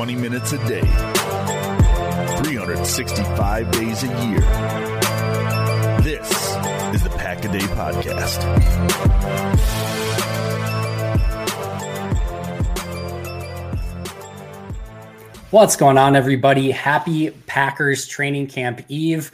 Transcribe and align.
Twenty 0.00 0.16
minutes 0.16 0.52
a 0.52 0.58
day, 0.66 0.80
365 0.80 3.70
days 3.70 4.02
a 4.02 4.06
year. 4.06 4.40
This 6.00 6.30
is 6.94 7.02
the 7.02 7.10
Pack 7.18 7.44
a 7.44 7.52
Day 7.52 7.58
Podcast. 7.58 8.40
What's 15.50 15.76
going 15.76 15.98
on, 15.98 16.16
everybody? 16.16 16.70
Happy 16.70 17.28
Packers 17.46 18.06
training 18.06 18.46
camp 18.46 18.80
eve. 18.88 19.30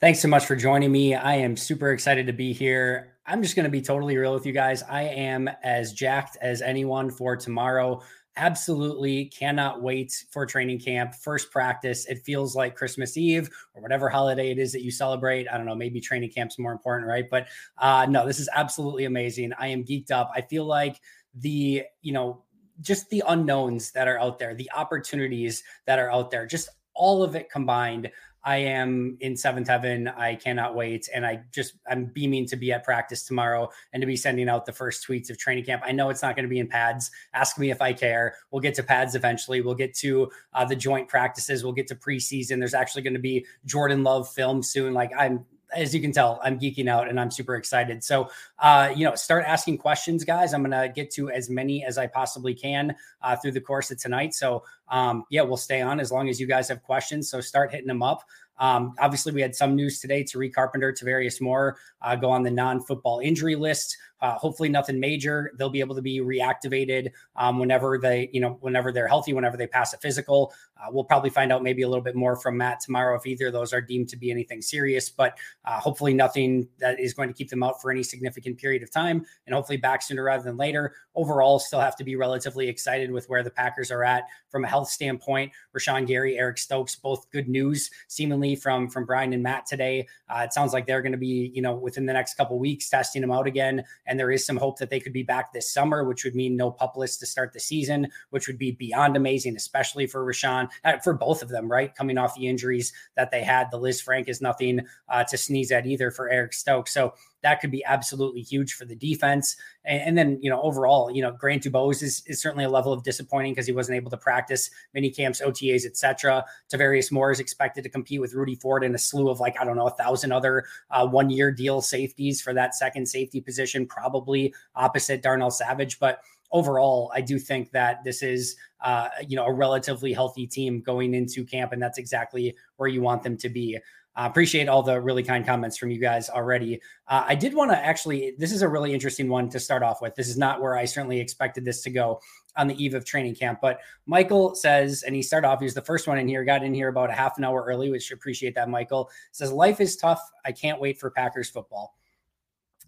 Thanks 0.00 0.18
so 0.18 0.26
much 0.26 0.46
for 0.46 0.56
joining 0.56 0.90
me. 0.90 1.14
I 1.14 1.36
am 1.36 1.56
super 1.56 1.92
excited 1.92 2.26
to 2.26 2.32
be 2.32 2.52
here. 2.52 3.14
I'm 3.24 3.40
just 3.42 3.54
going 3.54 3.64
to 3.64 3.70
be 3.70 3.82
totally 3.82 4.16
real 4.16 4.34
with 4.34 4.46
you 4.46 4.52
guys. 4.52 4.82
I 4.82 5.02
am 5.02 5.48
as 5.62 5.92
jacked 5.92 6.36
as 6.40 6.60
anyone 6.60 7.10
for 7.10 7.36
tomorrow. 7.36 8.02
Absolutely 8.40 9.24
cannot 9.24 9.82
wait 9.82 10.24
for 10.30 10.46
training 10.46 10.78
camp. 10.78 11.12
First 11.12 11.50
practice. 11.50 12.06
It 12.06 12.20
feels 12.24 12.54
like 12.54 12.76
Christmas 12.76 13.16
Eve 13.16 13.50
or 13.74 13.82
whatever 13.82 14.08
holiday 14.08 14.52
it 14.52 14.60
is 14.60 14.70
that 14.72 14.82
you 14.82 14.92
celebrate. 14.92 15.48
I 15.48 15.56
don't 15.56 15.66
know. 15.66 15.74
Maybe 15.74 16.00
training 16.00 16.30
camp's 16.30 16.56
more 16.56 16.70
important, 16.70 17.08
right? 17.08 17.28
But 17.28 17.48
uh, 17.78 18.06
no, 18.08 18.24
this 18.24 18.38
is 18.38 18.48
absolutely 18.54 19.06
amazing. 19.06 19.52
I 19.58 19.66
am 19.66 19.84
geeked 19.84 20.12
up. 20.12 20.30
I 20.36 20.42
feel 20.42 20.64
like 20.64 21.00
the, 21.34 21.82
you 22.00 22.12
know, 22.12 22.44
just 22.80 23.10
the 23.10 23.24
unknowns 23.26 23.90
that 23.90 24.06
are 24.06 24.20
out 24.20 24.38
there, 24.38 24.54
the 24.54 24.70
opportunities 24.72 25.64
that 25.86 25.98
are 25.98 26.12
out 26.12 26.30
there, 26.30 26.46
just 26.46 26.68
all 26.94 27.24
of 27.24 27.34
it 27.34 27.50
combined. 27.50 28.08
I 28.44 28.58
am 28.58 29.16
in 29.20 29.36
seventh 29.36 29.68
heaven. 29.68 30.08
I 30.08 30.36
cannot 30.36 30.74
wait. 30.74 31.08
And 31.14 31.26
I 31.26 31.42
just, 31.52 31.74
I'm 31.88 32.06
beaming 32.06 32.46
to 32.46 32.56
be 32.56 32.72
at 32.72 32.84
practice 32.84 33.24
tomorrow 33.24 33.70
and 33.92 34.00
to 34.00 34.06
be 34.06 34.16
sending 34.16 34.48
out 34.48 34.66
the 34.66 34.72
first 34.72 35.06
tweets 35.06 35.30
of 35.30 35.38
training 35.38 35.64
camp. 35.64 35.82
I 35.84 35.92
know 35.92 36.08
it's 36.10 36.22
not 36.22 36.36
going 36.36 36.44
to 36.44 36.48
be 36.48 36.58
in 36.58 36.68
pads. 36.68 37.10
Ask 37.34 37.58
me 37.58 37.70
if 37.70 37.82
I 37.82 37.92
care. 37.92 38.36
We'll 38.50 38.62
get 38.62 38.74
to 38.74 38.82
pads 38.82 39.14
eventually. 39.14 39.60
We'll 39.60 39.74
get 39.74 39.94
to 39.96 40.30
uh, 40.54 40.64
the 40.64 40.76
joint 40.76 41.08
practices. 41.08 41.64
We'll 41.64 41.72
get 41.72 41.88
to 41.88 41.94
preseason. 41.94 42.58
There's 42.58 42.74
actually 42.74 43.02
going 43.02 43.14
to 43.14 43.20
be 43.20 43.46
Jordan 43.64 44.02
Love 44.02 44.28
film 44.28 44.62
soon. 44.62 44.94
Like 44.94 45.10
I'm 45.18 45.44
as 45.74 45.94
you 45.94 46.00
can 46.00 46.12
tell, 46.12 46.40
I'm 46.42 46.58
geeking 46.58 46.88
out 46.88 47.08
and 47.08 47.20
I'm 47.20 47.30
super 47.30 47.56
excited. 47.56 48.02
So, 48.02 48.30
uh, 48.58 48.92
you 48.94 49.04
know, 49.04 49.14
start 49.14 49.44
asking 49.46 49.78
questions, 49.78 50.24
guys. 50.24 50.54
I'm 50.54 50.62
going 50.62 50.70
to 50.70 50.92
get 50.92 51.10
to 51.12 51.30
as 51.30 51.50
many 51.50 51.84
as 51.84 51.98
I 51.98 52.06
possibly 52.06 52.54
can 52.54 52.94
uh, 53.22 53.36
through 53.36 53.52
the 53.52 53.60
course 53.60 53.90
of 53.90 53.98
tonight. 53.98 54.34
So, 54.34 54.64
um, 54.88 55.24
yeah, 55.30 55.42
we'll 55.42 55.56
stay 55.56 55.80
on 55.80 56.00
as 56.00 56.10
long 56.10 56.28
as 56.28 56.40
you 56.40 56.46
guys 56.46 56.68
have 56.68 56.82
questions. 56.82 57.28
So, 57.30 57.40
start 57.40 57.70
hitting 57.72 57.86
them 57.86 58.02
up. 58.02 58.22
Um, 58.58 58.94
obviously, 58.98 59.32
we 59.32 59.40
had 59.40 59.54
some 59.54 59.76
news 59.76 60.00
today. 60.00 60.24
Tariq 60.24 60.52
Carpenter, 60.52 60.92
Tarvarius 60.92 61.40
Moore 61.40 61.76
uh, 62.02 62.16
go 62.16 62.30
on 62.30 62.42
the 62.42 62.50
non-football 62.50 63.20
injury 63.20 63.54
list. 63.54 63.96
Uh, 64.20 64.34
hopefully, 64.34 64.68
nothing 64.68 64.98
major. 64.98 65.52
They'll 65.56 65.70
be 65.70 65.80
able 65.80 65.94
to 65.94 66.02
be 66.02 66.20
reactivated 66.20 67.12
um, 67.36 67.58
whenever 67.58 67.98
they, 67.98 68.28
you 68.32 68.40
know, 68.40 68.58
whenever 68.60 68.92
they're 68.92 69.08
healthy, 69.08 69.32
whenever 69.32 69.56
they 69.56 69.66
pass 69.66 69.92
a 69.94 69.98
physical. 69.98 70.52
Uh, 70.80 70.86
we'll 70.90 71.04
probably 71.04 71.30
find 71.30 71.52
out 71.52 71.62
maybe 71.62 71.82
a 71.82 71.88
little 71.88 72.02
bit 72.02 72.14
more 72.14 72.36
from 72.36 72.56
Matt 72.56 72.80
tomorrow 72.80 73.16
if 73.16 73.26
either 73.26 73.48
of 73.48 73.52
those 73.52 73.72
are 73.72 73.80
deemed 73.80 74.08
to 74.08 74.16
be 74.16 74.30
anything 74.30 74.62
serious. 74.62 75.08
But 75.10 75.38
uh, 75.64 75.78
hopefully, 75.78 76.14
nothing 76.14 76.68
that 76.78 77.00
is 77.00 77.14
going 77.14 77.28
to 77.28 77.34
keep 77.34 77.50
them 77.50 77.62
out 77.62 77.80
for 77.80 77.90
any 77.90 78.02
significant 78.02 78.58
period 78.58 78.82
of 78.82 78.90
time, 78.90 79.24
and 79.46 79.54
hopefully 79.54 79.76
back 79.78 80.02
sooner 80.02 80.22
rather 80.22 80.42
than 80.42 80.56
later. 80.56 80.94
Overall, 81.14 81.58
still 81.58 81.80
have 81.80 81.96
to 81.96 82.04
be 82.04 82.16
relatively 82.16 82.68
excited 82.68 83.10
with 83.10 83.28
where 83.28 83.42
the 83.42 83.50
Packers 83.50 83.90
are 83.90 84.04
at 84.04 84.24
from 84.50 84.64
a 84.64 84.68
health 84.68 84.88
standpoint. 84.88 85.52
Rashan 85.76 86.06
Gary, 86.06 86.38
Eric 86.38 86.58
Stokes, 86.58 86.96
both 86.96 87.30
good 87.30 87.48
news 87.48 87.90
seemingly 88.06 88.56
from 88.56 88.88
from 88.88 89.04
Brian 89.04 89.32
and 89.32 89.42
Matt 89.42 89.66
today. 89.66 90.06
Uh, 90.28 90.42
it 90.44 90.52
sounds 90.52 90.72
like 90.72 90.86
they're 90.86 91.02
going 91.02 91.12
to 91.12 91.18
be, 91.18 91.50
you 91.54 91.62
know, 91.62 91.74
within 91.74 92.06
the 92.06 92.12
next 92.12 92.34
couple 92.34 92.58
weeks 92.58 92.88
testing 92.88 93.20
them 93.22 93.30
out 93.30 93.46
again 93.46 93.84
and 94.08 94.18
there 94.18 94.32
is 94.32 94.44
some 94.44 94.56
hope 94.56 94.78
that 94.78 94.90
they 94.90 94.98
could 94.98 95.12
be 95.12 95.22
back 95.22 95.52
this 95.52 95.72
summer, 95.72 96.02
which 96.02 96.24
would 96.24 96.34
mean 96.34 96.56
no 96.56 96.72
pup 96.72 96.88
to 96.98 97.26
start 97.26 97.52
the 97.52 97.60
season, 97.60 98.08
which 98.30 98.48
would 98.48 98.58
be 98.58 98.72
beyond 98.72 99.16
amazing, 99.16 99.56
especially 99.56 100.06
for 100.06 100.24
Rashan, 100.24 100.68
uh, 100.84 100.98
for 100.98 101.14
both 101.14 101.42
of 101.42 101.48
them, 101.48 101.70
right? 101.70 101.94
Coming 101.94 102.18
off 102.18 102.34
the 102.34 102.48
injuries 102.48 102.92
that 103.14 103.30
they 103.30 103.42
had. 103.42 103.70
The 103.70 103.78
Lisfranc 103.78 104.28
is 104.28 104.40
nothing 104.40 104.80
uh, 105.08 105.24
to 105.24 105.36
sneeze 105.36 105.70
at 105.70 105.86
either 105.86 106.10
for 106.10 106.28
Eric 106.28 106.54
Stokes. 106.54 106.92
So 106.92 107.14
that 107.42 107.60
could 107.60 107.70
be 107.70 107.84
absolutely 107.84 108.42
huge 108.42 108.74
for 108.74 108.84
the 108.84 108.94
defense. 108.94 109.56
And, 109.84 110.02
and 110.02 110.18
then, 110.18 110.38
you 110.40 110.50
know, 110.50 110.60
overall, 110.62 111.10
you 111.10 111.22
know, 111.22 111.32
Grant 111.32 111.62
DuBose 111.62 112.02
is, 112.02 112.22
is 112.26 112.40
certainly 112.40 112.64
a 112.64 112.68
level 112.68 112.92
of 112.92 113.02
disappointing 113.02 113.52
because 113.52 113.66
he 113.66 113.72
wasn't 113.72 113.96
able 113.96 114.10
to 114.10 114.16
practice 114.16 114.70
mini 114.94 115.10
camps, 115.10 115.40
OTAs, 115.40 115.84
etc. 115.84 116.44
Tarvarius 116.72 117.12
Moore 117.12 117.30
is 117.30 117.40
expected 117.40 117.82
to 117.84 117.88
compete 117.88 118.20
with 118.20 118.34
Rudy 118.34 118.56
Ford 118.56 118.84
and 118.84 118.94
a 118.94 118.98
slew 118.98 119.28
of 119.28 119.40
like, 119.40 119.56
I 119.60 119.64
don't 119.64 119.76
know, 119.76 119.86
a 119.86 119.90
thousand 119.90 120.32
other 120.32 120.64
uh, 120.90 121.06
one 121.06 121.30
year 121.30 121.52
deal 121.52 121.80
safeties 121.80 122.40
for 122.40 122.52
that 122.54 122.74
second 122.74 123.06
safety 123.06 123.40
position, 123.40 123.86
probably 123.86 124.54
opposite 124.74 125.22
Darnell 125.22 125.50
Savage. 125.50 125.98
But 125.98 126.20
overall, 126.50 127.12
I 127.14 127.20
do 127.20 127.38
think 127.38 127.70
that 127.72 128.04
this 128.04 128.22
is, 128.22 128.56
uh, 128.80 129.08
you 129.26 129.36
know, 129.36 129.44
a 129.44 129.52
relatively 129.52 130.12
healthy 130.12 130.46
team 130.46 130.80
going 130.80 131.14
into 131.14 131.44
camp, 131.44 131.72
and 131.72 131.82
that's 131.82 131.98
exactly 131.98 132.56
where 132.76 132.88
you 132.88 133.02
want 133.02 133.22
them 133.22 133.36
to 133.38 133.48
be. 133.48 133.78
Uh, 134.18 134.26
appreciate 134.26 134.68
all 134.68 134.82
the 134.82 135.00
really 135.00 135.22
kind 135.22 135.46
comments 135.46 135.76
from 135.76 135.92
you 135.92 136.00
guys 136.00 136.28
already. 136.28 136.80
Uh, 137.06 137.24
I 137.24 137.36
did 137.36 137.54
want 137.54 137.70
to 137.70 137.78
actually, 137.78 138.34
this 138.36 138.50
is 138.50 138.62
a 138.62 138.68
really 138.68 138.92
interesting 138.92 139.28
one 139.28 139.48
to 139.50 139.60
start 139.60 139.84
off 139.84 140.02
with. 140.02 140.16
This 140.16 140.28
is 140.28 140.36
not 140.36 140.60
where 140.60 140.76
I 140.76 140.86
certainly 140.86 141.20
expected 141.20 141.64
this 141.64 141.82
to 141.82 141.90
go 141.90 142.20
on 142.56 142.66
the 142.66 142.82
eve 142.82 142.94
of 142.94 143.04
training 143.04 143.36
camp. 143.36 143.60
But 143.62 143.78
Michael 144.06 144.56
says, 144.56 145.04
and 145.04 145.14
he 145.14 145.22
started 145.22 145.46
off, 145.46 145.60
he 145.60 145.66
was 145.66 145.74
the 145.74 145.82
first 145.82 146.08
one 146.08 146.18
in 146.18 146.26
here, 146.26 146.42
got 146.44 146.64
in 146.64 146.74
here 146.74 146.88
about 146.88 147.10
a 147.10 147.12
half 147.12 147.38
an 147.38 147.44
hour 147.44 147.62
early, 147.64 147.92
which 147.92 148.10
appreciate 148.10 148.56
that, 148.56 148.68
Michael. 148.68 149.08
Says, 149.30 149.52
Life 149.52 149.80
is 149.80 149.96
tough. 149.96 150.20
I 150.44 150.50
can't 150.50 150.80
wait 150.80 150.98
for 150.98 151.12
Packers 151.12 151.48
football. 151.48 151.94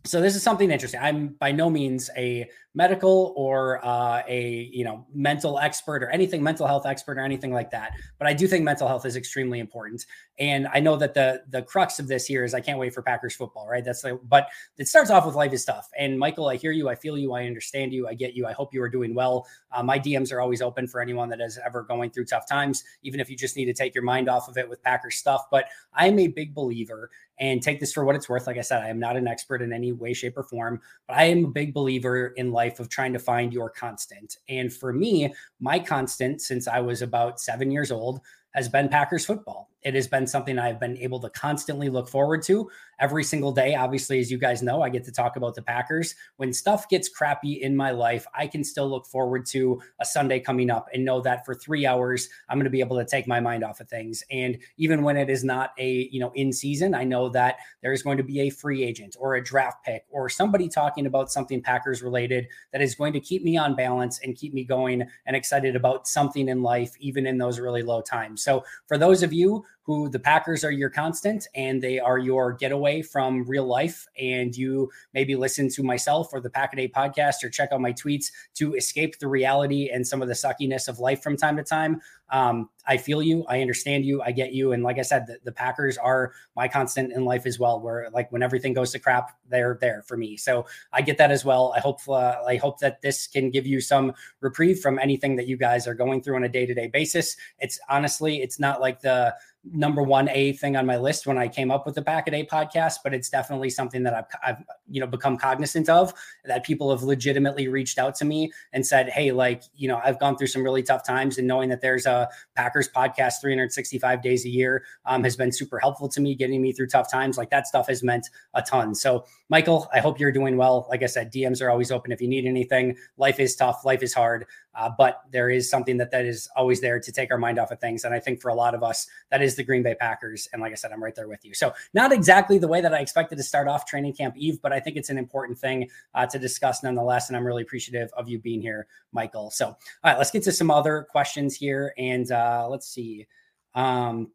So 0.05 0.21
this 0.21 0.35
is 0.35 0.43
something 0.43 0.71
interesting. 0.71 1.00
I'm 1.00 1.29
by 1.29 1.53
no 1.53 1.71
means 1.71 2.11
a 2.17 2.49
medical 2.75 3.32
or 3.37 3.84
uh, 3.84 4.22
a 4.28 4.70
you 4.72 4.84
know 4.84 5.05
mental 5.12 5.58
expert 5.58 6.02
or 6.02 6.11
anything 6.11 6.43
mental 6.43 6.67
health 6.67 6.87
expert 6.87 7.19
or 7.19 7.22
anything 7.22 7.52
like 7.52 7.70
that, 7.70 7.93
but 8.19 8.28
I 8.28 8.32
do 8.32 8.46
think 8.46 8.64
mental 8.64 8.87
health 8.87 9.05
is 9.06 9.17
extremely 9.17 9.58
important. 9.58 10.06
And 10.38 10.69
I 10.72 10.81
know 10.81 10.96
that 10.96 11.14
the 11.14 11.43
the 11.49 11.62
crux 11.62 11.99
of 11.99 12.08
this 12.08 12.26
here 12.26 12.44
is 12.44 12.55
I 12.55 12.61
can't 12.61 12.78
wait 12.78 12.94
for 12.94 13.02
Packers 13.02 13.34
football, 13.34 13.69
right? 13.69 13.84
That's 13.84 14.05
like, 14.05 14.19
but 14.28 14.49
it 14.78 14.88
starts 14.88 15.11
off 15.11 15.26
with 15.26 15.34
life 15.34 15.52
is 15.52 15.64
tough. 15.64 15.88
And 15.99 16.19
Michael, 16.19 16.49
I 16.49 16.56
hear 16.56 16.72
you, 16.72 16.88
I 16.88 16.94
feel 16.94 17.19
you, 17.19 17.32
I 17.32 17.44
understand 17.44 17.93
you, 17.93 18.06
I 18.06 18.14
get 18.14 18.34
you. 18.34 18.46
I 18.46 18.52
hope 18.52 18.73
you 18.73 18.82
are 18.82 18.88
doing 18.88 19.14
well. 19.14 19.46
Uh, 19.73 19.82
my 19.82 19.99
DMs 19.99 20.32
are 20.32 20.40
always 20.40 20.62
open 20.62 20.87
for 20.87 21.00
anyone 21.00 21.28
that 21.31 21.40
is 21.40 21.58
ever 21.64 21.82
going 21.82 22.11
through 22.11 22.26
tough 22.26 22.49
times, 22.49 22.84
even 23.02 23.20
if 23.20 23.28
you 23.28 23.37
just 23.37 23.56
need 23.56 23.66
to 23.66 23.75
take 23.75 23.94
your 23.94 24.05
mind 24.05 24.28
off 24.28 24.49
of 24.49 24.56
it 24.56 24.69
with 24.69 24.82
Packers 24.82 25.16
stuff. 25.16 25.46
But 25.50 25.66
I'm 25.93 26.19
a 26.19 26.28
big 26.28 26.55
believer 26.55 27.11
and 27.40 27.62
take 27.62 27.81
this 27.81 27.93
for 27.93 28.05
what 28.05 28.14
it's 28.14 28.28
worth. 28.28 28.46
Like 28.46 28.58
I 28.58 28.62
said, 28.62 28.82
I 28.82 28.88
am 28.88 29.00
not 29.00 29.16
an 29.16 29.26
expert 29.26 29.62
in 29.62 29.73
any 29.73 29.93
way, 29.93 30.12
shape, 30.12 30.37
or 30.37 30.43
form, 30.43 30.81
but 31.08 31.16
I 31.16 31.25
am 31.25 31.46
a 31.46 31.49
big 31.49 31.73
believer 31.73 32.28
in 32.37 32.52
life 32.52 32.60
of 32.69 32.89
trying 32.89 33.12
to 33.12 33.19
find 33.19 33.53
your 33.53 33.71
constant. 33.71 34.37
And 34.49 34.73
for 34.73 34.93
me, 34.93 35.33
my 35.61 35.79
constant 35.79 36.41
since 36.41 36.69
I 36.69 36.81
was 36.81 37.03
about 37.03 37.41
seven 37.41 37.71
years 37.71 37.91
old 37.91 38.21
has 38.53 38.69
been 38.69 38.89
Packers 38.89 39.25
football. 39.25 39.71
It 39.82 39.94
has 39.94 40.06
been 40.06 40.27
something 40.27 40.59
I've 40.59 40.81
been 40.81 40.97
able 40.99 41.21
to 41.21 41.31
constantly 41.31 41.88
look 41.88 42.09
forward 42.09 42.43
to 42.44 42.71
every 42.99 43.25
single 43.25 43.50
day. 43.50 43.75
Obviously, 43.75 44.21
as 44.21 44.31
you 44.31 44.38
guys 44.38 44.62
know, 44.62 44.82
I 44.82 44.91
get 44.91 45.05
to 45.05 45.12
talk 45.12 45.37
about 45.37 45.55
the 45.55 45.62
Packers. 45.62 46.15
When 46.37 46.53
stuff 46.53 46.88
gets 46.88 47.09
crappy 47.09 47.62
in 47.62 47.75
my 47.75 47.91
life, 47.91 48.27
I 48.35 48.47
can 48.47 48.62
still 48.62 48.88
look 48.88 49.06
forward 49.06 49.47
to 49.47 49.81
a 50.00 50.05
Sunday 50.05 50.38
coming 50.38 50.71
up 50.71 50.88
and 50.93 51.05
know 51.05 51.21
that 51.23 51.47
for 51.47 51.55
three 51.55 51.87
hours, 51.87 52.29
I'm 52.49 52.59
going 52.59 52.65
to 52.65 52.71
be 52.71 52.81
able 52.81 52.99
to 52.99 53.06
take 53.06 53.27
my 53.27 53.41
mind 53.41 53.65
off 53.65 53.81
of 53.81 53.88
things. 53.88 54.23
And 54.31 54.59
even 54.77 55.03
when 55.03 55.17
it 55.17 55.31
is 55.31 55.44
not 55.44 55.73
a, 55.79 56.09
you 56.12 56.21
know, 56.21 56.31
in 56.35 56.53
season, 56.53 56.94
I 56.94 57.05
know 57.05 57.31
that 57.31 57.56
there 57.83 57.93
is 57.93 58.03
going 58.03 58.19
to 58.19 58.23
be 58.23 58.41
a 58.41 58.50
free 58.50 58.85
agent 58.85 59.17
or 59.19 59.35
a 59.35 59.43
draft 59.43 59.85
pick 59.85 60.05
or 60.11 60.29
somebody 60.29 60.69
talking 60.69 61.06
about 61.06 61.33
something 61.33 61.62
Packers 61.62 62.03
related 62.03 62.49
that 62.73 62.83
is 62.83 62.94
going 62.94 63.15
to 63.15 63.21
keep 63.21 63.43
me 63.43 63.56
on 63.56 63.75
balance 63.75 64.21
and 64.23 64.37
keep 64.37 64.53
me 64.53 64.65
going 64.65 65.06
and 65.26 65.37
excited 65.37 65.75
about 65.75 66.06
something 66.06 66.49
in 66.49 66.62
life, 66.62 66.94
even 67.00 67.26
in 67.26 67.38
those 67.38 67.59
really 67.59 67.83
low 67.83 68.03
times. 68.03 68.43
So 68.43 68.65
for 68.87 68.99
those 68.99 69.23
of 69.23 69.33
you 69.33 69.65
who 69.82 70.09
the 70.09 70.19
Packers 70.19 70.65
are 70.65 70.71
your 70.71 70.91
constant 70.91 71.49
and 71.55 71.82
they 71.82 71.99
are 71.99 72.19
your 72.19 72.53
getaway 72.53 73.03
from 73.03 73.44
real 73.44 73.67
life. 73.67 74.06
And 74.19 74.56
you 74.56 74.91
maybe 75.15 75.35
listen 75.35 75.69
to 75.71 75.82
myself 75.82 76.29
or 76.32 76.41
the 76.41 76.50
Pack 76.50 76.73
a 76.73 76.77
Day 76.77 76.88
podcast 76.88 77.43
or 77.43 77.49
check 77.49 77.71
out 77.73 77.81
my 77.81 77.93
tweets 77.93 78.27
to 78.55 78.75
escape 78.75 79.19
the 79.19 79.29
reality 79.29 79.91
and 79.91 80.06
some 80.06 80.23
of 80.23 80.29
the 80.29 80.35
suckiness 80.35 80.88
of 80.88 80.99
life 80.99 81.23
from 81.23 81.37
time 81.37 81.56
to 81.56 81.62
time. 81.62 82.00
Um, 82.31 82.69
I 82.87 82.97
feel 82.97 83.23
you. 83.23 83.44
I 83.49 83.61
understand 83.61 84.05
you. 84.05 84.23
I 84.23 84.32
get 84.32 84.53
you. 84.53 84.73
And 84.73 84.82
like 84.82 84.99
I 84.99 85.03
said, 85.03 85.27
the, 85.27 85.38
the, 85.44 85.53
Packers 85.53 85.99
are 85.99 86.33
my 86.56 86.69
constant 86.69 87.12
in 87.12 87.25
life 87.25 87.44
as 87.44 87.59
well. 87.59 87.81
Where 87.81 88.09
like 88.12 88.31
when 88.31 88.43
everything 88.43 88.73
goes 88.73 88.93
to 88.93 88.99
crap, 88.99 89.37
they're 89.49 89.76
there 89.81 90.03
for 90.06 90.17
me. 90.17 90.37
So 90.37 90.65
I 90.93 91.03
get 91.03 91.19
that 91.19 91.31
as 91.31 91.44
well. 91.44 91.75
I 91.76 91.81
hope 91.81 92.00
uh, 92.09 92.37
I 92.47 92.56
hope 92.56 92.79
that 92.81 93.03
this 93.03 93.26
can 93.26 93.50
give 93.50 93.67
you 93.67 93.81
some 93.81 94.12
reprieve 94.41 94.79
from 94.79 94.99
anything 94.99 95.37
that 95.37 95.49
you 95.49 95.56
guys 95.56 95.87
are 95.87 95.94
going 95.94 96.23
through 96.23 96.37
on 96.37 96.44
a 96.44 96.49
day 96.49 96.67
to 96.67 96.75
day 96.75 96.87
basis. 96.87 97.37
It's 97.59 97.79
honestly, 97.88 98.43
it's 98.43 98.59
not 98.59 98.81
like 98.81 99.00
the 99.00 99.35
number 99.65 100.03
one 100.03 100.29
A 100.31 100.53
thing 100.55 100.77
on 100.77 100.87
my 100.87 100.97
list 100.97 101.27
when 101.27 101.37
I 101.37 101.47
came 101.47 101.71
up 101.71 101.85
with 101.85 101.95
the 101.95 102.03
Pack 102.03 102.27
a 102.29 102.31
Day 102.31 102.47
podcast, 102.47 102.97
but 103.05 103.12
it's 103.12 103.29
definitely 103.29 103.69
something 103.69 104.03
that 104.05 104.15
I've, 104.15 104.25
I've, 104.45 104.65
you 104.89 105.01
know, 105.01 105.07
become 105.07 105.37
cognizant 105.37 105.89
of 105.89 106.15
that 106.45 106.65
people 106.65 106.91
have 106.91 107.03
legitimately 107.03 107.69
reached 107.69 107.99
out 107.99 108.15
to 108.17 108.25
me 108.25 108.51
and 108.73 108.87
said, 108.87 109.11
Hey, 109.11 109.33
like, 109.33 109.62
you 109.75 109.87
know, 109.87 110.01
I've 110.03 110.19
gone 110.19 110.37
through 110.37 110.47
some 110.47 110.62
really 110.62 110.83
tough 110.83 111.07
times 111.07 111.37
and 111.37 111.47
knowing 111.47 111.69
that 111.69 111.83
there's 111.83 112.07
a 112.07 112.29
Packers 112.57 112.89
podcast 112.89 113.41
365 113.43 114.23
days 114.23 114.45
a 114.47 114.49
year 114.49 114.85
um, 115.05 115.23
has 115.25 115.37
been 115.37 115.53
super 115.53 115.79
helpful 115.79 116.09
to 116.09 116.21
me, 116.21 116.35
getting 116.35 116.62
me 116.62 116.73
through 116.73 116.89
tough 116.89 117.11
times. 117.11 117.37
Like 117.37 117.51
that 117.51 117.67
stuff 117.67 117.89
has 117.89 118.03
meant 118.03 118.29
a 118.55 118.62
ton. 118.62 118.95
So 118.95 119.25
Michael, 119.51 119.89
I 119.93 120.01
hope 120.01 120.19
you're 120.19 120.33
doing 120.33 120.57
well. 120.57 120.87
Like 120.89 121.03
I 121.03 121.07
said, 121.07 121.33
DMs 121.33 121.61
are 121.61 121.71
always 121.71 121.91
open 121.91 122.12
if 122.12 122.21
you 122.21 122.29
need 122.29 122.47
anything. 122.47 122.97
Life 123.19 123.39
is 123.41 123.57
tough. 123.57 123.85
Life 123.85 124.03
is 124.03 124.15
hard. 124.15 124.47
Uh, 124.75 124.91
but 124.97 125.23
there 125.33 125.51
is 125.51 125.69
something 125.69 125.97
that 125.97 126.11
that 126.12 126.25
is 126.25 126.49
always 126.55 126.81
there 126.81 127.01
to 127.01 127.12
take 127.12 127.31
our 127.31 127.39
mind 127.39 127.59
off 127.59 127.71
of 127.71 127.81
things. 127.81 128.05
And 128.05 128.15
I 128.15 128.21
think 128.21 128.41
for 128.41 128.49
a 128.49 128.55
lot 128.55 128.75
of 128.75 128.83
us, 128.83 129.07
that 129.31 129.43
is 129.43 129.50
the 129.56 129.64
Green 129.64 129.82
Bay 129.82 129.94
Packers. 129.94 130.49
And 130.52 130.62
like 130.62 130.73
I 130.73 130.75
said, 130.75 130.93
I'm 130.93 131.02
right 131.02 131.14
there 131.14 131.29
with 131.29 131.44
you. 131.44 131.55
So 131.55 131.73
not 131.94 132.12
exactly 132.12 132.58
the 132.58 132.69
way 132.69 132.81
that 132.81 132.94
I 132.94 132.99
expected 132.99 133.37
to 133.37 133.43
start 133.43 133.69
off 133.69 133.87
training 133.87 134.14
camp 134.14 134.37
Eve, 134.37 134.61
but 134.62 134.73
I 134.73 134.81
think 134.81 134.97
it's 134.97 135.11
an 135.11 135.19
important 135.19 135.58
thing 135.58 135.88
uh, 136.14 136.26
to 136.26 136.38
discuss 136.38 136.82
nonetheless. 136.82 137.29
And 137.29 137.37
I'm 137.37 137.47
really 137.47 137.62
appreciative 137.62 138.11
of 138.17 138.29
you 138.29 138.38
being 138.38 138.61
here, 138.61 138.87
Michael. 139.12 139.50
So 139.50 139.67
all 139.67 139.76
right, 140.05 140.19
let's 140.19 140.31
get 140.31 140.43
to 140.44 140.52
some 140.52 140.70
other 140.70 141.06
questions 141.11 141.55
here. 141.56 141.94
And 141.99 142.31
uh, 142.32 142.67
let's 142.69 142.88
see. 142.88 143.26
Um, 143.75 144.31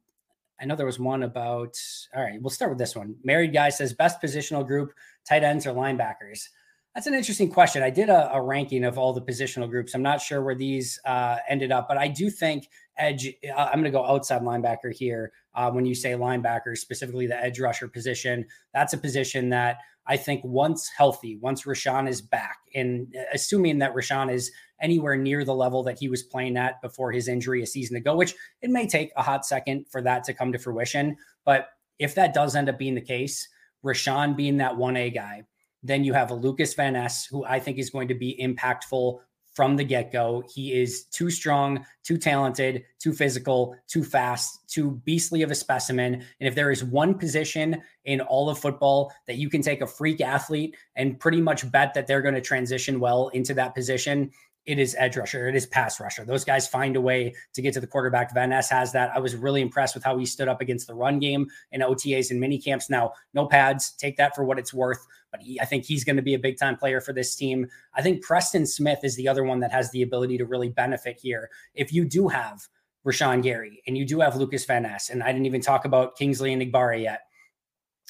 I 0.59 0.65
know 0.65 0.75
there 0.75 0.85
was 0.85 1.00
one 1.00 1.23
about, 1.23 1.77
all 2.15 2.23
right, 2.23 2.41
we'll 2.41 2.50
start 2.50 2.71
with 2.71 2.77
this 2.77 2.95
one. 2.95 3.15
Married 3.23 3.53
guy 3.53 3.69
says 3.69 3.94
best 3.94 4.21
positional 4.21 4.65
group, 4.65 4.94
tight 5.27 5.44
ends 5.44 5.67
or 5.67 5.73
linebackers. 5.73 6.47
That's 6.95 7.07
an 7.07 7.13
interesting 7.13 7.51
question. 7.51 7.83
I 7.83 7.89
did 7.89 8.07
a, 8.07 8.33
a, 8.33 8.42
ranking 8.42 8.86
of 8.86 8.97
all 8.97 9.12
the 9.12 9.21
positional 9.21 9.69
groups. 9.69 9.94
I'm 9.94 10.01
not 10.01 10.21
sure 10.21 10.42
where 10.42 10.56
these 10.56 10.97
uh, 11.03 11.39
ended 11.50 11.69
up, 11.69 11.89
but 11.89 11.97
I 11.97 12.07
do 12.07 12.30
think 12.30 12.69
edge. 12.97 13.27
Uh, 13.27 13.53
I'm 13.53 13.81
going 13.81 13.83
to 13.83 13.92
go 13.92 14.06
outside 14.06 14.42
linebacker 14.44 14.94
here. 14.94 15.33
Uh, 15.53 15.69
when 15.71 15.86
you 15.86 15.94
say 15.94 16.13
linebacker, 16.13 16.77
specifically 16.77 17.27
the 17.27 17.36
edge 17.36 17.59
rusher 17.59 17.89
position, 17.89 18.45
that's 18.74 18.94
a 18.94 18.97
position 18.97 19.50
that 19.50 19.80
I 20.07 20.15
think 20.15 20.42
once 20.45 20.88
healthy, 20.88 21.38
once 21.42 21.63
Rashan 21.63 22.07
is 22.07 22.21
back, 22.21 22.59
and 22.74 23.13
uh, 23.13 23.24
assuming 23.33 23.80
that 23.80 23.94
Rashan 23.94 24.31
is 24.31 24.51
anywhere 24.81 25.18
near 25.18 25.44
the 25.44 25.56
level 25.56 25.83
that 25.83 26.00
he 26.00 26.07
was 26.07 26.24
playing 26.24 26.56
at 26.56 26.81
before 26.81 27.12
his 27.12 27.27
injury 27.27 27.62
a 27.62 27.68
season 27.68 27.98
ago, 27.98 28.15
which 28.15 28.36
it 28.62 28.69
may 28.69 28.88
take 28.88 29.12
a 29.18 29.21
hot 29.21 29.45
second 29.45 29.86
for 29.89 30.01
that 30.01 30.24
to 30.25 30.33
come 30.33 30.53
to 30.53 30.59
fruition. 30.59 31.18
But 31.44 31.68
if 32.00 32.15
that 32.15 32.33
does 32.33 32.56
end 32.56 32.69
up 32.69 32.80
being 32.80 32.95
the 32.95 33.01
case, 33.01 33.50
Rashan 33.83 34.38
being 34.38 34.57
that 34.57 34.74
1A 34.74 35.13
guy, 35.13 35.44
then 35.85 36.03
you 36.03 36.13
have 36.13 36.31
a 36.31 36.35
Lucas 36.35 36.73
Van 36.73 36.93
Ness, 36.93 37.25
who 37.25 37.45
I 37.45 37.59
think 37.59 37.77
is 37.77 37.89
going 37.89 38.07
to 38.07 38.15
be 38.15 38.37
impactful 38.41 39.19
from 39.53 39.77
the 39.77 39.83
get 39.83 40.11
go. 40.11 40.43
He 40.53 40.73
is 40.73 41.05
too 41.05 41.29
strong, 41.29 41.85
too 42.03 42.17
talented, 42.17 42.83
too 42.99 43.13
physical, 43.13 43.75
too 43.87 44.03
fast, 44.03 44.67
too 44.67 45.01
beastly 45.05 45.43
of 45.43 45.51
a 45.51 45.55
specimen. 45.55 46.15
And 46.15 46.47
if 46.47 46.55
there 46.55 46.71
is 46.71 46.83
one 46.83 47.17
position 47.17 47.81
in 48.03 48.19
all 48.19 48.49
of 48.49 48.59
football 48.59 49.13
that 49.27 49.37
you 49.37 49.49
can 49.49 49.61
take 49.61 49.81
a 49.81 49.87
freak 49.87 50.19
athlete 50.19 50.75
and 50.97 51.17
pretty 51.19 51.39
much 51.39 51.71
bet 51.71 51.93
that 51.93 52.05
they're 52.05 52.21
going 52.21 52.35
to 52.35 52.41
transition 52.41 52.99
well 52.99 53.29
into 53.29 53.53
that 53.53 53.74
position, 53.74 54.31
it 54.65 54.79
is 54.79 54.95
edge 54.98 55.15
rusher, 55.15 55.48
it 55.48 55.55
is 55.55 55.65
pass 55.65 56.00
rusher. 56.00 56.25
Those 56.25 56.43
guys 56.43 56.67
find 56.67 56.95
a 56.95 57.01
way 57.01 57.36
to 57.53 57.62
get 57.62 57.74
to 57.75 57.79
the 57.79 57.88
quarterback. 57.88 58.34
Van 58.34 58.50
Ness 58.50 58.69
has 58.69 58.91
that. 58.93 59.12
I 59.15 59.19
was 59.19 59.36
really 59.36 59.62
impressed 59.62 59.93
with 59.93 60.03
how 60.03 60.17
he 60.17 60.25
stood 60.25 60.48
up 60.48 60.62
against 60.62 60.88
the 60.88 60.95
run 60.95 61.19
game 61.19 61.48
in 61.72 61.81
OTAs 61.81 62.31
and 62.31 62.39
mini 62.39 62.57
camps. 62.57 62.89
Now, 62.89 63.13
no 63.34 63.45
pads, 63.45 63.91
take 63.91 64.17
that 64.17 64.36
for 64.36 64.43
what 64.43 64.57
it's 64.57 64.74
worth. 64.74 65.05
But 65.31 65.41
he, 65.41 65.60
I 65.60 65.65
think 65.65 65.86
he's 65.86 66.03
going 66.03 66.15
to 66.15 66.22
be 66.22 66.34
a 66.34 66.39
big 66.39 66.57
time 66.57 66.77
player 66.77 67.00
for 67.00 67.13
this 67.13 67.36
team. 67.36 67.67
I 67.93 68.01
think 68.01 68.24
Preston 68.24 68.65
Smith 68.65 69.00
is 69.03 69.15
the 69.15 69.27
other 69.27 69.43
one 69.43 69.60
that 69.60 69.72
has 69.72 69.91
the 69.91 70.01
ability 70.01 70.38
to 70.39 70.45
really 70.45 70.69
benefit 70.69 71.19
here. 71.22 71.50
If 71.74 71.93
you 71.93 72.05
do 72.05 72.27
have 72.27 72.67
Rashan 73.05 73.43
Gary 73.43 73.84
and 73.86 73.98
you 73.98 74.05
do 74.05 74.19
have 74.19 74.36
Lucas 74.36 74.65
Van 74.65 74.84
Ness, 74.84 75.10
and 75.10 75.22
I 75.22 75.31
didn't 75.31 75.45
even 75.45 75.62
talk 75.62 75.86
about 75.86 76.17
Kingsley 76.17 76.51
and 76.51 76.62
Enagbare 76.62 77.01
yet. 77.01 77.22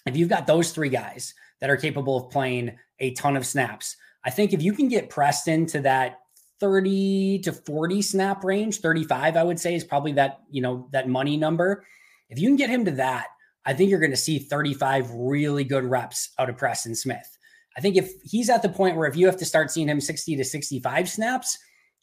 If 0.06 0.16
you've 0.16 0.30
got 0.30 0.48
those 0.48 0.72
three 0.72 0.90
guys 0.90 1.34
that 1.60 1.70
are 1.70 1.78
capable 1.78 2.18
of 2.18 2.32
playing 2.32 2.78
a 3.00 3.12
ton 3.12 3.36
of 3.36 3.46
snaps, 3.46 3.98
I 4.24 4.30
think 4.30 4.54
if 4.54 4.62
you 4.62 4.74
can 4.74 4.88
get 4.88 5.10
Preston 5.10 5.66
to 5.68 5.82
that 5.82 6.20
30 6.60 7.40
to 7.40 7.52
40 7.52 8.02
snap 8.02 8.44
range 8.44 8.80
35 8.80 9.36
i 9.36 9.44
would 9.44 9.60
say 9.60 9.76
is 9.76 9.84
probably 9.84 10.14
that 10.14 10.42
you 10.50 10.62
know 10.62 10.88
that 10.92 11.10
money 11.10 11.38
number. 11.38 11.84
If 12.30 12.40
you 12.40 12.48
can 12.50 12.56
get 12.56 12.70
him 12.70 12.86
to 12.86 12.92
that 12.92 13.28
i 13.66 13.74
think 13.74 13.90
you're 13.90 14.00
going 14.00 14.12
to 14.12 14.18
see 14.18 14.40
35 14.40 15.12
really 15.12 15.64
good 15.64 15.86
reps 15.86 16.30
out 16.40 16.50
of 16.50 16.58
preston 16.58 16.96
smith. 16.96 17.38
I 17.78 17.82
think 17.82 17.98
if 17.98 18.12
he's 18.24 18.50
at 18.50 18.62
the 18.62 18.70
point 18.70 18.96
where 18.96 19.08
if 19.08 19.18
you 19.18 19.26
have 19.26 19.38
to 19.38 19.46
start 19.46 19.70
seeing 19.70 19.90
him 19.90 20.00
60 20.00 20.38
to 20.38 20.44
65 20.44 21.10
snaps 21.10 21.58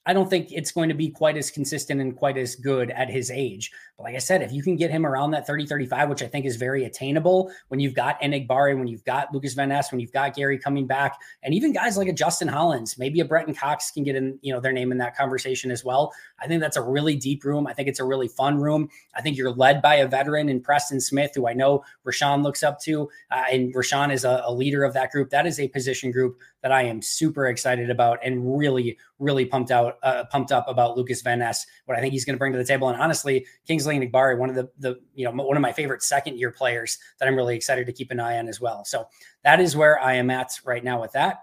I 0.05 0.13
don't 0.13 0.29
think 0.29 0.51
it's 0.51 0.73
going 0.73 0.89
to 0.89 0.95
be 0.95 1.11
quite 1.11 1.37
as 1.37 1.51
consistent 1.51 2.01
and 2.01 2.17
quite 2.17 2.37
as 2.37 2.57
good 2.57 2.91
at 2.91 3.09
his 3.09 3.31
age. 3.31 3.71
But 3.97 4.05
like 4.05 4.15
I 4.17 4.19
said, 4.19 4.43
if 4.43 4.53
you 4.53 4.63
can 4.63 4.75
get 4.75 4.91
him 4.91 5.07
around 5.07 5.31
that 5.31 5.47
30 5.47 5.67
35, 5.67 6.09
which 6.09 6.23
I 6.23 6.27
think 6.27 6.45
is 6.45 6.57
very 6.57 6.85
attainable 6.85 7.53
when 7.69 7.79
you've 7.79 7.95
got 7.95 8.21
Enagbare, 8.21 8.77
when 8.77 8.89
you've 8.89 9.05
got 9.05 9.33
Lucas 9.33 9.55
Van 9.55 9.69
Ness, 9.69 9.93
when 9.93 10.01
you've 10.01 10.13
got 10.13 10.35
Gary 10.35 10.59
coming 10.59 10.87
back, 10.87 11.19
and 11.43 11.55
even 11.55 11.73
guys 11.73 11.97
like 11.97 12.09
a 12.09 12.13
Justin 12.13 12.49
Hollins, 12.49 12.99
maybe 12.99 13.21
a 13.21 13.25
Brenton 13.25 13.55
Cox 13.55 13.93
can 13.93 14.03
get 14.03 14.17
in, 14.17 14.39
you 14.43 14.53
know, 14.53 14.61
their 14.61 14.73
name 14.73 14.91
in 14.91 14.99
that 14.99 15.17
conversation 15.17 15.71
as 15.71 15.85
well. 15.85 16.13
I 16.41 16.49
think 16.49 16.61
that's 16.61 16.77
a 16.77 16.83
really 16.83 17.15
deep 17.15 17.45
room. 17.45 17.69
I 17.69 17.73
think 17.73 17.89
it's 17.89 18.01
a 18.01 18.05
really 18.05 18.29
fun 18.29 18.59
room. 18.59 18.89
I 19.15 19.23
think 19.23 19.37
you're 19.37 19.53
led 19.53 19.81
by 19.81 19.97
a 19.97 20.09
veteran 20.09 20.49
in 20.49 20.61
Preston 20.61 21.01
Smith, 21.01 21.33
who 21.35 21.47
I 21.47 21.53
know 21.53 21.85
Rashan 22.05 22.43
looks 22.43 22.65
up 22.65 22.81
to, 22.81 23.09
uh, 23.31 23.45
and 23.53 23.73
Rashan 23.73 24.13
is 24.13 24.25
a, 24.25 24.43
a 24.45 24.53
leader 24.53 24.83
of 24.83 24.95
that 24.95 25.13
group. 25.13 25.31
That 25.31 25.47
is 25.47 25.61
a 25.61 25.69
position 25.69 26.11
group 26.11 26.39
that 26.63 26.73
I 26.73 26.83
am 26.83 27.03
super 27.03 27.47
excited 27.47 27.91
about 27.91 28.21
and 28.25 28.59
really, 28.59 28.99
really 29.19 29.45
pumped 29.45 29.71
out 29.71 29.97
uh, 30.03 30.25
pumped 30.31 30.53
up 30.53 30.67
about 30.69 30.97
Lucas 30.97 31.23
Van 31.23 31.41
Ness, 31.41 31.67
what 31.87 31.99
I 31.99 32.01
think 32.01 32.13
he's 32.13 32.25
going 32.25 32.35
to 32.35 32.39
bring 32.39 32.53
to 32.53 32.59
the 32.59 32.65
table. 32.65 32.89
And 32.89 33.01
honestly, 33.01 33.47
Kingsley 33.67 33.99
Enagbare, 33.99 34.39
one 34.39 34.49
of 34.49 34.55
the 34.55 34.71
the 34.79 35.01
you 35.15 35.25
know 35.25 35.43
one 35.43 35.57
of 35.57 35.61
my 35.61 35.73
favorite 35.73 36.03
second 36.03 36.39
year 36.39 36.51
players 36.51 36.99
that 37.19 37.29
I'm 37.29 37.37
really 37.37 37.57
excited 37.57 37.87
to 37.87 37.93
keep 37.93 38.11
an 38.11 38.21
eye 38.21 38.39
on 38.39 38.49
as 38.49 38.61
well. 38.61 38.85
So 38.85 39.07
that 39.45 39.61
is 39.61 39.77
where 39.77 40.01
I 40.01 40.15
am 40.15 40.31
at 40.31 40.59
right 40.65 40.83
now 40.83 41.01
with 41.01 41.13
that. 41.13 41.41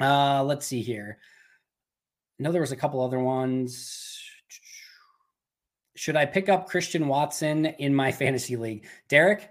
Uh, 0.00 0.42
let's 0.42 0.66
see 0.66 0.82
here. 0.82 1.18
I 2.38 2.42
know 2.42 2.52
there 2.52 2.60
was 2.60 2.72
a 2.72 2.76
couple 2.76 3.00
other 3.00 3.20
ones. 3.20 4.18
Should 5.94 6.16
I 6.16 6.26
pick 6.26 6.48
up 6.48 6.68
Christian 6.68 7.06
Watson 7.06 7.66
in 7.66 7.94
my 7.94 8.10
fantasy 8.12 8.56
league? 8.56 8.86
Derek, 9.08 9.50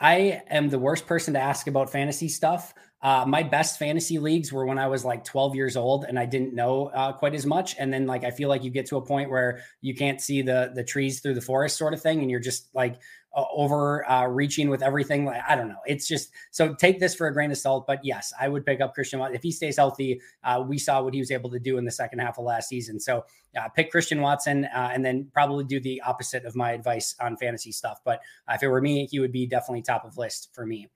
I 0.00 0.42
am 0.48 0.70
the 0.70 0.78
worst 0.78 1.06
person 1.06 1.34
to 1.34 1.40
ask 1.40 1.66
about 1.66 1.90
fantasy 1.90 2.28
stuff. 2.28 2.72
Uh, 3.02 3.24
my 3.26 3.42
best 3.42 3.78
fantasy 3.78 4.18
leagues 4.18 4.52
were 4.52 4.66
when 4.66 4.78
I 4.78 4.86
was 4.86 5.06
like 5.06 5.24
12 5.24 5.54
years 5.54 5.74
old 5.74 6.04
and 6.04 6.18
I 6.18 6.26
didn't 6.26 6.54
know 6.54 6.88
uh, 6.88 7.12
quite 7.12 7.34
as 7.34 7.46
much. 7.46 7.74
And 7.78 7.90
then 7.90 8.06
like 8.06 8.24
I 8.24 8.30
feel 8.30 8.50
like 8.50 8.62
you 8.62 8.70
get 8.70 8.86
to 8.86 8.98
a 8.98 9.00
point 9.04 9.30
where 9.30 9.60
you 9.80 9.94
can't 9.94 10.20
see 10.20 10.42
the 10.42 10.72
the 10.74 10.84
trees 10.84 11.20
through 11.20 11.34
the 11.34 11.40
forest 11.40 11.78
sort 11.78 11.94
of 11.94 12.02
thing, 12.02 12.20
and 12.20 12.30
you're 12.30 12.40
just 12.40 12.68
like 12.74 13.00
uh, 13.34 13.44
over 13.54 14.08
uh, 14.10 14.26
reaching 14.26 14.68
with 14.68 14.82
everything. 14.82 15.24
Like 15.24 15.40
I 15.48 15.56
don't 15.56 15.68
know. 15.68 15.80
It's 15.86 16.06
just 16.06 16.30
so 16.50 16.74
take 16.74 17.00
this 17.00 17.14
for 17.14 17.26
a 17.26 17.32
grain 17.32 17.50
of 17.50 17.56
salt. 17.56 17.86
But 17.86 18.04
yes, 18.04 18.34
I 18.38 18.48
would 18.48 18.66
pick 18.66 18.82
up 18.82 18.92
Christian 18.92 19.18
Watson 19.18 19.34
if 19.34 19.42
he 19.42 19.52
stays 19.52 19.76
healthy. 19.76 20.20
Uh, 20.44 20.62
we 20.66 20.76
saw 20.76 21.02
what 21.02 21.14
he 21.14 21.20
was 21.20 21.30
able 21.30 21.50
to 21.50 21.58
do 21.58 21.78
in 21.78 21.86
the 21.86 21.90
second 21.90 22.18
half 22.18 22.38
of 22.38 22.44
last 22.44 22.68
season. 22.68 23.00
So 23.00 23.24
uh, 23.58 23.68
pick 23.70 23.90
Christian 23.90 24.20
Watson 24.20 24.66
uh, 24.66 24.90
and 24.92 25.02
then 25.02 25.28
probably 25.32 25.64
do 25.64 25.80
the 25.80 26.02
opposite 26.02 26.44
of 26.44 26.54
my 26.54 26.72
advice 26.72 27.14
on 27.18 27.38
fantasy 27.38 27.72
stuff. 27.72 28.00
But 28.04 28.20
if 28.50 28.62
it 28.62 28.68
were 28.68 28.82
me, 28.82 29.06
he 29.10 29.20
would 29.20 29.32
be 29.32 29.46
definitely 29.46 29.82
top 29.82 30.04
of 30.04 30.18
list 30.18 30.50
for 30.52 30.66
me. 30.66 30.88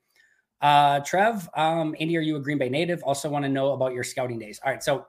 Trev, 1.05 1.49
um, 1.55 1.95
Andy, 2.01 2.17
are 2.17 2.23
you 2.23 2.37
a 2.37 2.41
Green 2.41 2.59
Bay 2.59 2.69
native? 2.69 3.03
Also 3.03 3.29
want 3.29 3.45
to 3.45 3.49
know 3.49 3.73
about 3.73 3.93
your 3.93 4.05
scouting 4.05 4.39
days. 4.39 4.61
All 4.65 4.73
right, 4.73 4.83
so 4.83 5.07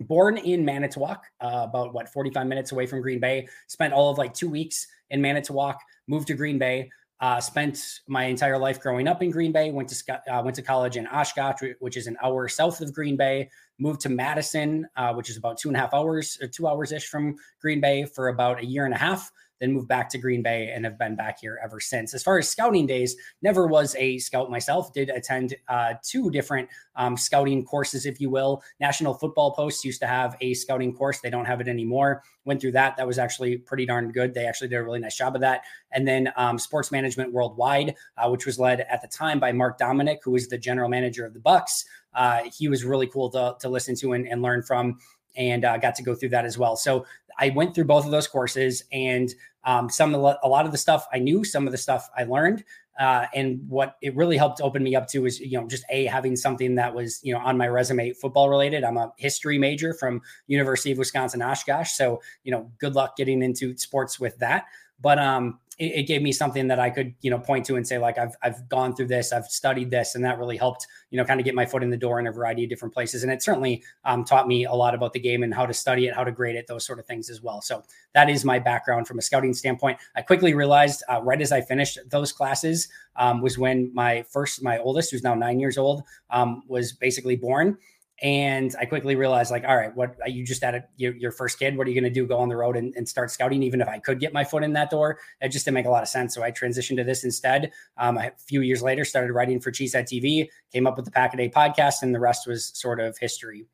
born 0.00 0.36
in 0.38 0.64
Manitowoc, 0.64 1.24
uh, 1.40 1.66
about 1.68 1.94
what 1.94 2.08
45 2.08 2.46
minutes 2.46 2.72
away 2.72 2.86
from 2.86 3.00
Green 3.00 3.20
Bay. 3.20 3.48
Spent 3.66 3.92
all 3.92 4.10
of 4.10 4.18
like 4.18 4.34
two 4.34 4.48
weeks 4.48 4.86
in 5.10 5.20
Manitowoc. 5.20 5.80
Moved 6.06 6.28
to 6.28 6.34
Green 6.34 6.58
Bay. 6.58 6.90
Uh, 7.18 7.40
spent 7.40 8.00
my 8.06 8.24
entire 8.24 8.58
life 8.58 8.78
growing 8.78 9.08
up 9.08 9.22
in 9.22 9.30
Green 9.30 9.50
Bay. 9.50 9.70
Went 9.70 9.88
to 9.88 10.20
uh, 10.30 10.42
went 10.42 10.54
to 10.56 10.62
college 10.62 10.98
in 10.98 11.06
Oshkosh, 11.06 11.62
which 11.78 11.96
is 11.96 12.06
an 12.06 12.16
hour 12.22 12.46
south 12.46 12.82
of 12.82 12.92
Green 12.92 13.16
Bay. 13.16 13.48
Moved 13.78 14.00
to 14.02 14.10
Madison, 14.10 14.86
uh, 14.96 15.14
which 15.14 15.30
is 15.30 15.38
about 15.38 15.56
two 15.56 15.68
and 15.68 15.76
a 15.76 15.80
half 15.80 15.94
hours, 15.94 16.38
or 16.42 16.48
two 16.48 16.68
hours 16.68 16.92
ish 16.92 17.06
from 17.06 17.36
Green 17.60 17.80
Bay, 17.80 18.04
for 18.04 18.28
about 18.28 18.60
a 18.60 18.66
year 18.66 18.84
and 18.84 18.92
a 18.92 18.98
half 18.98 19.30
then 19.60 19.72
moved 19.72 19.88
back 19.88 20.08
to 20.10 20.18
Green 20.18 20.42
Bay 20.42 20.70
and 20.74 20.84
have 20.84 20.98
been 20.98 21.16
back 21.16 21.38
here 21.40 21.58
ever 21.62 21.80
since. 21.80 22.14
As 22.14 22.22
far 22.22 22.38
as 22.38 22.48
scouting 22.48 22.86
days, 22.86 23.16
never 23.42 23.66
was 23.66 23.94
a 23.98 24.18
scout 24.18 24.50
myself. 24.50 24.92
Did 24.92 25.10
attend 25.10 25.54
uh, 25.68 25.94
two 26.02 26.30
different 26.30 26.68
um, 26.96 27.16
scouting 27.16 27.64
courses, 27.64 28.06
if 28.06 28.20
you 28.20 28.30
will. 28.30 28.62
National 28.80 29.14
Football 29.14 29.52
Post 29.52 29.84
used 29.84 30.00
to 30.00 30.06
have 30.06 30.36
a 30.40 30.54
scouting 30.54 30.94
course. 30.94 31.20
They 31.20 31.30
don't 31.30 31.44
have 31.44 31.60
it 31.60 31.68
anymore. 31.68 32.22
Went 32.44 32.60
through 32.60 32.72
that. 32.72 32.96
That 32.96 33.06
was 33.06 33.18
actually 33.18 33.58
pretty 33.58 33.86
darn 33.86 34.12
good. 34.12 34.34
They 34.34 34.46
actually 34.46 34.68
did 34.68 34.76
a 34.76 34.84
really 34.84 35.00
nice 35.00 35.16
job 35.16 35.34
of 35.34 35.40
that. 35.40 35.62
And 35.92 36.06
then 36.06 36.32
um, 36.36 36.58
Sports 36.58 36.92
Management 36.92 37.32
Worldwide, 37.32 37.94
uh, 38.16 38.28
which 38.28 38.46
was 38.46 38.58
led 38.58 38.80
at 38.80 39.02
the 39.02 39.08
time 39.08 39.40
by 39.40 39.52
Mark 39.52 39.78
Dominik, 39.78 40.18
who 40.22 40.32
was 40.32 40.48
the 40.48 40.58
general 40.58 40.88
manager 40.88 41.24
of 41.24 41.34
the 41.34 41.40
Bucks. 41.40 41.84
Uh, 42.14 42.40
he 42.56 42.68
was 42.68 42.82
really 42.84 43.06
cool 43.06 43.30
to, 43.30 43.54
to 43.60 43.68
listen 43.68 43.94
to 43.94 44.14
and, 44.14 44.26
and 44.26 44.40
learn 44.40 44.62
from 44.62 44.98
and 45.36 45.64
uh, 45.64 45.76
got 45.78 45.94
to 45.96 46.02
go 46.02 46.14
through 46.14 46.30
that 46.30 46.44
as 46.44 46.58
well. 46.58 46.76
So 46.76 47.06
I 47.38 47.50
went 47.50 47.74
through 47.74 47.84
both 47.84 48.04
of 48.04 48.10
those 48.10 48.26
courses, 48.26 48.84
and 48.92 49.34
um, 49.64 49.90
some 49.90 50.14
a 50.14 50.18
lot 50.18 50.64
of 50.64 50.72
the 50.72 50.78
stuff 50.78 51.06
I 51.12 51.18
knew, 51.18 51.44
some 51.44 51.66
of 51.66 51.72
the 51.72 51.78
stuff 51.78 52.08
I 52.16 52.24
learned. 52.24 52.64
Uh, 52.98 53.26
and 53.34 53.60
what 53.68 53.96
it 54.00 54.16
really 54.16 54.38
helped 54.38 54.62
open 54.62 54.82
me 54.82 54.96
up 54.96 55.06
to 55.06 55.18
was, 55.20 55.38
you 55.38 55.60
know, 55.60 55.66
just 55.66 55.84
a 55.90 56.06
having 56.06 56.34
something 56.34 56.76
that 56.76 56.94
was, 56.94 57.20
you 57.22 57.34
know, 57.34 57.40
on 57.40 57.58
my 57.58 57.68
resume, 57.68 58.12
football 58.12 58.48
related. 58.48 58.84
I'm 58.84 58.96
a 58.96 59.12
history 59.18 59.58
major 59.58 59.92
from 59.92 60.22
University 60.46 60.92
of 60.92 60.98
Wisconsin 60.98 61.42
Oshkosh, 61.42 61.90
so 61.90 62.22
you 62.42 62.52
know, 62.52 62.70
good 62.78 62.94
luck 62.94 63.16
getting 63.16 63.42
into 63.42 63.76
sports 63.76 64.18
with 64.18 64.38
that. 64.38 64.64
But 64.98 65.18
um, 65.18 65.58
it, 65.78 65.84
it, 65.84 66.02
gave 66.04 66.22
me 66.22 66.32
something 66.32 66.68
that 66.68 66.80
I 66.80 66.90
could, 66.90 67.14
you 67.20 67.30
know, 67.30 67.38
point 67.38 67.66
to 67.66 67.76
and 67.76 67.86
say, 67.86 67.98
like, 67.98 68.18
I've 68.18 68.34
I've 68.42 68.68
gone 68.68 68.94
through 68.94 69.08
this, 69.08 69.32
I've 69.32 69.46
studied 69.46 69.90
this, 69.90 70.14
and 70.14 70.24
that 70.24 70.38
really 70.38 70.56
helped, 70.56 70.86
you 71.10 71.18
know, 71.18 71.24
kind 71.24 71.38
of 71.38 71.44
get 71.44 71.54
my 71.54 71.66
foot 71.66 71.82
in 71.82 71.90
the 71.90 71.96
door 71.96 72.18
in 72.18 72.26
a 72.26 72.32
variety 72.32 72.64
of 72.64 72.70
different 72.70 72.94
places. 72.94 73.22
And 73.22 73.30
it 73.30 73.42
certainly 73.42 73.82
um, 74.04 74.24
taught 74.24 74.48
me 74.48 74.64
a 74.64 74.72
lot 74.72 74.94
about 74.94 75.12
the 75.12 75.20
game 75.20 75.42
and 75.42 75.52
how 75.52 75.66
to 75.66 75.74
study 75.74 76.06
it, 76.06 76.14
how 76.14 76.24
to 76.24 76.32
grade 76.32 76.56
it, 76.56 76.66
those 76.66 76.86
sort 76.86 76.98
of 76.98 77.06
things 77.06 77.28
as 77.28 77.42
well. 77.42 77.60
So 77.60 77.82
that 78.14 78.30
is 78.30 78.44
my 78.44 78.58
background 78.58 79.06
from 79.06 79.18
a 79.18 79.22
scouting 79.22 79.52
standpoint. 79.52 79.98
I 80.14 80.22
quickly 80.22 80.54
realized 80.54 81.02
uh, 81.10 81.20
right 81.22 81.40
as 81.40 81.52
I 81.52 81.60
finished 81.60 81.98
those 82.08 82.32
classes 82.32 82.88
um, 83.16 83.42
was 83.42 83.58
when 83.58 83.90
my 83.94 84.24
first, 84.30 84.62
my 84.62 84.78
oldest, 84.78 85.10
who's 85.10 85.22
now 85.22 85.34
nine 85.34 85.60
years 85.60 85.76
old, 85.76 86.02
um, 86.30 86.62
was 86.68 86.92
basically 86.92 87.36
born 87.36 87.76
and 88.22 88.74
I 88.80 88.86
quickly 88.86 89.14
realized, 89.14 89.50
like, 89.50 89.64
all 89.68 89.76
right, 89.76 89.94
what 89.94 90.16
you 90.26 90.44
just 90.44 90.62
had 90.62 90.84
your, 90.96 91.14
your 91.16 91.30
first 91.30 91.58
kid. 91.58 91.76
What 91.76 91.86
are 91.86 91.90
you 91.90 92.00
going 92.00 92.10
to 92.10 92.20
do? 92.20 92.26
Go 92.26 92.38
on 92.38 92.48
the 92.48 92.56
road 92.56 92.76
and, 92.76 92.94
and, 92.96 93.06
start 93.06 93.30
scouting? 93.30 93.62
Even 93.62 93.82
if 93.82 93.88
I 93.88 93.98
could 93.98 94.20
get 94.20 94.32
my 94.32 94.42
foot 94.42 94.62
in 94.62 94.72
that 94.72 94.88
door, 94.88 95.18
it 95.42 95.50
just 95.50 95.66
didn't 95.66 95.74
make 95.74 95.86
a 95.86 95.90
lot 95.90 96.02
of 96.02 96.08
sense. 96.08 96.34
So 96.34 96.42
I 96.42 96.50
transitioned 96.50 96.96
to 96.96 97.04
this 97.04 97.24
instead. 97.24 97.72
Um, 97.98 98.16
a 98.16 98.30
few 98.38 98.62
years 98.62 98.82
later, 98.82 99.04
started 99.04 99.32
writing 99.34 99.60
for 99.60 99.70
Cheesehead 99.70 100.04
TV, 100.04 100.48
came 100.72 100.86
up 100.86 100.96
with 100.96 101.04
the 101.04 101.10
Pack 101.10 101.34
a 101.34 101.36
Day 101.36 101.50
podcast, 101.50 101.96
and 102.02 102.14
the 102.14 102.20
rest 102.20 102.46
was 102.46 102.72
sort 102.74 103.00
of 103.00 103.18
history. 103.18 103.66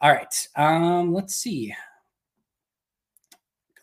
All 0.00 0.12
right, 0.12 0.48
um, 0.56 1.12
let's 1.12 1.34
see. 1.34 1.74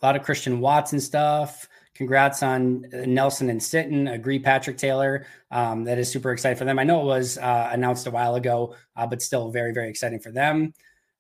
A 0.02 0.06
lot 0.06 0.16
of 0.16 0.24
Christian 0.24 0.62
Watson 0.62 1.02
stuff. 1.02 1.68
Congrats 2.00 2.44
on 2.44 2.86
uh, 2.94 3.04
Nelson 3.06 3.50
and 3.50 3.60
Sitton. 3.60 4.10
Agree, 4.14 4.40
Patrick 4.40 4.78
Taylor. 4.78 5.26
Um, 5.52 5.84
that 5.84 6.00
is 6.00 6.10
super 6.10 6.32
exciting 6.32 6.58
for 6.58 6.64
them. 6.64 6.80
I 6.80 6.86
know 6.86 7.02
it 7.02 7.06
was 7.06 7.38
uh, 7.38 7.70
announced 7.74 8.08
a 8.08 8.12
while 8.12 8.36
ago, 8.36 8.74
uh, 8.96 9.06
but 9.06 9.22
still 9.22 9.52
very, 9.52 9.74
very 9.74 9.90
exciting 9.90 10.22
for 10.22 10.32
them. 10.32 10.74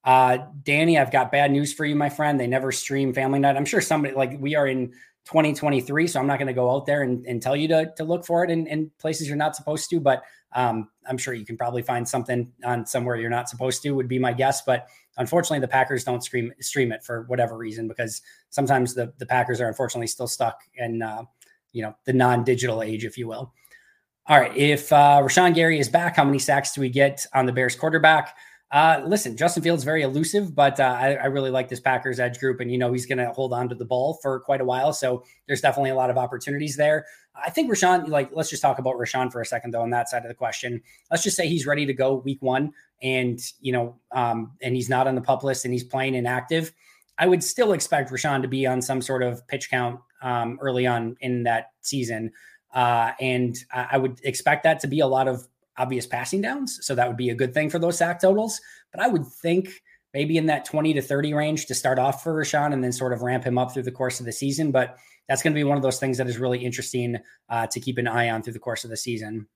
Uh, 0.05 0.37
Danny, 0.63 0.97
I've 0.97 1.11
got 1.11 1.33
bad 1.33 1.51
news 1.51 1.73
for 1.73 1.83
you, 1.83 1.97
my 1.97 2.07
friend. 2.07 2.39
They 2.39 2.47
never 2.47 2.71
stream 2.71 3.13
Family 3.13 3.39
Night. 3.39 3.57
I'm 3.57 3.65
sure 3.65 3.81
somebody 3.81 4.15
like 4.15 4.39
we 4.39 4.55
are 4.55 4.67
in 4.67 4.93
2023, 5.29 6.07
so 6.07 6.19
I'm 6.19 6.27
not 6.27 6.39
going 6.39 6.47
to 6.47 6.53
go 6.53 6.71
out 6.71 6.85
there 6.85 7.03
and, 7.03 7.25
and, 7.25 7.41
tell 7.41 7.55
you 7.55 7.67
to, 7.69 7.91
to 7.97 8.03
look 8.03 8.25
for 8.25 8.43
it 8.43 8.49
in, 8.49 8.65
in 8.67 8.91
places 8.99 9.27
you're 9.27 9.37
not 9.37 9.55
supposed 9.55 9.89
to. 9.91 9.99
But 9.99 10.23
um, 10.53 10.89
I'm 11.07 11.17
sure 11.17 11.33
you 11.33 11.45
can 11.45 11.57
probably 11.57 11.83
find 11.83 12.07
something 12.07 12.51
on 12.63 12.85
somewhere 12.85 13.15
you're 13.15 13.29
not 13.29 13.47
supposed 13.47 13.83
to. 13.83 13.91
Would 13.91 14.07
be 14.07 14.19
my 14.19 14.33
guess. 14.33 14.63
But 14.63 14.87
Unfortunately, 15.19 15.59
the 15.59 15.67
Packers 15.67 16.05
don't 16.05 16.23
stream 16.23 16.53
stream 16.61 16.93
it 16.93 17.03
for 17.03 17.23
whatever 17.23 17.57
reason 17.57 17.89
because 17.89 18.21
sometimes 18.49 18.95
the 18.95 19.13
the 19.17 19.25
Packers 19.25 19.59
are 19.59 19.67
unfortunately 19.67 20.07
still 20.07 20.27
stuck 20.27 20.61
in 20.75 21.01
uh, 21.01 21.23
you 21.73 21.83
know 21.83 21.93
the 22.05 22.13
non-digital 22.13 22.81
age, 22.81 23.03
if 23.03 23.17
you 23.17 23.27
will. 23.27 23.53
All 24.27 24.39
right, 24.39 24.55
if 24.55 24.93
uh, 24.93 25.19
Rashan 25.21 25.53
Gary 25.53 25.77
is 25.77 25.89
back, 25.89 26.15
how 26.15 26.23
many 26.23 26.39
sacks 26.39 26.71
do 26.71 26.79
we 26.79 26.89
get 26.89 27.25
on 27.33 27.45
the 27.45 27.51
Bears 27.51 27.75
quarterback? 27.75 28.35
Uh, 28.71 29.01
listen, 29.03 29.35
Justin 29.35 29.63
Fields 29.63 29.83
very 29.83 30.03
elusive, 30.03 30.53
but 30.53 30.79
uh, 30.79 30.83
I, 30.83 31.13
I, 31.15 31.25
really 31.25 31.49
like 31.49 31.69
this 31.69 31.79
Packers 31.79 32.19
edge 32.19 32.39
group, 32.39 32.59
and 32.59 32.71
you 32.71 32.77
know 32.77 32.93
he's 32.93 33.07
going 33.07 33.17
to 33.17 33.31
hold 33.31 33.51
on 33.51 33.67
to 33.69 33.75
the 33.75 33.85
ball 33.85 34.19
for 34.21 34.41
quite 34.41 34.61
a 34.61 34.65
while. 34.65 34.93
So 34.93 35.23
there's 35.47 35.61
definitely 35.61 35.89
a 35.89 35.95
lot 35.95 36.11
of 36.11 36.19
opportunities 36.19 36.75
there. 36.77 37.07
I 37.33 37.49
think 37.49 37.71
Rashan, 37.71 38.09
like, 38.09 38.29
let's 38.31 38.49
just 38.49 38.61
talk 38.61 38.77
about 38.77 38.95
Rashan 38.95 39.31
for 39.31 39.41
a 39.41 39.45
second, 39.45 39.71
though, 39.71 39.81
on 39.81 39.89
that 39.89 40.07
side 40.07 40.21
of 40.21 40.27
the 40.27 40.35
question. 40.35 40.83
Let's 41.09 41.23
just 41.23 41.35
say 41.35 41.47
he's 41.47 41.65
ready 41.65 41.87
to 41.87 41.93
go 41.93 42.15
week 42.17 42.43
one, 42.43 42.73
and 43.01 43.39
you 43.59 43.71
know, 43.71 43.95
um, 44.11 44.51
and 44.61 44.75
he's 44.75 44.89
not 44.89 45.07
on 45.07 45.15
the 45.15 45.21
pup 45.21 45.43
list, 45.43 45.65
and 45.65 45.73
he's 45.73 45.83
playing 45.83 46.13
inactive. 46.13 46.71
I 47.17 47.25
would 47.25 47.43
still 47.43 47.73
expect 47.73 48.11
Rashan 48.11 48.43
to 48.43 48.47
be 48.47 48.67
on 48.67 48.83
some 48.83 49.01
sort 49.01 49.23
of 49.23 49.47
pitch 49.47 49.71
count 49.71 49.99
um, 50.21 50.59
early 50.61 50.85
on 50.85 51.17
in 51.21 51.41
that 51.43 51.71
season, 51.81 52.33
uh, 52.75 53.13
and 53.19 53.57
I 53.73 53.97
would 53.97 54.19
expect 54.23 54.63
that 54.65 54.79
to 54.81 54.87
be 54.87 54.99
a 54.99 55.07
lot 55.07 55.27
of 55.27 55.47
obvious 55.79 56.05
passing 56.05 56.41
downs. 56.41 56.77
So 56.81 56.93
that 56.93 57.07
would 57.07 57.17
be 57.17 57.29
a 57.29 57.35
good 57.35 57.53
thing 57.53 57.69
for 57.69 57.79
those 57.79 57.97
sack 57.97 58.21
totals. 58.21 58.61
But 58.91 59.01
I 59.01 59.07
would 59.07 59.25
think 59.25 59.69
maybe 60.13 60.37
in 60.37 60.47
that 60.47 60.65
20 60.65 60.93
to 60.93 61.01
30 61.01 61.33
range 61.33 61.65
to 61.67 61.75
start 61.75 61.97
off 61.97 62.23
for 62.23 62.33
Rashan 62.33 62.73
and 62.73 62.83
then 62.83 62.91
sort 62.91 63.13
of 63.13 63.21
ramp 63.21 63.43
him 63.43 63.57
up 63.57 63.73
through 63.73 63.83
the 63.83 63.91
course 63.91 64.19
of 64.19 64.25
the 64.25 64.31
season. 64.31 64.71
But 64.71 64.97
that's 65.27 65.41
going 65.41 65.53
to 65.53 65.59
be 65.59 65.63
one 65.63 65.77
of 65.77 65.83
those 65.83 65.99
things 65.99 66.17
that 66.17 66.27
is 66.27 66.37
really 66.37 66.63
interesting 66.63 67.17
uh, 67.49 67.67
to 67.67 67.79
keep 67.79 67.97
an 67.97 68.07
eye 68.07 68.29
on 68.29 68.43
through 68.43 68.53
the 68.53 68.59
course 68.59 68.83
of 68.83 68.89
the 68.89 68.97
season. 68.97 69.47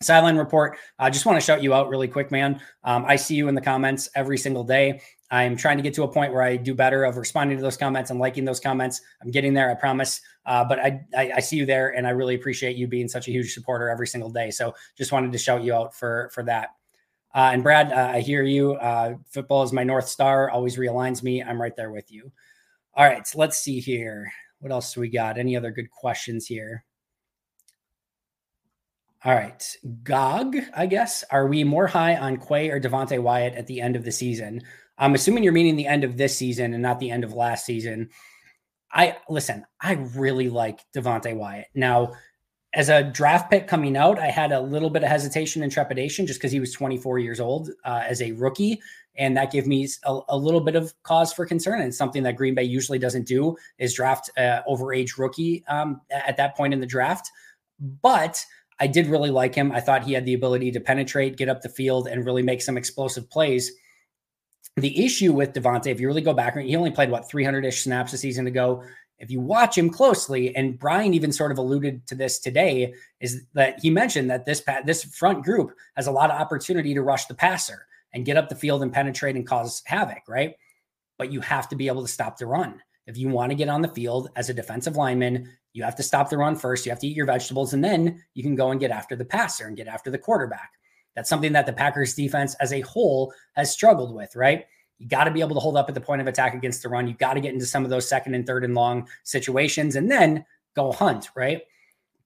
Sideline 0.00 0.36
report. 0.36 0.78
I 1.00 1.10
just 1.10 1.26
want 1.26 1.40
to 1.40 1.44
shout 1.44 1.60
you 1.60 1.74
out 1.74 1.88
really 1.88 2.06
quick, 2.06 2.30
man. 2.30 2.60
Um, 2.84 3.04
I 3.06 3.16
see 3.16 3.34
you 3.34 3.48
in 3.48 3.56
the 3.56 3.60
comments 3.60 4.08
every 4.14 4.38
single 4.38 4.62
day. 4.62 5.00
I'm 5.30 5.56
trying 5.56 5.76
to 5.76 5.82
get 5.82 5.92
to 5.94 6.04
a 6.04 6.08
point 6.08 6.32
where 6.32 6.42
I 6.42 6.56
do 6.56 6.72
better 6.72 7.04
of 7.04 7.16
responding 7.16 7.58
to 7.58 7.62
those 7.62 7.76
comments 7.76 8.10
and 8.10 8.20
liking 8.20 8.44
those 8.44 8.60
comments. 8.60 9.00
I'm 9.20 9.32
getting 9.32 9.54
there, 9.54 9.70
I 9.70 9.74
promise. 9.74 10.20
Uh, 10.46 10.64
but 10.64 10.78
I, 10.78 11.00
I, 11.16 11.32
I 11.36 11.40
see 11.40 11.56
you 11.56 11.66
there, 11.66 11.90
and 11.96 12.06
I 12.06 12.10
really 12.10 12.36
appreciate 12.36 12.76
you 12.76 12.86
being 12.86 13.08
such 13.08 13.26
a 13.26 13.32
huge 13.32 13.52
supporter 13.52 13.88
every 13.88 14.06
single 14.06 14.30
day. 14.30 14.52
So 14.52 14.72
just 14.96 15.10
wanted 15.10 15.32
to 15.32 15.38
shout 15.38 15.64
you 15.64 15.74
out 15.74 15.94
for 15.94 16.30
for 16.32 16.44
that. 16.44 16.68
Uh, 17.34 17.50
and 17.52 17.64
Brad, 17.64 17.92
uh, 17.92 18.12
I 18.14 18.20
hear 18.20 18.44
you. 18.44 18.74
Uh, 18.74 19.16
football 19.28 19.64
is 19.64 19.72
my 19.72 19.82
north 19.82 20.08
star. 20.08 20.48
Always 20.48 20.76
realigns 20.76 21.24
me. 21.24 21.42
I'm 21.42 21.60
right 21.60 21.74
there 21.76 21.90
with 21.90 22.10
you. 22.10 22.30
All 22.94 23.04
right, 23.04 23.26
so 23.26 23.38
let's 23.38 23.58
see 23.58 23.80
here. 23.80 24.30
What 24.60 24.72
else 24.72 24.94
do 24.94 25.00
we 25.00 25.08
got? 25.08 25.38
Any 25.38 25.56
other 25.56 25.72
good 25.72 25.90
questions 25.90 26.46
here? 26.46 26.84
All 29.24 29.34
right. 29.34 29.76
Gog, 30.04 30.56
I 30.74 30.86
guess. 30.86 31.24
Are 31.30 31.46
we 31.48 31.64
more 31.64 31.88
high 31.88 32.16
on 32.16 32.36
Quay 32.36 32.70
or 32.70 32.80
Devonte 32.80 33.20
Wyatt 33.20 33.54
at 33.54 33.66
the 33.66 33.80
end 33.80 33.96
of 33.96 34.04
the 34.04 34.12
season? 34.12 34.62
I'm 34.96 35.14
assuming 35.14 35.42
you're 35.42 35.52
meaning 35.52 35.76
the 35.76 35.86
end 35.86 36.04
of 36.04 36.16
this 36.16 36.36
season 36.36 36.72
and 36.72 36.82
not 36.82 37.00
the 37.00 37.10
end 37.10 37.24
of 37.24 37.32
last 37.32 37.66
season. 37.66 38.10
I 38.92 39.16
listen, 39.28 39.64
I 39.80 39.94
really 40.14 40.48
like 40.48 40.80
Devonte 40.94 41.36
Wyatt. 41.36 41.66
Now, 41.74 42.12
as 42.74 42.88
a 42.88 43.02
draft 43.02 43.50
pick 43.50 43.66
coming 43.66 43.96
out, 43.96 44.18
I 44.18 44.26
had 44.26 44.52
a 44.52 44.60
little 44.60 44.90
bit 44.90 45.02
of 45.02 45.08
hesitation 45.08 45.62
and 45.62 45.72
trepidation 45.72 46.26
just 46.26 46.38
because 46.38 46.52
he 46.52 46.60
was 46.60 46.72
24 46.72 47.18
years 47.18 47.40
old 47.40 47.70
uh, 47.84 48.02
as 48.06 48.20
a 48.22 48.32
rookie. 48.32 48.80
And 49.16 49.36
that 49.36 49.50
gave 49.50 49.66
me 49.66 49.88
a, 50.04 50.20
a, 50.28 50.36
little 50.36 50.60
bit 50.60 50.76
of 50.76 50.94
cause 51.02 51.32
for 51.32 51.44
concern. 51.44 51.80
And 51.80 51.94
something 51.94 52.22
that 52.22 52.36
Green 52.36 52.54
Bay 52.54 52.62
usually 52.62 52.98
doesn't 52.98 53.26
do 53.26 53.56
is 53.78 53.94
draft 53.94 54.30
uh, 54.36 54.60
overage 54.68 55.18
rookie 55.18 55.64
um, 55.66 56.02
at 56.10 56.36
that 56.36 56.56
point 56.56 56.72
in 56.72 56.80
the 56.80 56.86
draft. 56.86 57.30
But 57.80 58.44
I 58.80 58.86
did 58.86 59.06
really 59.06 59.30
like 59.30 59.54
him. 59.54 59.72
I 59.72 59.80
thought 59.80 60.04
he 60.04 60.12
had 60.12 60.24
the 60.24 60.34
ability 60.34 60.70
to 60.72 60.80
penetrate, 60.80 61.36
get 61.36 61.48
up 61.48 61.62
the 61.62 61.68
field, 61.68 62.06
and 62.06 62.24
really 62.24 62.42
make 62.42 62.62
some 62.62 62.76
explosive 62.76 63.28
plays. 63.28 63.72
The 64.76 65.04
issue 65.04 65.32
with 65.32 65.52
Devonte, 65.52 65.88
if 65.88 66.00
you 66.00 66.06
really 66.06 66.22
go 66.22 66.32
back, 66.32 66.56
he 66.56 66.76
only 66.76 66.92
played 66.92 67.10
what 67.10 67.28
300 67.28 67.64
ish 67.64 67.82
snaps 67.82 68.12
a 68.12 68.18
season 68.18 68.46
ago. 68.46 68.84
If 69.18 69.32
you 69.32 69.40
watch 69.40 69.76
him 69.76 69.90
closely, 69.90 70.54
and 70.54 70.78
Brian 70.78 71.12
even 71.12 71.32
sort 71.32 71.50
of 71.50 71.58
alluded 71.58 72.06
to 72.06 72.14
this 72.14 72.38
today, 72.38 72.94
is 73.20 73.42
that 73.54 73.80
he 73.80 73.90
mentioned 73.90 74.30
that 74.30 74.46
this 74.46 74.62
this 74.84 75.02
front 75.02 75.44
group 75.44 75.72
has 75.96 76.06
a 76.06 76.12
lot 76.12 76.30
of 76.30 76.40
opportunity 76.40 76.94
to 76.94 77.02
rush 77.02 77.26
the 77.26 77.34
passer 77.34 77.86
and 78.12 78.24
get 78.24 78.36
up 78.36 78.48
the 78.48 78.54
field 78.54 78.82
and 78.82 78.92
penetrate 78.92 79.34
and 79.34 79.46
cause 79.46 79.82
havoc, 79.86 80.22
right? 80.28 80.54
But 81.18 81.32
you 81.32 81.40
have 81.40 81.68
to 81.70 81.76
be 81.76 81.88
able 81.88 82.02
to 82.02 82.08
stop 82.08 82.38
the 82.38 82.46
run. 82.46 82.80
If 83.06 83.18
you 83.18 83.28
want 83.28 83.50
to 83.50 83.56
get 83.56 83.68
on 83.68 83.82
the 83.82 83.88
field 83.88 84.30
as 84.36 84.50
a 84.50 84.54
defensive 84.54 84.96
lineman, 84.96 85.50
you 85.72 85.82
have 85.82 85.96
to 85.96 86.02
stop 86.02 86.30
the 86.30 86.38
run 86.38 86.56
first. 86.56 86.86
You 86.86 86.90
have 86.90 87.00
to 87.00 87.06
eat 87.06 87.16
your 87.16 87.26
vegetables, 87.26 87.72
and 87.72 87.84
then 87.84 88.22
you 88.34 88.42
can 88.42 88.54
go 88.54 88.70
and 88.70 88.80
get 88.80 88.90
after 88.90 89.16
the 89.16 89.24
passer 89.24 89.66
and 89.66 89.76
get 89.76 89.86
after 89.86 90.10
the 90.10 90.18
quarterback. 90.18 90.72
That's 91.14 91.28
something 91.28 91.52
that 91.52 91.66
the 91.66 91.72
Packers 91.72 92.14
defense 92.14 92.54
as 92.60 92.72
a 92.72 92.80
whole 92.82 93.32
has 93.54 93.72
struggled 93.72 94.14
with, 94.14 94.36
right? 94.36 94.66
You 94.98 95.08
got 95.08 95.24
to 95.24 95.30
be 95.30 95.40
able 95.40 95.54
to 95.54 95.60
hold 95.60 95.76
up 95.76 95.88
at 95.88 95.94
the 95.94 96.00
point 96.00 96.20
of 96.20 96.26
attack 96.26 96.54
against 96.54 96.82
the 96.82 96.88
run. 96.88 97.06
You 97.06 97.14
got 97.14 97.34
to 97.34 97.40
get 97.40 97.52
into 97.52 97.66
some 97.66 97.84
of 97.84 97.90
those 97.90 98.08
second 98.08 98.34
and 98.34 98.46
third 98.46 98.64
and 98.64 98.74
long 98.74 99.08
situations 99.24 99.96
and 99.96 100.10
then 100.10 100.44
go 100.74 100.92
hunt, 100.92 101.30
right? 101.36 101.62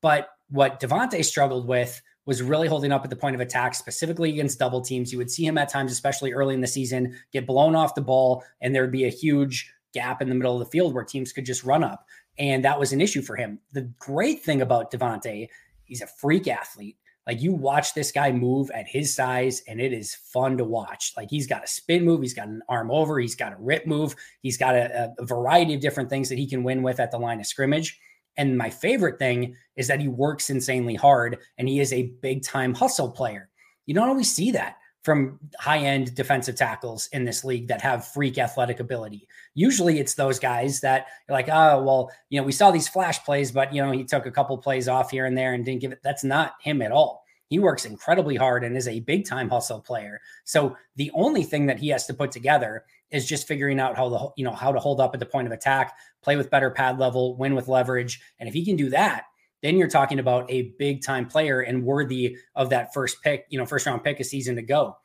But 0.01 0.31
what 0.51 0.81
Devonte 0.81 1.25
struggled 1.25 1.67
with 1.67 2.01
was 2.25 2.43
really 2.43 2.69
holding 2.69 2.93
up 2.93 3.05
at 3.05 3.11
the 3.11 3.17
point 3.17 3.35
of 3.35 3.41
attack, 3.41 3.75
specifically 3.75 4.31
against 4.31 4.59
double 4.59 4.81
teams. 4.81 5.11
You 5.11 5.19
would 5.19 5.31
see 5.31 5.45
him 5.45 5.59
at 5.59 5.69
times, 5.69 5.91
especially 5.91 6.33
early 6.33 6.55
in 6.55 6.61
the 6.61 6.67
season, 6.67 7.17
get 7.33 7.47
blown 7.47 7.75
off 7.75 7.95
the 7.95 8.01
ball, 8.01 8.45
and 8.61 8.75
there 8.75 8.83
would 8.83 8.93
be 8.93 9.07
a 9.07 9.11
huge 9.11 9.73
gap 9.93 10.23
in 10.23 10.29
the 10.29 10.35
middle 10.35 10.55
of 10.55 10.61
the 10.61 10.71
field 10.71 10.95
where 10.95 11.05
teams 11.05 11.33
could 11.33 11.45
just 11.45 11.65
run 11.65 11.83
up. 11.83 12.07
And 12.39 12.65
that 12.65 12.79
was 12.79 12.93
an 12.93 13.01
issue 13.01 13.23
for 13.23 13.37
him. 13.37 13.59
The 13.73 13.91
great 13.99 14.43
thing 14.43 14.63
about 14.63 14.91
Devonte, 14.91 15.49
he's 15.85 16.03
a 16.03 16.07
freak 16.07 16.49
athlete. 16.49 16.97
Like 17.27 17.41
you 17.41 17.53
watch 17.53 17.95
this 17.95 18.11
guy 18.11 18.33
move 18.33 18.71
at 18.73 18.89
his 18.89 19.15
size, 19.15 19.63
and 19.69 19.81
it 19.81 19.93
is 19.93 20.15
fun 20.15 20.59
to 20.59 20.65
watch. 20.65 21.13
Like 21.17 21.31
he's 21.31 21.47
got 21.47 21.63
a 21.63 21.69
spin 21.69 22.05
move, 22.05 22.21
he's 22.21 22.35
got 22.35 22.49
an 22.49 22.63
arm 22.69 22.91
over, 22.91 23.21
he's 23.21 23.37
got 23.37 23.53
a 23.53 23.57
rip 23.61 23.87
move, 23.87 24.17
he's 24.41 24.59
got 24.59 24.75
a, 24.75 25.13
a 25.19 25.25
variety 25.25 25.75
of 25.75 25.81
different 25.81 26.11
things 26.11 26.29
that 26.31 26.39
he 26.39 26.49
can 26.49 26.65
win 26.65 26.83
with 26.83 26.99
at 26.99 27.13
the 27.13 27.19
line 27.19 27.39
of 27.39 27.47
scrimmage. 27.47 27.99
And 28.37 28.59
my 28.59 28.71
favorite 28.71 29.19
thing 29.19 29.55
is 29.77 29.87
that 29.89 30.01
he 30.01 30.09
works 30.09 30.51
insanely 30.51 30.95
hard 30.95 31.39
and 31.59 31.69
he 31.69 31.81
is 31.81 31.93
a 31.93 32.13
big 32.23 32.43
time 32.43 32.75
hustle 32.75 33.11
player. 33.11 33.51
You 33.87 33.95
don't 33.95 34.09
always 34.09 34.33
see 34.33 34.51
that 34.53 34.77
from 35.03 35.39
high 35.59 35.79
end 35.79 36.15
defensive 36.15 36.55
tackles 36.55 37.09
in 37.13 37.25
this 37.25 37.45
league 37.45 37.69
that 37.69 37.83
have 37.83 38.07
freak 38.07 38.39
athletic 38.39 38.81
ability. 38.81 39.27
Usually 39.55 39.99
it's 39.99 40.15
those 40.15 40.39
guys 40.39 40.81
that 40.81 41.07
are 41.29 41.33
like, 41.33 41.49
oh, 41.49 41.83
well, 41.83 42.11
you 42.31 42.41
know, 42.41 42.47
we 42.47 42.53
saw 42.53 42.71
these 42.71 42.89
flash 42.89 43.23
plays, 43.25 43.51
but, 43.51 43.75
you 43.75 43.83
know, 43.83 43.91
he 43.91 44.05
took 44.05 44.27
a 44.27 44.31
couple 44.31 44.57
plays 44.59 44.89
off 44.89 45.11
here 45.11 45.27
and 45.27 45.37
there 45.37 45.55
and 45.55 45.65
didn't 45.65 45.81
give 45.81 45.93
it. 45.93 46.01
That's 46.03 46.25
not 46.25 46.55
him 46.61 46.83
at 46.83 46.93
all. 46.93 47.25
He 47.49 47.59
works 47.59 47.85
incredibly 47.85 48.37
hard 48.37 48.65
and 48.65 48.77
is 48.77 48.89
a 48.89 49.01
big 49.01 49.27
time 49.27 49.51
hustle 49.51 49.81
player. 49.81 50.21
So 50.45 50.75
the 50.97 51.11
only 51.15 51.43
thing 51.43 51.67
that 51.67 51.79
he 51.79 51.89
has 51.89 52.07
to 52.07 52.15
put 52.15 52.33
together 52.33 52.85
is 53.11 53.29
just 53.29 53.47
figuring 53.47 53.79
out 53.79 53.95
how 53.95 54.09
the 54.09 54.31
you 54.39 54.45
know 54.47 54.55
how 54.55 54.73
to 54.73 54.81
hold 54.81 55.03
up 55.03 55.13
at 55.13 55.21
the 55.21 55.27
point 55.27 55.47
of 55.47 55.53
attack, 55.53 55.95
play 56.23 56.37
with 56.37 56.49
better 56.49 56.71
pad 56.71 56.99
level, 56.99 57.37
win 57.37 57.55
with 57.55 57.69
leverage, 57.69 58.23
and 58.41 58.49
if 58.49 58.55
he 58.55 58.65
can 58.65 58.77
do 58.77 58.89
that, 58.89 59.25
then 59.63 59.77
you're 59.77 59.89
talking 59.89 60.19
about 60.19 60.51
a 60.51 60.73
big 60.79 61.03
time 61.03 61.27
player 61.27 61.61
and 61.61 61.85
worthy 61.85 62.37
of 62.55 62.71
that 62.71 62.93
first 62.93 63.23
pick, 63.23 63.47
you 63.49 63.59
know, 63.59 63.67
first 63.67 63.87
round 63.87 64.05
pick 64.05 64.21
a 64.21 64.25
season 64.25 64.57
to 64.57 64.63
go. 64.63 64.97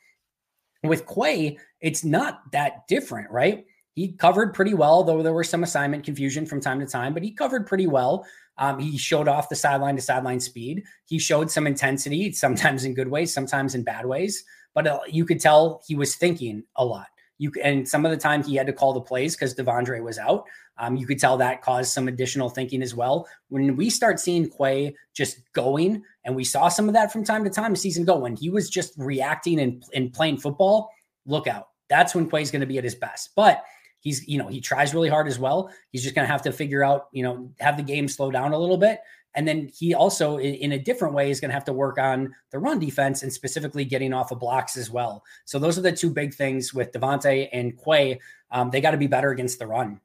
With 0.84 1.06
Quay, 1.08 1.58
it's 1.82 2.04
not 2.04 2.42
that 2.52 2.88
different, 2.88 3.32
right? 3.32 3.66
He 3.94 4.12
covered 4.14 4.54
pretty 4.54 4.76
well, 4.76 5.04
though 5.04 5.24
there 5.24 5.34
was 5.34 5.50
some 5.50 5.64
assignment 5.64 6.04
confusion 6.04 6.46
from 6.46 6.62
time 6.62 6.80
to 6.80 6.86
time, 6.86 7.14
but 7.16 7.24
he 7.24 7.32
covered 7.32 7.66
pretty 7.66 7.88
well. 7.88 8.28
Um, 8.60 8.80
he 8.80 8.98
showed 8.98 9.28
off 9.28 9.50
the 9.50 9.56
sideline 9.56 9.96
to 9.96 10.02
sideline 10.02 10.40
speed. 10.40 10.84
He 11.06 11.18
showed 11.18 11.50
some 11.50 11.66
intensity, 11.66 12.32
sometimes 12.32 12.86
in 12.86 12.94
good 12.94 13.08
ways, 13.08 13.34
sometimes 13.34 13.74
in 13.74 13.84
bad 13.84 14.06
ways. 14.06 14.44
But 14.76 14.86
uh, 14.86 15.00
you 15.08 15.26
could 15.26 15.40
tell 15.40 15.82
he 15.88 15.96
was 15.96 16.16
thinking 16.16 16.64
a 16.76 16.86
lot. 16.86 17.08
You 17.38 17.51
and 17.63 17.88
some 17.88 18.06
of 18.06 18.12
the 18.12 18.17
time 18.17 18.44
he 18.44 18.56
had 18.56 18.67
to 18.67 18.74
call 18.74 18.94
the 18.94 19.01
plays 19.01 19.36
because 19.36 19.54
De'Vondre 19.54 20.04
was 20.04 20.17
out. 20.17 20.45
Um, 20.80 20.95
you 20.95 21.08
could 21.08 21.19
tell 21.19 21.38
that 21.38 21.62
caused 21.62 21.91
some 21.91 22.08
additional 22.08 22.50
thinking 22.50 22.82
as 22.82 22.93
well. 22.93 23.28
When 23.50 23.76
we 23.76 23.89
start 23.89 24.19
seeing 24.19 24.50
Quay 24.50 24.95
just 25.13 25.39
going, 25.54 26.04
and 26.23 26.36
we 26.36 26.43
saw 26.43 26.67
some 26.67 26.88
of 26.88 26.93
that 26.93 27.12
from 27.12 27.23
time 27.23 27.43
to 27.43 27.50
time 27.50 27.76
season 27.76 28.04
ago 28.04 28.17
when 28.17 28.36
he 28.36 28.50
was 28.50 28.69
just 28.69 28.93
reacting 28.97 29.60
and, 29.60 29.84
and 29.93 30.13
playing 30.13 30.38
football, 30.38 30.89
look 31.26 31.47
out. 31.47 31.69
That's 31.89 32.13
when 32.13 32.30
Quay's 32.30 32.52
going 32.52 32.62
to 32.62 32.67
be 32.67 32.78
at 32.78 32.84
his 32.84 32.95
best. 32.95 33.32
But 33.36 33.63
he's, 34.00 34.28
you 34.28 34.38
know, 34.38 34.47
he 34.47 34.62
tries 34.62 34.93
really 34.93 35.10
hard 35.10 35.28
as 35.28 35.39
well. 35.39 35.71
He's 35.91 36.04
just 36.04 36.15
going 36.15 36.28
to 36.28 36.32
have 36.32 36.43
to 36.43 36.52
figure 36.52 36.84
out, 36.84 37.08
you 37.12 37.23
know, 37.23 37.52
have 37.60 37.78
the 37.78 37.84
game 37.84 38.08
slow 38.08 38.30
down 38.30 38.54
a 38.54 38.58
little 38.58 38.78
bit. 38.78 39.00
And 39.38 39.47
then 39.47 39.69
he 39.73 39.93
also, 39.93 40.38
in, 40.38 40.73
a 40.73 40.80
different 40.80 41.13
way, 41.13 41.32
is 41.32 41.39
going 41.39 41.50
to 41.50 41.54
have 41.54 41.63
to 41.65 41.73
work 41.73 41.97
on 41.97 42.36
the 42.52 42.60
run 42.60 42.80
defense 42.80 43.23
and 43.23 43.32
specifically 43.32 43.86
getting 43.86 44.12
off 44.12 44.32
of 44.32 44.39
blocks 44.39 44.76
as 44.76 44.89
well. 44.89 45.23
So 45.45 45.60
those 45.60 45.78
are 45.78 45.82
the 45.82 45.91
two 45.93 46.10
big 46.10 46.34
things 46.34 46.73
with 46.73 46.91
Devonte 46.91 47.47
and 47.54 47.78
Quay. 47.82 48.19
Um, 48.52 48.71
they 48.71 48.82
got 48.82 48.91
to 48.91 48.97
be 48.97 49.08
better 49.08 49.32
against 49.32 49.60
the 49.60 49.67
run 49.67 50.02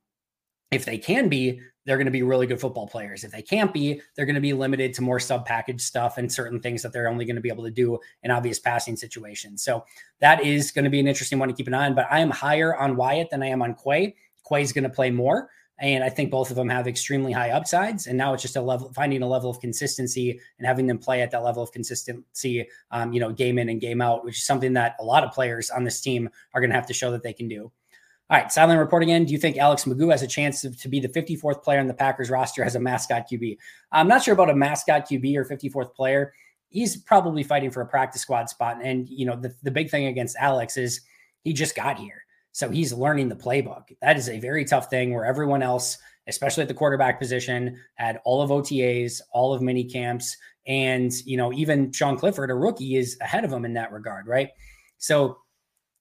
if 0.73 0.87
they 0.87 0.99
can 0.99 1.29
be, 1.29 1.61
they're 1.85 1.97
going 1.97 2.07
to 2.07 2.13
be 2.13 2.23
really 2.23 2.47
good 2.47 2.61
football 2.61 2.87
players. 2.87 3.25
If 3.25 3.31
they 3.31 3.43
can't 3.43 3.73
be, 3.73 4.01
they're 4.17 4.25
going 4.27 4.37
to 4.37 4.41
be 4.41 4.55
limited 4.55 4.95
to 4.95 5.03
more 5.03 5.21
sub 5.21 5.45
package 5.45 5.83
stuff 5.83 6.17
and 6.17 6.33
certain 6.33 6.61
things 6.61 6.83
that 6.83 6.93
they're 6.93 7.09
only 7.09 7.25
going 7.25 7.37
to 7.37 7.43
be 7.43 7.51
able 7.51 7.65
to 7.65 7.71
do 7.71 7.99
in 8.23 8.31
obvious 8.31 8.59
passing 8.59 8.97
situations. 8.97 9.63
So 9.63 9.85
that 10.21 10.45
is 10.45 10.71
going 10.71 10.85
to 10.85 10.91
be 10.91 11.01
an 11.01 11.07
interesting 11.07 11.39
one 11.39 11.49
to 11.49 11.55
keep 11.55 11.67
an 11.67 11.75
eye 11.75 11.87
on. 11.87 11.95
But 11.95 12.07
I 12.11 12.21
am 12.21 12.31
higher 12.31 12.75
on 12.77 12.97
Wyatt 12.97 13.31
than 13.31 13.43
I 13.43 13.49
am 13.49 13.63
on 13.63 13.75
Quay. 13.75 14.15
Quay's 14.45 14.73
going 14.73 14.85
to 14.85 14.91
play 14.91 15.11
more. 15.11 15.51
And 15.83 16.05
I 16.05 16.09
think 16.09 16.31
both 16.31 16.49
of 16.49 16.57
them 16.57 16.69
have 16.69 16.87
extremely 16.87 17.33
high 17.33 17.51
upsides. 17.51 18.07
And 18.07 18.17
now 18.17 18.33
it's 18.33 18.43
just 18.43 18.55
a 18.55 18.63
level, 18.63 18.93
finding 18.95 19.21
a 19.23 19.29
level 19.29 19.51
of 19.51 19.59
consistency 19.59 20.39
and 20.59 20.67
having 20.67 20.87
them 20.87 20.97
play 20.97 21.23
at 21.23 21.33
that 21.33 21.43
level 21.43 21.61
of 21.61 21.73
consistency, 21.73 22.69
um, 22.93 23.13
you 23.13 23.19
know, 23.19 23.33
game 23.33 23.59
in 23.59 23.69
and 23.69 23.81
game 23.81 24.01
out, 24.01 24.25
which 24.25 24.39
is 24.39 24.45
something 24.45 24.73
that 24.75 24.95
a 25.01 25.05
lot 25.05 25.25
of 25.25 25.33
players 25.33 25.71
on 25.71 25.83
this 25.83 26.01
team 26.01 26.31
are 26.55 26.61
going 26.61 26.71
to 26.71 26.77
have 26.77 26.87
to 26.87 26.95
show 26.95 27.11
that 27.11 27.25
they 27.25 27.33
can 27.33 27.49
do. 27.49 27.73
All 28.31 28.39
right, 28.39 28.51
silent 28.51 28.79
report 28.79 29.03
again. 29.03 29.25
Do 29.25 29.33
you 29.33 29.39
think 29.39 29.59
Alex 29.59 29.85
McGough 29.85 30.13
has 30.13 30.23
a 30.23 30.29
chance 30.29 30.61
to, 30.61 30.71
to, 30.71 30.89
be 30.89 31.01
the 31.01 31.09
54th 31.09 31.65
player 31.65 31.81
in 31.81 31.89
the 31.89 31.95
Packers 31.95 32.31
roster 32.31 32.63
as 32.63 32.77
a 32.77 32.81
mascot 32.81 33.29
QB? 33.31 33.59
I'm 33.91 34.09
not 34.09 34.23
sure 34.23 34.35
about 34.35 34.51
a 34.51 34.55
mascot 34.55 35.09
QB 35.09 35.37
or 35.37 35.45
54th 35.45 35.95
player. 35.95 36.33
He's 36.71 36.97
probably 36.97 37.43
fighting 37.43 37.73
for 37.73 37.81
a 37.81 37.87
practice 37.87 38.23
squad 38.23 38.49
spot. 38.49 38.79
And, 38.83 39.09
you 39.09 39.27
know, 39.27 39.37
the, 39.37 39.53
the 39.65 39.73
big 39.73 39.91
thing 39.91 40.07
against 40.07 40.37
Alex 40.37 40.77
is 40.77 41.01
he 41.43 41.53
just 41.53 41.75
got 41.75 41.99
here. 41.99 42.25
So 42.53 42.71
he's 42.71 42.93
learning 42.93 43.29
the 43.29 43.37
playbook. 43.37 43.85
That 44.01 44.17
is 44.17 44.29
a 44.29 44.39
very 44.39 44.65
tough 44.65 44.91
thing 44.91 45.15
where 45.15 45.25
everyone 45.25 45.63
else, 45.63 45.99
especially 46.29 46.63
at 46.63 46.69
the 46.69 46.75
quarterback 46.75 47.19
position, 47.19 47.79
had 47.95 48.21
all 48.25 48.43
of 48.43 48.51
OTAs, 48.51 49.21
all 49.33 49.55
of 49.55 49.63
mini 49.63 49.85
camps. 49.85 50.37
And, 50.67 51.13
you 51.25 51.37
know, 51.37 51.53
even 51.53 51.91
Sean 51.93 52.17
Clifford, 52.17 52.51
a 52.51 52.55
rookie, 52.55 52.97
is 52.97 53.17
ahead 53.21 53.45
of 53.45 53.53
him 53.53 53.65
in 53.65 53.75
that 53.75 53.91
regard, 53.91 54.27
right? 54.27 54.51
So 54.99 55.39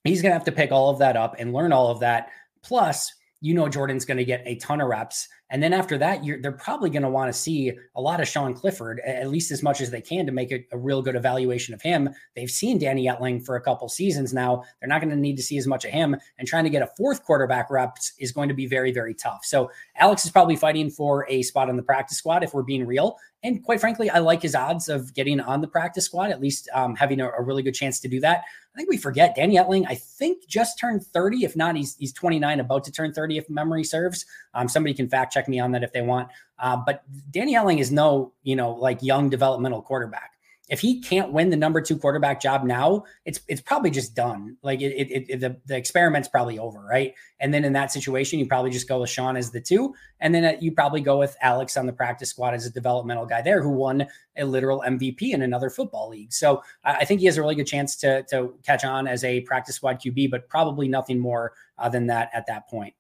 he's 0.04 0.22
going 0.22 0.32
to 0.32 0.36
have 0.36 0.46
to 0.46 0.52
pick 0.52 0.72
all 0.72 0.90
of 0.90 1.00
that 1.00 1.18
up 1.18 1.36
and 1.40 1.54
learn 1.54 1.74
all 1.74 1.90
of 1.90 2.02
that. 2.02 2.30
Plus, 2.62 3.12
you 3.42 3.54
know 3.56 3.68
Jordan's 3.68 4.06
going 4.06 4.18
to 4.18 4.26
get 4.26 4.44
a 4.46 4.56
ton 4.56 4.82
of 4.82 4.88
reps. 4.88 5.28
And 5.52 5.62
then 5.62 5.74
after 5.74 5.98
that, 5.98 6.22
they're 6.42 6.52
probably 6.54 6.90
going 6.90 7.04
to 7.04 7.10
want 7.10 7.32
to 7.32 7.38
see 7.38 7.74
a 7.96 8.02
lot 8.02 8.22
of 8.22 8.28
Sean 8.28 8.54
Clifford, 8.54 9.02
at 9.02 9.30
least 9.30 9.52
as 9.52 9.62
much 9.62 9.82
as 9.82 9.92
they 9.92 10.02
can 10.02 10.26
to 10.26 10.32
make 10.32 10.52
a, 10.52 10.66
a, 10.72 10.78
real 10.78 11.02
good 11.02 11.16
evaluation 11.16 11.74
of 11.74 11.82
him. 11.82 12.10
They've 12.36 12.50
seen 12.50 12.80
Danny 12.80 13.06
Etling 13.06 13.46
for 13.46 13.58
a 13.58 13.62
couple 13.62 13.88
seasons 13.90 14.34
now. 14.34 14.64
They're 14.80 14.88
not 14.88 15.02
going 15.02 15.14
to 15.14 15.20
need 15.20 15.36
to 15.36 15.44
see 15.44 15.58
as 15.58 15.68
much 15.68 15.84
of 15.84 15.92
him. 15.92 16.16
And 16.40 16.48
trying 16.48 16.64
to 16.64 16.70
get 16.70 16.82
a 16.82 16.90
fourth 16.98 17.24
quarterback 17.24 17.70
reps 17.70 18.14
is 18.18 18.32
going 18.32 18.48
to 18.48 18.56
be 18.56 18.66
very, 18.66 18.94
very 18.94 19.14
tough. 19.14 19.44
So 19.44 19.70
Alex 19.98 20.24
is 20.26 20.32
probably 20.32 20.56
fighting 20.56 20.90
for 20.90 21.28
a 21.30 21.42
spot 21.44 21.70
on 21.70 21.76
the 21.76 21.84
practice 21.84 22.18
squad 22.18 22.44
if 22.44 22.54
we're 22.54 22.64
being 22.64 22.86
real. 22.86 23.18
And 23.44 23.64
quite 23.64 23.80
frankly, 23.80 24.10
I 24.10 24.20
like 24.20 24.44
his 24.44 24.54
odds 24.54 24.88
of 24.88 25.14
getting 25.16 25.40
on 25.40 25.62
the 25.62 25.68
practice 25.68 26.06
squad, 26.06 26.30
at 26.30 26.40
least 26.40 26.70
um, 26.74 26.96
having 26.96 27.20
a, 27.20 27.30
a, 27.30 27.42
really 27.42 27.64
good 27.64 27.74
chance 27.74 28.00
to 28.02 28.08
do 28.08 28.20
that. 28.20 28.44
I 28.74 28.78
think 28.78 28.90
we 28.90 28.98
forget 28.98 29.36
Danny 29.36 29.58
Etling, 29.58 29.86
I 29.90 29.96
think 29.96 30.48
just 30.48 30.78
turned 30.78 31.04
30. 31.04 31.44
If 31.44 31.56
not, 31.56 31.76
he's, 31.76 31.96
he's 31.98 32.14
29, 32.14 32.60
about 32.60 32.84
to 32.84 32.92
turn 32.92 33.14
30, 33.14 33.40
if 33.40 33.50
memory 33.50 33.84
serves. 33.84 34.26
Um, 34.54 34.70
somebody 34.70 34.94
can 34.94 35.10
fact 35.10 35.34
check 35.34 35.41
me 35.48 35.60
on 35.60 35.72
that 35.72 35.84
if 35.84 35.94
they 35.94 36.02
want. 36.02 36.30
Uh, 36.60 36.78
but 36.86 37.04
Danny 37.32 37.56
Etling 37.56 37.80
is 37.80 37.92
no, 37.92 38.34
you 38.44 38.56
know, 38.56 38.72
like 38.72 39.02
young 39.02 39.30
developmental 39.30 39.82
quarterback 39.82 40.32
if 40.72 40.80
he 40.80 41.02
can't 41.02 41.34
win 41.34 41.50
the 41.50 41.58
number 41.58 41.82
two 41.82 41.98
quarterback 41.98 42.42
job 42.42 42.64
now, 42.64 43.04
it's 43.26 43.42
it's 43.50 43.60
probably 43.60 43.92
just 43.92 44.16
done. 44.16 44.56
Like 44.64 44.80
it, 44.80 44.94
it, 44.94 45.26
it, 45.30 45.40
the 45.42 45.58
the 45.66 45.76
experiment's 45.76 46.30
probably 46.30 46.58
over, 46.60 46.80
right? 46.80 47.14
And 47.42 47.54
then 47.54 47.66
in 47.66 47.74
that 47.74 47.92
situation, 47.92 48.40
you 48.40 48.48
probably 48.48 48.72
just 48.72 48.88
go 48.88 49.02
with 49.02 49.10
Sean 49.10 49.36
as 49.36 49.52
the 49.52 49.60
two, 49.60 49.94
and 50.22 50.34
then 50.34 50.46
uh, 50.46 50.58
you 50.62 50.72
probably 50.72 51.02
go 51.02 51.20
with 51.20 51.36
Alex 51.42 51.76
on 51.76 51.88
the 51.88 51.94
practice 51.94 52.30
squad 52.30 52.54
as 52.54 52.66
a 52.66 52.70
developmental 52.72 53.26
guy 53.26 53.42
there 53.42 53.62
who 53.62 53.70
won 53.70 54.08
a 54.38 54.46
literal 54.46 54.82
MVP 54.88 55.34
in 55.34 55.42
another 55.42 55.70
football 55.70 56.08
league. 56.08 56.32
So 56.32 56.64
I 56.86 57.04
think 57.04 57.20
he 57.20 57.26
has 57.26 57.36
a 57.36 57.42
really 57.42 57.56
good 57.56 57.68
chance 57.68 57.98
to 57.98 58.24
to 58.30 58.54
catch 58.66 58.86
on 58.86 59.08
as 59.08 59.26
a 59.26 59.42
practice 59.42 59.76
squad 59.76 60.00
QB, 60.00 60.32
but 60.32 60.48
probably 60.48 60.88
nothing 60.88 61.20
more 61.20 61.52
uh, 61.78 61.90
than 61.90 62.08
that 62.08 62.30
at 62.34 62.48
that 62.48 62.70
point. 62.70 62.94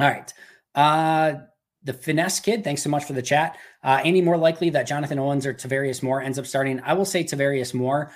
All 0.00 0.08
right. 0.08 0.32
Uh, 0.76 1.34
the 1.82 1.92
finesse 1.92 2.40
kid, 2.40 2.64
thanks 2.64 2.82
so 2.82 2.90
much 2.90 3.04
for 3.04 3.12
the 3.12 3.22
chat. 3.22 3.56
Uh, 3.82 4.00
any 4.04 4.20
more 4.20 4.36
likely 4.36 4.70
that 4.70 4.86
Jonathan 4.86 5.18
Owens 5.18 5.46
or 5.46 5.54
Tarvarius 5.54 6.02
Moore 6.02 6.20
ends 6.20 6.38
up 6.38 6.46
starting? 6.46 6.80
I 6.80 6.92
will 6.94 7.04
say 7.04 7.24
Tarvarius 7.24 7.72
Moore. 7.72 8.10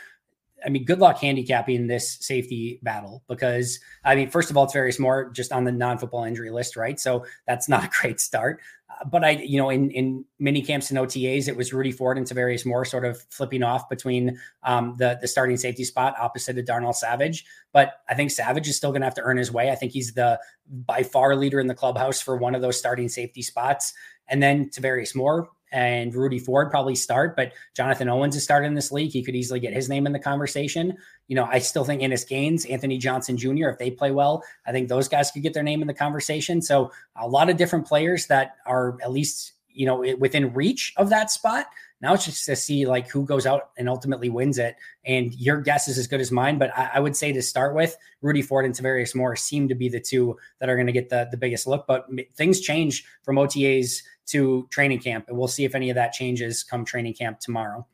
I 0.64 0.68
mean, 0.68 0.84
good 0.84 0.98
luck 0.98 1.18
handicapping 1.18 1.86
this 1.86 2.18
safety 2.20 2.80
battle 2.82 3.22
because, 3.28 3.80
I 4.04 4.14
mean, 4.14 4.30
first 4.30 4.50
of 4.50 4.56
all, 4.56 4.64
it's 4.64 4.74
Tarvarius 4.74 4.98
Moore 4.98 5.30
just 5.30 5.52
on 5.52 5.64
the 5.64 5.72
non 5.72 5.98
football 5.98 6.24
injury 6.24 6.50
list, 6.50 6.76
right? 6.76 6.98
So 6.98 7.24
that's 7.46 7.68
not 7.68 7.84
a 7.84 7.90
great 8.00 8.20
start 8.20 8.60
but 9.06 9.24
I, 9.24 9.30
you 9.30 9.58
know, 9.58 9.70
in 9.70 9.90
in 9.90 10.24
mini 10.38 10.62
camps 10.62 10.90
and 10.90 10.98
OTAs, 10.98 11.48
it 11.48 11.56
was 11.56 11.72
Rudy 11.72 11.92
Ford 11.92 12.18
and 12.18 12.26
Tarvarius 12.26 12.66
Moore 12.66 12.84
sort 12.84 13.04
of 13.04 13.20
flipping 13.30 13.62
off 13.62 13.88
between 13.88 14.38
um, 14.62 14.94
the 14.98 15.18
the 15.20 15.28
starting 15.28 15.56
safety 15.56 15.84
spot 15.84 16.14
opposite 16.18 16.58
of 16.58 16.66
Darnell 16.66 16.92
Savage. 16.92 17.44
But 17.72 17.94
I 18.08 18.14
think 18.14 18.30
Savage 18.30 18.68
is 18.68 18.76
still 18.76 18.90
going 18.90 19.00
to 19.00 19.06
have 19.06 19.14
to 19.14 19.22
earn 19.22 19.36
his 19.36 19.52
way. 19.52 19.70
I 19.70 19.74
think 19.74 19.92
he's 19.92 20.12
the 20.12 20.38
by 20.66 21.02
far 21.02 21.34
leader 21.36 21.60
in 21.60 21.66
the 21.66 21.74
clubhouse 21.74 22.20
for 22.20 22.36
one 22.36 22.54
of 22.54 22.62
those 22.62 22.78
starting 22.78 23.08
safety 23.08 23.42
spots. 23.42 23.92
And 24.28 24.42
then 24.42 24.68
Tarvarius 24.68 25.14
Moore, 25.16 25.48
and 25.72 26.14
Rudy 26.14 26.38
Ford 26.38 26.70
probably 26.70 26.94
start, 26.94 27.36
but 27.36 27.52
Jonathan 27.74 28.08
Owens 28.08 28.36
is 28.36 28.42
starting 28.42 28.68
in 28.68 28.74
this 28.74 28.90
league. 28.90 29.10
He 29.10 29.22
could 29.22 29.36
easily 29.36 29.60
get 29.60 29.72
his 29.72 29.88
name 29.88 30.06
in 30.06 30.12
the 30.12 30.18
conversation. 30.18 30.96
You 31.28 31.36
know, 31.36 31.44
I 31.44 31.58
still 31.60 31.84
think 31.84 32.02
Innis 32.02 32.24
Gaines, 32.24 32.64
Anthony 32.66 32.98
Johnson 32.98 33.36
Jr., 33.36 33.68
if 33.68 33.78
they 33.78 33.90
play 33.90 34.10
well, 34.10 34.42
I 34.66 34.72
think 34.72 34.88
those 34.88 35.08
guys 35.08 35.30
could 35.30 35.42
get 35.42 35.54
their 35.54 35.62
name 35.62 35.80
in 35.80 35.86
the 35.86 35.94
conversation. 35.94 36.60
So 36.60 36.90
a 37.16 37.28
lot 37.28 37.50
of 37.50 37.56
different 37.56 37.86
players 37.86 38.26
that 38.26 38.56
are 38.66 38.98
at 39.02 39.12
least, 39.12 39.52
you 39.68 39.86
know, 39.86 40.04
within 40.18 40.52
reach 40.52 40.92
of 40.96 41.10
that 41.10 41.30
spot. 41.30 41.66
Now 42.00 42.14
it's 42.14 42.24
just 42.24 42.46
to 42.46 42.56
see 42.56 42.86
like 42.86 43.08
who 43.08 43.24
goes 43.24 43.46
out 43.46 43.70
and 43.76 43.88
ultimately 43.88 44.30
wins 44.30 44.58
it. 44.58 44.76
And 45.04 45.34
your 45.34 45.60
guess 45.60 45.86
is 45.88 45.98
as 45.98 46.06
good 46.06 46.20
as 46.20 46.32
mine. 46.32 46.58
But 46.58 46.76
I, 46.76 46.92
I 46.94 47.00
would 47.00 47.16
say 47.16 47.32
to 47.32 47.42
start 47.42 47.74
with, 47.74 47.96
Rudy 48.22 48.42
Ford 48.42 48.64
and 48.64 48.74
Tarvarius 48.74 49.14
Moore 49.14 49.36
seem 49.36 49.68
to 49.68 49.74
be 49.74 49.88
the 49.88 50.00
two 50.00 50.36
that 50.58 50.68
are 50.68 50.76
going 50.76 50.86
to 50.86 50.92
get 50.92 51.10
the, 51.10 51.28
the 51.30 51.36
biggest 51.36 51.66
look. 51.66 51.86
But 51.86 52.06
things 52.34 52.60
change 52.60 53.04
from 53.22 53.36
OTAs 53.36 54.02
to 54.28 54.66
training 54.70 55.00
camp. 55.00 55.26
And 55.28 55.36
we'll 55.36 55.48
see 55.48 55.64
if 55.64 55.74
any 55.74 55.90
of 55.90 55.96
that 55.96 56.12
changes 56.12 56.62
come 56.62 56.84
training 56.84 57.14
camp 57.14 57.40
tomorrow. 57.40 57.86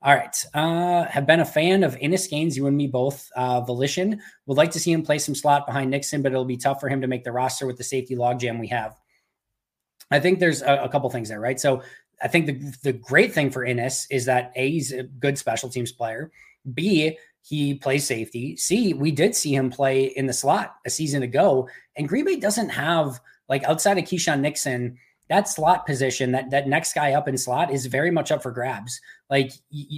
All 0.00 0.14
right. 0.14 0.44
Uh, 0.54 1.04
have 1.06 1.26
been 1.26 1.40
a 1.40 1.44
fan 1.44 1.82
of 1.82 1.96
Innis 1.96 2.26
Gaines, 2.28 2.56
you 2.56 2.66
and 2.68 2.76
me 2.76 2.86
both. 2.86 3.28
Uh, 3.34 3.60
Volition 3.60 4.20
would 4.46 4.56
like 4.56 4.70
to 4.72 4.80
see 4.80 4.92
him 4.92 5.02
play 5.02 5.18
some 5.18 5.34
slot 5.34 5.66
behind 5.66 5.90
Nixon, 5.90 6.22
but 6.22 6.30
it'll 6.30 6.44
be 6.44 6.56
tough 6.56 6.80
for 6.80 6.88
him 6.88 7.00
to 7.00 7.08
make 7.08 7.24
the 7.24 7.32
roster 7.32 7.66
with 7.66 7.76
the 7.76 7.84
safety 7.84 8.14
logjam 8.14 8.60
we 8.60 8.68
have. 8.68 8.96
I 10.10 10.20
think 10.20 10.38
there's 10.38 10.62
a, 10.62 10.84
a 10.84 10.88
couple 10.88 11.10
things 11.10 11.28
there, 11.28 11.40
right? 11.40 11.58
So 11.58 11.82
I 12.22 12.28
think 12.28 12.46
the 12.46 12.76
the 12.82 12.92
great 12.92 13.32
thing 13.32 13.50
for 13.50 13.64
Innis 13.64 14.06
is 14.10 14.24
that 14.26 14.52
A, 14.56 14.70
he's 14.70 14.92
a 14.92 15.04
good 15.04 15.38
special 15.38 15.68
teams 15.68 15.92
player. 15.92 16.30
B, 16.74 17.16
he 17.42 17.74
plays 17.74 18.06
safety. 18.06 18.56
C, 18.56 18.92
we 18.92 19.10
did 19.10 19.34
see 19.34 19.54
him 19.54 19.70
play 19.70 20.04
in 20.04 20.26
the 20.26 20.32
slot 20.32 20.76
a 20.84 20.90
season 20.90 21.22
ago. 21.22 21.68
And 21.96 22.08
Green 22.08 22.24
Bay 22.24 22.36
doesn't 22.36 22.68
have, 22.68 23.20
like 23.48 23.64
outside 23.64 23.98
of 23.98 24.04
Keisean 24.04 24.40
Nixon, 24.40 24.98
that 25.28 25.48
slot 25.48 25.86
position, 25.86 26.32
that 26.32 26.50
that 26.50 26.68
next 26.68 26.94
guy 26.94 27.12
up 27.12 27.28
in 27.28 27.38
slot 27.38 27.72
is 27.72 27.86
very 27.86 28.10
much 28.10 28.32
up 28.32 28.42
for 28.42 28.50
grabs. 28.50 29.00
Like 29.30 29.52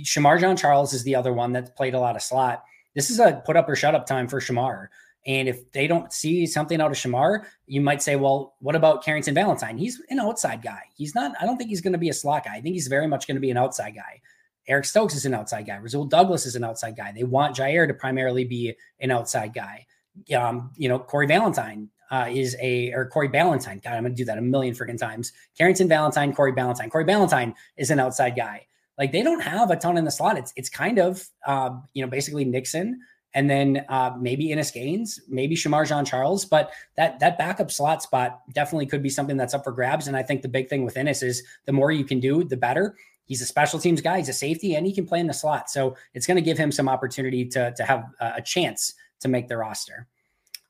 Shemar 0.05 0.39
Jean 0.41 0.57
Charles 0.57 0.93
is 0.93 1.05
the 1.05 1.17
other 1.17 1.33
one 1.33 1.53
that 1.53 1.77
played 1.77 1.95
a 1.95 2.01
lot 2.01 2.17
of 2.17 2.23
slot. 2.23 2.65
This 2.95 3.11
is 3.11 3.21
a 3.21 3.43
put 3.47 3.57
up 3.57 3.69
or 3.69 3.77
shut 3.77 3.95
up 3.95 4.07
time 4.07 4.29
for 4.29 4.41
Shemar. 4.41 4.89
And 5.27 5.49
if 5.49 5.71
they 5.73 5.87
don't 5.87 6.13
see 6.13 6.47
something 6.47 6.81
out 6.81 6.91
of 6.91 6.97
Shemar, 6.97 7.45
you 7.67 7.81
might 7.81 8.03
say, 8.03 8.17
well, 8.17 8.55
what 8.61 8.75
about 8.75 9.05
Carrington 9.05 9.35
Valentine? 9.35 9.77
He's 9.77 10.01
an 10.09 10.19
outside 10.19 10.63
guy. 10.63 10.81
He's 10.97 11.15
not, 11.15 11.33
I 11.41 11.45
don't 11.45 11.59
think 11.59 11.69
he's 11.69 11.83
going 11.83 11.93
to 11.93 11.99
be 11.99 12.09
a 12.09 12.15
slot 12.15 12.45
guy. 12.45 12.55
I 12.55 12.61
think 12.61 12.75
he's 12.75 12.89
very 12.89 13.07
much 13.07 13.27
going 13.27 13.37
to 13.37 13.41
be 13.41 13.51
an 13.51 13.59
outside 13.59 13.95
guy. 13.95 14.23
Eric 14.67 14.85
Stokes 14.85 15.15
is 15.15 15.27
an 15.27 15.35
outside 15.35 15.67
guy. 15.67 15.77
Rasul 15.77 16.05
Douglas 16.05 16.47
is 16.47 16.57
an 16.57 16.65
outside 16.65 16.97
guy. 16.97 17.13
They 17.13 17.25
want 17.25 17.57
Jaire 17.57 17.87
to 17.87 17.95
primarily 17.95 18.45
be 18.45 18.75
an 19.01 19.11
outside 19.11 19.53
guy. 19.53 19.87
Um, 20.35 20.71
you 20.77 20.89
know, 20.89 20.99
Corey 20.99 21.27
Valentine 21.27 21.91
uh, 22.11 22.29
is 22.31 22.57
a, 22.61 22.93
or 22.93 23.07
Corey 23.07 23.29
Valentine. 23.29 23.81
God, 23.83 23.95
I'm 23.95 24.03
going 24.03 24.15
to 24.15 24.17
do 24.17 24.25
that 24.27 24.39
a 24.39 24.43
million 24.43 24.75
freaking 24.75 24.99
times. 24.99 25.33
Carrington 25.57 25.89
Valentine, 25.89 26.33
Corey 26.33 26.53
Valentine. 26.53 26.89
Corey 26.89 27.05
Valentine 27.05 27.55
is 27.77 27.91
an 27.91 28.01
outside 28.01 28.37
guy. 28.37 28.67
Like 28.99 29.13
they 29.13 29.23
don't 29.23 29.41
have 29.41 29.71
a 29.71 29.77
ton 29.77 29.97
in 29.97 30.05
the 30.05 30.11
slot. 30.11 30.39
It's, 30.39 30.53
it's 30.57 30.69
kind 30.69 30.99
of, 30.99 31.27
uh, 31.47 31.71
you 31.95 32.05
know, 32.05 32.11
basically 32.11 32.45
Nixon 32.45 33.01
and 33.35 33.49
then 33.49 33.85
uh, 33.89 34.15
maybe 34.19 34.51
Innis 34.51 34.71
Gaines, 34.71 35.21
maybe 35.29 35.55
Shemar 35.55 35.87
Jean 35.87 36.05
Charles. 36.05 36.45
But 36.45 36.73
that 36.97 37.21
that 37.21 37.39
backup 37.39 37.71
slot 37.71 38.03
spot 38.03 38.41
definitely 38.53 38.87
could 38.87 39.03
be 39.03 39.11
something 39.11 39.37
that's 39.37 39.55
up 39.55 39.65
for 39.65 39.73
grabs. 39.73 40.09
And 40.09 40.17
I 40.17 40.23
think 40.23 40.43
the 40.43 40.49
big 40.49 40.69
thing 40.69 40.85
with 40.85 40.97
Innis 40.97 41.23
is 41.23 41.43
the 41.67 41.73
more 41.73 41.93
you 41.93 42.05
can 42.05 42.21
do, 42.21 42.45
the 42.45 42.57
better. 42.57 42.97
He's 43.25 43.43
a 43.43 43.47
special 43.47 43.79
teams 43.79 44.01
guy. 44.01 44.19
He's 44.19 44.29
a 44.29 44.33
safety, 44.33 44.75
and 44.75 44.85
he 44.85 44.93
can 44.93 45.07
play 45.07 45.21
in 45.21 45.29
the 45.29 45.33
slot. 45.33 45.71
So 45.71 45.97
it's 46.15 46.27
going 46.27 46.37
to 46.37 46.43
give 46.43 46.59
him 46.59 46.73
some 46.73 46.89
opportunity 46.89 47.45
to 47.47 47.73
to 47.73 47.85
have 47.85 48.05
a 48.21 48.43
chance 48.43 48.95
to 49.21 49.29
make 49.29 49.49
the 49.49 49.57
roster. 49.57 50.09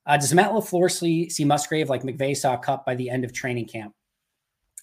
Uh, 0.06 0.16
does 0.16 0.34
Matt 0.34 0.50
LaFleur 0.50 0.90
see, 0.90 1.28
see 1.28 1.44
Musgrave 1.44 1.88
like 1.88 2.02
McVay 2.02 2.36
saw 2.36 2.56
Kupp 2.56 2.84
by 2.84 2.94
the 2.94 3.08
end 3.08 3.24
of 3.24 3.32
training 3.32 3.66
camp? 3.66 3.94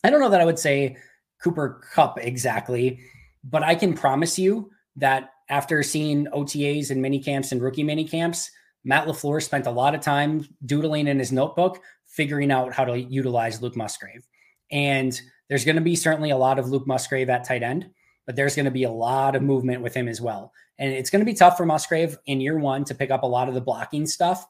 I 0.03 0.09
don't 0.09 0.21
know 0.21 0.29
that 0.29 0.41
I 0.41 0.45
would 0.45 0.59
say 0.59 0.97
Cooper 1.43 1.81
Kupp 1.93 2.17
exactly, 2.19 2.99
but 3.43 3.63
I 3.63 3.75
can 3.75 3.93
promise 3.93 4.39
you 4.39 4.71
that 4.95 5.31
after 5.49 5.81
seeing 5.83 6.27
OTAs 6.27 6.91
and 6.91 7.01
mini 7.01 7.19
camps 7.19 7.51
and 7.51 7.61
rookie 7.61 7.83
mini 7.83 8.05
camps, 8.05 8.51
Matt 8.83 9.07
LaFleur 9.07 9.41
spent 9.41 9.67
a 9.67 9.71
lot 9.71 9.95
of 9.95 10.01
time 10.01 10.47
doodling 10.65 11.07
in 11.07 11.19
his 11.19 11.31
notebook, 11.31 11.81
figuring 12.05 12.51
out 12.51 12.73
how 12.73 12.85
to 12.85 12.99
utilize 12.99 13.61
Luke 13.61 13.75
Musgrave. 13.75 14.25
And 14.71 15.19
there's 15.49 15.65
going 15.65 15.75
to 15.75 15.81
be 15.81 15.95
certainly 15.95 16.29
a 16.29 16.37
lot 16.37 16.59
of 16.59 16.69
Luke 16.69 16.87
Musgrave 16.87 17.29
at 17.29 17.43
tight 17.43 17.63
end, 17.63 17.89
but 18.25 18.35
there's 18.35 18.55
going 18.55 18.65
to 18.65 18.71
be 18.71 18.83
a 18.83 18.91
lot 18.91 19.35
of 19.35 19.41
movement 19.41 19.81
with 19.81 19.93
him 19.93 20.07
as 20.07 20.21
well. 20.21 20.51
And 20.77 20.93
it's 20.93 21.09
going 21.09 21.21
to 21.21 21.25
be 21.25 21.33
tough 21.33 21.57
for 21.57 21.65
Musgrave 21.65 22.17
in 22.25 22.41
year 22.41 22.57
one 22.57 22.83
to 22.85 22.95
pick 22.95 23.11
up 23.11 23.23
a 23.23 23.27
lot 23.27 23.47
of 23.47 23.55
the 23.55 23.61
blocking 23.61 24.05
stuff, 24.05 24.45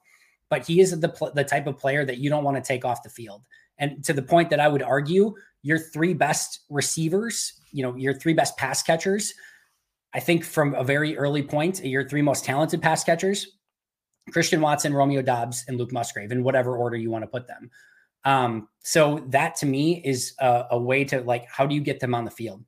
but 0.50 0.66
he 0.66 0.82
is 0.82 1.00
the, 1.00 1.32
the 1.34 1.44
type 1.44 1.68
of 1.68 1.78
player 1.78 2.04
that 2.06 2.18
you 2.18 2.30
don't 2.30 2.44
want 2.44 2.58
to 2.58 2.68
take 2.68 2.86
off 2.86 3.04
the 3.04 3.10
field. 3.10 3.44
And 3.78 4.04
to 4.06 4.14
the 4.14 4.24
point 4.24 4.50
that 4.50 4.60
I 4.60 4.68
would 4.68 4.82
argue, 4.82 5.36
your 5.62 5.78
three 5.78 6.14
best 6.14 6.62
receivers, 6.70 7.54
you 7.72 7.84
know, 7.84 7.96
your 7.96 8.14
three 8.14 8.34
best 8.34 8.58
pass 8.58 8.82
catchers 8.82 9.34
I 10.14 10.20
think 10.20 10.44
from 10.44 10.74
a 10.74 10.84
very 10.84 11.18
early 11.18 11.44
point, 11.44 11.84
your 11.84 12.08
three 12.08 12.22
most 12.22 12.46
talented 12.46 12.82
pass 12.82 13.04
catchers, 13.04 13.48
Christian 14.32 14.62
Watson, 14.62 14.94
Romeo 14.94 15.22
Doubs, 15.22 15.64
and 15.68 15.78
Luke 15.78 15.92
Musgrave, 15.92 16.32
in 16.32 16.44
whatever 16.44 16.78
order 16.78 16.98
you 16.98 17.12
want 17.12 17.24
to 17.24 17.28
put 17.28 17.48
them. 17.48 17.70
Um, 18.26 18.68
so 18.84 19.24
that 19.28 19.56
to 19.58 19.66
me 19.66 20.02
is 20.04 20.34
a, 20.40 20.66
a 20.72 20.80
way 20.80 21.04
to 21.06 21.22
like, 21.22 21.46
how 21.50 21.66
do 21.66 21.76
you 21.76 21.82
get 21.82 22.00
them 22.00 22.14
on 22.16 22.26
the 22.26 22.32
field? 22.32 22.64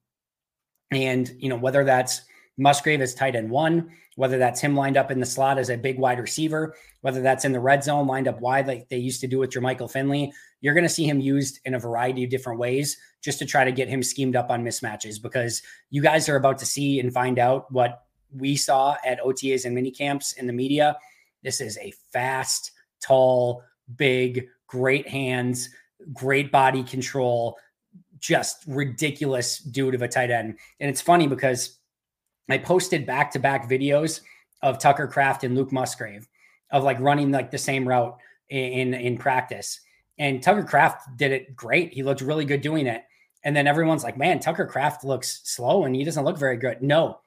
And, 0.91 1.29
you 1.37 1.49
know, 1.49 1.57
whether 1.57 1.83
that's 1.83 2.21
Musgrave 2.57 3.01
as 3.01 3.13
tight 3.13 3.35
end 3.35 3.49
one, 3.49 3.89
whether 4.19 4.37
that's 4.37 4.59
him 4.59 4.75
lined 4.75 4.97
up 4.97 5.11
in 5.11 5.21
the 5.21 5.25
slot 5.25 5.57
as 5.57 5.69
a 5.69 5.77
big 5.77 5.97
wide 5.97 6.19
receiver, 6.19 6.75
whether 6.99 7.21
that's 7.21 7.45
in 7.45 7.53
the 7.53 7.59
red 7.59 7.81
zone 7.85 8.05
lined 8.05 8.27
up 8.27 8.41
wide 8.41 8.67
like 8.67 8.89
they 8.89 8.97
used 8.97 9.21
to 9.21 9.27
do 9.27 9.39
with 9.39 9.49
Jermichael 9.49 9.89
Finley, 9.89 10.33
you're 10.59 10.73
going 10.73 10.83
to 10.83 10.89
see 10.89 11.05
him 11.05 11.21
used 11.21 11.61
in 11.63 11.73
a 11.73 11.79
variety 11.79 12.25
of 12.25 12.29
different 12.29 12.59
ways 12.59 12.97
just 13.21 13.39
to 13.39 13.45
try 13.45 13.63
to 13.63 13.71
get 13.71 13.87
him 13.87 14.03
schemed 14.03 14.35
up 14.35 14.49
on 14.49 14.61
mismatches 14.61 15.21
because 15.21 15.61
you 15.89 16.01
guys 16.01 16.27
are 16.27 16.35
about 16.35 16.57
to 16.57 16.65
see 16.65 16.99
and 16.99 17.13
find 17.13 17.39
out 17.39 17.71
what 17.71 18.07
we 18.35 18.57
saw 18.57 18.97
at 19.05 19.21
OTAs 19.21 19.63
and 19.63 19.73
mini 19.73 19.89
camps 19.89 20.33
in 20.33 20.47
the 20.47 20.53
media. 20.53 20.97
This 21.41 21.61
is 21.61 21.77
a 21.77 21.93
fast, 22.11 22.71
tall, 23.01 23.63
big, 23.95 24.49
great 24.67 25.07
hands, 25.07 25.69
great 26.11 26.51
body 26.51 26.83
control, 26.83 27.57
just 28.19 28.65
ridiculous 28.67 29.59
dude 29.59 29.95
of 29.95 30.01
a 30.01 30.09
tight 30.09 30.29
end. 30.29 30.57
And 30.81 30.89
it's 30.89 30.99
funny 30.99 31.27
because 31.27 31.78
I 32.49 32.57
posted 32.57 33.05
back 33.05 33.31
to 33.31 33.39
back 33.39 33.69
videos 33.69 34.21
of 34.61 34.79
Tucker 34.79 35.07
Kraft 35.07 35.43
and 35.43 35.55
Luke 35.55 35.71
Musgrave 35.71 36.27
of 36.71 36.83
like 36.83 36.99
running 36.99 37.31
like 37.31 37.51
the 37.51 37.57
same 37.57 37.87
route 37.87 38.17
in 38.49 38.93
in 38.93 39.17
practice. 39.17 39.81
And 40.17 40.43
Tucker 40.43 40.63
Kraft 40.63 41.17
did 41.17 41.31
it 41.31 41.55
great. 41.55 41.93
He 41.93 42.03
looked 42.03 42.21
really 42.21 42.45
good 42.45 42.61
doing 42.61 42.87
it. 42.87 43.03
And 43.43 43.55
then 43.55 43.67
everyone's 43.67 44.03
like, 44.03 44.17
man, 44.17 44.39
Tucker 44.39 44.65
Kraft 44.65 45.05
looks 45.05 45.41
slow 45.45 45.85
and 45.85 45.95
he 45.95 46.03
doesn't 46.03 46.25
look 46.25 46.37
very 46.37 46.57
good. 46.57 46.81
No, 46.81 47.19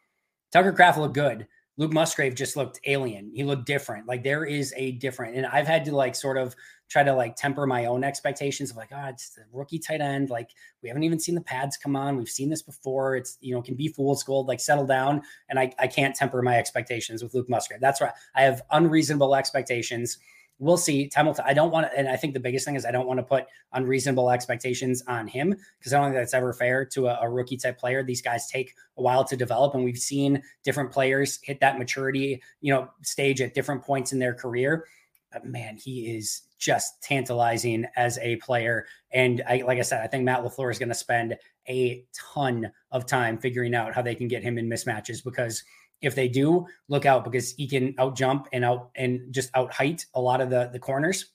Tucker 0.52 0.72
Kraft 0.72 0.98
looked 0.98 1.14
good. 1.14 1.46
Luke 1.78 1.92
Musgrave 1.92 2.34
just 2.34 2.56
looked 2.56 2.80
alien. 2.86 3.30
He 3.34 3.44
looked 3.44 3.66
different. 3.66 4.06
Like 4.06 4.22
there 4.22 4.44
is 4.44 4.74
a 4.76 4.92
different, 4.92 5.36
and 5.36 5.46
I've 5.46 5.66
had 5.66 5.84
to 5.86 5.96
like 5.96 6.14
sort 6.14 6.36
of 6.36 6.54
try 6.90 7.02
to 7.02 7.14
like 7.14 7.34
temper 7.36 7.66
my 7.66 7.86
own 7.86 8.04
expectations 8.04 8.70
of 8.70 8.76
like, 8.76 8.90
oh, 8.92 9.06
it's 9.08 9.30
the 9.30 9.44
rookie 9.50 9.78
tight 9.78 10.02
end. 10.02 10.28
Like 10.28 10.50
we 10.82 10.90
haven't 10.90 11.04
even 11.04 11.18
seen 11.18 11.34
the 11.34 11.40
pads 11.40 11.78
come 11.78 11.96
on. 11.96 12.16
We've 12.18 12.28
seen 12.28 12.50
this 12.50 12.62
before. 12.62 13.16
It's 13.16 13.38
you 13.40 13.54
know 13.54 13.62
can 13.62 13.74
be 13.74 13.88
fool's 13.88 14.22
gold. 14.22 14.48
Like 14.48 14.60
settle 14.60 14.86
down. 14.86 15.22
And 15.48 15.58
I 15.58 15.72
I 15.78 15.86
can't 15.86 16.14
temper 16.14 16.42
my 16.42 16.58
expectations 16.58 17.22
with 17.22 17.32
Luke 17.34 17.48
Musgrave. 17.48 17.80
That's 17.80 18.02
right. 18.02 18.12
I 18.34 18.42
have 18.42 18.62
unreasonable 18.70 19.34
expectations 19.34 20.18
we'll 20.58 20.76
see. 20.76 21.08
T- 21.08 21.20
I 21.44 21.54
don't 21.54 21.70
want 21.70 21.90
to, 21.90 21.98
and 21.98 22.08
I 22.08 22.16
think 22.16 22.34
the 22.34 22.40
biggest 22.40 22.64
thing 22.64 22.76
is 22.76 22.84
I 22.84 22.90
don't 22.90 23.06
want 23.06 23.18
to 23.18 23.24
put 23.24 23.46
unreasonable 23.72 24.30
expectations 24.30 25.02
on 25.08 25.26
him 25.26 25.54
because 25.78 25.92
I 25.92 25.98
don't 25.98 26.10
think 26.10 26.20
that's 26.20 26.34
ever 26.34 26.52
fair 26.52 26.84
to 26.86 27.08
a, 27.08 27.18
a, 27.22 27.28
rookie 27.28 27.56
type 27.56 27.78
player. 27.78 28.02
These 28.02 28.22
guys 28.22 28.46
take 28.48 28.74
a 28.96 29.02
while 29.02 29.24
to 29.24 29.36
develop, 29.36 29.74
and 29.74 29.84
we've 29.84 29.98
seen 29.98 30.42
different 30.62 30.92
players 30.92 31.40
hit 31.42 31.60
that 31.60 31.78
maturity, 31.78 32.42
you 32.60 32.72
know, 32.72 32.88
stage 33.02 33.40
at 33.40 33.54
different 33.54 33.82
points 33.82 34.12
in 34.12 34.18
their 34.18 34.34
career. 34.34 34.86
But 35.32 35.46
man, 35.46 35.76
he 35.76 36.14
is 36.14 36.42
just 36.58 37.02
tantalizing 37.02 37.86
as 37.96 38.18
a 38.18 38.36
player. 38.36 38.86
And 39.12 39.42
I, 39.48 39.64
like 39.66 39.78
I 39.78 39.82
said, 39.82 40.02
I 40.02 40.06
think 40.06 40.24
Matt 40.24 40.44
LaFleur 40.44 40.70
is 40.70 40.78
going 40.78 40.90
to 40.90 40.94
spend 40.94 41.36
a 41.68 42.04
ton 42.32 42.70
of 42.92 43.06
time 43.06 43.38
figuring 43.38 43.74
out 43.74 43.94
how 43.94 44.02
they 44.02 44.14
can 44.14 44.28
get 44.28 44.42
him 44.42 44.58
in 44.58 44.68
mismatches 44.68 45.24
because 45.24 45.64
if 46.02 46.14
they 46.14 46.28
do, 46.28 46.66
look 46.88 47.06
out 47.06 47.24
because 47.24 47.52
he 47.52 47.66
can 47.66 47.94
out 47.98 48.16
jump 48.16 48.48
and 48.52 48.64
out 48.64 48.90
and 48.94 49.32
just 49.32 49.50
out 49.54 49.72
height 49.72 50.06
a 50.14 50.20
lot 50.20 50.40
of 50.40 50.50
the 50.50 50.70
the 50.72 50.78
corners. 50.78 51.26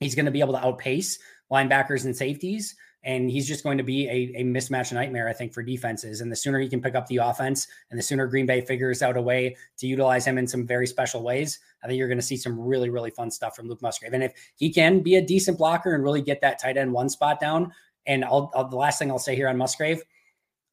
He's 0.00 0.14
going 0.14 0.26
to 0.26 0.32
be 0.32 0.40
able 0.40 0.54
to 0.54 0.64
outpace 0.64 1.18
linebackers 1.50 2.04
and 2.04 2.16
safeties. 2.16 2.74
And 3.02 3.30
he's 3.30 3.48
just 3.48 3.64
going 3.64 3.78
to 3.78 3.84
be 3.84 4.06
a, 4.08 4.40
a 4.40 4.44
mismatch 4.44 4.92
nightmare, 4.92 5.26
I 5.26 5.32
think, 5.32 5.54
for 5.54 5.62
defenses. 5.62 6.20
And 6.20 6.30
the 6.30 6.36
sooner 6.36 6.58
he 6.58 6.68
can 6.68 6.82
pick 6.82 6.94
up 6.94 7.06
the 7.06 7.16
offense 7.16 7.66
and 7.90 7.98
the 7.98 8.02
sooner 8.02 8.26
Green 8.26 8.44
Bay 8.44 8.60
figures 8.60 9.00
out 9.00 9.16
a 9.16 9.22
way 9.22 9.56
to 9.78 9.86
utilize 9.86 10.26
him 10.26 10.36
in 10.36 10.46
some 10.46 10.66
very 10.66 10.86
special 10.86 11.22
ways, 11.22 11.58
I 11.82 11.86
think 11.86 11.96
you're 11.96 12.08
going 12.08 12.18
to 12.18 12.24
see 12.24 12.36
some 12.36 12.60
really, 12.60 12.90
really 12.90 13.10
fun 13.10 13.30
stuff 13.30 13.56
from 13.56 13.68
Luke 13.68 13.80
Musgrave. 13.80 14.12
And 14.12 14.22
if 14.22 14.34
he 14.56 14.70
can 14.70 15.00
be 15.00 15.16
a 15.16 15.22
decent 15.22 15.56
blocker 15.56 15.94
and 15.94 16.04
really 16.04 16.20
get 16.20 16.42
that 16.42 16.58
tight 16.58 16.76
end 16.76 16.92
one 16.92 17.08
spot 17.08 17.40
down, 17.40 17.72
and 18.04 18.22
I'll, 18.22 18.50
I'll 18.54 18.68
the 18.68 18.76
last 18.76 18.98
thing 18.98 19.10
I'll 19.10 19.18
say 19.18 19.34
here 19.34 19.48
on 19.48 19.56
Musgrave, 19.56 20.02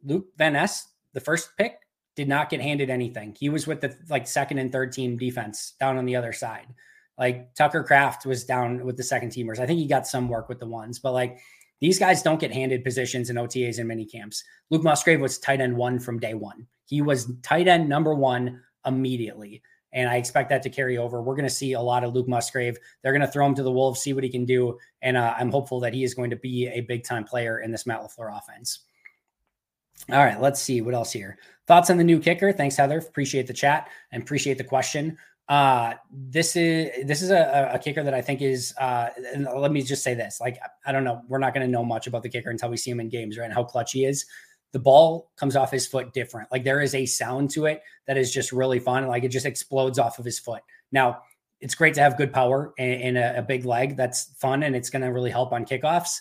Luke 0.04 0.28
Van 0.38 0.54
Ness, 0.54 0.86
the 1.14 1.22
first 1.22 1.52
pick, 1.58 1.80
did 2.18 2.28
not 2.28 2.50
get 2.50 2.60
handed 2.60 2.90
anything. 2.90 3.38
He 3.40 3.48
was 3.48 3.68
with 3.68 3.80
the 3.80 3.96
like 4.10 4.28
second 4.28 4.58
and 4.58 4.72
third 4.72 4.92
team 4.92 5.18
defense 5.18 5.76
down 5.80 5.98
on 5.98 6.06
the 6.06 6.16
other 6.16 6.34
side. 6.34 6.66
Like 7.18 7.54
Tucker 7.54 7.84
Kraft 7.84 8.26
was 8.26 8.44
down 8.44 8.84
with 8.84 8.98
the 8.98 9.04
second 9.04 9.30
teamers. 9.30 9.60
I 9.60 9.68
think 9.68 9.80
he 9.80 9.88
got 9.88 10.08
some 10.08 10.28
work 10.28 10.50
with 10.50 10.60
the 10.60 10.66
ones, 10.66 10.98
but 10.98 11.14
like 11.14 11.38
these 11.80 12.00
guys 12.00 12.24
don't 12.24 12.40
get 12.40 12.52
handed 12.52 12.84
positions 12.84 13.30
in 13.30 13.36
OTAs 13.36 13.78
and 13.78 13.88
mini 13.88 14.04
camps. 14.04 14.44
Luke 14.72 14.84
Musgrave 14.84 15.22
was 15.22 15.38
tight 15.38 15.62
end 15.62 15.78
one 15.78 16.00
from 16.00 16.20
day 16.20 16.34
one. 16.34 16.66
He 16.88 17.04
was 17.04 17.32
tight 17.44 17.68
end 17.68 17.88
number 17.88 18.16
one 18.16 18.62
immediately. 18.84 19.62
And 19.94 20.10
I 20.10 20.18
expect 20.18 20.50
that 20.50 20.64
to 20.64 20.70
carry 20.70 20.98
over. 20.98 21.22
We're 21.22 21.36
going 21.36 21.48
to 21.48 21.54
see 21.54 21.74
a 21.74 21.82
lot 21.82 22.04
of 22.04 22.14
Luke 22.14 22.28
Musgrave. 22.28 22.78
They're 23.02 23.14
going 23.14 23.26
to 23.26 23.32
throw 23.32 23.46
him 23.46 23.56
to 23.56 23.64
the 23.64 23.72
Wolves, 23.72 24.02
see 24.02 24.14
what 24.14 24.24
he 24.24 24.30
can 24.30 24.46
do. 24.46 24.78
And 25.02 25.16
uh, 25.18 25.36
I'm 25.38 25.52
hopeful 25.52 25.80
that 25.82 25.94
he 25.94 26.04
is 26.04 26.14
going 26.14 26.32
to 26.32 26.36
be 26.36 26.68
a 26.68 26.82
big 26.82 27.04
time 27.04 27.24
player 27.24 27.60
in 27.60 27.72
this 27.72 27.86
Matt 27.86 28.02
LaFleur 28.02 28.38
offense. 28.38 28.80
All 30.12 30.24
right, 30.24 30.40
let's 30.42 30.62
see 30.62 30.82
what 30.82 30.94
else 30.94 31.12
here. 31.12 31.38
Thoughts 31.68 31.90
on 31.90 31.98
the 31.98 32.04
new 32.04 32.20
kicker? 32.20 32.54
Thanks, 32.54 32.78
Heather. 32.78 33.00
Appreciate 33.00 33.48
the 33.48 33.54
chat 33.54 33.90
and 34.12 34.24
appreciate 34.24 34.58
the 34.58 34.64
question. 34.64 35.18
Uh, 35.50 35.94
this 36.12 36.56
is 36.56 37.06
this 37.06 37.22
is 37.22 37.30
a, 37.30 37.72
a 37.74 37.80
kicker 37.80 38.04
that 38.04 38.14
I 38.14 38.22
think 38.22 38.42
is. 38.42 38.74
Uh, 38.80 39.10
let 39.56 39.72
me 39.72 39.82
just 39.82 40.04
say 40.04 40.14
this: 40.14 40.40
like 40.42 40.60
I 40.86 40.92
don't 40.92 41.04
know, 41.04 41.22
we're 41.28 41.40
not 41.40 41.54
going 41.54 41.66
to 41.66 41.72
know 41.72 41.84
much 41.84 42.08
about 42.08 42.24
the 42.24 42.30
kicker 42.30 42.50
until 42.50 42.70
we 42.70 42.78
see 42.78 42.92
him 42.92 43.00
in 43.00 43.10
games, 43.10 43.38
right? 43.38 43.46
And 43.46 43.54
how 43.54 43.64
clutch 43.64 43.94
he 43.94 44.06
is. 44.06 44.26
The 44.74 44.80
ball 44.80 45.32
comes 45.38 45.56
off 45.56 45.72
his 45.72 45.88
foot 45.88 46.14
different. 46.14 46.52
Like 46.52 46.66
there 46.66 46.82
is 46.82 46.94
a 46.94 47.06
sound 47.06 47.50
to 47.52 47.66
it 47.66 47.82
that 48.06 48.18
is 48.18 48.34
just 48.34 48.52
really 48.52 48.80
fun. 48.80 49.08
Like 49.08 49.24
it 49.24 49.30
just 49.30 49.46
explodes 49.46 50.00
off 50.00 50.20
of 50.20 50.26
his 50.26 50.38
foot. 50.38 50.62
Now 50.92 51.22
it's 51.62 51.76
great 51.76 51.94
to 51.96 52.02
have 52.02 52.18
good 52.18 52.34
power 52.34 52.74
and, 52.78 53.02
and 53.02 53.18
a, 53.18 53.40
a, 53.40 53.42
big 53.42 53.66
leg. 53.66 53.96
That's 53.96 54.26
fun, 54.38 54.64
and 54.64 54.76
it's 54.76 54.90
going 54.90 55.02
to 55.02 55.08
really 55.08 55.32
help 55.32 55.54
on 55.54 55.66
kickoffs. 55.66 56.20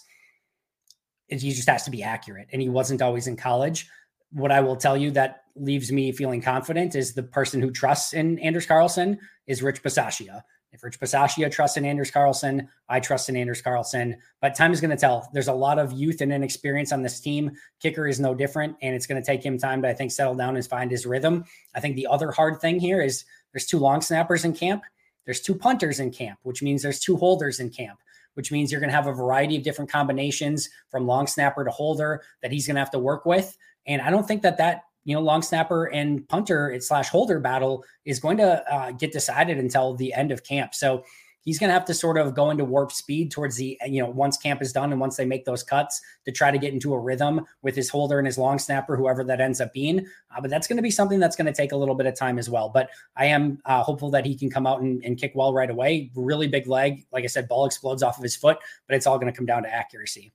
He 1.29 1.51
just 1.53 1.69
has 1.69 1.85
to 1.85 1.91
be 1.91 2.03
accurate, 2.03 2.49
and 2.53 2.63
he 2.63 2.69
wasn't 2.69 3.03
always 3.03 3.27
in 3.27 3.37
college 3.37 3.89
what 4.33 4.53
I 4.53 4.61
will 4.61 4.77
tell 4.77 4.97
you 4.97 5.11
that 5.13 5.45
leaves 5.55 5.91
me 5.91 6.13
feeling 6.13 6.43
confident 6.43 6.95
is 6.95 7.15
the 7.15 7.23
person 7.23 7.61
who 7.61 7.71
trusts 7.71 8.13
in 8.13 8.39
Anders 8.41 8.67
Carlson 8.67 9.19
is 9.47 9.63
Rich 9.63 9.83
Bisaccia. 9.83 10.43
If 10.73 10.83
Rich 10.83 11.01
Bisaccia 11.01 11.51
trusts 11.51 11.79
in 11.79 11.87
Anders 11.87 12.11
Carlson, 12.11 12.69
I 12.89 13.01
trust 13.01 13.31
in 13.31 13.37
Anders 13.37 13.63
Carlson. 13.63 14.17
But 14.43 14.55
time 14.55 14.73
is 14.73 14.81
going 14.81 14.91
to 14.91 14.97
tell. 14.97 15.31
There's 15.33 15.49
a 15.49 15.55
lot 15.55 15.79
of 15.79 15.93
youth 15.93 16.21
and 16.21 16.33
inexperience 16.33 16.93
on 16.93 17.03
this 17.03 17.21
team. 17.21 17.53
Kicker 17.81 18.07
is 18.07 18.21
no 18.21 18.35
different, 18.35 18.77
and 18.83 18.95
it's 18.95 19.07
going 19.07 19.23
to 19.23 19.27
take 19.27 19.43
him 19.43 19.57
time 19.57 19.81
to, 19.83 19.89
I 19.89 19.95
think, 19.95 20.11
settle 20.11 20.35
down 20.35 20.57
and 20.57 20.67
find 20.67 20.91
his 20.91 21.07
rhythm. 21.07 21.45
I 21.75 21.81
think 21.81 21.97
the 21.97 22.09
other 22.09 22.31
hard 22.31 22.61
thing 22.61 22.79
here 22.79 23.01
is 23.01 23.25
there's 23.53 23.65
two 23.67 23.79
long 23.79 24.03
snappers 24.03 24.45
in 24.45 24.53
camp, 24.53 24.83
there's 25.25 25.41
two 25.41 25.55
punters 25.55 25.99
in 25.99 26.11
camp, 26.11 26.39
which 26.43 26.63
means 26.63 26.83
there's 26.83 27.01
two 27.01 27.17
holders 27.17 27.59
in 27.59 27.71
camp 27.71 27.99
which 28.37 28.53
means 28.53 28.71
you're 28.71 28.81
going 28.81 28.91
to 28.91 28.97
have 28.97 29.07
a 29.07 29.13
variety 29.13 29.57
of 29.57 29.63
different 29.63 29.91
combinations 29.91 30.69
from 30.91 31.07
long 31.07 31.27
snapper 31.27 31.65
to 31.65 31.71
holder 31.71 32.23
that 32.43 32.53
he's 32.53 32.67
going 32.67 32.75
to 32.75 32.81
have 32.81 32.91
to 32.91 32.99
work 32.99 33.27
with. 33.27 33.57
And 33.87 34.03
I 34.03 34.11
don't 34.11 34.27
think 34.27 34.43
that 34.43 34.59
that 34.59 34.83
you 35.05 35.15
know 35.15 35.21
long 35.21 35.43
snapper 35.43 35.87
and 35.87 36.29
punter 36.29 36.79
slash 36.81 37.09
holder 37.09 37.41
battle 37.41 37.85
is 38.05 38.21
going 38.21 38.37
to 38.39 38.73
uh, 38.73 38.93
get 38.93 39.13
decided 39.13 39.59
until 39.59 39.95
the 39.95 40.13
end 40.13 40.33
of 40.33 40.45
camp. 40.45 40.75
So 40.75 41.05
he's 41.47 41.59
going 41.59 41.69
to 41.69 41.75
have 41.75 41.87
to 41.87 41.95
sort 41.95 42.19
of 42.19 42.35
go 42.35 42.51
into 42.51 42.67
warp 42.67 42.93
speed 42.93 43.31
towards 43.31 43.57
the 43.57 43.79
you 43.87 44.03
know 44.03 44.11
once 44.11 44.37
camp 44.37 44.61
is 44.61 44.75
done 44.75 44.93
and 44.93 45.01
once 45.01 45.17
they 45.17 45.25
make 45.25 45.47
those 45.47 45.63
cuts 45.63 46.03
to 46.27 46.31
try 46.31 46.51
to 46.51 46.59
get 46.59 46.75
into 46.75 46.93
a 46.93 46.99
rhythm 46.99 47.41
with 47.63 47.75
his 47.75 47.89
holder 47.89 48.19
and 48.19 48.27
his 48.27 48.37
long 48.37 48.59
snapper 48.59 48.95
whoever 48.95 49.25
that 49.25 49.41
ends 49.41 49.63
up 49.63 49.73
being 49.73 50.01
uh, 50.01 50.41
but 50.41 50.51
that's 50.51 50.67
going 50.67 50.77
to 50.77 50.83
be 50.83 50.91
something 50.91 51.19
that's 51.19 51.37
going 51.37 51.47
to 51.47 51.53
take 51.53 51.73
a 51.73 51.77
little 51.77 51.95
bit 51.95 52.07
of 52.07 52.15
time 52.15 52.39
as 52.39 52.51
well 52.51 52.69
but 52.69 52.91
i 53.17 53.25
am 53.25 53.59
uh, 53.65 53.83
hopeful 53.83 54.11
that 54.11 54.27
he 54.27 54.37
can 54.37 54.51
come 54.51 54.67
out 54.67 54.83
and, 54.83 55.03
and 55.03 55.17
kick 55.17 55.33
well 55.35 55.55
right 55.55 55.71
away 55.71 56.11
really 56.15 56.47
big 56.47 56.67
leg 56.67 57.07
like 57.13 57.25
i 57.25 57.29
said 57.29 57.49
ball 57.49 57.65
explodes 57.65 58.03
off 58.03 58.19
of 58.19 58.23
his 58.23 58.37
foot 58.37 58.59
but 58.87 58.95
it's 58.95 59.07
all 59.07 59.19
going 59.19 59.33
to 59.33 59.37
come 59.37 59.47
down 59.47 59.63
to 59.63 59.73
accuracy 59.73 60.33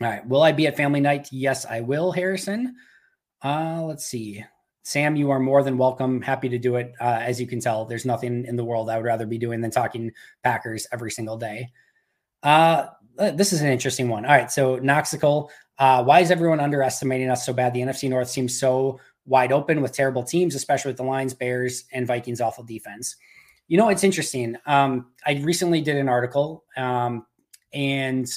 all 0.00 0.08
right. 0.08 0.26
Will 0.26 0.42
I 0.42 0.52
be 0.52 0.66
at 0.66 0.76
family 0.76 1.00
night? 1.00 1.28
Yes, 1.30 1.64
I 1.66 1.80
will, 1.80 2.10
Harrison. 2.10 2.74
Uh, 3.44 3.82
let's 3.82 4.04
see. 4.04 4.44
Sam, 4.82 5.14
you 5.16 5.30
are 5.30 5.38
more 5.38 5.62
than 5.62 5.78
welcome. 5.78 6.20
Happy 6.20 6.48
to 6.48 6.58
do 6.58 6.76
it. 6.76 6.92
Uh, 7.00 7.18
as 7.20 7.40
you 7.40 7.46
can 7.46 7.60
tell, 7.60 7.84
there's 7.84 8.04
nothing 8.04 8.44
in 8.46 8.56
the 8.56 8.64
world 8.64 8.90
I 8.90 8.96
would 8.96 9.04
rather 9.04 9.26
be 9.26 9.38
doing 9.38 9.60
than 9.60 9.70
talking 9.70 10.12
Packers 10.42 10.86
every 10.92 11.10
single 11.10 11.36
day. 11.36 11.70
Uh, 12.42 12.86
uh 13.18 13.30
this 13.30 13.52
is 13.52 13.60
an 13.60 13.68
interesting 13.68 14.08
one. 14.08 14.24
All 14.24 14.32
right. 14.32 14.50
So, 14.50 14.78
Noxical, 14.78 15.50
uh, 15.78 16.02
why 16.02 16.20
is 16.20 16.30
everyone 16.30 16.60
underestimating 16.60 17.30
us 17.30 17.46
so 17.46 17.52
bad? 17.52 17.72
The 17.72 17.80
NFC 17.80 18.08
North 18.08 18.28
seems 18.28 18.58
so 18.58 18.98
wide 19.24 19.52
open 19.52 19.80
with 19.82 19.92
terrible 19.92 20.22
teams, 20.22 20.54
especially 20.54 20.90
with 20.90 20.96
the 20.96 21.04
Lions, 21.04 21.34
Bears, 21.34 21.84
and 21.92 22.06
Vikings 22.06 22.40
awful 22.40 22.64
defense. 22.64 23.16
You 23.68 23.78
know, 23.78 23.88
it's 23.88 24.04
interesting. 24.04 24.56
Um, 24.66 25.12
I 25.24 25.40
recently 25.44 25.80
did 25.80 25.96
an 25.96 26.08
article 26.08 26.64
um, 26.76 27.24
and 27.72 28.28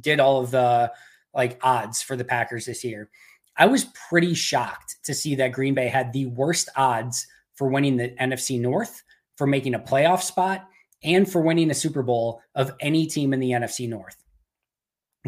did 0.00 0.20
all 0.20 0.40
of 0.40 0.50
the 0.50 0.92
like 1.34 1.58
odds 1.62 2.02
for 2.02 2.16
the 2.16 2.24
Packers 2.24 2.66
this 2.66 2.84
year. 2.84 3.10
I 3.56 3.66
was 3.66 3.86
pretty 4.08 4.34
shocked 4.34 4.96
to 5.04 5.14
see 5.14 5.36
that 5.36 5.52
Green 5.52 5.74
Bay 5.74 5.88
had 5.88 6.12
the 6.12 6.26
worst 6.26 6.68
odds 6.76 7.26
for 7.54 7.68
winning 7.68 7.96
the 7.96 8.10
NFC 8.20 8.60
North, 8.60 9.02
for 9.36 9.46
making 9.46 9.74
a 9.74 9.78
playoff 9.78 10.22
spot, 10.22 10.68
and 11.02 11.30
for 11.30 11.40
winning 11.40 11.70
a 11.70 11.74
Super 11.74 12.02
Bowl 12.02 12.40
of 12.54 12.72
any 12.80 13.06
team 13.06 13.32
in 13.32 13.40
the 13.40 13.50
NFC 13.50 13.88
North. 13.88 14.16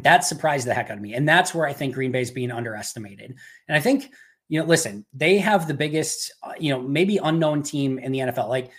That 0.02 0.24
surprised 0.24 0.66
the 0.66 0.74
heck 0.74 0.90
out 0.90 0.96
of 0.96 1.02
me. 1.02 1.14
And 1.14 1.28
that's 1.28 1.54
where 1.54 1.66
I 1.66 1.72
think 1.72 1.94
Green 1.94 2.12
Bay 2.12 2.20
is 2.20 2.30
being 2.30 2.50
underestimated. 2.50 3.34
And 3.68 3.76
I 3.76 3.80
think, 3.80 4.10
you 4.48 4.60
know, 4.60 4.66
listen, 4.66 5.06
they 5.12 5.38
have 5.38 5.66
the 5.66 5.74
biggest, 5.74 6.32
uh, 6.42 6.52
you 6.58 6.70
know, 6.70 6.82
maybe 6.82 7.18
unknown 7.18 7.62
team 7.62 7.98
in 7.98 8.12
the 8.12 8.18
NFL. 8.18 8.48
Like, 8.48 8.70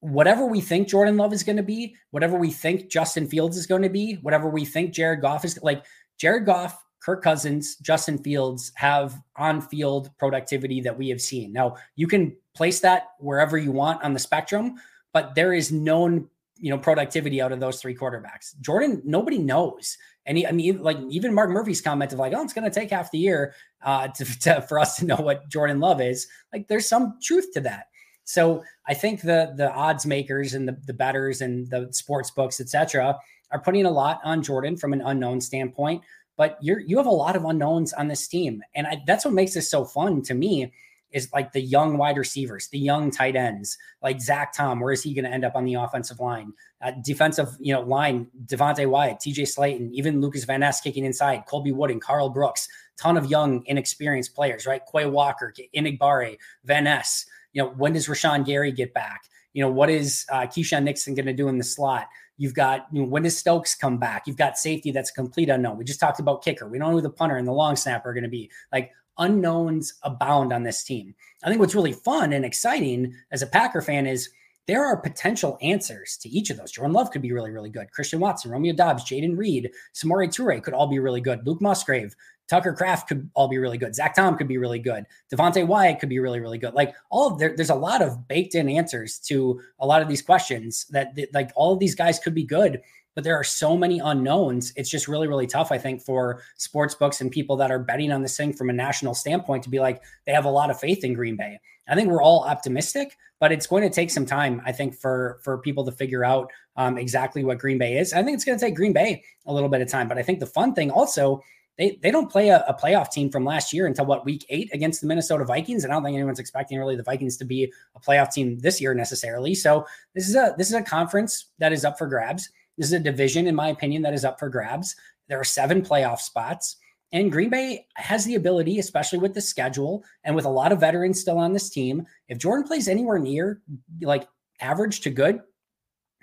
whatever 0.00 0.46
we 0.46 0.60
think 0.60 0.88
Jordan 0.88 1.16
Love 1.16 1.32
is 1.32 1.44
going 1.44 1.56
to 1.56 1.62
be, 1.62 1.96
whatever 2.10 2.36
we 2.36 2.50
think 2.50 2.90
Justin 2.90 3.28
Fields 3.28 3.56
is 3.56 3.66
going 3.66 3.82
to 3.82 3.88
be, 3.88 4.14
whatever 4.22 4.48
we 4.48 4.64
think 4.64 4.92
Jared 4.92 5.20
Goff 5.20 5.44
is 5.44 5.58
like, 5.62 5.84
Jared 6.18 6.44
Goff, 6.44 6.81
Kirk 7.02 7.22
Cousins, 7.22 7.76
Justin 7.76 8.18
Fields 8.18 8.72
have 8.76 9.20
on 9.36 9.60
field 9.60 10.10
productivity 10.18 10.80
that 10.82 10.96
we 10.96 11.08
have 11.08 11.20
seen. 11.20 11.52
Now, 11.52 11.76
you 11.96 12.06
can 12.06 12.36
place 12.54 12.80
that 12.80 13.08
wherever 13.18 13.58
you 13.58 13.72
want 13.72 14.02
on 14.04 14.12
the 14.12 14.20
spectrum, 14.20 14.74
but 15.12 15.34
there 15.34 15.52
is 15.52 15.72
known 15.72 16.28
you 16.58 16.70
know 16.70 16.78
productivity 16.78 17.42
out 17.42 17.50
of 17.50 17.58
those 17.58 17.80
three 17.80 17.94
quarterbacks. 17.94 18.58
Jordan, 18.60 19.02
nobody 19.04 19.38
knows. 19.38 19.98
And 20.26 20.38
he, 20.38 20.46
I 20.46 20.52
mean, 20.52 20.80
like 20.80 20.98
even 21.10 21.34
Mark 21.34 21.50
Murphy's 21.50 21.80
comment 21.80 22.12
of 22.12 22.20
like, 22.20 22.32
oh, 22.32 22.42
it's 22.42 22.52
going 22.52 22.70
to 22.70 22.80
take 22.80 22.90
half 22.90 23.10
the 23.10 23.18
year 23.18 23.54
uh, 23.82 24.06
to, 24.08 24.24
to, 24.40 24.62
for 24.62 24.78
us 24.78 24.96
to 24.96 25.04
know 25.04 25.16
what 25.16 25.48
Jordan 25.48 25.80
Love 25.80 26.00
is. 26.00 26.28
Like, 26.52 26.68
there's 26.68 26.88
some 26.88 27.18
truth 27.20 27.52
to 27.54 27.60
that. 27.62 27.86
So 28.24 28.62
I 28.86 28.94
think 28.94 29.22
the 29.22 29.52
the 29.56 29.72
odds 29.72 30.06
makers 30.06 30.54
and 30.54 30.68
the, 30.68 30.78
the 30.86 30.94
betters 30.94 31.40
and 31.40 31.68
the 31.68 31.88
sports 31.90 32.30
books, 32.30 32.60
etc., 32.60 33.18
are 33.50 33.60
putting 33.60 33.84
a 33.84 33.90
lot 33.90 34.20
on 34.24 34.42
Jordan 34.42 34.76
from 34.76 34.92
an 34.92 35.02
unknown 35.02 35.40
standpoint. 35.40 36.02
But 36.42 36.58
you're 36.60 36.80
you 36.80 36.96
have 36.96 37.06
a 37.06 37.10
lot 37.10 37.36
of 37.36 37.44
unknowns 37.44 37.92
on 37.92 38.08
this 38.08 38.26
team, 38.26 38.64
and 38.74 38.88
I, 38.88 39.00
that's 39.06 39.24
what 39.24 39.32
makes 39.32 39.54
this 39.54 39.70
so 39.70 39.84
fun 39.84 40.22
to 40.22 40.34
me. 40.34 40.72
Is 41.12 41.28
like 41.32 41.52
the 41.52 41.60
young 41.60 41.98
wide 41.98 42.16
receivers, 42.16 42.66
the 42.72 42.80
young 42.80 43.12
tight 43.12 43.36
ends, 43.36 43.78
like 44.02 44.20
Zach 44.20 44.52
Tom. 44.52 44.80
Where 44.80 44.92
is 44.92 45.04
he 45.04 45.14
going 45.14 45.24
to 45.24 45.30
end 45.30 45.44
up 45.44 45.54
on 45.54 45.64
the 45.64 45.74
offensive 45.74 46.18
line? 46.18 46.52
Uh, 46.80 46.90
defensive, 47.04 47.50
you 47.60 47.72
know, 47.72 47.82
line. 47.82 48.26
Devonte 48.46 48.88
Wyatt, 48.88 49.20
T.J. 49.20 49.44
Slaton, 49.44 49.92
even 49.92 50.20
Lucas 50.20 50.42
Van 50.42 50.58
Ness 50.58 50.80
kicking 50.80 51.04
inside. 51.04 51.44
Colby 51.46 51.70
Wood 51.70 51.92
and 51.92 52.02
Karl 52.02 52.28
Brooks. 52.28 52.66
Ton 52.98 53.16
of 53.16 53.26
young, 53.26 53.62
inexperienced 53.66 54.34
players, 54.34 54.66
right? 54.66 54.82
Quay 54.92 55.06
Walker, 55.06 55.54
Enagbare, 55.76 56.38
Van 56.64 56.82
Ness. 56.82 57.24
You 57.52 57.62
know, 57.62 57.68
when 57.68 57.92
does 57.92 58.08
Rashan 58.08 58.44
Gary 58.44 58.72
get 58.72 58.92
back? 58.92 59.28
You 59.52 59.62
know, 59.62 59.70
what 59.70 59.90
is 59.90 60.26
uh, 60.28 60.46
Keisean 60.46 60.82
Nixon 60.82 61.14
going 61.14 61.26
to 61.26 61.32
do 61.32 61.46
in 61.46 61.58
the 61.58 61.64
slot? 61.64 62.08
You've 62.36 62.54
got 62.54 62.86
you 62.92 63.02
know, 63.02 63.08
when 63.08 63.22
does 63.22 63.36
Stokes 63.36 63.74
come 63.74 63.98
back? 63.98 64.26
You've 64.26 64.36
got 64.36 64.58
safety 64.58 64.90
that's 64.90 65.10
complete 65.10 65.48
unknown. 65.48 65.76
We 65.78 65.84
just 65.84 66.00
talked 66.00 66.20
about 66.20 66.42
kicker. 66.42 66.68
We 66.68 66.78
don't 66.78 66.90
know 66.90 66.96
who 66.96 67.02
the 67.02 67.10
punter 67.10 67.36
and 67.36 67.46
the 67.46 67.52
long 67.52 67.76
snapper 67.76 68.10
are 68.10 68.14
going 68.14 68.24
to 68.24 68.30
be. 68.30 68.50
Like 68.72 68.92
unknowns 69.18 69.94
abound 70.02 70.52
on 70.52 70.62
this 70.62 70.82
team. 70.82 71.14
I 71.44 71.48
think 71.48 71.60
what's 71.60 71.74
really 71.74 71.92
fun 71.92 72.32
and 72.32 72.44
exciting 72.44 73.14
as 73.30 73.42
a 73.42 73.46
Packer 73.46 73.82
fan 73.82 74.06
is 74.06 74.30
there 74.66 74.84
are 74.84 74.96
potential 74.96 75.58
answers 75.60 76.16
to 76.18 76.28
each 76.28 76.50
of 76.50 76.56
those. 76.56 76.70
Jordan 76.70 76.92
Love 76.92 77.10
could 77.10 77.22
be 77.22 77.32
really, 77.32 77.50
really 77.50 77.68
good. 77.68 77.90
Christian 77.90 78.20
Watson, 78.20 78.50
Romeo 78.50 78.72
Doubs, 78.72 79.04
Jayden 79.04 79.36
Reed, 79.36 79.70
Samori 79.92 80.28
Toure 80.28 80.62
could 80.62 80.74
all 80.74 80.86
be 80.86 81.00
really 81.00 81.20
good. 81.20 81.44
Luke 81.46 81.60
Musgrave, 81.60 82.14
Tucker 82.48 82.72
Kraft 82.72 83.08
could 83.08 83.30
all 83.34 83.48
be 83.48 83.58
really 83.58 83.78
good. 83.78 83.94
Zach 83.94 84.14
Tom 84.14 84.36
could 84.36 84.48
be 84.48 84.58
really 84.58 84.78
good. 84.78 85.04
Devonte 85.32 85.66
Wyatt 85.66 86.00
could 86.00 86.08
be 86.08 86.18
really, 86.18 86.40
really 86.40 86.58
good. 86.58 86.74
Like 86.74 86.94
all 87.10 87.32
of 87.32 87.38
there, 87.38 87.54
there's 87.56 87.70
a 87.70 87.74
lot 87.74 88.02
of 88.02 88.28
baked 88.28 88.54
in 88.54 88.68
answers 88.68 89.18
to 89.20 89.60
a 89.78 89.86
lot 89.86 90.02
of 90.02 90.08
these 90.08 90.20
questions 90.22 90.86
that 90.90 91.16
like 91.32 91.50
all 91.56 91.72
of 91.72 91.78
these 91.78 91.94
guys 91.94 92.18
could 92.18 92.34
be 92.34 92.44
good. 92.44 92.82
but 93.14 93.24
there 93.24 93.36
are 93.36 93.44
so 93.44 93.76
many 93.76 93.98
unknowns. 93.98 94.72
It's 94.76 94.90
just 94.90 95.08
really, 95.08 95.28
really 95.28 95.46
tough, 95.46 95.70
I 95.70 95.78
think, 95.78 96.02
for 96.02 96.42
sports 96.56 96.94
books 96.94 97.20
and 97.20 97.30
people 97.30 97.56
that 97.56 97.70
are 97.70 97.78
betting 97.78 98.12
on 98.12 98.22
this 98.22 98.36
thing 98.36 98.52
from 98.52 98.70
a 98.70 98.72
national 98.72 99.14
standpoint 99.14 99.62
to 99.64 99.70
be 99.70 99.80
like, 99.80 100.02
they 100.26 100.32
have 100.32 100.44
a 100.44 100.50
lot 100.50 100.70
of 100.70 100.80
faith 100.80 101.04
in 101.04 101.12
Green 101.14 101.36
Bay. 101.36 101.60
I 101.88 101.94
think 101.94 102.08
we're 102.08 102.22
all 102.22 102.44
optimistic, 102.44 103.16
but 103.40 103.52
it's 103.52 103.66
going 103.66 103.82
to 103.82 103.90
take 103.90 104.10
some 104.10 104.24
time, 104.24 104.62
I 104.64 104.72
think, 104.72 104.94
for 104.94 105.40
for 105.42 105.58
people 105.58 105.84
to 105.84 105.92
figure 105.92 106.24
out 106.24 106.50
um, 106.76 106.96
exactly 106.96 107.44
what 107.44 107.58
Green 107.58 107.76
Bay 107.76 107.98
is. 107.98 108.12
I 108.12 108.22
think 108.22 108.34
it's 108.36 108.44
going 108.44 108.58
to 108.58 108.64
take 108.64 108.76
Green 108.76 108.92
Bay 108.92 109.24
a 109.46 109.52
little 109.52 109.68
bit 109.68 109.82
of 109.82 109.88
time, 109.88 110.08
but 110.08 110.16
I 110.16 110.22
think 110.22 110.40
the 110.40 110.46
fun 110.46 110.74
thing 110.74 110.90
also 110.90 111.42
they 111.78 111.98
they 112.02 112.10
don't 112.10 112.30
play 112.30 112.50
a, 112.50 112.64
a, 112.68 112.74
playoff 112.74 113.10
team 113.10 113.30
from 113.30 113.44
last 113.44 113.72
year 113.72 113.86
until 113.86 114.04
what 114.04 114.24
week 114.24 114.44
eight 114.50 114.70
against 114.72 115.00
the 115.00 115.06
Minnesota 115.06 115.44
Vikings. 115.44 115.84
And 115.84 115.92
I 115.92 115.96
don't 115.96 116.04
think 116.04 116.14
anyone's 116.14 116.38
expecting 116.38 116.78
really 116.78 116.96
the 116.96 117.02
Vikings 117.02 117.36
to 117.38 117.44
be 117.44 117.72
a 117.94 118.00
playoff 118.00 118.32
team 118.32 118.58
this 118.58 118.80
year 118.80 118.94
necessarily. 118.94 119.54
So 119.54 119.86
this 120.14 120.28
is 120.28 120.34
a 120.34 120.54
this 120.58 120.68
is 120.68 120.74
a 120.74 120.82
conference 120.82 121.46
that 121.58 121.72
is 121.72 121.84
up 121.84 121.98
for 121.98 122.06
grabs. 122.06 122.50
This 122.76 122.88
is 122.88 122.92
a 122.92 123.00
division, 123.00 123.46
in 123.46 123.54
my 123.54 123.68
opinion, 123.68 124.02
that 124.02 124.14
is 124.14 124.24
up 124.24 124.38
for 124.38 124.48
grabs. 124.48 124.96
There 125.28 125.40
are 125.40 125.44
seven 125.44 125.82
playoff 125.82 126.20
spots. 126.20 126.76
And 127.12 127.30
Green 127.30 127.50
Bay 127.50 127.86
has 127.94 128.24
the 128.24 128.36
ability, 128.36 128.78
especially 128.78 129.18
with 129.18 129.34
the 129.34 129.40
schedule 129.40 130.02
and 130.24 130.34
with 130.34 130.46
a 130.46 130.50
lot 130.50 130.72
of 130.72 130.80
veterans 130.80 131.20
still 131.20 131.36
on 131.36 131.52
this 131.52 131.68
team. 131.68 132.06
If 132.28 132.38
Jordan 132.38 132.66
plays 132.66 132.88
anywhere 132.88 133.18
near 133.18 133.60
like 134.00 134.26
average 134.60 135.02
to 135.02 135.10
good, 135.10 135.40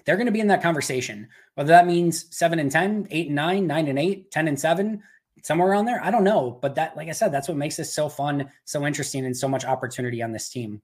they're 0.05 0.15
going 0.15 0.25
to 0.25 0.31
be 0.31 0.39
in 0.39 0.47
that 0.47 0.63
conversation. 0.63 1.27
Whether 1.53 1.69
that 1.69 1.85
means 1.85 2.25
seven 2.35 2.57
and 2.57 2.71
10, 2.71 3.09
eight 3.11 3.27
and 3.27 3.35
nine, 3.35 3.67
nine 3.67 3.87
and 3.87 3.99
eight, 3.99 4.31
10 4.31 4.47
and 4.47 4.59
seven, 4.59 5.03
somewhere 5.43 5.69
around 5.69 5.85
there. 5.85 6.03
I 6.03 6.11
don't 6.11 6.23
know. 6.23 6.57
But 6.61 6.75
that, 6.75 6.95
like 6.97 7.09
I 7.09 7.13
said, 7.13 7.31
that's 7.31 7.47
what 7.47 7.57
makes 7.57 7.77
this 7.77 7.93
so 7.93 8.09
fun, 8.09 8.49
so 8.65 8.85
interesting, 8.85 9.25
and 9.25 9.35
so 9.35 9.47
much 9.47 9.65
opportunity 9.65 10.21
on 10.21 10.31
this 10.31 10.49
team. 10.49 10.81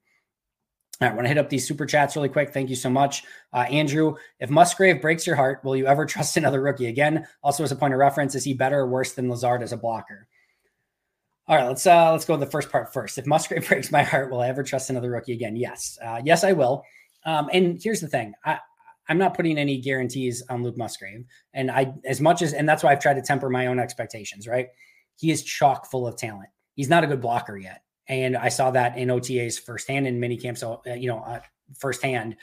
All 1.01 1.07
right, 1.07 1.11
I 1.11 1.15
want 1.15 1.25
to 1.25 1.29
hit 1.29 1.37
up 1.37 1.49
these 1.49 1.67
super 1.67 1.85
chats 1.85 2.15
really 2.15 2.29
quick. 2.29 2.53
Thank 2.53 2.69
you 2.69 2.75
so 2.75 2.89
much, 2.89 3.23
uh, 3.51 3.65
Andrew. 3.69 4.15
If 4.39 4.49
Musgrave 4.49 5.01
breaks 5.01 5.27
your 5.27 5.35
heart, 5.35 5.61
will 5.63 5.75
you 5.75 5.87
ever 5.87 6.05
trust 6.05 6.37
another 6.37 6.61
rookie 6.61 6.87
again? 6.87 7.27
Also, 7.43 7.63
as 7.63 7.71
a 7.71 7.75
point 7.75 7.93
of 7.93 7.99
reference, 7.99 8.33
is 8.33 8.45
he 8.45 8.53
better 8.53 8.79
or 8.79 8.87
worse 8.87 9.13
than 9.13 9.29
Lazard 9.29 9.61
as 9.61 9.73
a 9.73 9.77
blocker? 9.77 10.27
All 11.47 11.57
right, 11.57 11.67
let's 11.67 11.85
uh, 11.85 12.11
let's 12.11 12.25
go 12.25 12.35
to 12.35 12.39
the 12.39 12.49
first 12.49 12.71
part 12.71 12.93
first. 12.93 13.17
If 13.17 13.25
Musgrave 13.25 13.67
breaks 13.67 13.91
my 13.91 14.03
heart, 14.03 14.31
will 14.31 14.41
I 14.41 14.47
ever 14.47 14.63
trust 14.63 14.89
another 14.89 15.11
rookie 15.11 15.33
again? 15.33 15.55
Yes, 15.55 15.99
uh, 16.03 16.21
yes, 16.23 16.43
I 16.43 16.53
will. 16.53 16.83
Um, 17.25 17.49
and 17.51 17.79
here's 17.81 18.01
the 18.01 18.07
thing: 18.07 18.33
I, 18.43 18.59
I'm 19.07 19.17
not 19.17 19.35
putting 19.35 19.57
any 19.57 19.79
guarantees 19.79 20.43
on 20.49 20.63
Luke 20.63 20.77
Musgrave, 20.77 21.25
and 21.53 21.69
I 21.69 21.93
as 22.05 22.21
much 22.21 22.41
as 22.41 22.53
and 22.53 22.67
that's 22.67 22.83
why 22.83 22.91
I've 22.91 23.01
tried 23.01 23.15
to 23.15 23.21
temper 23.21 23.49
my 23.49 23.67
own 23.67 23.79
expectations. 23.79 24.47
Right, 24.47 24.67
he 25.17 25.31
is 25.31 25.43
chock 25.43 25.89
full 25.89 26.07
of 26.07 26.17
talent. 26.17 26.49
He's 26.75 26.89
not 26.89 27.03
a 27.03 27.07
good 27.07 27.21
blocker 27.21 27.57
yet. 27.57 27.81
And 28.07 28.37
I 28.37 28.49
saw 28.49 28.71
that 28.71 28.97
in 28.97 29.09
OTAs 29.09 29.59
firsthand 29.59 30.07
in 30.07 30.19
mini 30.19 30.37
camps, 30.37 30.61
uh, 30.61 30.77
you 30.85 31.07
know, 31.07 31.19
uh, 31.19 31.39
firsthand. 31.77 32.35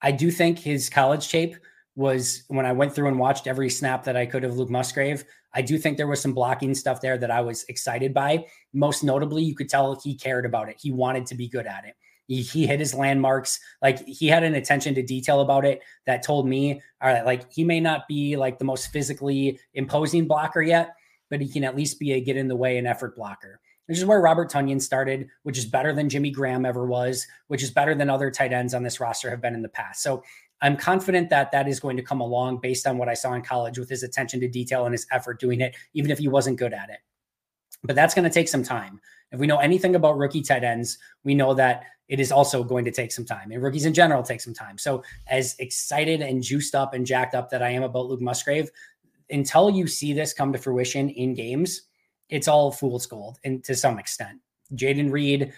I 0.00 0.12
do 0.12 0.30
think 0.30 0.58
his 0.58 0.88
college 0.88 1.28
tape 1.28 1.56
was 1.94 2.44
when 2.48 2.66
I 2.66 2.72
went 2.72 2.94
through 2.94 3.08
and 3.08 3.18
watched 3.18 3.46
every 3.46 3.70
snap 3.70 4.04
that 4.04 4.16
I 4.16 4.26
could 4.26 4.44
of 4.44 4.56
Luke 4.56 4.70
Musgrave. 4.70 5.24
I 5.54 5.62
do 5.62 5.78
think 5.78 5.96
there 5.96 6.06
was 6.06 6.20
some 6.20 6.34
blocking 6.34 6.74
stuff 6.74 7.00
there 7.00 7.16
that 7.18 7.30
I 7.30 7.40
was 7.40 7.64
excited 7.64 8.12
by. 8.12 8.46
Most 8.72 9.02
notably, 9.02 9.42
you 9.42 9.54
could 9.54 9.68
tell 9.68 9.98
he 10.02 10.14
cared 10.14 10.44
about 10.44 10.68
it. 10.68 10.76
He 10.78 10.92
wanted 10.92 11.26
to 11.26 11.34
be 11.34 11.48
good 11.48 11.66
at 11.66 11.86
it. 11.86 11.94
He, 12.26 12.42
he 12.42 12.66
hit 12.66 12.80
his 12.80 12.94
landmarks. 12.94 13.60
Like 13.82 14.04
he 14.06 14.26
had 14.26 14.42
an 14.42 14.54
attention 14.54 14.94
to 14.94 15.02
detail 15.02 15.40
about 15.40 15.64
it 15.64 15.80
that 16.06 16.22
told 16.22 16.46
me, 16.46 16.82
all 17.00 17.12
right, 17.12 17.24
like 17.24 17.52
he 17.52 17.64
may 17.64 17.80
not 17.80 18.08
be 18.08 18.36
like 18.36 18.58
the 18.58 18.64
most 18.64 18.92
physically 18.92 19.58
imposing 19.74 20.26
blocker 20.26 20.62
yet, 20.62 20.94
but 21.30 21.40
he 21.40 21.48
can 21.48 21.64
at 21.64 21.76
least 21.76 21.98
be 21.98 22.12
a 22.12 22.20
get 22.20 22.36
in 22.36 22.48
the 22.48 22.56
way 22.56 22.78
and 22.78 22.86
effort 22.86 23.16
blocker 23.16 23.60
which 23.86 23.98
is 23.98 24.04
where 24.04 24.20
Robert 24.20 24.50
Tonyan 24.50 24.82
started, 24.82 25.28
which 25.44 25.58
is 25.58 25.64
better 25.64 25.92
than 25.92 26.08
Jimmy 26.08 26.30
Graham 26.30 26.66
ever 26.66 26.86
was, 26.86 27.26
which 27.48 27.62
is 27.62 27.70
better 27.70 27.94
than 27.94 28.10
other 28.10 28.30
tight 28.30 28.52
ends 28.52 28.74
on 28.74 28.82
this 28.82 29.00
roster 29.00 29.30
have 29.30 29.40
been 29.40 29.54
in 29.54 29.62
the 29.62 29.68
past. 29.68 30.02
So 30.02 30.22
I'm 30.60 30.76
confident 30.76 31.30
that 31.30 31.52
that 31.52 31.68
is 31.68 31.80
going 31.80 31.96
to 31.96 32.02
come 32.02 32.20
along 32.20 32.60
based 32.60 32.86
on 32.86 32.98
what 32.98 33.08
I 33.08 33.14
saw 33.14 33.34
in 33.34 33.42
college 33.42 33.78
with 33.78 33.88
his 33.88 34.02
attention 34.02 34.40
to 34.40 34.48
detail 34.48 34.86
and 34.86 34.92
his 34.92 35.06
effort 35.12 35.38
doing 35.38 35.60
it, 35.60 35.76
even 35.94 36.10
if 36.10 36.18
he 36.18 36.28
wasn't 36.28 36.58
good 36.58 36.72
at 36.72 36.90
it. 36.90 36.98
But 37.84 37.94
that's 37.94 38.14
going 38.14 38.24
to 38.24 38.34
take 38.34 38.48
some 38.48 38.62
time. 38.62 39.00
If 39.32 39.38
we 39.38 39.46
know 39.46 39.58
anything 39.58 39.94
about 39.94 40.16
rookie 40.16 40.42
tight 40.42 40.64
ends, 40.64 40.98
we 41.24 41.34
know 41.34 41.54
that 41.54 41.84
it 42.08 42.20
is 42.20 42.30
also 42.30 42.62
going 42.62 42.84
to 42.84 42.90
take 42.90 43.12
some 43.12 43.24
time. 43.24 43.50
And 43.50 43.62
rookies 43.62 43.86
in 43.86 43.94
general 43.94 44.22
take 44.22 44.40
some 44.40 44.54
time. 44.54 44.78
So, 44.78 45.02
as 45.28 45.56
excited 45.58 46.22
and 46.22 46.42
juiced 46.42 46.74
up 46.74 46.94
and 46.94 47.06
jacked 47.06 47.34
up 47.34 47.50
that 47.50 47.62
I 47.62 47.70
am 47.70 47.82
about 47.82 48.06
Luke 48.06 48.20
Musgrave, 48.20 48.70
until 49.30 49.70
you 49.70 49.86
see 49.86 50.12
this 50.12 50.32
come 50.32 50.52
to 50.52 50.58
fruition 50.58 51.10
in 51.10 51.34
games, 51.34 51.82
it's 52.28 52.48
all 52.48 52.72
fool's 52.72 53.06
gold 53.06 53.38
and 53.44 53.62
to 53.64 53.74
some 53.74 53.98
extent. 53.98 54.38
Jayden 54.74 55.10
Reed, 55.10 55.52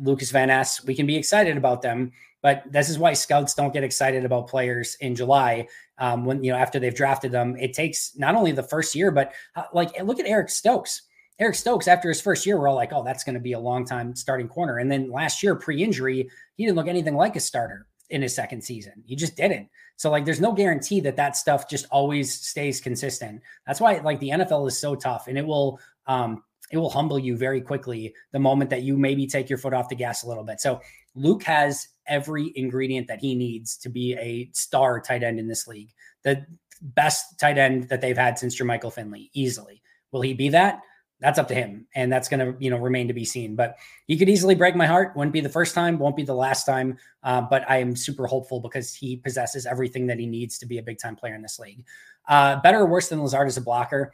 Lucas 0.00 0.30
Van 0.30 0.48
Ness, 0.48 0.84
we 0.84 0.94
can 0.94 1.06
be 1.06 1.16
excited 1.16 1.56
about 1.56 1.82
them, 1.82 2.12
but 2.42 2.62
this 2.70 2.88
is 2.88 2.98
why 2.98 3.12
scouts 3.12 3.54
don't 3.54 3.72
get 3.72 3.84
excited 3.84 4.24
about 4.24 4.48
players 4.48 4.96
in 5.00 5.14
July 5.14 5.66
um, 5.98 6.24
when 6.24 6.42
you 6.42 6.52
know 6.52 6.58
after 6.58 6.78
they've 6.78 6.94
drafted 6.94 7.32
them. 7.32 7.56
It 7.56 7.72
takes 7.72 8.16
not 8.16 8.34
only 8.34 8.52
the 8.52 8.62
first 8.62 8.94
year, 8.94 9.10
but 9.10 9.32
uh, 9.56 9.64
like 9.72 9.90
look 10.02 10.18
at 10.18 10.26
Eric 10.26 10.50
Stokes. 10.50 11.02
Eric 11.38 11.56
Stokes, 11.56 11.88
after 11.88 12.08
his 12.08 12.20
first 12.20 12.46
year, 12.46 12.58
we're 12.58 12.68
all 12.68 12.76
like, 12.76 12.92
"Oh, 12.92 13.02
that's 13.02 13.24
going 13.24 13.34
to 13.34 13.40
be 13.40 13.52
a 13.52 13.58
long 13.58 13.84
time 13.84 14.14
starting 14.14 14.48
corner." 14.48 14.78
And 14.78 14.90
then 14.90 15.10
last 15.10 15.42
year, 15.42 15.56
pre-injury, 15.56 16.28
he 16.56 16.64
didn't 16.64 16.76
look 16.76 16.86
anything 16.86 17.16
like 17.16 17.36
a 17.36 17.40
starter 17.40 17.86
in 18.10 18.22
his 18.22 18.34
second 18.34 18.62
season. 18.62 19.02
He 19.04 19.16
just 19.16 19.36
didn't. 19.36 19.68
So 19.96 20.10
like, 20.10 20.24
there's 20.24 20.40
no 20.40 20.52
guarantee 20.52 21.00
that 21.00 21.16
that 21.16 21.36
stuff 21.36 21.68
just 21.68 21.86
always 21.90 22.32
stays 22.32 22.80
consistent. 22.80 23.40
That's 23.66 23.80
why 23.80 23.98
like 23.98 24.20
the 24.20 24.30
NFL 24.30 24.68
is 24.68 24.78
so 24.78 24.94
tough, 24.94 25.26
and 25.26 25.36
it 25.36 25.46
will 25.46 25.80
um, 26.06 26.42
it 26.70 26.78
will 26.78 26.90
humble 26.90 27.18
you 27.18 27.36
very 27.36 27.60
quickly 27.60 28.14
the 28.32 28.38
moment 28.38 28.70
that 28.70 28.82
you 28.82 28.96
maybe 28.96 29.26
take 29.26 29.48
your 29.48 29.58
foot 29.58 29.74
off 29.74 29.88
the 29.88 29.94
gas 29.94 30.22
a 30.22 30.28
little 30.28 30.44
bit. 30.44 30.60
So 30.60 30.80
Luke 31.14 31.42
has 31.44 31.88
every 32.06 32.52
ingredient 32.56 33.08
that 33.08 33.20
he 33.20 33.34
needs 33.34 33.76
to 33.78 33.88
be 33.88 34.14
a 34.14 34.50
star 34.52 35.00
tight 35.00 35.22
end 35.22 35.38
in 35.38 35.48
this 35.48 35.66
league. 35.66 35.90
The 36.22 36.46
best 36.80 37.38
tight 37.38 37.58
end 37.58 37.88
that 37.88 38.00
they've 38.00 38.16
had 38.16 38.38
since 38.38 38.58
Jermichael 38.58 38.92
Finley, 38.92 39.30
easily. 39.34 39.82
Will 40.10 40.22
he 40.22 40.34
be 40.34 40.48
that? 40.50 40.80
That's 41.20 41.38
up 41.38 41.48
to 41.48 41.54
him, 41.54 41.86
and 41.94 42.12
that's 42.12 42.28
going 42.28 42.40
to 42.40 42.56
you 42.58 42.70
know 42.70 42.78
remain 42.78 43.08
to 43.08 43.14
be 43.14 43.24
seen. 43.24 43.56
But 43.56 43.76
he 44.06 44.18
could 44.18 44.28
easily 44.28 44.54
break 44.54 44.76
my 44.76 44.86
heart. 44.86 45.16
Wouldn't 45.16 45.32
be 45.32 45.40
the 45.40 45.48
first 45.48 45.74
time, 45.74 45.98
won't 45.98 46.16
be 46.16 46.24
the 46.24 46.34
last 46.34 46.64
time. 46.64 46.98
Uh, 47.22 47.40
but 47.40 47.68
I 47.70 47.78
am 47.78 47.96
super 47.96 48.26
hopeful 48.26 48.60
because 48.60 48.94
he 48.94 49.16
possesses 49.16 49.64
everything 49.64 50.06
that 50.08 50.18
he 50.18 50.26
needs 50.26 50.58
to 50.58 50.66
be 50.66 50.78
a 50.78 50.82
big 50.82 50.98
time 50.98 51.16
player 51.16 51.34
in 51.34 51.42
this 51.42 51.58
league. 51.58 51.84
Uh, 52.28 52.60
better 52.60 52.80
or 52.80 52.86
worse 52.86 53.08
than 53.08 53.22
Lazard 53.22 53.46
as 53.46 53.56
a 53.56 53.60
blocker? 53.60 54.12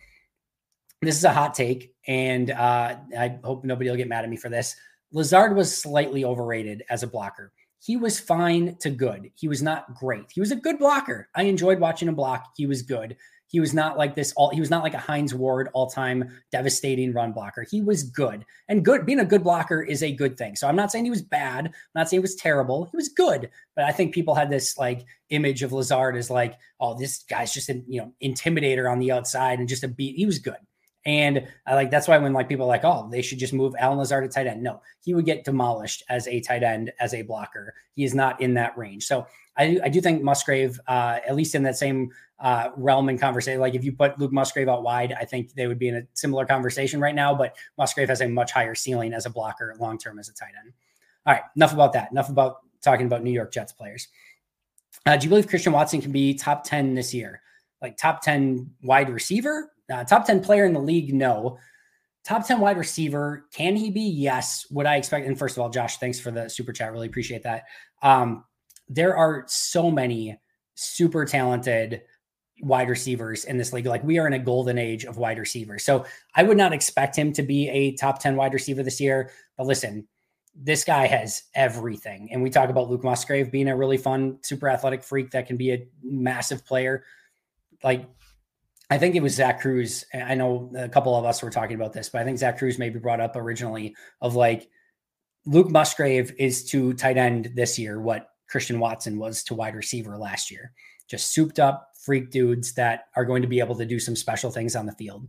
this 1.03 1.17
is 1.17 1.25
a 1.25 1.33
hot 1.33 1.55
take, 1.55 1.95
and 2.07 2.51
uh, 2.51 2.97
I 3.19 3.39
hope 3.43 3.65
nobody 3.65 3.89
will 3.89 3.97
get 3.97 4.09
mad 4.09 4.25
at 4.25 4.31
me 4.31 4.37
for 4.37 4.51
this. 4.51 4.77
Lazard 5.13 5.57
was 5.57 5.77
slightly 5.77 6.25
overrated 6.25 6.83
as 6.91 7.03
a 7.03 7.07
blocker. 7.07 7.53
He 7.83 7.97
was 7.97 8.21
fine 8.21 8.77
to 8.81 8.91
good. 8.91 9.31
He 9.35 9.49
was 9.49 9.63
not 9.63 9.95
great. 9.95 10.27
He 10.31 10.41
was 10.41 10.53
a 10.53 10.57
good 10.57 10.79
blocker. 10.79 11.29
I 11.35 11.45
enjoyed 11.45 11.81
watching 11.81 12.09
him 12.09 12.15
block. 12.15 12.53
He 12.55 12.67
was 12.67 12.83
good. 12.83 13.17
He 13.51 13.59
was 13.59 13.75
not 13.75 13.99
like 13.99 14.15
this 14.15 14.33
all 14.37 14.51
he 14.51 14.61
was 14.61 14.71
not 14.71 14.85
like 14.85 14.95
a 14.95 14.99
Hines 14.99 15.35
Ward 15.35 15.69
all-time 15.73 16.31
devastating 16.53 17.13
run 17.13 17.33
blocker. 17.33 17.67
He 17.69 17.83
was 17.83 18.05
good. 18.05 18.47
And 18.69 18.85
good 18.85 19.05
being 19.05 19.19
a 19.19 19.25
good 19.25 19.43
blocker 19.43 19.83
is 19.83 20.05
a 20.05 20.13
good 20.13 20.39
thing. 20.39 20.55
So 20.55 20.69
I'm 20.69 20.77
not 20.77 20.93
saying 20.93 21.05
he 21.05 21.11
was 21.11 21.23
bad. 21.23 21.67
I'm 21.67 21.73
not 21.97 22.09
saying 22.09 22.21
he 22.21 22.23
was 22.23 22.37
terrible. 22.37 22.85
He 22.85 22.97
was 22.97 23.09
good. 23.09 23.51
But 23.75 23.87
I 23.87 23.93
think 23.93 24.15
people 24.15 24.37
had 24.37 24.51
this 24.51 24.79
like 24.79 25.05
image 25.31 25.65
of 25.65 25.73
Lazard 25.73 26.17
as 26.17 26.31
like, 26.31 26.57
oh, 26.79 26.97
this 26.97 27.25
guy's 27.25 27.53
just 27.53 27.69
a 27.69 27.83
you 27.89 28.01
know 28.01 28.13
intimidator 28.23 28.91
on 28.91 29.01
the 29.01 29.11
outside 29.11 29.59
and 29.59 29.69
just 29.69 29.85
a 29.85 29.89
beat. 29.89 30.15
He 30.15 30.27
was 30.27 30.39
good. 30.39 30.57
And 31.05 31.49
I 31.67 31.75
like 31.75 31.91
that's 31.91 32.07
why 32.07 32.19
when 32.19 32.33
like 32.33 32.49
people 32.49 32.67
like, 32.67 32.85
oh, 32.85 33.09
they 33.11 33.23
should 33.23 33.39
just 33.39 33.53
move 33.53 33.75
Allen 33.79 33.99
Lazard 33.99 34.23
to 34.23 34.33
tight 34.33 34.47
end. 34.47 34.63
No, 34.63 34.81
he 35.01 35.15
would 35.15 35.25
get 35.25 35.45
demolished 35.45 36.05
as 36.09 36.29
a 36.29 36.41
tight 36.41 36.63
end, 36.63 36.93
as 37.01 37.15
a 37.15 37.23
blocker. 37.23 37.75
He 37.95 38.05
is 38.05 38.15
not 38.15 38.41
in 38.41 38.55
that 38.55 38.79
range. 38.79 39.07
So 39.07 39.27
I, 39.61 39.79
I 39.85 39.89
do 39.91 40.01
think 40.01 40.23
Musgrave, 40.23 40.81
uh, 40.89 41.19
at 41.27 41.37
least 41.37 41.55
in 41.55 41.63
that 41.65 41.77
same 41.77 42.11
uh, 42.39 42.71
realm 42.77 43.11
and 43.11 43.21
conversation, 43.21 43.61
like 43.61 43.75
if 43.75 43.85
you 43.85 43.93
put 43.93 44.19
Luke 44.19 44.33
Musgrave 44.33 44.69
out 44.69 44.83
wide, 44.83 45.13
I 45.13 45.27
think 45.27 45.53
they 45.53 45.67
would 45.67 45.79
be 45.79 45.89
in 45.89 45.97
a 45.97 46.03
similar 46.15 46.47
conversation 46.47 46.99
right 46.99 47.15
now. 47.15 47.35
But 47.35 47.55
Musgrave 47.77 48.09
has 48.09 48.23
a 48.23 48.29
much 48.29 48.53
higher 48.53 48.75
ceiling 48.75 49.13
as 49.13 49.27
a 49.27 49.31
blocker 49.31 49.77
long 49.79 49.99
term 49.99 50.19
as 50.19 50.31
a 50.31 50.33
tight 50.33 50.53
end. 50.65 50.73
All 51.27 51.35
right, 51.35 51.43
enough 51.55 51.75
about 51.75 51.93
that. 51.93 52.11
Enough 52.11 52.31
about 52.31 52.57
talking 52.81 53.07
about 53.07 53.23
New 53.23 53.31
York 53.31 53.53
Jets 53.53 53.73
players. 53.73 54.09
Uh, 55.05 55.19
do 55.19 55.25
you 55.25 55.29
believe 55.29 55.47
Christian 55.47 55.75
Watson 55.75 56.01
can 56.01 56.13
be 56.13 56.33
top 56.35 56.65
10 56.65 56.95
this 56.95 57.13
year? 57.13 57.43
Like 57.83 57.99
top 57.99 58.23
10 58.23 58.71
wide 58.83 59.11
receiver? 59.11 59.71
Uh, 59.93 60.05
top 60.05 60.25
10 60.25 60.43
player 60.43 60.65
in 60.65 60.73
the 60.73 60.81
league, 60.81 61.13
no. 61.13 61.59
Top 62.25 62.47
10 62.47 62.61
wide 62.61 62.79
receiver, 62.79 63.47
can 63.53 63.77
he 63.77 63.91
be? 63.91 64.03
Yes. 64.03 64.67
Would 64.71 64.87
I 64.87 64.97
expect? 64.97 65.27
And 65.27 65.39
first 65.39 65.57
of 65.57 65.63
all, 65.63 65.69
Josh, 65.69 65.99
thanks 65.99 66.19
for 66.19 66.31
the 66.31 66.49
super 66.49 66.73
chat. 66.73 66.93
Really 66.93 67.09
appreciate 67.09 67.43
that. 67.43 67.65
Um, 68.03 68.45
there 68.91 69.17
are 69.17 69.45
so 69.47 69.91
many 69.91 70.37
super 70.75 71.25
talented 71.25 72.03
wide 72.63 72.91
receivers 72.91 73.45
in 73.45 73.57
this 73.57 73.73
league. 73.73 73.87
Like 73.87 74.05
we 74.05 74.19
are 74.19 74.27
in 74.27 74.35
a 74.35 74.39
golden 74.39 74.79
age 74.79 75.05
of 75.05 75.17
wide 75.17 75.39
receivers. 75.39 75.85
So 75.85 76.05
I 76.35 76.43
would 76.43 76.57
not 76.57 76.73
expect 76.75 77.17
him 77.17 77.33
to 77.35 77.43
be 77.43 77.69
a 77.69 77.93
top 77.97 78.21
10 78.21 78.37
wide 78.37 78.53
receiver 78.53 78.83
this 78.83 79.01
year. 79.01 79.31
But 79.57 79.67
listen, 79.67 80.07
this 80.55 80.85
guy 80.85 81.07
has 81.07 81.45
everything. 81.55 82.29
And 82.33 82.43
we 82.43 82.51
talk 82.51 82.69
about 82.69 82.91
Luke 82.91 83.05
Musgrave 83.05 83.53
being 83.53 83.69
a 83.69 83.77
really 83.77 83.97
fun, 83.97 84.39
super 84.43 84.69
athletic 84.69 85.05
freak 85.05 85.31
that 85.31 85.47
can 85.47 85.57
be 85.57 85.73
a 85.73 85.87
massive 86.03 86.67
player. 86.67 87.05
Like 87.85 88.07
I 88.91 88.99
think 88.99 89.15
it 89.15 89.23
was 89.23 89.37
Zach 89.37 89.61
Kruse. 89.61 90.05
I 90.13 90.35
know 90.35 90.73
a 90.77 90.89
couple 90.89 91.15
of 91.15 91.25
us 91.25 91.43
were 91.43 91.51
talking 91.51 91.77
about 91.77 91.93
this, 91.93 92.09
but 92.09 92.21
I 92.21 92.25
think 92.25 92.39
Zach 92.39 92.59
Kruse 92.59 92.79
maybe 92.79 92.99
brought 92.99 93.21
up 93.21 93.37
originally 93.37 93.95
of 94.21 94.35
like 94.35 94.69
Luke 95.47 95.71
Musgrave 95.71 96.35
is 96.39 96.65
to 96.71 96.93
tight 96.95 97.17
end 97.17 97.53
this 97.55 97.79
year 97.79 98.01
what 98.01 98.30
Christian 98.51 98.79
Watson 98.81 99.19
was 99.19 99.43
to 99.45 99.55
wide 99.55 99.75
receiver 99.75 100.19
last 100.19 100.51
year. 100.51 100.73
Just 101.09 101.33
souped 101.33 101.59
up 101.59 101.89
freak 102.05 102.31
dudes 102.31 102.75
that 102.75 103.05
are 103.17 103.25
going 103.25 103.43
to 103.43 103.49
be 103.49 103.61
able 103.61 103.77
to 103.77 103.85
do 103.85 103.99
some 103.99 104.17
special 104.17 104.51
things 104.51 104.77
on 104.77 104.87
the 104.87 104.93
field. 104.93 105.27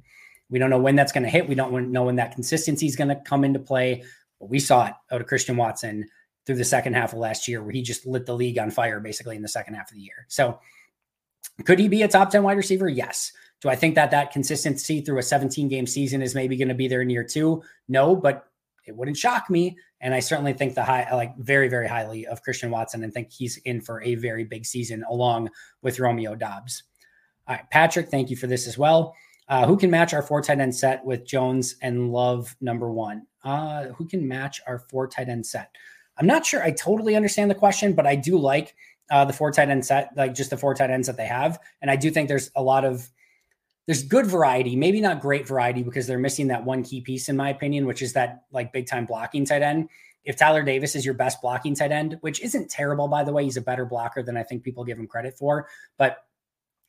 We 0.50 0.60
don't 0.60 0.70
know 0.70 0.80
when 0.80 0.96
that's 0.96 1.12
going 1.12 1.24
to 1.24 1.30
hit. 1.30 1.48
We 1.48 1.56
don't 1.56 1.92
know 1.92 2.04
when 2.04 2.18
that 2.18 2.34
consistency 2.34 2.86
is 2.86 2.96
going 2.96 3.08
to 3.08 3.16
come 3.16 3.44
into 3.44 3.60
play. 3.60 4.04
But 4.40 4.50
we 4.50 4.60
saw 4.60 4.88
it 4.88 4.94
out 5.12 5.22
of 5.22 5.28
Christian 5.28 5.56
Watson 5.56 6.08
through 6.46 6.56
the 6.56 6.66
second 6.66 6.94
half 6.94 7.14
of 7.14 7.20
last 7.20 7.48
year, 7.48 7.62
where 7.64 7.72
he 7.72 7.82
just 7.82 8.06
lit 8.06 8.26
the 8.26 8.36
league 8.36 8.58
on 8.58 8.72
fire 8.72 9.00
basically 9.00 9.36
in 9.36 9.42
the 9.42 9.48
second 9.48 9.76
half 9.76 9.90
of 9.90 9.96
the 9.96 10.02
year. 10.02 10.26
So, 10.28 10.60
could 11.66 11.80
he 11.80 11.88
be 11.88 12.02
a 12.02 12.08
top 12.08 12.32
10 12.32 12.44
wide 12.44 12.58
receiver? 12.58 12.90
Yes. 12.90 13.32
Do 13.62 13.70
I 13.70 13.76
think 13.76 13.96
that 13.96 14.12
that 14.12 14.32
consistency 14.32 15.02
through 15.02 15.20
a 15.20 15.24
17 15.24 15.68
game 15.68 15.86
season 15.86 16.22
is 16.22 16.34
maybe 16.34 16.58
going 16.58 16.68
to 16.68 16.74
be 16.76 16.88
there 16.88 17.02
in 17.02 17.10
year 17.10 17.24
two? 17.24 17.62
No, 17.88 18.16
but 18.16 18.48
it 18.88 18.96
wouldn't 18.96 19.18
shock 19.18 19.50
me. 19.50 19.78
And 20.02 20.14
I 20.14 20.20
certainly 20.20 20.54
think 20.54 20.76
the 20.76 20.84
high, 20.84 21.08
like 21.14 21.38
very, 21.38 21.68
very 21.68 21.88
highly 21.88 22.26
of 22.26 22.42
Christian 22.42 22.72
Watson 22.72 23.04
and 23.04 23.14
think 23.14 23.32
he's 23.32 23.58
in 23.58 23.82
for 23.82 24.02
a 24.02 24.16
very 24.16 24.44
big 24.44 24.66
season 24.66 25.04
along 25.10 25.50
with 25.82 26.00
Romeo 26.00 26.36
Doubs. 26.36 26.84
All 27.48 27.56
right, 27.56 27.70
Patrick, 27.70 28.10
thank 28.10 28.30
you 28.30 28.36
for 28.36 28.48
this 28.48 28.68
as 28.68 28.78
well. 28.78 29.16
Uh, 29.48 29.66
who 29.66 29.78
can 29.78 29.92
match 29.92 30.14
our 30.14 30.22
four 30.22 30.42
tight 30.42 30.60
end 30.60 30.74
set 30.74 31.04
with 31.06 31.26
Jones 31.26 31.76
and 31.82 32.12
Love 32.12 32.56
number 32.62 32.92
one? 32.92 33.28
Uh, 33.44 33.86
who 33.88 34.08
can 34.08 34.28
match 34.28 34.62
our 34.66 34.80
four 34.90 35.08
tight 35.08 35.30
end 35.30 35.46
set? 35.46 35.72
I'm 36.18 36.28
not 36.28 36.46
sure 36.46 36.64
I 36.64 36.72
totally 36.72 37.16
understand 37.16 37.52
the 37.52 37.56
question, 37.56 37.94
but 37.94 38.08
I 38.08 38.16
do 38.16 38.38
like 38.38 38.76
uh, 39.12 39.26
the 39.26 39.34
four 39.34 39.52
tight 39.52 39.70
end 39.70 39.86
set, 39.86 40.12
like 40.16 40.34
just 40.34 40.50
the 40.50 40.58
four 40.58 40.74
tight 40.74 40.90
ends 40.90 41.08
that 41.08 41.18
they 41.18 41.26
have. 41.26 41.60
And 41.82 41.92
I 41.92 41.96
do 41.96 42.10
think 42.10 42.28
there's 42.28 42.50
a 42.56 42.64
lot 42.64 42.86
of 42.86 43.10
there's 43.88 44.04
good 44.04 44.28
variety, 44.28 44.76
maybe 44.76 45.02
not 45.02 45.22
great 45.22 45.48
variety 45.48 45.84
because 45.84 46.08
they're 46.08 46.20
missing 46.20 46.48
that 46.48 46.64
one 46.64 46.84
key 46.84 47.02
piece, 47.02 47.30
in 47.30 47.36
my 47.36 47.50
opinion, 47.50 47.86
which 47.86 48.02
is 48.02 48.14
that 48.14 48.44
like 48.52 48.72
big 48.72 48.88
time 48.88 49.06
blocking 49.06 49.46
tight 49.46 49.62
end. 49.62 49.90
If 50.24 50.38
Tyler 50.38 50.62
Davis 50.62 50.96
is 50.96 51.04
your 51.04 51.16
best 51.16 51.42
blocking 51.42 51.74
tight 51.74 51.92
end, 51.92 52.18
which 52.22 52.42
isn't 52.42 52.70
terrible, 52.70 53.08
by 53.08 53.24
the 53.24 53.34
way, 53.34 53.44
he's 53.44 53.58
a 53.58 53.62
better 53.62 53.86
blocker 53.86 54.22
than 54.22 54.38
I 54.38 54.44
think 54.44 54.64
people 54.64 54.84
give 54.84 55.00
him 55.00 55.08
credit 55.08 55.36
for. 55.38 55.68
But 55.98 56.26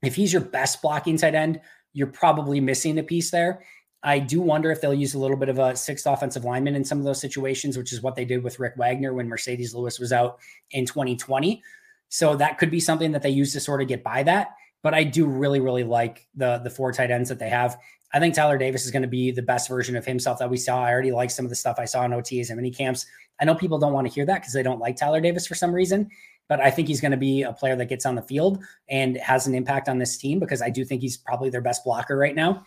if 0.02 0.14
he's 0.14 0.32
your 0.32 0.42
best 0.42 0.82
blocking 0.82 1.16
tight 1.16 1.34
end, 1.34 1.60
you're 1.94 2.08
probably 2.08 2.60
missing 2.60 2.98
a 2.98 3.02
piece 3.02 3.30
there. 3.30 3.64
I 4.02 4.18
do 4.18 4.40
wonder 4.40 4.70
if 4.70 4.80
they'll 4.80 4.92
use 4.92 5.14
a 5.14 5.18
little 5.18 5.36
bit 5.36 5.48
of 5.48 5.58
a 5.58 5.76
sixth 5.76 6.06
offensive 6.06 6.44
lineman 6.44 6.74
in 6.74 6.84
some 6.84 6.98
of 6.98 7.04
those 7.04 7.20
situations, 7.20 7.78
which 7.78 7.92
is 7.92 8.02
what 8.02 8.16
they 8.16 8.24
did 8.24 8.42
with 8.42 8.58
Rick 8.58 8.74
Wagner 8.76 9.14
when 9.14 9.28
Marcedes 9.28 9.74
Lewis 9.74 9.98
was 9.98 10.12
out 10.12 10.38
in 10.72 10.84
2020. 10.84 11.62
So 12.08 12.36
that 12.36 12.58
could 12.58 12.70
be 12.70 12.80
something 12.80 13.12
that 13.12 13.22
they 13.22 13.30
use 13.30 13.52
to 13.52 13.60
sort 13.60 13.80
of 13.80 13.88
get 13.88 14.02
by 14.02 14.24
that. 14.24 14.48
But 14.82 14.94
I 14.94 15.04
do 15.04 15.26
really, 15.26 15.60
really 15.60 15.84
like 15.84 16.26
the 16.34 16.58
the 16.58 16.70
four 16.70 16.92
tight 16.92 17.10
ends 17.10 17.28
that 17.28 17.38
they 17.38 17.48
have. 17.48 17.78
I 18.14 18.20
think 18.20 18.34
Tyler 18.34 18.58
Davis 18.58 18.84
is 18.84 18.90
going 18.90 19.02
to 19.02 19.08
be 19.08 19.30
the 19.30 19.42
best 19.42 19.68
version 19.68 19.96
of 19.96 20.04
himself 20.04 20.38
that 20.38 20.50
we 20.50 20.56
saw. 20.56 20.84
I 20.84 20.92
already 20.92 21.12
like 21.12 21.30
some 21.30 21.46
of 21.46 21.50
the 21.50 21.56
stuff 21.56 21.76
I 21.78 21.86
saw 21.86 22.04
in 22.04 22.10
OTAs 22.10 22.48
and 22.48 22.56
mini 22.56 22.70
camps. 22.70 23.06
I 23.40 23.44
know 23.44 23.54
people 23.54 23.78
don't 23.78 23.94
want 23.94 24.06
to 24.06 24.12
hear 24.12 24.26
that 24.26 24.40
because 24.40 24.52
they 24.52 24.62
don't 24.62 24.80
like 24.80 24.96
Tyler 24.96 25.20
Davis 25.20 25.46
for 25.46 25.54
some 25.54 25.74
reason, 25.74 26.10
but 26.48 26.60
I 26.60 26.70
think 26.70 26.88
he's 26.88 27.00
going 27.00 27.12
to 27.12 27.16
be 27.16 27.42
a 27.42 27.52
player 27.52 27.74
that 27.76 27.86
gets 27.86 28.04
on 28.04 28.14
the 28.14 28.22
field 28.22 28.62
and 28.88 29.16
has 29.16 29.46
an 29.46 29.54
impact 29.54 29.88
on 29.88 29.98
this 29.98 30.18
team 30.18 30.38
because 30.38 30.60
I 30.60 30.68
do 30.68 30.84
think 30.84 31.00
he's 31.00 31.16
probably 31.16 31.48
their 31.48 31.62
best 31.62 31.84
blocker 31.84 32.16
right 32.16 32.34
now. 32.34 32.64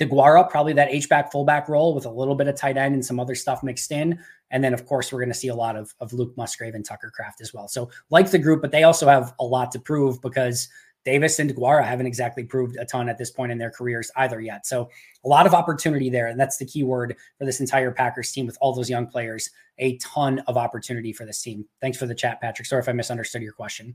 DeGuara, 0.00 0.48
probably 0.50 0.74
that 0.74 0.90
H-back 0.90 1.32
fullback 1.32 1.68
role 1.68 1.94
with 1.94 2.04
a 2.04 2.10
little 2.10 2.34
bit 2.34 2.46
of 2.46 2.54
tight 2.54 2.76
end 2.76 2.94
and 2.94 3.04
some 3.04 3.18
other 3.20 3.34
stuff 3.34 3.62
mixed 3.62 3.90
in. 3.90 4.18
And 4.50 4.62
then, 4.62 4.74
of 4.74 4.86
course, 4.86 5.12
we're 5.12 5.20
going 5.20 5.32
to 5.32 5.38
see 5.38 5.48
a 5.48 5.54
lot 5.54 5.76
of, 5.76 5.94
of 6.00 6.12
Luke 6.12 6.34
Musgrave 6.36 6.74
and 6.74 6.84
Tucker 6.84 7.10
Kraft 7.14 7.40
as 7.40 7.54
well. 7.54 7.68
So, 7.68 7.90
like 8.10 8.30
the 8.30 8.38
group, 8.38 8.60
but 8.60 8.70
they 8.70 8.82
also 8.82 9.08
have 9.08 9.34
a 9.40 9.44
lot 9.44 9.72
to 9.72 9.78
prove 9.78 10.22
because– 10.22 10.68
Davis 11.08 11.38
and 11.38 11.50
DeGuara 11.50 11.86
haven't 11.86 12.04
exactly 12.04 12.44
proved 12.44 12.76
a 12.76 12.84
ton 12.84 13.08
at 13.08 13.16
this 13.16 13.30
point 13.30 13.50
in 13.50 13.56
their 13.56 13.70
careers 13.70 14.10
either 14.16 14.42
yet. 14.42 14.66
So 14.66 14.90
a 15.24 15.28
lot 15.28 15.46
of 15.46 15.54
opportunity 15.54 16.10
there. 16.10 16.26
And 16.26 16.38
that's 16.38 16.58
the 16.58 16.66
key 16.66 16.82
word 16.82 17.16
for 17.38 17.46
this 17.46 17.60
entire 17.60 17.90
Packers 17.90 18.30
team 18.30 18.44
with 18.44 18.58
all 18.60 18.74
those 18.74 18.90
young 18.90 19.06
players. 19.06 19.48
A 19.78 19.96
ton 19.96 20.40
of 20.40 20.58
opportunity 20.58 21.14
for 21.14 21.24
this 21.24 21.40
team. 21.40 21.64
Thanks 21.80 21.96
for 21.96 22.04
the 22.04 22.14
chat, 22.14 22.42
Patrick. 22.42 22.66
Sorry 22.66 22.82
if 22.82 22.90
I 22.90 22.92
misunderstood 22.92 23.40
your 23.40 23.54
question. 23.54 23.94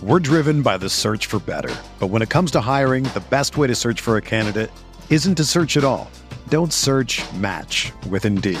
We're 0.00 0.20
driven 0.20 0.62
by 0.62 0.78
the 0.78 0.88
search 0.88 1.26
for 1.26 1.40
better. 1.40 1.74
But 1.98 2.10
when 2.10 2.22
it 2.22 2.30
comes 2.30 2.52
to 2.52 2.60
hiring, 2.60 3.02
the 3.02 3.24
best 3.28 3.56
way 3.56 3.66
to 3.66 3.74
search 3.74 4.00
for 4.00 4.16
a 4.16 4.22
candidate 4.22 4.70
isn't 5.10 5.34
to 5.34 5.44
search 5.44 5.76
at 5.76 5.82
all. 5.82 6.08
Don't 6.48 6.72
search 6.72 7.24
match 7.32 7.90
with 8.08 8.24
Indeed. 8.24 8.60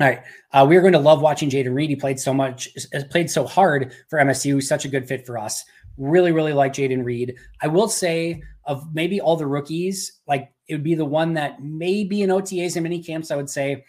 All 0.00 0.08
right. 0.08 0.22
Uh, 0.52 0.66
we 0.68 0.76
are 0.76 0.80
going 0.80 0.92
to 0.94 0.98
love 0.98 1.20
watching 1.20 1.48
Jayden 1.48 1.74
Reed. 1.74 1.90
He 1.90 1.96
played 1.96 2.18
so 2.18 2.34
much, 2.34 2.68
played 3.10 3.30
so 3.30 3.46
hard 3.46 3.94
for 4.08 4.18
MSU. 4.18 4.62
Such 4.62 4.84
a 4.84 4.88
good 4.88 5.06
fit 5.06 5.24
for 5.24 5.38
us. 5.38 5.64
Really, 5.96 6.32
really 6.32 6.52
like 6.52 6.72
Jayden 6.72 7.04
Reed. 7.04 7.36
I 7.62 7.68
will 7.68 7.88
say, 7.88 8.42
of 8.64 8.94
maybe 8.94 9.20
all 9.20 9.36
the 9.36 9.46
rookies, 9.46 10.20
like 10.26 10.50
it 10.68 10.74
would 10.74 10.82
be 10.82 10.94
the 10.94 11.04
one 11.04 11.34
that 11.34 11.62
maybe 11.62 12.22
in 12.22 12.30
OTAs 12.30 12.76
and 12.76 12.82
mini 12.82 13.02
camps, 13.02 13.30
I 13.30 13.36
would 13.36 13.50
say 13.50 13.84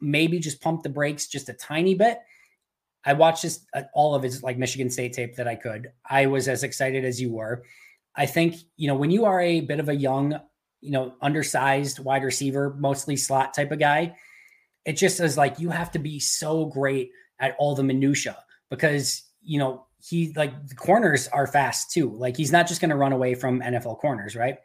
maybe 0.00 0.38
just 0.38 0.62
pump 0.62 0.82
the 0.82 0.88
brakes 0.88 1.26
just 1.26 1.48
a 1.48 1.54
tiny 1.54 1.94
bit. 1.94 2.18
I 3.04 3.14
watched 3.14 3.42
just 3.42 3.66
uh, 3.74 3.82
all 3.94 4.14
of 4.14 4.22
his 4.22 4.42
like 4.42 4.58
Michigan 4.58 4.90
State 4.90 5.12
tape 5.12 5.36
that 5.36 5.48
I 5.48 5.56
could. 5.56 5.92
I 6.08 6.26
was 6.26 6.48
as 6.48 6.62
excited 6.62 7.04
as 7.04 7.20
you 7.20 7.32
were. 7.32 7.64
I 8.16 8.26
think, 8.26 8.56
you 8.76 8.88
know, 8.88 8.94
when 8.94 9.10
you 9.10 9.24
are 9.24 9.40
a 9.40 9.60
bit 9.60 9.80
of 9.80 9.88
a 9.88 9.94
young, 9.94 10.38
you 10.80 10.90
know, 10.90 11.14
undersized 11.20 11.98
wide 11.98 12.24
receiver, 12.24 12.74
mostly 12.78 13.16
slot 13.16 13.54
type 13.54 13.72
of 13.72 13.78
guy, 13.78 14.16
it 14.84 14.94
just 14.94 15.20
is 15.20 15.36
like 15.36 15.58
you 15.58 15.70
have 15.70 15.90
to 15.92 15.98
be 15.98 16.18
so 16.18 16.66
great 16.66 17.10
at 17.38 17.56
all 17.58 17.74
the 17.74 17.82
minutia 17.82 18.36
because 18.70 19.22
you 19.42 19.58
know 19.58 19.86
he 20.02 20.32
like 20.34 20.68
the 20.68 20.74
corners 20.74 21.28
are 21.28 21.46
fast 21.46 21.90
too. 21.90 22.10
Like 22.16 22.36
he's 22.36 22.52
not 22.52 22.66
just 22.66 22.80
going 22.80 22.90
to 22.90 22.96
run 22.96 23.12
away 23.12 23.34
from 23.34 23.60
NFL 23.60 23.98
corners, 23.98 24.34
right? 24.34 24.58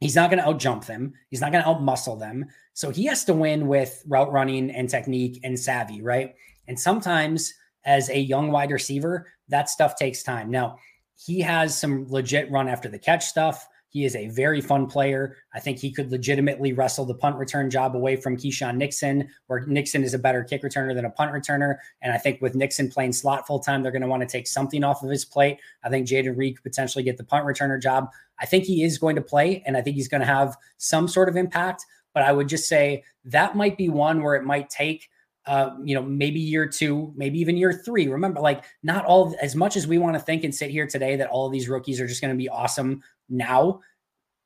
He's 0.00 0.16
not 0.16 0.30
going 0.30 0.42
to 0.42 0.48
outjump 0.48 0.86
them. 0.86 1.12
He's 1.28 1.42
not 1.42 1.52
going 1.52 1.62
to 1.62 1.68
outmuscle 1.68 2.18
them. 2.18 2.46
So 2.72 2.90
he 2.90 3.04
has 3.04 3.24
to 3.24 3.34
win 3.34 3.66
with 3.66 4.02
route 4.08 4.32
running 4.32 4.70
and 4.70 4.88
technique 4.88 5.40
and 5.44 5.58
savvy, 5.58 6.00
right? 6.00 6.34
And 6.66 6.80
sometimes 6.80 7.52
as 7.84 8.08
a 8.08 8.18
young 8.18 8.50
wide 8.50 8.70
receiver, 8.70 9.26
that 9.48 9.68
stuff 9.68 9.96
takes 9.96 10.22
time. 10.22 10.50
Now, 10.50 10.78
he 11.16 11.40
has 11.40 11.78
some 11.78 12.06
legit 12.08 12.50
run 12.50 12.68
after 12.68 12.88
the 12.88 12.98
catch 12.98 13.26
stuff. 13.26 13.68
He 13.90 14.04
is 14.04 14.14
a 14.16 14.28
very 14.28 14.60
fun 14.60 14.86
player. 14.86 15.36
I 15.52 15.60
think 15.60 15.78
he 15.78 15.92
could 15.92 16.10
legitimately 16.10 16.72
wrestle 16.72 17.04
the 17.04 17.14
punt 17.14 17.36
return 17.36 17.70
job 17.70 17.96
away 17.96 18.16
from 18.16 18.36
Keisean 18.36 18.76
Nixon, 18.76 19.28
where 19.48 19.66
Nixon 19.66 20.04
is 20.04 20.14
a 20.14 20.18
better 20.18 20.44
kick 20.44 20.62
returner 20.62 20.94
than 20.94 21.04
a 21.04 21.10
punt 21.10 21.32
returner. 21.32 21.76
And 22.00 22.12
I 22.12 22.18
think 22.18 22.40
with 22.40 22.54
Nixon 22.54 22.88
playing 22.88 23.12
slot 23.12 23.46
full 23.46 23.58
time, 23.58 23.82
they're 23.82 23.92
going 23.92 24.02
to 24.02 24.08
want 24.08 24.22
to 24.22 24.28
take 24.28 24.46
something 24.46 24.84
off 24.84 25.02
of 25.02 25.10
his 25.10 25.24
plate. 25.24 25.58
I 25.82 25.90
think 25.90 26.06
Jayden 26.06 26.36
Reed 26.36 26.56
could 26.56 26.62
potentially 26.62 27.02
get 27.02 27.16
the 27.16 27.24
punt 27.24 27.44
returner 27.44 27.82
job. 27.82 28.10
I 28.40 28.46
think 28.46 28.64
he 28.64 28.84
is 28.84 28.96
going 28.96 29.16
to 29.16 29.22
play, 29.22 29.62
and 29.66 29.76
I 29.76 29.82
think 29.82 29.96
he's 29.96 30.08
going 30.08 30.22
to 30.22 30.26
have 30.26 30.56
some 30.78 31.08
sort 31.08 31.28
of 31.28 31.36
impact. 31.36 31.84
But 32.14 32.22
I 32.22 32.32
would 32.32 32.48
just 32.48 32.68
say 32.68 33.04
that 33.24 33.56
might 33.56 33.76
be 33.76 33.88
one 33.88 34.22
where 34.22 34.36
it 34.36 34.44
might 34.44 34.70
take 34.70 35.08
uh, 35.46 35.74
you 35.82 35.94
know, 35.94 36.02
maybe 36.02 36.38
year 36.38 36.66
two, 36.66 37.12
maybe 37.16 37.38
even 37.40 37.56
year 37.56 37.72
three. 37.72 38.08
Remember, 38.08 38.40
like 38.40 38.62
not 38.82 39.04
all 39.06 39.34
as 39.40 39.56
much 39.56 39.76
as 39.76 39.86
we 39.86 39.98
want 39.98 40.14
to 40.14 40.20
think 40.20 40.44
and 40.44 40.54
sit 40.54 40.70
here 40.70 40.86
today 40.86 41.16
that 41.16 41.28
all 41.28 41.46
of 41.46 41.52
these 41.52 41.68
rookies 41.68 42.00
are 42.00 42.06
just 42.06 42.20
going 42.20 42.32
to 42.32 42.38
be 42.38 42.48
awesome 42.48 43.02
now, 43.30 43.80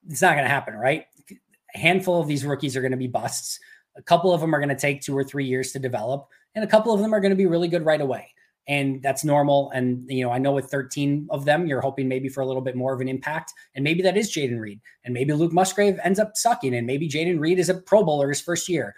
it's 0.09 0.23
not 0.23 0.35
going 0.35 0.45
to 0.45 0.51
happen, 0.51 0.75
right? 0.75 1.07
A 1.75 1.79
handful 1.79 2.21
of 2.21 2.29
these 2.29 2.45
rookies 2.45 2.77
are 2.77 2.81
going 2.81 2.93
to 2.93 2.97
be 2.99 3.09
busts. 3.09 3.59
A 3.97 4.03
couple 4.03 4.33
of 4.33 4.41
them 4.41 4.55
are 4.55 4.59
going 4.59 4.69
to 4.69 4.77
take 4.77 5.01
two 5.01 5.17
or 5.17 5.25
three 5.25 5.47
years 5.47 5.73
to 5.73 5.79
develop, 5.79 6.29
and 6.55 6.65
a 6.65 6.69
couple 6.69 6.93
of 6.93 7.01
them 7.01 7.15
are 7.15 7.21
going 7.21 7.31
to 7.31 7.37
be 7.37 7.47
really 7.47 7.69
good 7.69 7.85
right 7.85 8.01
away. 8.01 8.29
And 8.67 9.03
that's 9.03 9.25
normal. 9.25 9.71
And, 9.73 10.05
you 10.09 10.25
know, 10.25 10.31
I 10.31 10.39
know 10.39 10.53
with 10.53 10.67
13 10.67 11.29
of 11.31 11.45
them, 11.45 11.67
you're 11.67 11.83
hoping 11.83 12.09
maybe 12.09 12.31
for 12.31 12.41
a 12.41 12.47
little 12.47 12.63
bit 12.63 12.77
more 12.77 12.95
of 12.95 13.01
an 13.03 13.09
impact. 13.09 13.53
And 13.75 13.85
maybe 13.85 14.03
that 14.03 14.17
is 14.17 14.33
Jayden 14.33 14.59
Reed. 14.59 14.81
And 15.05 15.13
maybe 15.13 15.35
Luke 15.35 15.53
Musgrave 15.53 15.99
ends 16.03 16.19
up 16.19 16.33
sucking. 16.35 16.75
And 16.75 16.87
maybe 16.87 17.07
Jayden 17.07 17.39
Reed 17.39 17.59
is 17.59 17.69
a 17.69 17.75
Pro 17.75 18.03
Bowler 18.03 18.31
his 18.31 18.41
first 18.41 18.67
year. 18.69 18.95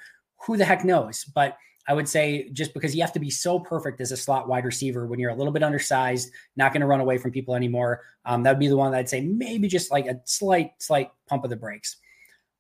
Who 0.47 0.57
the 0.57 0.65
heck 0.65 0.85
knows? 0.85 1.25
But 1.25 1.57
I 1.89 1.95
would 1.95 2.09
say 2.09 2.49
just 2.51 2.75
because 2.75 2.95
you 2.95 3.03
have 3.03 3.13
to 3.13 3.21
be 3.21 3.31
so 3.31 3.59
perfect 3.59 4.01
as 4.01 4.13
a 4.13 4.17
slot 4.17 4.49
wide 4.49 4.65
receiver 4.65 5.07
when 5.07 5.19
you're 5.19 5.31
a 5.31 5.35
little 5.35 5.53
bit 5.53 5.63
undersized, 5.63 6.33
not 6.57 6.73
going 6.73 6.81
to 6.81 6.87
run 6.87 7.01
away 7.01 7.19
from 7.19 7.31
people 7.31 7.55
anymore. 7.55 8.03
Um, 8.25 8.43
that 8.43 8.51
would 8.53 8.59
be 8.59 8.69
the 8.69 8.77
one 8.77 8.91
that 8.93 8.99
I'd 8.99 9.09
say 9.09 9.21
maybe 9.21 9.69
just 9.69 9.91
like 9.91 10.07
a 10.07 10.21
slight, 10.25 10.73
slight 10.79 11.11
pump 11.29 11.45
of 11.45 11.51
the 11.51 11.57
brakes. 11.57 11.97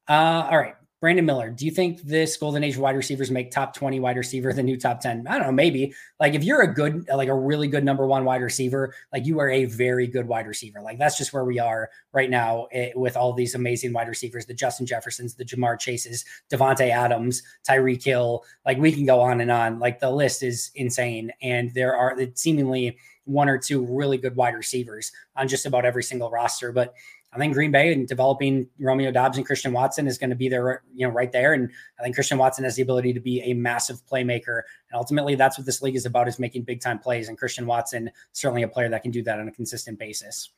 Uh, 0.08 0.46
all 0.50 0.58
right. 0.58 0.76
Brandon 0.98 1.26
Miller, 1.26 1.50
do 1.50 1.66
you 1.66 1.70
think 1.70 2.00
this 2.02 2.38
golden 2.38 2.64
age 2.64 2.78
wide 2.78 2.96
receivers 2.96 3.30
make 3.30 3.50
top 3.50 3.74
20 3.74 4.00
wide 4.00 4.16
receiver 4.16 4.54
the 4.54 4.62
new 4.62 4.78
top 4.78 5.00
10? 5.00 5.26
I 5.26 5.36
don't 5.36 5.48
know, 5.48 5.52
maybe. 5.52 5.94
Like 6.18 6.34
if 6.34 6.42
you're 6.42 6.62
a 6.62 6.72
good, 6.72 7.06
like 7.08 7.28
a 7.28 7.34
really 7.34 7.68
good 7.68 7.84
number 7.84 8.06
one 8.06 8.24
wide 8.24 8.40
receiver, 8.40 8.94
like 9.12 9.26
you 9.26 9.38
are 9.38 9.50
a 9.50 9.66
very 9.66 10.06
good 10.06 10.26
wide 10.26 10.46
receiver. 10.46 10.80
Like 10.80 10.98
that's 10.98 11.18
just 11.18 11.34
where 11.34 11.44
we 11.44 11.58
are 11.58 11.90
right 12.12 12.30
now 12.30 12.68
it, 12.70 12.76
eh, 12.76 12.92
with 12.94 13.14
all 13.14 13.34
these 13.34 13.54
amazing 13.54 13.92
wide 13.92 14.08
receivers, 14.08 14.46
the 14.46 14.54
Justin 14.54 14.86
Jeffersons, 14.86 15.34
the 15.34 15.44
Ja'Marr 15.44 15.78
Chases, 15.78 16.24
Davante 16.50 16.88
Adams, 16.88 17.42
Tyreek 17.68 18.02
Hill. 18.02 18.42
Like 18.64 18.78
we 18.78 18.90
can 18.90 19.04
go 19.04 19.20
on 19.20 19.42
and 19.42 19.50
on. 19.50 19.78
Like 19.78 20.00
the 20.00 20.10
list 20.10 20.42
is 20.42 20.70
insane. 20.76 21.30
And 21.42 21.74
there 21.74 21.94
are 21.94 22.16
seemingly 22.34 22.96
one 23.26 23.48
or 23.48 23.58
two 23.58 23.84
really 23.84 24.16
good 24.16 24.36
wide 24.36 24.54
receivers 24.54 25.12
on 25.36 25.48
just 25.48 25.66
about 25.66 25.84
every 25.84 26.02
single 26.02 26.30
roster. 26.30 26.72
But 26.72 26.94
I 27.32 27.38
think 27.38 27.52
Green 27.52 27.70
Bay 27.70 27.92
and 27.92 28.08
developing 28.08 28.68
Romeo 28.78 29.10
Doubs 29.10 29.36
and 29.36 29.44
Christian 29.44 29.72
Watson 29.72 30.06
is 30.06 30.16
going 30.16 30.30
to 30.30 30.36
be 30.36 30.48
there, 30.48 30.82
you 30.94 31.06
know, 31.06 31.12
right 31.12 31.30
there. 31.30 31.52
And 31.52 31.70
I 31.98 32.02
think 32.02 32.14
Christian 32.14 32.38
Watson 32.38 32.64
has 32.64 32.76
the 32.76 32.82
ability 32.82 33.12
to 33.12 33.20
be 33.20 33.42
a 33.42 33.52
massive 33.52 34.00
playmaker. 34.10 34.62
And 34.90 34.94
ultimately, 34.94 35.34
that's 35.34 35.58
what 35.58 35.66
this 35.66 35.82
league 35.82 35.96
is 35.96 36.06
about: 36.06 36.28
is 36.28 36.38
making 36.38 36.62
big 36.62 36.80
time 36.80 36.98
plays. 36.98 37.28
And 37.28 37.36
Christian 37.36 37.66
Watson 37.66 38.10
certainly 38.32 38.62
a 38.62 38.68
player 38.68 38.88
that 38.88 39.02
can 39.02 39.10
do 39.10 39.22
that 39.24 39.38
on 39.38 39.48
a 39.48 39.52
consistent 39.52 39.98
basis. 39.98 40.50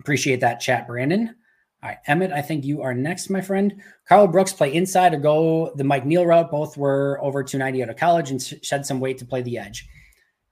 Appreciate 0.00 0.40
that 0.40 0.60
chat, 0.60 0.86
Brandon. 0.86 1.36
All 1.82 1.88
right, 1.88 1.98
Emmett, 2.06 2.32
I 2.32 2.42
think 2.42 2.64
you 2.64 2.82
are 2.82 2.92
next, 2.92 3.30
my 3.30 3.40
friend. 3.40 3.80
Karl 4.06 4.26
Brooks 4.26 4.52
play 4.52 4.74
inside 4.74 5.14
or 5.14 5.18
go 5.18 5.72
the 5.76 5.84
Mike 5.84 6.04
Neal 6.04 6.26
route. 6.26 6.50
Both 6.50 6.76
were 6.76 7.18
over 7.22 7.42
290 7.42 7.82
out 7.82 7.88
of 7.88 7.96
college 7.96 8.30
and 8.30 8.42
shed 8.42 8.84
some 8.84 9.00
weight 9.00 9.18
to 9.18 9.24
play 9.24 9.40
the 9.40 9.56
edge 9.56 9.88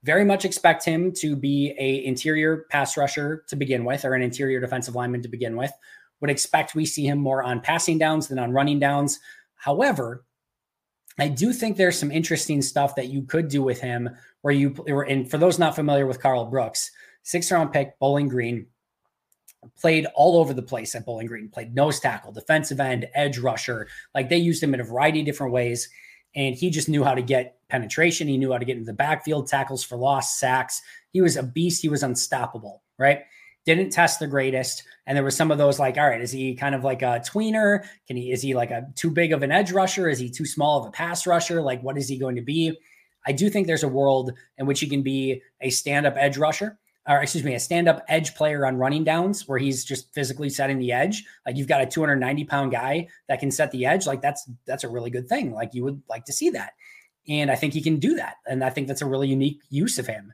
very 0.03 0.23
much 0.23 0.45
expect 0.45 0.85
him 0.85 1.11
to 1.11 1.35
be 1.35 1.75
a 1.77 2.05
interior 2.05 2.65
pass 2.69 2.95
rusher 2.97 3.43
to 3.47 3.55
begin 3.55 3.83
with 3.83 4.05
or 4.05 4.13
an 4.13 4.21
interior 4.21 4.59
defensive 4.59 4.95
lineman 4.95 5.21
to 5.21 5.27
begin 5.27 5.55
with. 5.55 5.71
Would 6.21 6.29
expect 6.29 6.75
we 6.75 6.85
see 6.85 7.05
him 7.05 7.19
more 7.19 7.43
on 7.43 7.61
passing 7.61 7.97
downs 7.97 8.27
than 8.27 8.39
on 8.39 8.51
running 8.51 8.79
downs. 8.79 9.19
However 9.55 10.23
i 11.21 11.27
do 11.27 11.51
think 11.51 11.75
there's 11.75 11.99
some 11.99 12.11
interesting 12.11 12.61
stuff 12.61 12.95
that 12.95 13.09
you 13.09 13.23
could 13.23 13.49
do 13.49 13.61
with 13.61 13.81
him 13.81 14.07
where 14.41 14.53
you 14.53 14.73
and 15.09 15.29
for 15.29 15.37
those 15.37 15.59
not 15.59 15.75
familiar 15.75 16.07
with 16.07 16.21
karl 16.21 16.45
brooks 16.45 16.91
six 17.23 17.51
round 17.51 17.73
pick 17.73 17.99
bowling 17.99 18.29
green 18.29 18.65
played 19.79 20.07
all 20.15 20.39
over 20.39 20.53
the 20.53 20.61
place 20.61 20.95
at 20.95 21.05
bowling 21.05 21.27
green 21.27 21.49
played 21.49 21.75
nose 21.75 21.99
tackle 21.99 22.31
defensive 22.31 22.79
end 22.79 23.07
edge 23.13 23.37
rusher. 23.37 23.87
Like 24.15 24.29
they 24.29 24.37
used 24.37 24.63
him 24.63 24.73
in 24.73 24.79
a 24.79 24.85
variety 24.85 25.19
of 25.19 25.25
different 25.25 25.53
ways 25.53 25.89
and 26.35 26.55
he 26.55 26.69
just 26.69 26.89
knew 26.89 27.03
how 27.03 27.15
to 27.15 27.21
get 27.21 27.57
penetration. 27.69 28.27
He 28.27 28.37
knew 28.37 28.51
how 28.51 28.57
to 28.57 28.65
get 28.65 28.77
into 28.77 28.85
the 28.85 28.93
backfield, 28.93 29.47
tackles 29.47 29.83
for 29.83 29.97
loss, 29.97 30.37
sacks. 30.37 30.81
He 31.11 31.21
was 31.21 31.37
a 31.37 31.43
beast. 31.43 31.81
He 31.81 31.89
was 31.89 32.03
unstoppable, 32.03 32.83
right? 32.97 33.21
Didn't 33.65 33.91
test 33.91 34.19
the 34.19 34.27
greatest. 34.27 34.83
And 35.05 35.15
there 35.15 35.23
was 35.23 35.35
some 35.35 35.51
of 35.51 35.57
those 35.57 35.79
like, 35.79 35.97
all 35.97 36.07
right, 36.07 36.21
is 36.21 36.31
he 36.31 36.55
kind 36.55 36.75
of 36.75 36.83
like 36.83 37.01
a 37.01 37.21
tweener? 37.25 37.83
Can 38.07 38.17
he, 38.17 38.31
is 38.31 38.41
he 38.41 38.53
like 38.53 38.71
a 38.71 38.87
too 38.95 39.11
big 39.11 39.33
of 39.33 39.43
an 39.43 39.51
edge 39.51 39.71
rusher? 39.71 40.09
Is 40.09 40.19
he 40.19 40.29
too 40.29 40.45
small 40.45 40.79
of 40.79 40.87
a 40.87 40.91
pass 40.91 41.27
rusher? 41.27 41.61
Like, 41.61 41.81
what 41.81 41.97
is 41.97 42.07
he 42.07 42.17
going 42.17 42.35
to 42.35 42.41
be? 42.41 42.77
I 43.25 43.31
do 43.31 43.49
think 43.49 43.67
there's 43.67 43.83
a 43.83 43.87
world 43.87 44.31
in 44.57 44.65
which 44.65 44.79
he 44.79 44.87
can 44.87 45.03
be 45.03 45.41
a 45.61 45.69
stand 45.69 46.05
up 46.05 46.15
edge 46.17 46.37
rusher 46.37 46.79
or 47.09 47.23
excuse 47.23 47.43
me, 47.43 47.55
a 47.55 47.59
stand-up 47.59 48.05
edge 48.07 48.35
player 48.35 48.67
on 48.67 48.77
running 48.77 49.03
downs 49.03 49.47
where 49.47 49.57
he's 49.57 49.83
just 49.83 50.13
physically 50.13 50.49
setting 50.49 50.77
the 50.77 50.91
edge. 50.91 51.25
Like 51.43 51.57
you've 51.57 51.67
got 51.67 51.81
a 51.81 51.85
290 51.87 52.45
pound 52.45 52.71
guy 52.71 53.07
that 53.27 53.39
can 53.39 53.49
set 53.49 53.71
the 53.71 53.87
edge. 53.87 54.05
Like 54.05 54.21
that's 54.21 54.47
that's 54.67 54.83
a 54.83 54.89
really 54.89 55.09
good 55.09 55.27
thing. 55.27 55.51
Like 55.51 55.73
you 55.73 55.83
would 55.83 56.01
like 56.07 56.25
to 56.25 56.33
see 56.33 56.51
that. 56.51 56.73
And 57.27 57.49
I 57.49 57.55
think 57.55 57.73
he 57.73 57.81
can 57.81 57.97
do 57.97 58.15
that. 58.15 58.35
And 58.47 58.63
I 58.63 58.69
think 58.69 58.87
that's 58.87 59.01
a 59.01 59.07
really 59.07 59.27
unique 59.27 59.59
use 59.69 59.97
of 59.97 60.05
him. 60.05 60.31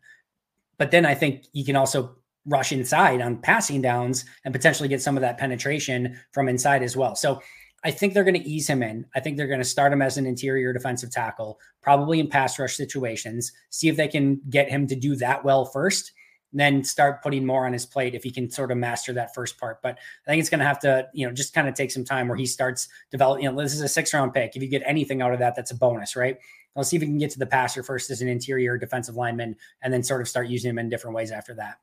But 0.77 0.91
then 0.91 1.05
I 1.05 1.15
think 1.15 1.45
he 1.53 1.63
can 1.63 1.77
also 1.77 2.17
rush 2.45 2.73
inside 2.73 3.21
on 3.21 3.37
passing 3.37 3.81
downs 3.81 4.25
and 4.43 4.53
potentially 4.53 4.89
get 4.89 5.01
some 5.01 5.15
of 5.15 5.21
that 5.21 5.37
penetration 5.37 6.19
from 6.33 6.49
inside 6.49 6.83
as 6.83 6.97
well. 6.97 7.15
So 7.15 7.41
I 7.85 7.91
think 7.91 8.13
they're 8.13 8.23
going 8.25 8.41
to 8.41 8.49
ease 8.49 8.69
him 8.69 8.83
in. 8.83 9.05
I 9.15 9.21
think 9.21 9.37
they're 9.37 9.47
going 9.47 9.59
to 9.59 9.65
start 9.65 9.93
him 9.93 10.01
as 10.01 10.17
an 10.17 10.25
interior 10.25 10.73
defensive 10.73 11.11
tackle, 11.11 11.59
probably 11.81 12.19
in 12.19 12.27
pass 12.27 12.59
rush 12.59 12.75
situations, 12.75 13.51
see 13.69 13.87
if 13.87 13.95
they 13.95 14.07
can 14.07 14.41
get 14.49 14.69
him 14.69 14.87
to 14.87 14.95
do 14.95 15.15
that 15.17 15.45
well 15.45 15.65
first 15.65 16.11
then 16.59 16.83
start 16.83 17.21
putting 17.21 17.45
more 17.45 17.65
on 17.65 17.73
his 17.73 17.85
plate 17.85 18.15
if 18.15 18.23
he 18.23 18.31
can 18.31 18.49
sort 18.49 18.71
of 18.71 18.77
master 18.77 19.13
that 19.13 19.33
first 19.33 19.57
part. 19.57 19.81
But 19.81 19.97
I 20.25 20.31
think 20.31 20.39
it's 20.39 20.49
going 20.49 20.59
to 20.59 20.65
have 20.65 20.79
to, 20.79 21.07
you 21.13 21.27
know, 21.27 21.33
just 21.33 21.53
kind 21.53 21.67
of 21.67 21.73
take 21.73 21.91
some 21.91 22.03
time 22.03 22.27
where 22.27 22.37
he 22.37 22.45
starts 22.45 22.87
developing. 23.11 23.43
You 23.43 23.51
know, 23.51 23.61
this 23.61 23.73
is 23.73 23.81
a 23.81 23.87
six 23.87 24.13
round 24.13 24.33
pick. 24.33 24.55
If 24.55 24.61
you 24.61 24.69
get 24.69 24.83
anything 24.85 25.21
out 25.21 25.33
of 25.33 25.39
that, 25.39 25.55
that's 25.55 25.71
a 25.71 25.75
bonus, 25.75 26.15
right? 26.15 26.37
Let's 26.75 26.89
see 26.89 26.97
if 26.97 27.01
we 27.01 27.07
can 27.07 27.17
get 27.17 27.31
to 27.31 27.39
the 27.39 27.45
passer 27.45 27.83
first 27.83 28.09
as 28.09 28.21
an 28.21 28.27
interior 28.27 28.77
defensive 28.77 29.15
lineman 29.15 29.55
and 29.81 29.93
then 29.93 30.03
sort 30.03 30.21
of 30.21 30.27
start 30.27 30.47
using 30.47 30.69
him 30.69 30.79
in 30.79 30.89
different 30.89 31.15
ways 31.15 31.31
after 31.31 31.53
that. 31.55 31.75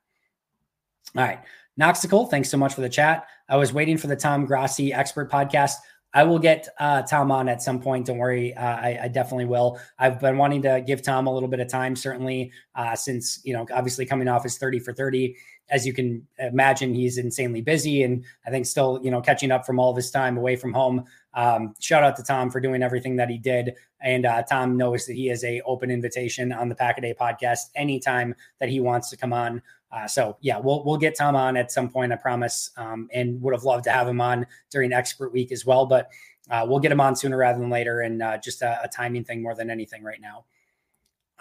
All 1.16 1.22
right. 1.22 1.40
Noxical, 1.80 2.30
thanks 2.30 2.50
so 2.50 2.58
much 2.58 2.74
for 2.74 2.82
the 2.82 2.88
chat. 2.88 3.26
I 3.48 3.56
was 3.56 3.72
waiting 3.72 3.96
for 3.96 4.06
the 4.06 4.16
Tom 4.16 4.44
Grossi 4.44 4.92
expert 4.92 5.30
podcast. 5.30 5.76
I 6.14 6.24
will 6.24 6.38
get 6.38 6.68
uh, 6.78 7.02
Tom 7.02 7.30
on 7.30 7.48
at 7.48 7.62
some 7.62 7.80
point. 7.80 8.06
Don't 8.06 8.18
worry, 8.18 8.54
uh, 8.54 8.60
I, 8.60 8.98
I, 9.04 9.08
definitely 9.08 9.46
will. 9.46 9.80
I've 9.98 10.20
been 10.20 10.36
wanting 10.36 10.62
to 10.62 10.82
give 10.86 11.02
Tom 11.02 11.26
a 11.26 11.32
little 11.32 11.48
bit 11.48 11.60
of 11.60 11.68
time, 11.68 11.96
certainly, 11.96 12.52
uh, 12.74 12.94
since 12.94 13.40
you 13.44 13.54
know, 13.54 13.66
obviously 13.72 14.04
coming 14.04 14.28
off 14.28 14.42
his 14.42 14.58
thirty 14.58 14.78
for 14.78 14.92
thirty. 14.92 15.36
As 15.70 15.86
you 15.86 15.94
can 15.94 16.26
imagine, 16.38 16.92
he's 16.92 17.16
insanely 17.16 17.62
busy, 17.62 18.02
and 18.02 18.24
I 18.46 18.50
think 18.50 18.66
still, 18.66 19.00
you 19.02 19.10
know, 19.10 19.22
catching 19.22 19.50
up 19.50 19.64
from 19.64 19.78
all 19.78 19.90
of 19.90 19.96
his 19.96 20.10
time 20.10 20.36
away 20.36 20.56
from 20.56 20.74
home. 20.74 21.04
Um, 21.32 21.74
shout 21.80 22.02
out 22.02 22.16
to 22.16 22.22
Tom 22.22 22.50
for 22.50 22.60
doing 22.60 22.82
everything 22.82 23.16
that 23.16 23.30
he 23.30 23.38
did, 23.38 23.74
and 24.02 24.26
uh, 24.26 24.42
Tom 24.42 24.76
knows 24.76 25.06
that 25.06 25.14
he 25.14 25.30
is 25.30 25.44
a 25.44 25.62
open 25.62 25.90
invitation 25.90 26.52
on 26.52 26.68
the 26.68 26.74
Pack 26.74 26.98
a 26.98 27.00
Day 27.00 27.14
podcast 27.18 27.70
anytime 27.74 28.34
that 28.60 28.68
he 28.68 28.80
wants 28.80 29.08
to 29.10 29.16
come 29.16 29.32
on. 29.32 29.62
Uh, 29.92 30.06
so 30.06 30.36
yeah, 30.40 30.58
we'll 30.58 30.82
we'll 30.84 30.96
get 30.96 31.16
Tom 31.16 31.36
on 31.36 31.56
at 31.56 31.70
some 31.70 31.88
point, 31.88 32.12
I 32.12 32.16
promise, 32.16 32.70
um, 32.78 33.08
and 33.12 33.40
would 33.42 33.52
have 33.52 33.64
loved 33.64 33.84
to 33.84 33.90
have 33.90 34.08
him 34.08 34.20
on 34.20 34.46
during 34.70 34.92
Expert 34.92 35.32
Week 35.32 35.52
as 35.52 35.66
well. 35.66 35.84
But 35.84 36.08
uh, 36.50 36.64
we'll 36.66 36.80
get 36.80 36.90
him 36.90 37.00
on 37.00 37.14
sooner 37.14 37.36
rather 37.36 37.58
than 37.58 37.70
later, 37.70 38.00
and 38.00 38.22
uh, 38.22 38.38
just 38.38 38.62
a, 38.62 38.80
a, 38.82 38.88
timing 38.88 39.24
thing 39.24 39.42
more 39.42 39.54
than 39.54 39.70
anything 39.70 40.02
right 40.02 40.20
now. 40.20 40.44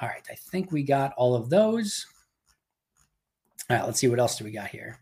All 0.02 0.08
right, 0.08 0.26
I 0.30 0.36
think 0.36 0.72
we 0.72 0.84
got 0.84 1.14
all 1.18 1.34
of 1.34 1.50
those. 1.50 2.06
All 3.70 3.78
right, 3.78 3.86
let's 3.86 4.00
see 4.00 4.08
what 4.10 4.20
else 4.20 4.38
do 4.38 4.44
we 4.44 4.52
got 4.52 4.68
here. 4.68 5.00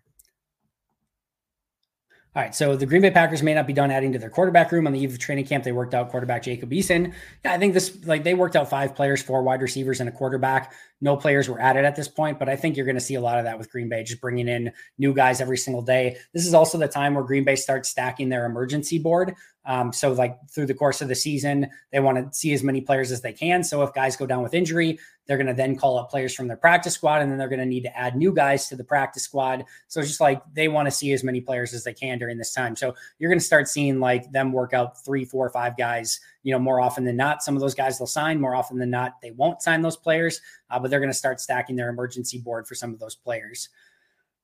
All 2.35 2.43
right, 2.43 2.53
so 2.53 2.75
the 2.75 2.85
Green 2.85 3.01
Bay 3.01 3.09
Packers 3.09 3.41
may 3.41 3.55
not 3.55 3.65
be 3.65 3.73
done 3.73 3.89
adding 3.89 4.13
to 4.13 4.19
their 4.19 4.29
quarterback 4.29 4.71
room 4.71 4.85
on 4.85 4.93
the 4.93 4.99
eve 4.99 5.11
of 5.11 5.19
training 5.19 5.45
camp. 5.45 5.63
They 5.63 5.71
worked 5.71 5.95
out 5.95 6.09
quarterback 6.09 6.43
Jacob 6.43 6.69
Eason. 6.69 7.13
Yeah, 7.43 7.53
I 7.53 7.57
think 7.57 7.73
this 7.73 8.05
like 8.05 8.23
they 8.23 8.35
worked 8.35 8.55
out 8.55 8.69
five 8.69 8.95
players, 8.95 9.21
four 9.21 9.41
wide 9.41 9.63
receivers, 9.63 9.99
and 9.99 10.07
a 10.07 10.11
quarterback. 10.11 10.73
No 11.01 11.15
players 11.15 11.47
were 11.47 11.59
added 11.59 11.85
at 11.85 11.95
this 11.95 12.07
point, 12.07 12.39
but 12.39 12.49
I 12.49 12.55
think 12.55 12.75
you're 12.75 12.85
going 12.85 12.95
to 12.95 13.01
see 13.01 13.15
a 13.15 13.21
lot 13.21 13.37
of 13.37 13.45
that 13.45 13.57
with 13.57 13.71
Green 13.71 13.89
Bay, 13.89 14.03
just 14.03 14.21
bringing 14.21 14.47
in 14.47 14.71
new 14.97 15.13
guys 15.13 15.39
every 15.39 15.57
single 15.57 15.81
day. 15.81 16.17
This 16.33 16.45
is 16.45 16.53
also 16.53 16.77
the 16.77 16.87
time 16.87 17.15
where 17.15 17.23
Green 17.23 17.43
Bay 17.43 17.55
starts 17.55 17.89
stacking 17.89 18.29
their 18.29 18.45
emergency 18.45 18.99
board. 18.99 19.35
Um, 19.65 19.93
so, 19.93 20.11
like 20.13 20.37
through 20.49 20.65
the 20.65 20.73
course 20.73 21.01
of 21.01 21.09
the 21.09 21.15
season, 21.15 21.69
they 21.91 21.99
want 21.99 22.17
to 22.17 22.37
see 22.37 22.53
as 22.53 22.63
many 22.63 22.81
players 22.81 23.11
as 23.11 23.21
they 23.21 23.33
can. 23.33 23.63
So, 23.63 23.83
if 23.83 23.93
guys 23.93 24.15
go 24.15 24.25
down 24.25 24.41
with 24.41 24.53
injury, 24.53 24.97
they're 25.27 25.37
going 25.37 25.47
to 25.47 25.53
then 25.53 25.75
call 25.75 25.99
up 25.99 26.09
players 26.09 26.33
from 26.33 26.47
their 26.47 26.57
practice 26.57 26.95
squad, 26.95 27.21
and 27.21 27.29
then 27.29 27.37
they're 27.37 27.49
going 27.49 27.59
to 27.59 27.65
need 27.65 27.83
to 27.83 27.95
add 27.95 28.15
new 28.15 28.33
guys 28.33 28.67
to 28.69 28.75
the 28.75 28.83
practice 28.83 29.23
squad. 29.23 29.65
So, 29.87 29.99
it's 29.99 30.09
just 30.09 30.21
like 30.21 30.41
they 30.53 30.69
want 30.69 30.87
to 30.87 30.91
see 30.91 31.13
as 31.13 31.23
many 31.23 31.39
players 31.39 31.73
as 31.73 31.83
they 31.83 31.93
can 31.93 32.17
during 32.17 32.37
this 32.37 32.53
time. 32.53 32.75
So, 32.75 32.95
you're 33.19 33.29
going 33.29 33.39
to 33.39 33.45
start 33.45 33.67
seeing 33.67 33.99
like 33.99 34.31
them 34.31 34.53
work 34.53 34.73
out 34.73 35.03
three, 35.05 35.23
four, 35.23 35.49
five 35.51 35.77
guys. 35.77 36.19
You 36.49 36.55
know, 36.55 36.59
more 36.59 36.81
often 36.81 37.03
than 37.05 37.15
not, 37.15 37.43
some 37.43 37.55
of 37.55 37.61
those 37.61 37.75
guys 37.75 37.99
they'll 37.99 38.07
sign. 38.07 38.41
More 38.41 38.55
often 38.55 38.79
than 38.79 38.89
not, 38.89 39.21
they 39.21 39.29
won't 39.29 39.61
sign 39.61 39.83
those 39.83 39.95
players, 39.95 40.41
uh, 40.71 40.79
but 40.79 40.89
they're 40.89 40.99
going 40.99 41.11
to 41.11 41.13
start 41.13 41.39
stacking 41.39 41.75
their 41.75 41.89
emergency 41.89 42.39
board 42.39 42.65
for 42.65 42.73
some 42.73 42.91
of 42.91 42.97
those 42.97 43.13
players. 43.13 43.69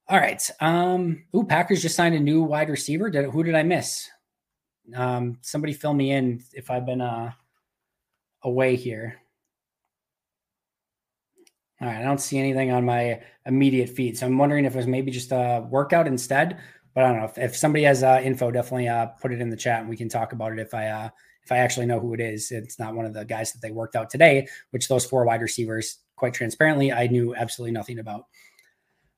All 0.07 0.19
right. 0.19 0.47
Um, 0.59 1.23
ooh, 1.35 1.43
Packers 1.43 1.81
just 1.81 1.95
signed 1.95 2.13
a 2.13 2.19
new 2.19 2.43
wide 2.43 2.69
receiver. 2.69 3.09
Did, 3.09 3.31
who 3.31 3.43
did 3.43 3.55
I 3.55 3.63
miss? 3.63 4.07
Um, 4.93 5.39
somebody 5.41 5.73
fill 5.73 5.95
me 5.95 6.11
in 6.11 6.43
if 6.53 6.69
I've 6.69 6.85
been 6.85 7.01
uh, 7.01 7.31
away 8.43 8.75
here. 8.75 9.15
All 11.81 11.87
right, 11.87 12.01
I 12.01 12.03
don't 12.03 12.21
see 12.21 12.37
anything 12.37 12.71
on 12.71 12.85
my 12.85 13.19
immediate 13.47 13.89
feed, 13.89 14.15
so 14.15 14.27
I'm 14.27 14.37
wondering 14.37 14.65
if 14.65 14.75
it 14.75 14.77
was 14.77 14.85
maybe 14.85 15.09
just 15.09 15.31
a 15.31 15.65
workout 15.71 16.05
instead. 16.05 16.59
But 16.93 17.03
I 17.03 17.07
don't 17.07 17.19
know 17.19 17.25
if, 17.25 17.37
if 17.39 17.57
somebody 17.57 17.83
has 17.85 18.03
uh, 18.03 18.21
info, 18.23 18.51
definitely 18.51 18.89
uh, 18.89 19.07
put 19.07 19.33
it 19.33 19.41
in 19.41 19.49
the 19.49 19.57
chat 19.57 19.79
and 19.79 19.89
we 19.89 19.97
can 19.97 20.07
talk 20.07 20.33
about 20.33 20.53
it. 20.53 20.59
If 20.59 20.75
I 20.75 20.87
uh, 20.87 21.09
if 21.45 21.51
I 21.51 21.57
actually 21.57 21.85
know 21.85 21.99
who 21.99 22.13
it 22.13 22.19
is, 22.19 22.51
it's 22.51 22.79
not 22.79 22.95
one 22.95 23.05
of 23.05 23.13
the 23.13 23.23
guys 23.23 23.53
that 23.53 23.61
they 23.61 23.71
worked 23.71 23.95
out 23.95 24.09
today. 24.09 24.47
Which 24.71 24.87
those 24.87 25.05
four 25.05 25.25
wide 25.25 25.41
receivers, 25.41 25.99
quite 26.15 26.33
transparently, 26.33 26.91
I 26.91 27.07
knew 27.07 27.35
absolutely 27.35 27.71
nothing 27.71 27.99
about. 27.99 28.25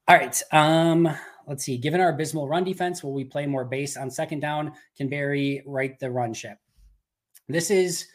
All 0.07 0.17
right. 0.17 0.41
Um, 0.51 1.09
let's 1.47 1.63
see. 1.63 1.77
Given 1.77 2.01
our 2.01 2.09
abysmal 2.09 2.47
run 2.47 2.63
defense, 2.63 3.03
will 3.03 3.13
we 3.13 3.23
play 3.23 3.45
more 3.45 3.65
base 3.65 3.97
on 3.97 4.11
second 4.11 4.41
down? 4.41 4.73
Can 4.97 5.09
Barry 5.09 5.63
right 5.65 5.97
the 5.99 6.11
run 6.11 6.33
ship? 6.33 6.57
This 7.47 7.71
is, 7.71 8.05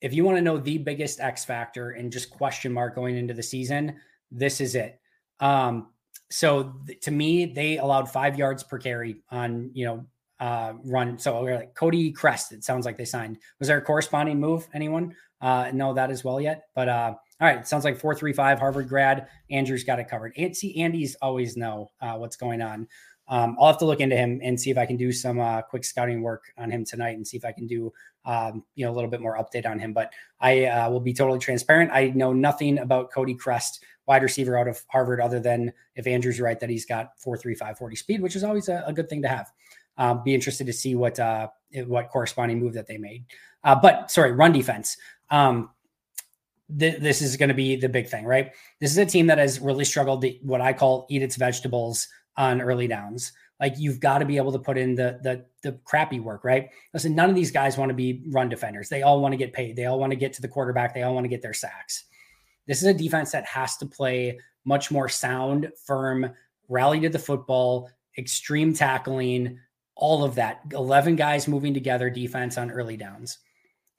if 0.00 0.12
you 0.12 0.24
want 0.24 0.38
to 0.38 0.42
know 0.42 0.58
the 0.58 0.78
biggest 0.78 1.20
X 1.20 1.44
factor 1.44 1.90
and 1.90 2.12
just 2.12 2.30
question 2.30 2.72
mark 2.72 2.94
going 2.96 3.16
into 3.16 3.34
the 3.34 3.42
season, 3.42 3.96
this 4.30 4.60
is 4.60 4.74
it. 4.74 5.00
Um, 5.38 5.88
so 6.30 6.74
th- 6.86 7.00
to 7.02 7.10
me, 7.10 7.46
they 7.46 7.78
allowed 7.78 8.10
five 8.10 8.36
yards 8.36 8.64
per 8.64 8.78
carry 8.78 9.22
on, 9.30 9.70
you 9.74 9.84
know, 9.84 10.06
uh, 10.42 10.72
run. 10.84 11.16
So 11.20 11.40
we're 11.40 11.54
like 11.54 11.74
Cody 11.74 12.10
Chrest. 12.10 12.50
It 12.50 12.64
sounds 12.64 12.84
like 12.84 12.98
they 12.98 13.04
signed. 13.04 13.38
Was 13.60 13.68
there 13.68 13.78
a 13.78 13.82
corresponding 13.82 14.40
move? 14.40 14.66
Anyone 14.74 15.14
uh, 15.40 15.70
know 15.72 15.94
that 15.94 16.10
as 16.10 16.24
well 16.24 16.40
yet? 16.40 16.64
But 16.74 16.88
uh, 16.88 17.14
all 17.40 17.48
right, 17.48 17.66
sounds 17.66 17.84
like 17.84 17.96
four 17.96 18.12
three 18.12 18.32
five 18.32 18.58
Harvard 18.58 18.88
grad. 18.88 19.28
Andrew's 19.52 19.84
got 19.84 20.00
it 20.00 20.08
covered. 20.08 20.32
And 20.36 20.56
see, 20.56 20.82
Andy's 20.82 21.14
always 21.22 21.56
know 21.56 21.92
uh, 22.00 22.14
what's 22.14 22.34
going 22.34 22.60
on. 22.60 22.88
Um, 23.28 23.56
I'll 23.58 23.68
have 23.68 23.78
to 23.78 23.84
look 23.84 24.00
into 24.00 24.16
him 24.16 24.40
and 24.42 24.60
see 24.60 24.70
if 24.70 24.76
I 24.76 24.84
can 24.84 24.96
do 24.96 25.12
some 25.12 25.38
uh, 25.38 25.62
quick 25.62 25.84
scouting 25.84 26.22
work 26.22 26.42
on 26.58 26.72
him 26.72 26.84
tonight 26.84 27.16
and 27.16 27.26
see 27.26 27.36
if 27.36 27.44
I 27.44 27.52
can 27.52 27.68
do 27.68 27.92
um, 28.24 28.64
you 28.74 28.84
know 28.84 28.90
a 28.90 28.94
little 28.94 29.08
bit 29.08 29.20
more 29.20 29.38
update 29.38 29.64
on 29.64 29.78
him. 29.78 29.92
But 29.92 30.12
I 30.40 30.64
uh, 30.64 30.90
will 30.90 31.00
be 31.00 31.14
totally 31.14 31.38
transparent. 31.38 31.92
I 31.92 32.08
know 32.08 32.32
nothing 32.32 32.78
about 32.78 33.12
Cody 33.12 33.34
Chrest, 33.34 33.84
wide 34.06 34.24
receiver 34.24 34.58
out 34.58 34.66
of 34.66 34.82
Harvard, 34.88 35.20
other 35.20 35.38
than 35.38 35.72
if 35.94 36.08
Andrew's 36.08 36.40
right 36.40 36.58
that 36.58 36.68
he's 36.68 36.84
got 36.84 37.10
four 37.20 37.36
three 37.36 37.54
five 37.54 37.78
forty 37.78 37.94
speed, 37.94 38.22
which 38.22 38.34
is 38.34 38.42
always 38.42 38.68
a, 38.68 38.82
a 38.88 38.92
good 38.92 39.08
thing 39.08 39.22
to 39.22 39.28
have. 39.28 39.52
Um, 39.98 40.22
be 40.24 40.34
interested 40.34 40.66
to 40.66 40.72
see 40.72 40.94
what 40.94 41.18
uh, 41.20 41.48
what 41.86 42.10
corresponding 42.10 42.58
move 42.58 42.74
that 42.74 42.86
they 42.86 42.98
made. 42.98 43.24
Uh, 43.64 43.76
but 43.80 44.10
sorry, 44.10 44.32
run 44.32 44.52
defense. 44.52 44.96
Um, 45.30 45.70
th- 46.78 47.00
this 47.00 47.22
is 47.22 47.36
going 47.36 47.48
to 47.48 47.54
be 47.54 47.76
the 47.76 47.88
big 47.88 48.08
thing, 48.08 48.24
right? 48.24 48.52
This 48.80 48.90
is 48.90 48.98
a 48.98 49.06
team 49.06 49.26
that 49.26 49.38
has 49.38 49.60
really 49.60 49.84
struggled 49.84 50.22
to 50.22 50.30
what 50.42 50.60
I 50.60 50.72
call 50.72 51.06
eat 51.10 51.22
its 51.22 51.36
vegetables 51.36 52.08
on 52.36 52.60
early 52.60 52.88
downs. 52.88 53.32
Like 53.60 53.74
you've 53.78 54.00
got 54.00 54.18
to 54.18 54.24
be 54.24 54.38
able 54.38 54.52
to 54.52 54.58
put 54.58 54.76
in 54.76 54.94
the 54.94 55.20
the 55.22 55.44
the 55.62 55.78
crappy 55.84 56.18
work, 56.18 56.42
right? 56.42 56.70
Listen, 56.92 57.14
none 57.14 57.30
of 57.30 57.36
these 57.36 57.52
guys 57.52 57.78
want 57.78 57.90
to 57.90 57.94
be 57.94 58.24
run 58.28 58.48
defenders. 58.48 58.88
They 58.88 59.02
all 59.02 59.20
want 59.20 59.32
to 59.32 59.36
get 59.36 59.52
paid. 59.52 59.76
They 59.76 59.86
all 59.86 60.00
want 60.00 60.10
to 60.10 60.16
get 60.16 60.32
to 60.34 60.42
the 60.42 60.48
quarterback. 60.48 60.94
They 60.94 61.02
all 61.02 61.14
want 61.14 61.24
to 61.24 61.28
get 61.28 61.42
their 61.42 61.54
sacks. 61.54 62.04
This 62.66 62.82
is 62.82 62.88
a 62.88 62.94
defense 62.94 63.30
that 63.32 63.44
has 63.44 63.76
to 63.76 63.86
play 63.86 64.38
much 64.64 64.90
more 64.90 65.08
sound, 65.08 65.70
firm, 65.84 66.30
rally 66.68 67.00
to 67.00 67.08
the 67.08 67.18
football, 67.18 67.88
extreme 68.18 68.72
tackling, 68.72 69.58
all 70.02 70.24
of 70.24 70.34
that. 70.34 70.60
11 70.72 71.14
guys 71.14 71.46
moving 71.46 71.72
together 71.72 72.10
defense 72.10 72.58
on 72.58 72.72
early 72.72 72.96
downs. 72.96 73.38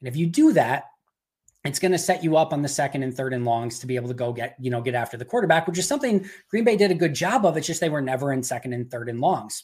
And 0.02 0.10
if 0.10 0.18
you 0.18 0.28
do 0.28 0.52
that, 0.52 0.84
it's 1.64 1.80
going 1.80 1.94
to 1.94 1.98
set 1.98 2.26
you 2.26 2.36
up 2.36 2.52
on 2.52 2.62
the 2.62 2.68
second 2.68 3.04
and 3.04 3.16
third 3.16 3.34
and 3.34 3.46
longs 3.46 3.80
to 3.80 3.88
be 3.88 3.96
able 3.96 4.10
to 4.10 4.14
go 4.14 4.34
get, 4.34 4.58
you 4.60 4.70
know, 4.70 4.82
get 4.82 4.96
after 4.96 5.16
the 5.16 5.24
quarterback, 5.24 5.66
which 5.66 5.78
is 5.78 5.88
something 5.88 6.30
Green 6.50 6.66
Bay 6.66 6.76
did 6.76 6.92
a 6.92 6.96
good 6.96 7.16
job 7.16 7.46
of. 7.46 7.56
It's 7.56 7.66
just 7.66 7.80
they 7.80 7.88
were 7.88 8.02
never 8.02 8.34
in 8.34 8.44
second 8.44 8.74
and 8.74 8.92
third 8.92 9.08
and 9.08 9.22
longs. 9.22 9.64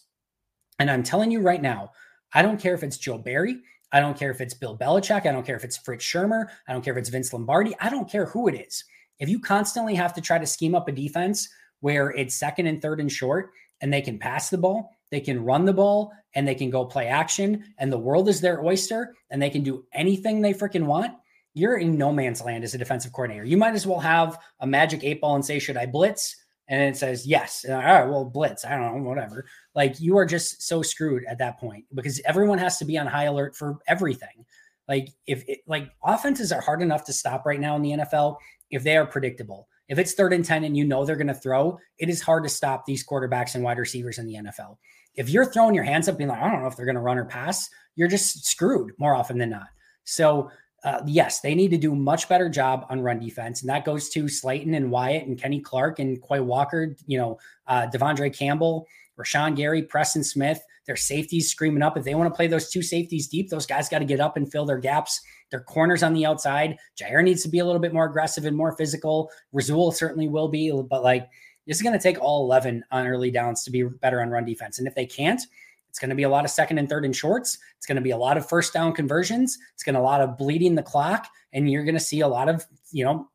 And 0.79 0.89
I'm 0.89 1.03
telling 1.03 1.29
you 1.29 1.41
right 1.41 1.61
now, 1.61 1.91
I 2.33 2.41
don't 2.41 2.57
care 2.59 2.73
if 2.73 2.83
it's 2.83 2.97
Joe 2.97 3.17
Barry. 3.17 3.57
I 3.91 3.99
don't 3.99 4.17
care 4.17 4.31
if 4.31 4.39
it's 4.39 4.53
Bill 4.53 4.77
Belichick. 4.77 5.25
I 5.25 5.33
don't 5.33 5.45
care 5.45 5.57
if 5.57 5.65
it's 5.65 5.75
Fritz 5.75 6.05
Shurmur. 6.05 6.45
I 6.69 6.71
don't 6.71 6.85
care 6.85 6.93
if 6.93 6.99
it's 6.99 7.09
Vince 7.09 7.33
Lombardi. 7.33 7.75
I 7.81 7.89
don't 7.89 8.09
care 8.09 8.27
who 8.27 8.47
it 8.47 8.55
is. 8.55 8.85
If 9.19 9.27
you 9.27 9.41
constantly 9.41 9.95
have 9.95 10.13
to 10.13 10.21
try 10.21 10.39
to 10.39 10.45
scheme 10.45 10.73
up 10.73 10.87
a 10.87 10.93
defense 10.93 11.49
where 11.81 12.11
it's 12.11 12.35
second 12.35 12.67
and 12.67 12.81
third 12.81 13.01
and 13.01 13.11
short 13.11 13.51
and 13.81 13.91
they 13.91 14.01
can 14.01 14.19
pass 14.19 14.49
the 14.49 14.57
ball, 14.57 14.95
they 15.11 15.19
can 15.19 15.43
run 15.43 15.65
the 15.65 15.73
ball, 15.73 16.11
and 16.35 16.47
they 16.47 16.55
can 16.55 16.69
go 16.69 16.85
play 16.85 17.07
action, 17.07 17.73
and 17.77 17.91
the 17.91 17.97
world 17.97 18.29
is 18.29 18.41
their 18.41 18.63
oyster, 18.63 19.15
and 19.29 19.41
they 19.41 19.49
can 19.49 19.63
do 19.63 19.85
anything 19.93 20.41
they 20.41 20.53
freaking 20.53 20.85
want, 20.85 21.13
you're 21.53 21.77
in 21.77 21.97
no 21.97 22.11
man's 22.11 22.41
land 22.41 22.63
as 22.63 22.73
a 22.73 22.77
defensive 22.77 23.11
coordinator. 23.11 23.45
You 23.45 23.57
might 23.57 23.73
as 23.73 23.87
well 23.87 23.99
have 23.99 24.37
a 24.59 24.67
magic 24.67 25.03
eight 25.03 25.21
ball 25.21 25.35
and 25.35 25.45
say, 25.45 25.59
Should 25.59 25.77
I 25.77 25.85
blitz? 25.85 26.35
And 26.67 26.83
it 26.83 26.97
says 26.97 27.25
yes. 27.25 27.65
all 27.67 27.75
right, 27.75 28.05
well, 28.05 28.25
blitz. 28.25 28.63
I 28.63 28.77
don't 28.77 29.03
know, 29.03 29.09
whatever. 29.09 29.45
Like 29.73 29.99
you 29.99 30.17
are 30.17 30.25
just 30.25 30.61
so 30.61 30.83
screwed 30.83 31.23
at 31.27 31.39
that 31.39 31.59
point 31.59 31.85
because 31.95 32.21
everyone 32.25 32.59
has 32.59 32.77
to 32.77 32.85
be 32.85 32.97
on 32.97 33.07
high 33.07 33.23
alert 33.23 33.55
for 33.55 33.79
everything. 33.87 34.45
Like 34.87 35.09
if 35.25 35.43
it, 35.47 35.61
like 35.65 35.89
offenses 36.03 36.51
are 36.51 36.61
hard 36.61 36.83
enough 36.83 37.05
to 37.05 37.13
stop 37.13 37.45
right 37.47 37.59
now 37.59 37.75
in 37.75 37.81
the 37.81 37.91
NFL 37.91 38.37
if 38.69 38.83
they 38.83 38.97
are 38.97 39.05
predictable. 39.07 39.67
If 39.87 39.97
it's 39.97 40.13
third 40.13 40.31
and 40.31 40.45
10 40.45 40.63
and 40.63 40.77
you 40.77 40.85
know 40.85 41.03
they're 41.03 41.15
going 41.15 41.27
to 41.27 41.33
throw, 41.33 41.79
it 41.97 42.09
is 42.09 42.21
hard 42.21 42.43
to 42.43 42.49
stop 42.49 42.85
these 42.85 43.05
quarterbacks 43.05 43.55
and 43.55 43.63
wide 43.63 43.79
receivers 43.79 44.19
in 44.19 44.27
the 44.27 44.35
NFL. 44.35 44.77
If 45.15 45.29
you're 45.29 45.45
throwing 45.45 45.75
your 45.75 45.83
hands 45.83 46.07
up 46.07 46.17
being 46.17 46.29
like, 46.29 46.41
I 46.41 46.49
don't 46.49 46.61
know 46.61 46.67
if 46.67 46.75
they're 46.75 46.85
going 46.85 46.95
to 46.95 47.01
run 47.01 47.17
or 47.17 47.25
pass, 47.25 47.69
you're 47.95 48.07
just 48.07 48.45
screwed 48.45 48.91
more 48.97 49.15
often 49.15 49.37
than 49.37 49.49
not. 49.49 49.67
So 50.03 50.49
uh, 50.83 51.01
yes, 51.05 51.41
they 51.41 51.55
need 51.55 51.71
to 51.71 51.77
do 51.77 51.93
much 51.93 52.29
better 52.29 52.49
job 52.49 52.85
on 52.89 53.01
run 53.01 53.19
defense, 53.19 53.61
and 53.61 53.69
that 53.69 53.85
goes 53.85 54.09
to 54.09 54.23
Slaton 54.25 54.75
and 54.75 54.91
Wyatt 54.91 55.27
and 55.27 55.37
Kenny 55.37 55.59
Clark 55.59 55.99
and 55.99 56.21
Quay 56.21 56.39
Walker. 56.39 56.95
You 57.05 57.17
know, 57.17 57.39
uh, 57.67 57.87
De'Vondre 57.93 58.33
Campbell, 58.35 58.87
Rashan 59.19 59.55
Gary, 59.55 59.83
Preston 59.83 60.23
Smith. 60.23 60.61
Their 60.85 60.95
safeties 60.95 61.51
screaming 61.51 61.83
up. 61.83 61.97
If 61.97 62.03
they 62.03 62.15
want 62.15 62.31
to 62.31 62.35
play 62.35 62.47
those 62.47 62.69
two 62.69 62.81
safeties 62.81 63.27
deep, 63.27 63.49
those 63.49 63.65
guys 63.65 63.89
got 63.89 63.99
to 63.99 64.05
get 64.05 64.19
up 64.19 64.37
and 64.37 64.51
fill 64.51 64.65
their 64.65 64.79
gaps. 64.79 65.21
Their 65.51 65.61
corners 65.61 66.01
on 66.01 66.13
the 66.13 66.25
outside. 66.25 66.77
Jaire 66.99 67.23
needs 67.23 67.43
to 67.43 67.49
be 67.49 67.59
a 67.59 67.65
little 67.65 67.81
bit 67.81 67.93
more 67.93 68.05
aggressive 68.05 68.45
and 68.45 68.55
more 68.55 68.75
physical. 68.75 69.29
Rasul 69.51 69.91
certainly 69.91 70.27
will 70.27 70.47
be, 70.47 70.71
but 70.89 71.03
like 71.03 71.29
this 71.69 71.77
is 71.77 71.83
going 71.83 71.97
to 71.97 72.01
take 72.01 72.19
all 72.19 72.43
11 72.45 72.83
on 72.91 73.05
early 73.05 73.29
downs 73.29 73.63
to 73.63 73.71
be 73.71 73.83
better 73.83 74.21
on 74.21 74.31
run 74.31 74.43
defense. 74.43 74.79
And 74.79 74.87
if 74.87 74.95
they 74.95 75.05
can't, 75.05 75.39
it's 75.87 75.99
going 75.99 76.09
to 76.09 76.15
be 76.15 76.23
a 76.23 76.29
lot 76.29 76.43
of 76.43 76.49
second 76.49 76.79
and 76.79 76.89
third 76.89 77.05
and 77.05 77.15
shorts. 77.15 77.59
It's 77.77 77.85
going 77.85 77.95
to 77.95 78.01
be 78.01 78.09
a 78.09 78.17
lot 78.17 78.37
of 78.37 78.49
first 78.49 78.73
down 78.73 78.91
conversions. 78.93 79.55
It's 79.75 79.83
going 79.83 79.93
to 79.93 80.01
a 80.01 80.01
lot 80.01 80.19
of 80.19 80.35
bleeding 80.35 80.73
the 80.73 80.81
clock, 80.81 81.27
and 81.53 81.69
you're 81.69 81.83
going 81.83 81.93
to 81.93 81.99
see 81.99 82.21
a 82.21 82.27
lot 82.27 82.49
of 82.49 82.65
you 82.91 83.05
know 83.05 83.29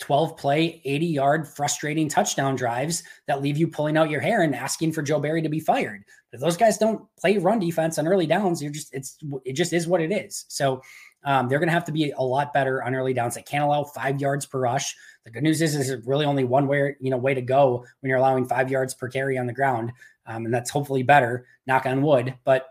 12 0.00 0.36
play, 0.38 0.80
80 0.84 1.06
yard, 1.06 1.48
frustrating 1.48 2.08
touchdown 2.08 2.56
drives 2.56 3.02
that 3.26 3.42
leave 3.42 3.58
you 3.58 3.68
pulling 3.68 3.98
out 3.98 4.10
your 4.10 4.20
hair 4.20 4.42
and 4.42 4.54
asking 4.54 4.92
for 4.92 5.02
Joe 5.02 5.20
Barry 5.20 5.42
to 5.42 5.48
be 5.50 5.60
fired. 5.60 6.04
If 6.32 6.40
those 6.40 6.56
guys 6.56 6.78
don't 6.78 7.02
play 7.16 7.36
run 7.38 7.58
defense 7.58 7.98
on 7.98 8.08
early 8.08 8.26
downs, 8.26 8.62
you're 8.62 8.72
just 8.72 8.94
it's 8.94 9.18
it 9.44 9.52
just 9.52 9.74
is 9.74 9.86
what 9.86 10.00
it 10.00 10.10
is. 10.10 10.46
So 10.48 10.82
um, 11.24 11.48
they're 11.48 11.58
going 11.58 11.68
to 11.68 11.74
have 11.74 11.84
to 11.86 11.92
be 11.92 12.12
a 12.16 12.22
lot 12.22 12.52
better 12.52 12.82
on 12.82 12.94
early 12.94 13.14
downs. 13.14 13.34
They 13.34 13.42
can't 13.42 13.64
allow 13.64 13.84
five 13.84 14.20
yards 14.20 14.46
per 14.46 14.60
rush. 14.60 14.94
The 15.24 15.30
good 15.30 15.42
news 15.42 15.62
is, 15.62 15.74
is 15.74 16.06
really 16.06 16.26
only 16.26 16.44
one 16.44 16.66
way 16.66 16.96
you 17.00 17.10
know 17.10 17.16
way 17.16 17.34
to 17.34 17.42
go 17.42 17.84
when 18.00 18.10
you're 18.10 18.18
allowing 18.18 18.46
five 18.46 18.70
yards 18.70 18.94
per 18.94 19.08
carry 19.08 19.38
on 19.38 19.46
the 19.46 19.52
ground 19.52 19.92
um, 20.26 20.44
and 20.44 20.54
that's 20.54 20.70
hopefully 20.70 21.02
better. 21.02 21.46
Knock 21.66 21.86
on 21.86 22.02
wood. 22.02 22.34
But 22.44 22.68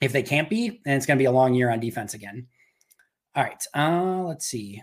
if 0.00 0.12
they 0.12 0.22
can't 0.22 0.48
be, 0.48 0.80
then 0.84 0.96
it's 0.96 1.06
going 1.06 1.18
to 1.18 1.22
be 1.22 1.26
a 1.26 1.32
long 1.32 1.54
year 1.54 1.70
on 1.70 1.80
defense 1.80 2.14
again. 2.14 2.46
All 3.34 3.42
right. 3.42 3.62
Uh, 3.74 4.22
let's 4.22 4.46
see. 4.46 4.82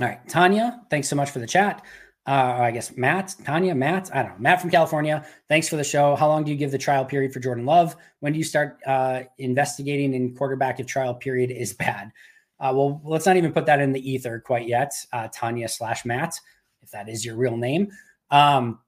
All 0.00 0.06
right, 0.06 0.26
Tanya, 0.28 0.82
thanks 0.90 1.08
so 1.08 1.16
much 1.16 1.30
for 1.30 1.40
the 1.40 1.46
chat. 1.46 1.84
Uh, 2.28 2.58
I 2.60 2.72
guess 2.72 2.94
Matt, 2.94 3.34
Tanya, 3.42 3.74
Matt, 3.74 4.14
I 4.14 4.22
don't 4.22 4.32
know, 4.32 4.38
Matt 4.38 4.60
from 4.60 4.68
California. 4.68 5.24
Thanks 5.48 5.66
for 5.66 5.76
the 5.76 5.84
show. 5.84 6.14
How 6.14 6.28
long 6.28 6.44
do 6.44 6.50
you 6.50 6.58
give 6.58 6.70
the 6.70 6.76
trial 6.76 7.02
period 7.02 7.32
for 7.32 7.40
Jordan 7.40 7.64
Love? 7.64 7.96
When 8.20 8.34
do 8.34 8.38
you 8.38 8.44
start 8.44 8.80
uh, 8.86 9.22
investigating 9.38 10.12
in 10.12 10.36
quarterback 10.36 10.78
if 10.78 10.86
trial 10.86 11.14
period 11.14 11.50
is 11.50 11.72
bad? 11.86 12.12
Uh, 12.60 12.72
well, 12.74 13.00
let's 13.02 13.24
not 13.24 13.38
even 13.38 13.50
put 13.50 13.64
that 13.64 13.80
in 13.80 13.92
the 13.92 14.10
ether 14.10 14.40
quite 14.40 14.68
yet, 14.68 14.92
uh, 15.14 15.28
Tanya 15.32 15.68
slash 15.68 16.04
Matt, 16.04 16.38
if 16.82 16.90
that 16.90 17.08
is 17.08 17.24
your 17.24 17.34
real 17.34 17.56
name. 17.56 17.88
Um, 18.30 18.80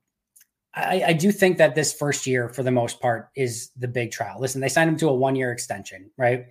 I, 0.74 1.02
I, 1.06 1.12
do 1.14 1.32
think 1.32 1.56
that 1.58 1.74
this 1.74 1.94
first 1.94 2.26
year, 2.26 2.50
for 2.50 2.62
the 2.62 2.70
most 2.70 3.00
part, 3.00 3.30
is 3.34 3.70
the 3.78 3.88
big 3.88 4.10
trial. 4.10 4.38
Listen, 4.38 4.60
they 4.60 4.68
signed 4.68 4.90
him 4.90 4.98
to 4.98 5.08
a 5.08 5.14
one 5.14 5.34
year 5.34 5.50
extension, 5.50 6.10
right? 6.18 6.44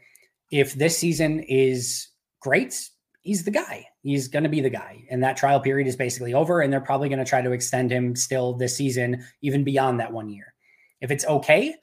If 0.49 0.73
this 0.73 0.97
season 0.97 1.41
is 1.41 2.07
great, 2.39 2.89
he's 3.30 3.43
the 3.43 3.51
guy. 3.51 3.86
He's 4.01 4.27
going 4.27 4.41
to 4.41 4.49
be 4.49 4.59
the 4.59 4.71
guy. 4.71 5.05
And 5.11 5.21
that 5.21 5.38
trial 5.38 5.59
period 5.59 5.88
is 5.88 5.95
basically 5.95 6.34
over. 6.34 6.61
And 6.61 6.73
they're 6.73 6.82
probably 6.82 7.09
going 7.09 7.19
to 7.19 7.30
try 7.30 7.43
to 7.43 7.51
extend 7.51 7.91
him 7.91 8.15
still 8.15 8.53
this 8.53 8.75
season, 8.75 9.23
even 9.43 9.63
beyond 9.63 9.99
that 9.99 10.11
one 10.11 10.30
year. 10.30 10.55
If 10.99 11.11
it's 11.11 11.25
okay, 11.25 11.75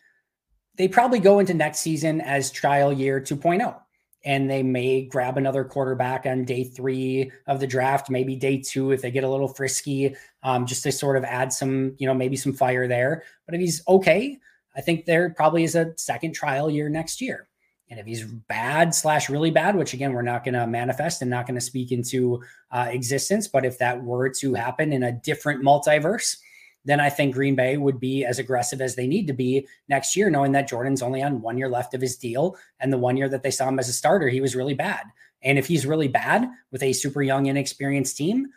they 0.74 0.88
probably 0.88 1.20
go 1.20 1.38
into 1.38 1.54
next 1.54 1.78
season 1.78 2.20
as 2.20 2.50
trial 2.50 2.92
year 2.92 3.20
2.0 3.20 3.76
and 4.24 4.50
they 4.50 4.64
may 4.64 5.04
grab 5.04 5.38
another 5.38 5.62
quarterback 5.62 6.26
on 6.26 6.44
day 6.44 6.64
three 6.64 7.30
of 7.46 7.60
the 7.60 7.66
draft, 7.68 8.10
maybe 8.10 8.34
day 8.34 8.60
two 8.60 8.90
if 8.90 9.00
they 9.00 9.12
get 9.12 9.22
a 9.22 9.30
little 9.30 9.46
frisky, 9.46 10.16
um, 10.42 10.66
just 10.66 10.82
to 10.82 10.90
sort 10.90 11.16
of 11.16 11.22
add 11.22 11.52
some, 11.52 11.94
you 11.98 12.08
know, 12.08 12.14
maybe 12.14 12.34
some 12.34 12.54
fire 12.54 12.88
there. 12.88 13.22
But 13.46 13.54
if 13.54 13.60
he's 13.60 13.82
okay, 13.86 14.36
I 14.74 14.80
think 14.80 15.04
there 15.04 15.30
probably 15.30 15.62
is 15.62 15.76
a 15.76 15.96
second 15.96 16.32
trial 16.32 16.68
year 16.68 16.88
next 16.88 17.20
year. 17.20 17.46
And 17.88 18.00
if 18.00 18.06
he's 18.06 18.24
bad 18.24 18.94
slash 18.94 19.30
really 19.30 19.50
bad, 19.50 19.76
which 19.76 19.94
again, 19.94 20.12
we're 20.12 20.22
not 20.22 20.44
going 20.44 20.54
to 20.54 20.66
manifest 20.66 21.22
and 21.22 21.30
not 21.30 21.46
going 21.46 21.54
to 21.54 21.60
speak 21.60 21.92
into 21.92 22.42
uh, 22.72 22.88
existence, 22.90 23.46
but 23.46 23.64
if 23.64 23.78
that 23.78 24.02
were 24.02 24.28
to 24.28 24.54
happen 24.54 24.92
in 24.92 25.04
a 25.04 25.12
different 25.12 25.62
multiverse, 25.62 26.36
then 26.84 27.00
I 27.00 27.10
think 27.10 27.34
Green 27.34 27.54
Bay 27.54 27.76
would 27.76 27.98
be 27.98 28.24
as 28.24 28.38
aggressive 28.38 28.80
as 28.80 28.94
they 28.94 29.06
need 29.06 29.26
to 29.26 29.32
be 29.32 29.66
next 29.88 30.16
year, 30.16 30.30
knowing 30.30 30.52
that 30.52 30.68
Jordan's 30.68 31.02
only 31.02 31.22
on 31.22 31.40
one 31.40 31.58
year 31.58 31.68
left 31.68 31.94
of 31.94 32.00
his 32.00 32.16
deal. 32.16 32.56
And 32.80 32.92
the 32.92 32.98
one 32.98 33.16
year 33.16 33.28
that 33.28 33.42
they 33.42 33.50
saw 33.50 33.68
him 33.68 33.78
as 33.78 33.88
a 33.88 33.92
starter, 33.92 34.28
he 34.28 34.40
was 34.40 34.56
really 34.56 34.74
bad. 34.74 35.04
And 35.42 35.58
if 35.58 35.66
he's 35.66 35.86
really 35.86 36.08
bad 36.08 36.48
with 36.70 36.82
a 36.82 36.92
super 36.92 37.22
young, 37.22 37.46
inexperienced 37.46 38.16
team, 38.16 38.48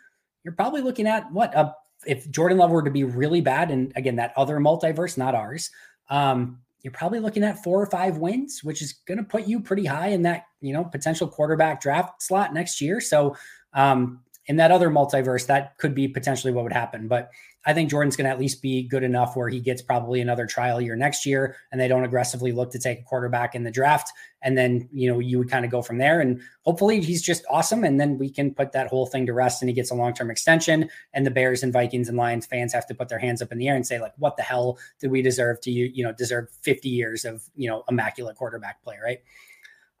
you're 0.44 0.54
probably 0.54 0.80
looking 0.80 1.06
at 1.06 1.30
what 1.32 1.54
a 1.54 1.74
if 2.06 2.30
Jordan 2.30 2.58
Love 2.58 2.70
were 2.70 2.82
to 2.82 2.90
be 2.90 3.04
really 3.04 3.40
bad, 3.40 3.70
and 3.70 3.92
again, 3.94 4.16
that 4.16 4.32
other 4.36 4.58
multiverse, 4.58 5.18
not 5.18 5.34
ours, 5.34 5.70
um, 6.08 6.60
you're 6.82 6.92
probably 6.92 7.20
looking 7.20 7.44
at 7.44 7.62
four 7.62 7.80
or 7.80 7.86
five 7.86 8.18
wins, 8.18 8.64
which 8.64 8.82
is 8.82 8.94
going 9.06 9.18
to 9.18 9.24
put 9.24 9.46
you 9.46 9.60
pretty 9.60 9.84
high 9.84 10.08
in 10.08 10.22
that, 10.22 10.46
you 10.60 10.72
know, 10.72 10.84
potential 10.84 11.28
quarterback 11.28 11.80
draft 11.80 12.22
slot 12.22 12.54
next 12.54 12.80
year. 12.80 13.00
So, 13.00 13.36
um, 13.74 14.20
in 14.50 14.56
that 14.56 14.72
other 14.72 14.90
multiverse, 14.90 15.46
that 15.46 15.78
could 15.78 15.94
be 15.94 16.08
potentially 16.08 16.52
what 16.52 16.64
would 16.64 16.72
happen. 16.72 17.06
But 17.06 17.30
I 17.66 17.72
think 17.72 17.88
Jordan's 17.88 18.16
going 18.16 18.24
to 18.24 18.32
at 18.32 18.40
least 18.40 18.60
be 18.60 18.82
good 18.82 19.04
enough 19.04 19.36
where 19.36 19.48
he 19.48 19.60
gets 19.60 19.80
probably 19.80 20.20
another 20.20 20.44
trial 20.44 20.80
year 20.80 20.96
next 20.96 21.24
year, 21.24 21.54
and 21.70 21.80
they 21.80 21.86
don't 21.86 22.02
aggressively 22.02 22.50
look 22.50 22.72
to 22.72 22.80
take 22.80 22.98
a 22.98 23.04
quarterback 23.04 23.54
in 23.54 23.62
the 23.62 23.70
draft. 23.70 24.10
And 24.42 24.58
then 24.58 24.88
you 24.92 25.08
know 25.08 25.20
you 25.20 25.38
would 25.38 25.48
kind 25.48 25.64
of 25.64 25.70
go 25.70 25.82
from 25.82 25.98
there, 25.98 26.20
and 26.20 26.40
hopefully 26.62 27.00
he's 27.00 27.22
just 27.22 27.44
awesome, 27.48 27.84
and 27.84 28.00
then 28.00 28.18
we 28.18 28.28
can 28.28 28.52
put 28.52 28.72
that 28.72 28.88
whole 28.88 29.06
thing 29.06 29.24
to 29.26 29.32
rest, 29.32 29.62
and 29.62 29.68
he 29.68 29.72
gets 29.72 29.92
a 29.92 29.94
long 29.94 30.14
term 30.14 30.32
extension. 30.32 30.90
And 31.14 31.24
the 31.24 31.30
Bears 31.30 31.62
and 31.62 31.72
Vikings 31.72 32.08
and 32.08 32.18
Lions 32.18 32.44
fans 32.44 32.72
have 32.72 32.88
to 32.88 32.94
put 32.94 33.08
their 33.08 33.20
hands 33.20 33.40
up 33.40 33.52
in 33.52 33.58
the 33.58 33.68
air 33.68 33.76
and 33.76 33.86
say 33.86 34.00
like, 34.00 34.14
what 34.16 34.36
the 34.36 34.42
hell 34.42 34.80
did 34.98 35.12
we 35.12 35.22
deserve 35.22 35.60
to 35.60 35.70
you 35.70 35.92
you 35.94 36.02
know 36.02 36.12
deserve 36.12 36.48
50 36.62 36.88
years 36.88 37.24
of 37.24 37.44
you 37.54 37.70
know 37.70 37.84
immaculate 37.88 38.34
quarterback 38.34 38.82
play, 38.82 38.96
right? 39.00 39.20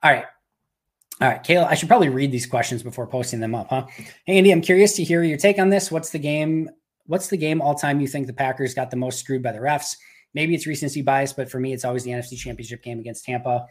All 0.02 0.10
right. 0.10 0.24
All 1.20 1.28
right, 1.28 1.44
Kayla, 1.44 1.66
I 1.66 1.74
should 1.74 1.88
probably 1.88 2.08
read 2.08 2.32
these 2.32 2.46
questions 2.46 2.82
before 2.82 3.06
posting 3.06 3.40
them 3.40 3.54
up, 3.54 3.68
huh? 3.68 3.86
Hey, 4.24 4.38
Andy, 4.38 4.52
I'm 4.52 4.62
curious 4.62 4.94
to 4.94 5.04
hear 5.04 5.22
your 5.22 5.36
take 5.36 5.58
on 5.58 5.68
this. 5.68 5.90
What's 5.90 6.10
the 6.10 6.18
game 6.18 6.70
What's 7.10 7.26
the 7.26 7.36
game 7.36 7.60
all 7.60 7.74
time 7.74 8.00
you 8.00 8.06
think 8.06 8.28
the 8.28 8.32
Packers 8.32 8.72
got 8.72 8.92
the 8.92 8.96
most 8.96 9.18
screwed 9.18 9.42
by 9.42 9.50
the 9.50 9.58
refs? 9.58 9.96
Maybe 10.32 10.54
it's 10.54 10.64
recency 10.64 11.02
bias, 11.02 11.32
but 11.32 11.50
for 11.50 11.58
me, 11.58 11.72
it's 11.72 11.84
always 11.84 12.04
the 12.04 12.12
NFC 12.12 12.38
Championship 12.38 12.84
game 12.84 13.00
against 13.00 13.24
Tampa. 13.24 13.66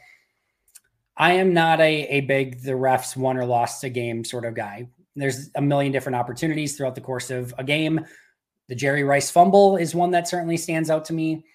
I 1.15 1.35
am 1.35 1.53
not 1.53 1.79
a, 1.79 2.03
a 2.07 2.19
big 2.19 2.61
the 2.61 2.73
refs 2.73 3.15
won 3.15 3.37
or 3.37 3.45
lost 3.45 3.85
a 3.85 3.89
game 3.89 4.25
sort 4.25 4.43
of 4.43 4.55
guy. 4.55 4.89
There's 5.15 5.51
a 5.55 5.61
million 5.61 5.93
different 5.93 6.17
opportunities 6.17 6.75
throughout 6.75 6.95
the 6.95 7.01
course 7.01 7.31
of 7.31 7.53
a 7.57 7.63
game. 7.63 8.05
The 8.67 8.75
Jerry 8.75 9.05
Rice 9.05 9.31
fumble 9.31 9.77
is 9.77 9.95
one 9.95 10.11
that 10.11 10.27
certainly 10.27 10.57
stands 10.57 10.89
out 10.89 11.05
to 11.05 11.13
me. 11.13 11.45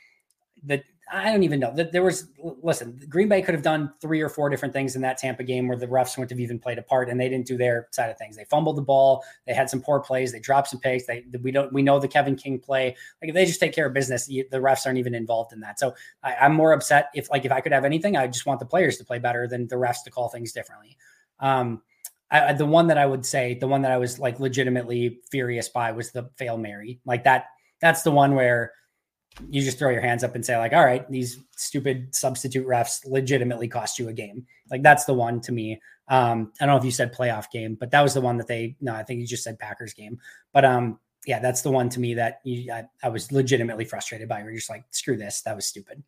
The 0.65 0.83
I 1.13 1.31
don't 1.31 1.43
even 1.43 1.61
know 1.61 1.73
that 1.75 1.93
there 1.93 2.03
was. 2.03 2.29
Listen, 2.63 2.99
Green 3.09 3.29
Bay 3.29 3.43
could 3.43 3.55
have 3.55 3.63
done 3.63 3.93
three 4.01 4.21
or 4.21 4.29
four 4.29 4.49
different 4.49 4.73
things 4.73 4.97
in 4.97 5.03
that 5.03 5.19
Tampa 5.19 5.43
game 5.43 5.69
where 5.69 5.77
the 5.77 5.87
refs 5.87 6.17
wouldn't 6.17 6.31
have 6.31 6.41
even 6.41 6.59
played 6.59 6.79
a 6.79 6.83
part, 6.83 7.09
and 7.09 7.21
they 7.21 7.29
didn't 7.29 7.47
do 7.47 7.57
their 7.57 7.89
side 7.91 8.11
of 8.11 8.17
things. 8.17 8.37
They 8.37 8.45
fumbled 8.45 8.77
the 8.77 8.83
ball. 8.83 9.23
They 9.47 9.53
had 9.53 9.69
some 9.69 9.81
poor 9.81 10.01
plays. 10.01 10.33
They 10.33 10.41
dropped 10.41 10.69
some 10.69 10.81
picks. 10.81 11.07
They 11.07 11.25
we 11.43 11.51
don't 11.51 11.73
we 11.73 11.83
know 11.83 11.99
the 11.99 12.09
Kevin 12.09 12.37
King 12.37 12.59
play. 12.59 12.97
Like 13.21 13.29
if 13.29 13.35
they 13.35 13.45
just 13.45 13.61
take 13.61 13.75
care 13.75 13.87
of 13.87 13.93
business, 13.93 14.27
the 14.27 14.45
refs 14.53 14.87
aren't 14.87 14.99
even 14.99 15.15
involved 15.15 15.53
in 15.53 15.61
that. 15.61 15.79
So 15.79 15.95
I, 16.23 16.35
I'm 16.37 16.55
more 16.55 16.73
upset 16.73 17.11
if 17.15 17.31
like 17.31 17.45
if 17.45 17.53
I 17.53 17.61
could 17.61 17.73
have 17.73 17.85
anything, 17.85 18.17
I 18.17 18.27
just 18.27 18.47
want 18.47 18.61
the 18.61 18.67
players 18.67 18.97
to 18.99 19.05
play 19.05 19.19
better 19.19 19.47
than 19.47 19.69
the 19.69 19.77
refs 19.77 20.03
to 20.05 20.11
call 20.11 20.29
things 20.29 20.53
differently. 20.53 20.97
Um, 21.39 21.83
I, 22.31 22.53
the 22.55 22.67
one 22.67 22.87
that 22.89 22.99
I 22.99 23.07
would 23.07 23.27
say, 23.27 23.55
the 23.55 23.69
one 23.69 23.83
that 23.83 23.93
I 23.93 23.99
was 23.99 24.19
like 24.19 24.41
legitimately 24.41 25.21
furious 25.31 25.69
by 25.69 25.93
was 25.93 26.11
the 26.13 26.31
fail 26.37 26.57
Mary. 26.57 27.01
Like 27.05 27.25
that. 27.25 27.47
That's 27.81 28.03
the 28.03 28.11
one 28.11 28.35
where 28.35 28.73
you 29.51 29.63
just 29.63 29.79
throw 29.79 29.91
your 29.91 30.01
hands 30.01 30.23
up 30.23 30.35
and 30.35 30.45
say 30.45 30.57
like 30.57 30.73
all 30.73 30.85
right 30.85 31.11
these 31.11 31.41
stupid 31.57 32.15
substitute 32.15 32.67
refs 32.67 33.05
legitimately 33.07 33.69
cost 33.69 33.99
you 33.99 34.09
a 34.09 34.13
game. 34.13 34.47
Like 34.71 34.83
that's 34.83 35.05
the 35.05 35.15
one 35.15 35.41
to 35.43 35.53
me. 35.53 35.81
Um 36.09 36.53
i 36.61 36.67
don't 36.67 36.75
know 36.75 36.79
if 36.79 36.85
you 36.85 36.91
said 36.91 37.15
playoff 37.15 37.51
game 37.51 37.77
but 37.79 37.91
that 37.91 38.03
was 38.03 38.15
the 38.15 38.21
one 38.21 38.37
that 38.37 38.47
they 38.47 38.77
no 38.81 38.95
i 38.95 39.03
think 39.03 39.21
you 39.21 39.27
just 39.27 39.45
said 39.45 39.59
packers 39.59 39.95
game. 39.95 40.19
But 40.53 40.65
um 40.65 40.99
yeah 41.27 41.39
that's 41.39 41.63
the 41.63 41.71
one 41.71 41.89
to 41.91 42.01
me 42.01 42.15
that 42.15 42.41
you, 42.45 42.73
I, 42.73 42.85
I 43.03 43.09
was 43.09 43.33
legitimately 43.33 43.87
frustrated 43.87 44.29
by. 44.29 44.43
You're 44.43 44.55
just 44.55 44.71
like 44.71 44.85
screw 44.91 45.17
this. 45.17 45.43
That 45.43 45.57
was 45.57 45.67
stupid. 45.67 46.03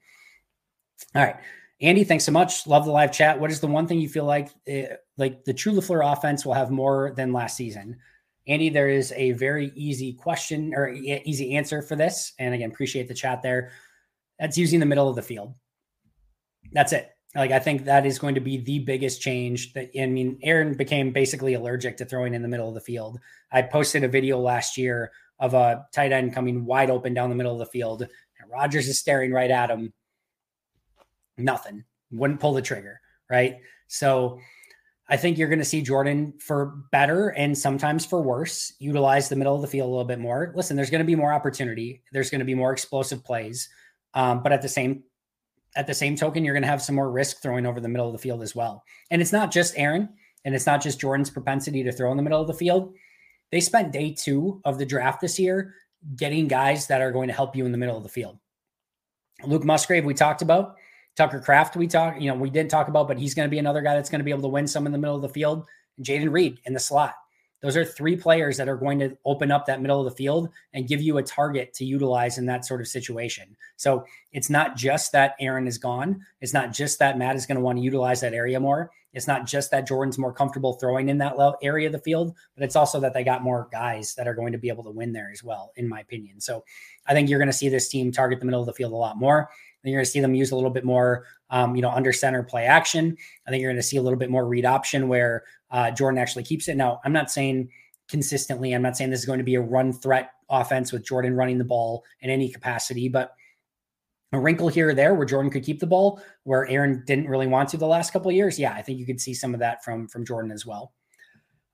All 1.15 1.23
right. 1.23 1.37
Andy 1.81 2.05
thanks 2.05 2.25
so 2.25 2.33
much. 2.33 2.67
Love 2.67 2.85
the 2.85 2.91
live 2.91 3.13
chat. 3.13 3.39
What 3.39 3.51
is 3.51 3.61
the 3.61 3.67
one 3.67 3.87
thing 3.87 4.01
you 4.01 4.09
feel 4.09 4.25
like 4.25 4.51
uh, 4.71 4.97
like 5.19 5.45
the 5.45 5.53
true 5.53 5.73
LaFleur 5.73 6.13
offense 6.13 6.47
will 6.47 6.55
have 6.55 6.71
more 6.71 7.13
than 7.17 7.33
last 7.33 7.57
season 7.57 7.99
Andy, 8.47 8.69
there 8.69 8.89
is 8.89 9.13
a 9.17 9.33
very 9.33 9.73
easy 9.75 10.13
question 10.13 10.73
or 10.75 10.89
easy 10.91 11.57
answer 11.57 11.83
for 11.83 11.97
this. 11.97 12.33
And 12.39 12.55
again, 12.55 12.71
appreciate 12.71 13.09
the 13.09 13.15
chat 13.15 13.43
there. 13.43 13.73
That's 14.39 14.57
using 14.59 14.81
the 14.81 14.87
middle 14.87 15.09
of 15.09 15.17
the 15.17 15.23
field. 15.23 15.55
That's 16.73 16.93
it. 16.93 17.11
Like, 17.35 17.51
I 17.51 17.59
think 17.59 17.85
that 17.85 18.07
is 18.07 18.19
going 18.19 18.35
to 18.37 18.41
be 18.41 18.59
the 18.59 18.79
biggest 18.79 19.21
change 19.21 19.73
that, 19.75 19.91
I 20.01 20.07
mean, 20.07 20.39
Aaron 20.43 20.75
became 20.75 21.13
basically 21.13 21.55
allergic 21.55 21.97
to 21.99 22.05
throwing 22.05 22.35
in 22.35 22.43
the 22.43 22.49
middle 22.49 22.69
of 22.69 22.75
the 22.75 22.81
field. 22.81 23.19
I 23.53 23.63
posted 23.63 24.05
a 24.05 24.09
video 24.09 24.39
last 24.39 24.79
year 24.79 25.13
of 25.39 25.53
a 25.53 25.87
tight 25.93 26.13
end 26.13 26.33
coming 26.33 26.65
wide 26.65 26.89
open 26.89 27.13
down 27.15 27.29
the 27.29 27.37
middle 27.37 27.53
of 27.53 27.59
the 27.59 27.67
field. 27.67 28.03
And 28.03 28.51
Rodgers 28.51 28.89
is 28.89 28.99
staring 28.99 29.33
right 29.33 29.51
at 29.51 29.71
him. 29.71 29.93
Nothing. 31.37 31.85
Wouldn't 32.11 32.41
pull 32.41 32.55
the 32.55 32.63
trigger. 32.63 33.01
Right. 33.29 33.57
So, 33.89 34.41
I 35.09 35.17
think 35.17 35.39
you're 35.39 35.49
going 35.49 35.61
to 35.61 35.65
see 35.65 35.83
Jordan 35.83 36.35
for 36.41 36.83
better 36.91 37.29
and 37.29 37.57
sometimes 37.57 38.05
for 38.05 38.21
worse 38.21 38.73
utilize 38.81 39.29
the 39.29 39.37
middle 39.37 39.55
of 39.55 39.63
the 39.63 39.69
field 39.69 39.87
a 39.87 39.91
little 39.91 40.05
bit 40.05 40.19
more. 40.19 40.53
Listen, 40.57 40.77
there's 40.77 40.91
going 40.91 41.01
to 41.01 41.05
be 41.05 41.15
more 41.15 41.33
opportunity. 41.33 42.03
There's 42.13 42.31
going 42.31 42.41
to 42.41 42.45
be 42.45 42.55
more 42.55 42.73
explosive 42.73 43.25
plays, 43.25 43.69
um, 44.15 44.43
but 44.43 44.53
at 44.53 44.63
the 44.63 44.69
same 44.69 45.05
at 45.77 45.87
the 45.87 45.95
same 45.95 46.17
token, 46.17 46.45
you're 46.45 46.55
going 46.55 46.63
to 46.63 46.69
have 46.69 46.83
some 46.83 46.95
more 46.95 47.11
risk 47.11 47.43
throwing 47.43 47.67
over 47.67 47.81
the 47.81 47.89
middle 47.89 48.07
of 48.07 48.13
the 48.13 48.19
field 48.19 48.43
as 48.43 48.57
well. 48.57 48.83
And 49.11 49.21
it's 49.21 49.33
not 49.33 49.53
just 49.53 49.75
Aaron, 49.77 50.09
and 50.45 50.55
it's 50.55 50.67
not 50.67 50.83
just 50.83 50.99
Jordan's 50.99 51.29
propensity 51.29 51.83
to 51.83 51.93
throw 51.93 52.11
in 52.11 52.17
the 52.17 52.23
middle 52.23 52.41
of 52.41 52.47
the 52.47 52.55
field. 52.55 52.95
They 53.53 53.61
spent 53.61 53.93
day 53.93 54.13
two 54.13 54.61
of 54.65 54.79
the 54.79 54.87
draft 54.87 55.21
this 55.21 55.39
year 55.39 55.75
getting 56.17 56.49
guys 56.49 56.87
that 56.87 57.03
are 57.03 57.13
going 57.13 57.29
to 57.29 57.35
help 57.35 57.55
you 57.55 57.67
in 57.67 57.73
the 57.73 57.79
middle 57.79 57.97
of 57.97 58.03
the 58.03 58.09
field. 58.09 58.39
Luke 59.45 59.65
Musgrave, 59.65 60.05
we 60.05 60.15
talked 60.15 60.41
about. 60.41 60.77
Tucker 61.17 61.41
Kraft, 61.41 61.77
we 61.77 61.87
talk, 61.87 62.21
you 62.21 62.31
know, 62.31 62.37
we 62.37 62.51
didn't 62.51 62.71
talk 62.71 62.89
about, 62.89 63.09
but 63.09 63.19
he's 63.19 63.35
going 63.35 63.49
to 63.49 63.51
be 63.51 63.59
another 63.59 63.81
guy 63.81 63.95
that's 63.95 64.11
going 64.11 64.21
to 64.21 64.25
be 64.25 64.31
able 64.31 64.43
to 64.43 64.49
win 64.49 64.67
some 64.67 64.87
in 64.87 64.93
the 64.93 64.99
middle 64.99 65.17
of 65.17 65.23
the 65.23 65.29
field. 65.29 65.67
Jayden 66.03 66.31
Reed 66.31 66.61
in 66.67 66.75
the 66.75 66.81
slot. 66.81 67.15
Those 67.63 67.77
are 67.77 67.87
three 67.87 68.17
players 68.17 68.59
that 68.59 68.69
are 68.69 68.77
going 68.77 68.99
to 68.99 69.17
open 69.25 69.51
up 69.51 69.65
that 69.67 69.81
middle 69.81 69.99
of 69.99 70.05
the 70.05 70.17
field 70.17 70.51
and 70.75 70.87
give 70.87 71.01
you 71.01 71.17
a 71.17 71.23
target 71.23 71.73
to 71.75 71.87
utilize 71.87 72.37
in 72.37 72.45
that 72.47 72.67
sort 72.67 72.83
of 72.83 72.87
situation. 72.87 73.57
So 73.77 74.05
it's 74.33 74.51
not 74.51 74.77
just 74.77 75.13
that 75.13 75.37
Aaron 75.41 75.67
is 75.67 75.79
gone. 75.79 76.21
It's 76.43 76.53
not 76.53 76.73
just 76.73 76.99
that 76.99 77.17
Matt 77.17 77.35
is 77.35 77.47
going 77.47 77.57
to 77.57 77.65
want 77.65 77.79
to 77.79 77.83
utilize 77.83 78.21
that 78.21 78.35
area 78.35 78.61
more. 78.61 78.91
It's 79.15 79.27
not 79.27 79.47
just 79.47 79.71
that 79.71 79.89
Jordan's 79.89 80.19
more 80.19 80.35
comfortable 80.35 80.75
throwing 80.75 81.09
in 81.09 81.17
that 81.19 81.37
area 81.63 81.87
of 81.87 81.93
the 81.93 81.99
field, 81.99 82.37
but 82.55 82.63
it's 82.63 82.77
also 82.77 83.01
that 83.01 83.15
they 83.15 83.25
got 83.25 83.43
more 83.43 83.69
guys 83.73 84.15
that 84.17 84.29
are 84.29 84.35
going 84.35 84.53
to 84.53 84.59
be 84.59 84.69
able 84.69 84.85
to 84.85 84.91
win 84.91 85.15
there 85.15 85.31
as 85.33 85.43
well, 85.43 85.73
in 85.77 85.89
my 85.89 86.01
opinion. 86.01 86.39
So 86.43 86.63
I 87.07 87.15
think 87.15 87.31
you're 87.31 87.39
going 87.39 87.49
to 87.49 87.55
see 87.55 87.71
this 87.71 87.89
team 87.89 88.13
target 88.13 88.41
the 88.41 88.45
middle 88.45 88.61
of 88.61 88.67
the 88.67 88.75
field 88.75 88.93
a 88.93 88.97
lot 88.97 89.17
more. 89.17 89.49
Then 89.87 89.93
you're 89.93 90.01
going 90.01 90.07
to 90.07 90.11
see 90.11 90.19
them 90.19 90.35
use 90.35 90.51
a 90.51 90.57
little 90.57 90.71
bit 90.71 90.85
more, 90.85 91.27
um, 91.51 91.77
you 91.77 91.83
know, 91.83 91.91
under 91.91 92.13
center 92.13 92.43
play 92.43 92.65
action. 92.65 93.17
I 93.47 93.51
think 93.51 93.61
you're 93.61 93.71
going 93.71 93.77
to 93.77 93.87
see 93.87 93.99
a 93.99 94.03
little 94.03 94.19
bit 94.19 94.31
more 94.31 94.45
read 94.45 94.65
option 94.65 95.07
where 95.07 95.45
uh, 95.71 95.93
Jordan 95.93 96.19
actually 96.19 96.43
keeps 96.43 96.67
it. 96.67 96.77
Now, 96.77 97.01
I'm 97.05 97.13
not 97.13 97.31
saying 97.31 97.69
consistently. 98.09 98.73
I'm 98.73 98.83
not 98.83 98.97
saying 98.97 99.11
this 99.11 99.21
is 99.21 99.27
going 99.27 99.39
to 99.39 99.45
be 99.45 99.55
a 99.55 99.61
run 99.61 99.93
threat 99.93 100.33
offense 100.51 100.91
with 100.91 101.07
Jordan 101.07 101.35
running 101.35 101.59
the 101.59 101.65
ball 101.65 102.03
in 102.21 102.31
any 102.31 102.49
capacity, 102.49 103.09
but 103.09 103.31
a 104.33 104.41
wrinkle 104.41 104.67
here 104.67 104.89
or 104.89 104.95
there 104.95 105.15
where 105.15 105.25
Jordan 105.25 105.53
could 105.53 105.63
keep 105.63 105.79
the 105.79 105.87
ball, 105.87 106.21
where 106.43 106.67
Aaron 106.67 107.05
didn't 107.07 107.29
really 107.29 107.47
want 107.47 107.69
to 107.69 107.77
the 107.77 107.87
last 107.87 108.13
couple 108.13 108.29
of 108.29 108.35
years. 108.35 108.59
Yeah, 108.59 108.73
I 108.73 108.83
think 108.83 108.99
you 108.99 109.07
could 109.07 109.21
see 109.21 109.35
some 109.35 109.55
of 109.55 109.61
that 109.61 109.85
from 109.85 110.09
from 110.09 110.27
Jordan 110.27 110.51
as 110.51 110.67
well. 110.67 110.93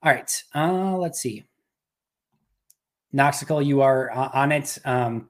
All 0.03 0.11
right, 0.11 0.43
uh, 0.53 0.97
let's 0.97 1.19
see. 1.19 1.45
Noxical, 3.11 3.65
you 3.65 3.81
are 3.81 4.11
uh, 4.11 4.29
on 4.33 4.51
it. 4.51 4.77
Um, 4.85 5.29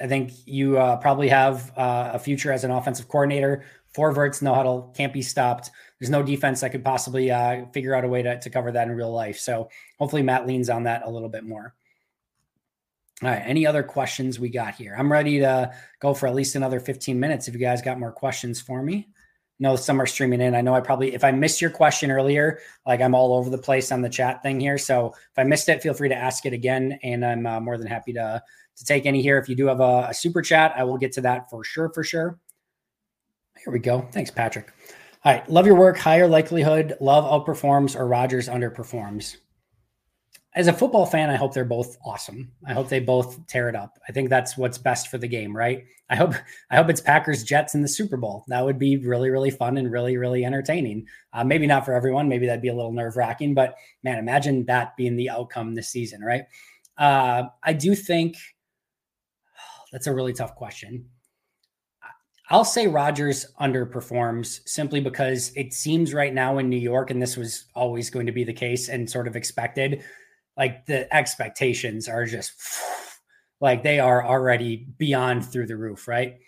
I 0.00 0.06
think 0.06 0.32
you 0.44 0.78
uh, 0.78 0.96
probably 0.96 1.28
have 1.28 1.72
uh, 1.76 2.10
a 2.14 2.18
future 2.18 2.52
as 2.52 2.64
an 2.64 2.70
offensive 2.70 3.08
coordinator. 3.08 3.64
Four 3.94 4.12
verts, 4.12 4.42
no 4.42 4.54
huddle, 4.54 4.92
can't 4.96 5.12
be 5.12 5.22
stopped. 5.22 5.70
There's 5.98 6.10
no 6.10 6.22
defense 6.22 6.60
that 6.60 6.70
could 6.72 6.84
possibly 6.84 7.30
uh, 7.30 7.66
figure 7.72 7.94
out 7.94 8.04
a 8.04 8.08
way 8.08 8.22
to, 8.22 8.38
to 8.38 8.50
cover 8.50 8.70
that 8.72 8.88
in 8.88 8.94
real 8.94 9.12
life. 9.12 9.38
So 9.38 9.70
hopefully 9.98 10.22
Matt 10.22 10.46
leans 10.46 10.68
on 10.68 10.84
that 10.84 11.02
a 11.04 11.10
little 11.10 11.30
bit 11.30 11.44
more. 11.44 11.74
All 13.22 13.30
right. 13.30 13.42
Any 13.44 13.66
other 13.66 13.82
questions 13.82 14.38
we 14.38 14.50
got 14.50 14.74
here? 14.74 14.94
I'm 14.96 15.10
ready 15.10 15.38
to 15.38 15.72
go 16.00 16.12
for 16.12 16.26
at 16.26 16.34
least 16.34 16.54
another 16.54 16.80
15 16.80 17.18
minutes. 17.18 17.48
If 17.48 17.54
you 17.54 17.60
guys 17.60 17.80
got 17.80 17.98
more 17.98 18.12
questions 18.12 18.60
for 18.60 18.82
me, 18.82 19.08
know 19.58 19.76
some 19.76 20.00
are 20.00 20.06
streaming 20.06 20.40
in. 20.40 20.54
I 20.54 20.60
know 20.60 20.74
I 20.74 20.80
probably, 20.80 21.14
if 21.14 21.24
I 21.24 21.32
missed 21.32 21.60
your 21.60 21.70
question 21.70 22.10
earlier, 22.10 22.58
like 22.86 23.00
I'm 23.00 23.14
all 23.14 23.34
over 23.34 23.48
the 23.48 23.58
place 23.58 23.90
on 23.90 24.02
the 24.02 24.08
chat 24.08 24.42
thing 24.42 24.60
here. 24.60 24.78
So 24.78 25.08
if 25.08 25.38
I 25.38 25.44
missed 25.44 25.68
it, 25.68 25.82
feel 25.82 25.94
free 25.94 26.08
to 26.08 26.14
ask 26.14 26.44
it 26.46 26.52
again. 26.52 26.98
And 27.02 27.24
I'm 27.24 27.46
uh, 27.46 27.60
more 27.60 27.78
than 27.78 27.86
happy 27.86 28.12
to 28.14 28.42
to 28.76 28.84
take 28.84 29.06
any 29.06 29.22
here. 29.22 29.38
If 29.38 29.48
you 29.48 29.56
do 29.56 29.66
have 29.66 29.80
a, 29.80 30.08
a 30.10 30.14
super 30.14 30.42
chat, 30.42 30.74
I 30.76 30.84
will 30.84 30.98
get 30.98 31.12
to 31.12 31.22
that 31.22 31.48
for 31.48 31.64
sure, 31.64 31.90
for 31.94 32.04
sure. 32.04 32.38
Here 33.64 33.72
we 33.72 33.78
go. 33.78 34.06
Thanks, 34.12 34.30
Patrick. 34.30 34.70
All 35.24 35.32
right. 35.32 35.48
Love 35.48 35.66
your 35.66 35.76
work. 35.76 35.96
Higher 35.96 36.28
likelihood. 36.28 36.96
Love 37.00 37.24
outperforms 37.24 37.98
or 37.98 38.06
Rodgers 38.06 38.48
underperforms. 38.48 39.38
As 40.56 40.68
a 40.68 40.72
football 40.72 41.04
fan, 41.04 41.28
I 41.28 41.36
hope 41.36 41.52
they're 41.52 41.66
both 41.66 41.98
awesome. 42.02 42.50
I 42.66 42.72
hope 42.72 42.88
they 42.88 42.98
both 42.98 43.46
tear 43.46 43.68
it 43.68 43.76
up. 43.76 43.98
I 44.08 44.12
think 44.12 44.30
that's 44.30 44.56
what's 44.56 44.78
best 44.78 45.08
for 45.08 45.18
the 45.18 45.28
game, 45.28 45.54
right? 45.54 45.84
I 46.08 46.16
hope 46.16 46.32
I 46.70 46.76
hope 46.76 46.88
it's 46.88 47.00
Packers 47.00 47.44
Jets 47.44 47.74
in 47.74 47.82
the 47.82 47.88
Super 47.88 48.16
Bowl. 48.16 48.42
That 48.48 48.64
would 48.64 48.78
be 48.78 48.96
really 48.96 49.28
really 49.28 49.50
fun 49.50 49.76
and 49.76 49.92
really 49.92 50.16
really 50.16 50.46
entertaining. 50.46 51.06
Uh, 51.34 51.44
maybe 51.44 51.66
not 51.66 51.84
for 51.84 51.92
everyone. 51.92 52.30
Maybe 52.30 52.46
that'd 52.46 52.62
be 52.62 52.68
a 52.68 52.74
little 52.74 52.92
nerve 52.92 53.16
wracking, 53.16 53.52
but 53.52 53.74
man, 54.02 54.18
imagine 54.18 54.64
that 54.64 54.96
being 54.96 55.16
the 55.16 55.28
outcome 55.28 55.74
this 55.74 55.90
season, 55.90 56.22
right? 56.22 56.44
Uh, 56.96 57.44
I 57.62 57.74
do 57.74 57.94
think 57.94 58.36
that's 59.92 60.06
a 60.06 60.14
really 60.14 60.32
tough 60.32 60.54
question. 60.54 61.10
I'll 62.48 62.64
say 62.64 62.86
Rodgers 62.86 63.44
underperforms 63.60 64.60
simply 64.66 65.00
because 65.00 65.52
it 65.56 65.74
seems 65.74 66.14
right 66.14 66.32
now 66.32 66.58
in 66.58 66.70
New 66.70 66.78
York, 66.78 67.10
and 67.10 67.20
this 67.20 67.36
was 67.36 67.64
always 67.74 68.08
going 68.08 68.26
to 68.26 68.32
be 68.32 68.44
the 68.44 68.52
case 68.52 68.88
and 68.88 69.10
sort 69.10 69.26
of 69.26 69.34
expected, 69.34 70.04
like 70.56 70.86
the 70.86 71.12
expectations 71.14 72.08
are 72.08 72.24
just 72.24 72.52
like 73.60 73.82
they 73.82 74.00
are 74.00 74.24
already 74.24 74.86
beyond 74.98 75.44
through 75.44 75.66
the 75.66 75.76
roof, 75.76 76.08
right? 76.08 76.38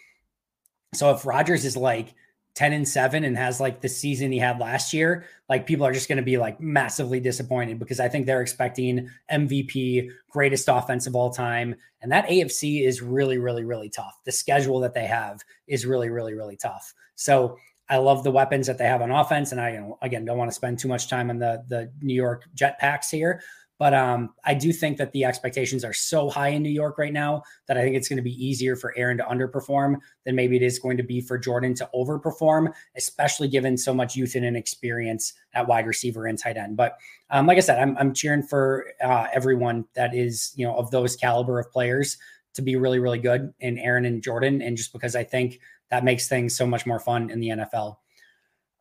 So 0.95 1.11
if 1.11 1.27
Rodgers 1.27 1.65
is 1.65 1.77
like 1.77 2.15
10 2.55 2.73
and 2.73 2.89
7 2.89 3.23
and 3.23 3.37
has 3.37 3.61
like 3.61 3.81
the 3.81 3.89
season 3.89 4.33
he 4.33 4.39
had 4.39 4.59
last 4.59 4.93
year, 4.93 5.27
like 5.49 5.67
people 5.67 5.87
are 5.87 5.93
just 5.93 6.09
going 6.09 6.17
to 6.17 6.25
be 6.25 6.39
like 6.39 6.61
massively 6.61 7.21
disappointed 7.21 7.79
because 7.79 8.01
I 8.01 8.09
think 8.09 8.27
they're 8.27 8.43
expecting 8.43 9.09
MVP, 9.31 10.11
greatest 10.31 10.69
offense 10.69 11.07
of 11.07 11.15
all 11.15 11.31
time. 11.31 11.77
And 12.03 12.11
that 12.11 12.27
AFC 12.27 12.85
is 12.85 13.01
really, 13.01 13.39
really, 13.39 13.65
really 13.65 13.89
tough. 13.89 14.19
The 14.25 14.33
schedule 14.33 14.81
that 14.81 14.95
they 14.95 15.07
have 15.07 15.41
is 15.67 15.87
really, 15.87 16.09
really, 16.09 16.35
really 16.35 16.57
tough. 16.57 16.95
So 17.15 17.59
I 17.89 17.99
love 17.99 18.25
the 18.25 18.31
weapons 18.31 18.67
that 18.67 18.77
they 18.77 18.87
have 18.87 19.03
on 19.03 19.11
offense. 19.11 19.53
And 19.53 19.61
I, 19.61 19.81
again, 20.03 20.25
don't 20.25 20.37
want 20.37 20.51
to 20.51 20.55
spend 20.55 20.79
too 20.79 20.89
much 20.89 21.09
time 21.09 21.31
on 21.31 21.39
the, 21.39 21.65
the 21.69 21.93
New 22.03 22.15
York 22.15 22.45
Jetpacks 22.57 23.11
here, 23.11 23.41
but 23.79 23.95
um, 23.95 24.35
I 24.45 24.55
do 24.55 24.73
think 24.73 24.99
that 24.99 25.13
the 25.13 25.25
expectations 25.25 25.85
are 25.85 25.93
so 25.93 26.29
high 26.29 26.49
in 26.49 26.63
New 26.63 26.69
York 26.69 26.99
right 26.99 27.13
now 27.13 27.45
that 27.67 27.79
I 27.79 27.83
think 27.83 27.95
it's 27.95 28.09
going 28.09 28.17
to 28.17 28.23
be 28.23 28.45
easier 28.45 28.75
for 28.75 28.93
Aaron 28.97 29.17
to 29.19 29.25
underperform 29.25 29.97
than 30.25 30.35
maybe 30.35 30.57
it 30.57 30.63
is 30.63 30.81
going 30.81 30.97
to 30.97 31.05
be 31.05 31.21
for 31.21 31.39
Jordan 31.39 31.75
to 31.75 31.89
overperform, 31.95 32.73
especially 32.97 33.47
given 33.47 33.79
so 33.79 33.95
much 33.95 34.17
youth 34.17 34.35
and 34.35 34.45
inexperience 34.45 35.33
at 35.55 35.67
wide 35.67 35.87
receiver 35.87 36.27
and 36.27 36.39
tight 36.39 36.57
end. 36.57 36.77
But 36.77 36.99
um, 37.31 37.47
like 37.47 37.57
I 37.57 37.61
said, 37.61 37.79
I'm, 37.79 37.97
I'm 37.99 38.13
cheering 38.13 38.43
for 38.43 38.87
uh, 39.01 39.29
everyone 39.33 39.85
that 39.95 40.13
is, 40.13 40.53
you 40.57 40.67
know, 40.67 40.75
of 40.75 40.91
those 40.91 41.15
caliber 41.15 41.61
of 41.61 41.71
players 41.71 42.19
to 42.55 42.63
be 42.63 42.75
really, 42.75 42.99
really 42.99 43.21
good 43.21 43.55
in 43.61 43.79
Aaron 43.79 44.05
and 44.05 44.23
Jordan. 44.23 44.61
And 44.61 44.77
just 44.77 44.93
because 44.93 45.15
I 45.15 45.23
think 45.23 45.61
that 45.91 46.03
makes 46.03 46.29
things 46.29 46.57
so 46.57 46.67
much 46.67 46.85
more 46.85 46.99
fun 46.99 47.31
in 47.31 47.39
the 47.39 47.49
NFL. 47.51 47.97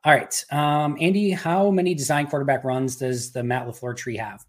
All 0.03 0.13
right. 0.13 0.45
Um, 0.51 0.97
Andy, 0.99 1.31
how 1.31 1.69
many 1.69 1.93
design 1.93 2.27
quarterback 2.27 2.63
runs 2.63 2.95
does 2.95 3.31
the 3.31 3.43
Matt 3.43 3.67
LaFleur 3.67 3.95
tree 3.95 4.17
have? 4.17 4.45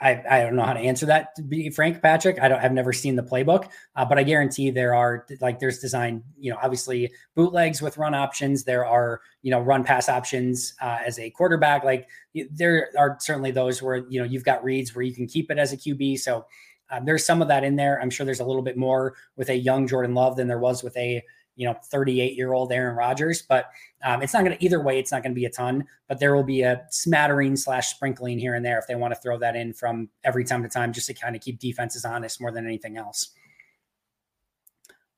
I, 0.00 0.22
I 0.28 0.42
don't 0.42 0.56
know 0.56 0.64
how 0.64 0.74
to 0.74 0.80
answer 0.80 1.06
that 1.06 1.34
to 1.36 1.42
be 1.42 1.70
frank, 1.70 2.02
Patrick. 2.02 2.38
I 2.40 2.48
don't 2.48 2.62
I've 2.62 2.72
never 2.72 2.92
seen 2.92 3.16
the 3.16 3.22
playbook, 3.22 3.68
uh, 3.94 4.04
but 4.04 4.18
I 4.18 4.24
guarantee 4.24 4.70
there 4.70 4.94
are 4.94 5.26
like 5.40 5.58
there's 5.58 5.78
design, 5.78 6.22
you 6.38 6.50
know, 6.50 6.58
obviously 6.62 7.10
bootlegs 7.34 7.80
with 7.80 7.96
run 7.96 8.14
options. 8.14 8.64
There 8.64 8.84
are, 8.84 9.22
you 9.42 9.50
know, 9.50 9.60
run 9.60 9.84
pass 9.84 10.08
options 10.08 10.74
uh, 10.82 10.98
as 11.04 11.18
a 11.18 11.30
quarterback. 11.30 11.82
Like 11.82 12.08
there 12.50 12.90
are 12.98 13.16
certainly 13.20 13.52
those 13.52 13.82
where, 13.82 14.06
you 14.08 14.20
know, 14.20 14.26
you've 14.26 14.44
got 14.44 14.62
reads 14.62 14.94
where 14.94 15.02
you 15.02 15.14
can 15.14 15.26
keep 15.26 15.50
it 15.50 15.58
as 15.58 15.72
a 15.72 15.78
QB. 15.78 16.18
So 16.18 16.44
um, 16.90 17.06
there's 17.06 17.24
some 17.24 17.40
of 17.40 17.48
that 17.48 17.64
in 17.64 17.76
there. 17.76 18.00
I'm 18.00 18.10
sure 18.10 18.26
there's 18.26 18.40
a 18.40 18.44
little 18.44 18.62
bit 18.62 18.76
more 18.76 19.14
with 19.36 19.48
a 19.48 19.56
young 19.56 19.86
Jordan 19.86 20.14
Love 20.14 20.36
than 20.36 20.46
there 20.46 20.58
was 20.58 20.82
with 20.82 20.96
a 20.96 21.22
you 21.56 21.66
know 21.66 21.74
38 21.90 22.36
year 22.36 22.52
old 22.52 22.70
Aaron 22.72 22.96
Rodgers. 22.96 23.42
But 23.42 23.70
um, 24.04 24.22
it's 24.22 24.32
not 24.32 24.44
going 24.44 24.56
to 24.56 24.64
either 24.64 24.80
way. 24.80 24.98
It's 24.98 25.10
not 25.10 25.22
going 25.22 25.32
to 25.32 25.38
be 25.38 25.46
a 25.46 25.50
ton, 25.50 25.84
but 26.08 26.20
there 26.20 26.36
will 26.36 26.44
be 26.44 26.62
a 26.62 26.86
smattering 26.90 27.56
slash 27.56 27.88
sprinkling 27.88 28.38
here 28.38 28.54
and 28.54 28.64
there 28.64 28.78
if 28.78 28.86
they 28.86 28.94
want 28.94 29.14
to 29.14 29.20
throw 29.20 29.38
that 29.38 29.56
in 29.56 29.72
from 29.72 30.08
every 30.22 30.44
time 30.44 30.62
to 30.62 30.68
time, 30.68 30.92
just 30.92 31.08
to 31.08 31.14
kind 31.14 31.34
of 31.34 31.42
keep 31.42 31.58
defenses 31.58 32.04
honest 32.04 32.40
more 32.40 32.52
than 32.52 32.66
anything 32.66 32.96
else. 32.96 33.30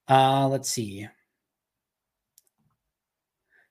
Uh, 0.08 0.48
let's 0.48 0.70
see. 0.70 1.06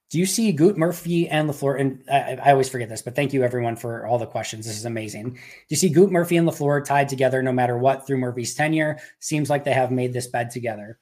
Do 0.09 0.20
you 0.20 0.26
see 0.26 0.53
Gute 0.53 0.78
Murphy 0.78 1.28
and 1.28 1.49
LaFleur? 1.49 1.80
And 1.82 2.03
I, 2.09 2.38
I, 2.41 2.51
always 2.51 2.70
forget 2.70 2.88
this, 2.88 3.01
but 3.01 3.13
thank 3.13 3.34
you 3.34 3.43
everyone 3.43 3.76
for 3.76 4.05
all 4.05 4.18
the 4.18 4.26
questions. 4.26 4.65
This 4.65 4.78
is 4.78 4.86
amazing. 4.86 5.32
Do 5.32 5.39
you 5.68 5.76
see 5.76 5.89
Gute 5.89 6.11
Murphy 6.11 6.38
and 6.38 6.47
LaFleur 6.47 6.86
tied 6.86 7.09
together 7.09 7.43
no 7.43 7.51
matter 7.51 7.78
what 7.78 8.07
through 8.07 8.20
Murphy's 8.20 8.55
tenure? 8.55 8.99
Seems 9.20 9.49
like 9.49 9.65
they 9.65 9.74
have 9.74 9.91
made 9.91 10.13
this 10.13 10.28
bed 10.28 10.49
together. 10.49 10.97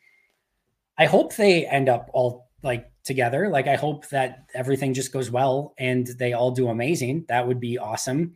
I 0.97 1.05
hope 1.05 1.35
they 1.35 1.65
end 1.65 1.89
up 1.89 2.09
all 2.13 2.49
like 2.63 2.89
together. 3.03 3.49
Like 3.49 3.67
I 3.67 3.75
hope 3.75 4.07
that 4.09 4.49
everything 4.53 4.93
just 4.93 5.13
goes 5.13 5.29
well 5.29 5.73
and 5.77 6.07
they 6.07 6.33
all 6.33 6.51
do 6.51 6.69
amazing. 6.69 7.25
That 7.29 7.47
would 7.47 7.59
be 7.59 7.77
awesome. 7.77 8.33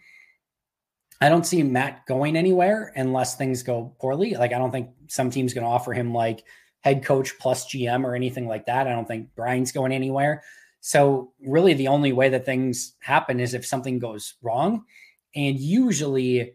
I 1.22 1.28
don't 1.28 1.45
see 1.45 1.64
Matt 1.64 2.05
going 2.05 2.38
anywhere 2.38 2.93
unless 2.95 3.36
things 3.36 3.64
go 3.64 3.93
poorly. 3.99 4.36
Like 4.36 4.53
I 4.53 4.57
don't 4.57 4.72
think 4.72 4.89
some 5.07 5.30
team's 5.30 5.53
going 5.53 5.66
to 5.66 5.70
offer 5.70 5.93
him 5.93 6.14
like 6.14 6.43
head 6.82 7.03
coach 7.03 7.38
plus 7.39 7.66
GM 7.66 8.05
or 8.05 8.16
anything 8.16 8.47
like 8.47 8.68
that. 8.68 8.88
I 8.88 8.91
don't 8.91 9.07
think 9.07 9.36
Brian's 9.36 9.74
going 9.74 9.91
anywhere. 9.91 10.43
So 10.80 11.34
really 11.45 11.74
the 11.74 11.89
only 11.89 12.14
way 12.14 12.30
that 12.30 12.45
things 12.45 12.93
happen 13.01 13.41
is 13.41 13.53
if 13.53 13.66
something 13.66 13.99
goes 13.99 14.36
wrong. 14.41 14.86
And 15.36 15.60
usually 15.60 16.53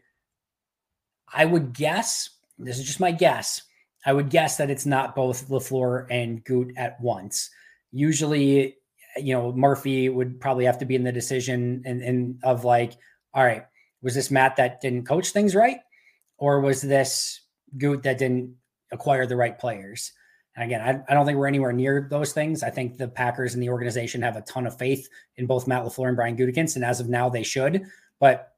I 1.32 1.44
would 1.44 1.74
guess, 1.74 2.30
this 2.58 2.78
is 2.78 2.86
just 2.86 3.00
my 3.00 3.12
guess, 3.12 3.62
I 4.04 4.12
would 4.12 4.30
guess 4.30 4.56
that 4.56 4.70
it's 4.70 4.86
not 4.86 5.14
both 5.14 5.48
LaFleur 5.48 6.06
and 6.10 6.44
Gute 6.44 6.74
at 6.76 7.00
once. 7.00 7.50
Usually, 7.90 8.76
you 9.16 9.34
know, 9.34 9.52
Murphy 9.52 10.08
would 10.08 10.40
probably 10.40 10.64
have 10.66 10.78
to 10.78 10.84
be 10.84 10.94
in 10.94 11.04
the 11.04 11.12
decision 11.12 11.82
and, 11.84 12.02
and 12.02 12.38
of 12.42 12.64
like, 12.64 12.92
all 13.32 13.44
right, 13.44 13.64
was 14.02 14.14
this 14.14 14.30
Matt 14.30 14.56
that 14.56 14.80
didn't 14.80 15.06
coach 15.06 15.30
things 15.30 15.54
right? 15.54 15.78
Or 16.36 16.60
was 16.60 16.82
this 16.82 17.40
Gute 17.78 18.02
that 18.02 18.18
didn't 18.18 18.54
acquire 18.92 19.26
the 19.26 19.36
right 19.36 19.58
players? 19.58 20.12
And 20.56 20.64
again, 20.64 20.80
I, 20.82 21.10
I, 21.10 21.14
don't 21.14 21.26
think 21.26 21.38
we're 21.38 21.48
anywhere 21.48 21.72
near 21.72 22.06
those 22.10 22.32
things. 22.32 22.62
I 22.62 22.70
think 22.70 22.96
the 22.96 23.08
Packers 23.08 23.54
and 23.54 23.62
the 23.62 23.70
organization 23.70 24.22
have 24.22 24.36
a 24.36 24.42
ton 24.42 24.66
of 24.66 24.78
faith 24.78 25.08
in 25.36 25.46
both 25.46 25.66
Matt 25.66 25.82
LaFleur 25.82 26.08
and 26.08 26.16
Brian 26.16 26.36
Gutekunst, 26.36 26.76
and 26.76 26.84
as 26.84 27.00
of 27.00 27.08
now, 27.08 27.28
they 27.28 27.42
should. 27.42 27.84
But 28.20 28.52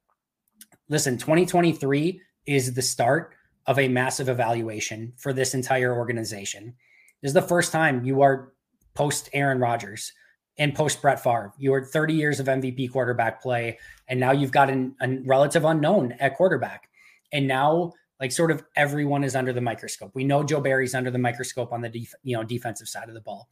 listen, 0.89 1.17
2023 1.17 2.21
is 2.45 2.73
the 2.73 2.81
start 2.81 3.33
of 3.67 3.77
a 3.77 3.87
massive 3.87 4.29
evaluation 4.29 5.13
for 5.17 5.33
this 5.33 5.53
entire 5.53 5.95
organization. 5.95 6.73
This 7.21 7.29
is 7.29 7.33
the 7.33 7.41
first 7.41 7.71
time 7.71 8.05
you 8.05 8.21
are 8.21 8.53
post 8.93 9.29
Aaron 9.33 9.59
Rodgers 9.59 10.13
and 10.57 10.73
post 10.73 11.01
Brett 11.01 11.21
Favre. 11.21 11.53
You 11.57 11.73
are 11.73 11.83
30 11.83 12.13
years 12.13 12.39
of 12.39 12.47
MVP 12.47 12.91
quarterback 12.91 13.41
play, 13.41 13.77
and 14.07 14.19
now 14.19 14.31
you've 14.31 14.51
got 14.51 14.69
a 14.69 14.91
relative 15.25 15.65
unknown 15.65 16.13
at 16.13 16.35
quarterback. 16.35 16.89
And 17.31 17.47
now, 17.47 17.93
like, 18.19 18.31
sort 18.31 18.51
of 18.51 18.63
everyone 18.75 19.23
is 19.23 19.35
under 19.35 19.53
the 19.53 19.61
microscope. 19.61 20.11
We 20.15 20.23
know 20.23 20.43
Joe 20.43 20.61
Barry's 20.61 20.95
under 20.95 21.11
the 21.11 21.19
microscope 21.19 21.71
on 21.71 21.81
the 21.81 21.89
def- 21.89 22.15
you 22.23 22.35
know 22.35 22.43
defensive 22.43 22.87
side 22.87 23.09
of 23.09 23.13
the 23.13 23.21
ball. 23.21 23.49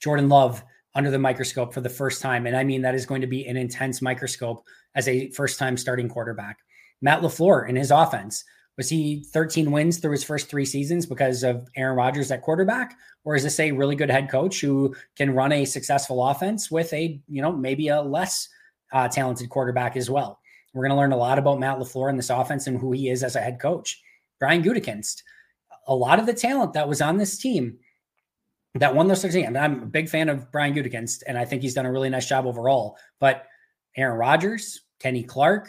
Jordan 0.00 0.28
Love 0.28 0.62
under 0.94 1.10
the 1.10 1.18
microscope 1.18 1.74
for 1.74 1.80
the 1.80 1.88
first 1.88 2.22
time, 2.22 2.46
and 2.46 2.56
I 2.56 2.64
mean 2.64 2.82
that 2.82 2.94
is 2.94 3.04
going 3.04 3.20
to 3.20 3.26
be 3.26 3.46
an 3.46 3.56
intense 3.56 4.00
microscope 4.00 4.64
as 4.94 5.08
a 5.08 5.30
first 5.32 5.58
time 5.58 5.76
starting 5.76 6.08
quarterback. 6.08 6.58
Matt 7.02 7.20
LaFleur 7.20 7.68
in 7.68 7.76
his 7.76 7.90
offense 7.90 8.44
was 8.78 8.88
he 8.88 9.24
13 9.24 9.72
wins 9.72 9.98
through 9.98 10.12
his 10.12 10.24
first 10.24 10.48
three 10.48 10.64
seasons 10.64 11.04
because 11.04 11.42
of 11.42 11.68
Aaron 11.76 11.96
Rodgers 11.96 12.30
at 12.30 12.42
quarterback? 12.42 12.96
Or 13.24 13.34
is 13.34 13.42
this 13.42 13.58
a 13.58 13.72
really 13.72 13.96
good 13.96 14.08
head 14.08 14.30
coach 14.30 14.60
who 14.60 14.94
can 15.16 15.34
run 15.34 15.50
a 15.52 15.64
successful 15.64 16.26
offense 16.26 16.70
with 16.70 16.90
a, 16.92 17.20
you 17.28 17.42
know, 17.42 17.52
maybe 17.52 17.88
a 17.88 18.00
less 18.00 18.48
uh, 18.92 19.08
talented 19.08 19.50
quarterback 19.50 19.96
as 19.96 20.08
well? 20.08 20.38
We're 20.72 20.84
going 20.84 20.96
to 20.96 21.00
learn 21.00 21.12
a 21.12 21.16
lot 21.16 21.38
about 21.38 21.58
Matt 21.58 21.78
LaFleur 21.78 22.08
in 22.08 22.16
this 22.16 22.30
offense 22.30 22.68
and 22.68 22.78
who 22.78 22.92
he 22.92 23.10
is 23.10 23.24
as 23.24 23.34
a 23.34 23.40
head 23.40 23.58
coach. 23.60 24.00
Brian 24.38 24.62
Gutekunst, 24.62 25.24
a 25.88 25.94
lot 25.94 26.20
of 26.20 26.26
the 26.26 26.32
talent 26.32 26.72
that 26.74 26.88
was 26.88 27.02
on 27.02 27.16
this 27.16 27.36
team 27.36 27.78
that 28.76 28.94
won 28.94 29.08
those 29.08 29.22
13, 29.22 29.44
and 29.44 29.58
I'm 29.58 29.82
a 29.82 29.86
big 29.86 30.08
fan 30.08 30.28
of 30.28 30.52
Brian 30.52 30.72
Gutekunst, 30.72 31.24
and 31.26 31.36
I 31.36 31.44
think 31.44 31.62
he's 31.62 31.74
done 31.74 31.86
a 31.86 31.90
really 31.90 32.10
nice 32.10 32.28
job 32.28 32.46
overall. 32.46 32.96
But 33.18 33.46
Aaron 33.96 34.18
Rodgers, 34.18 34.82
Kenny 35.00 35.24
Clark, 35.24 35.68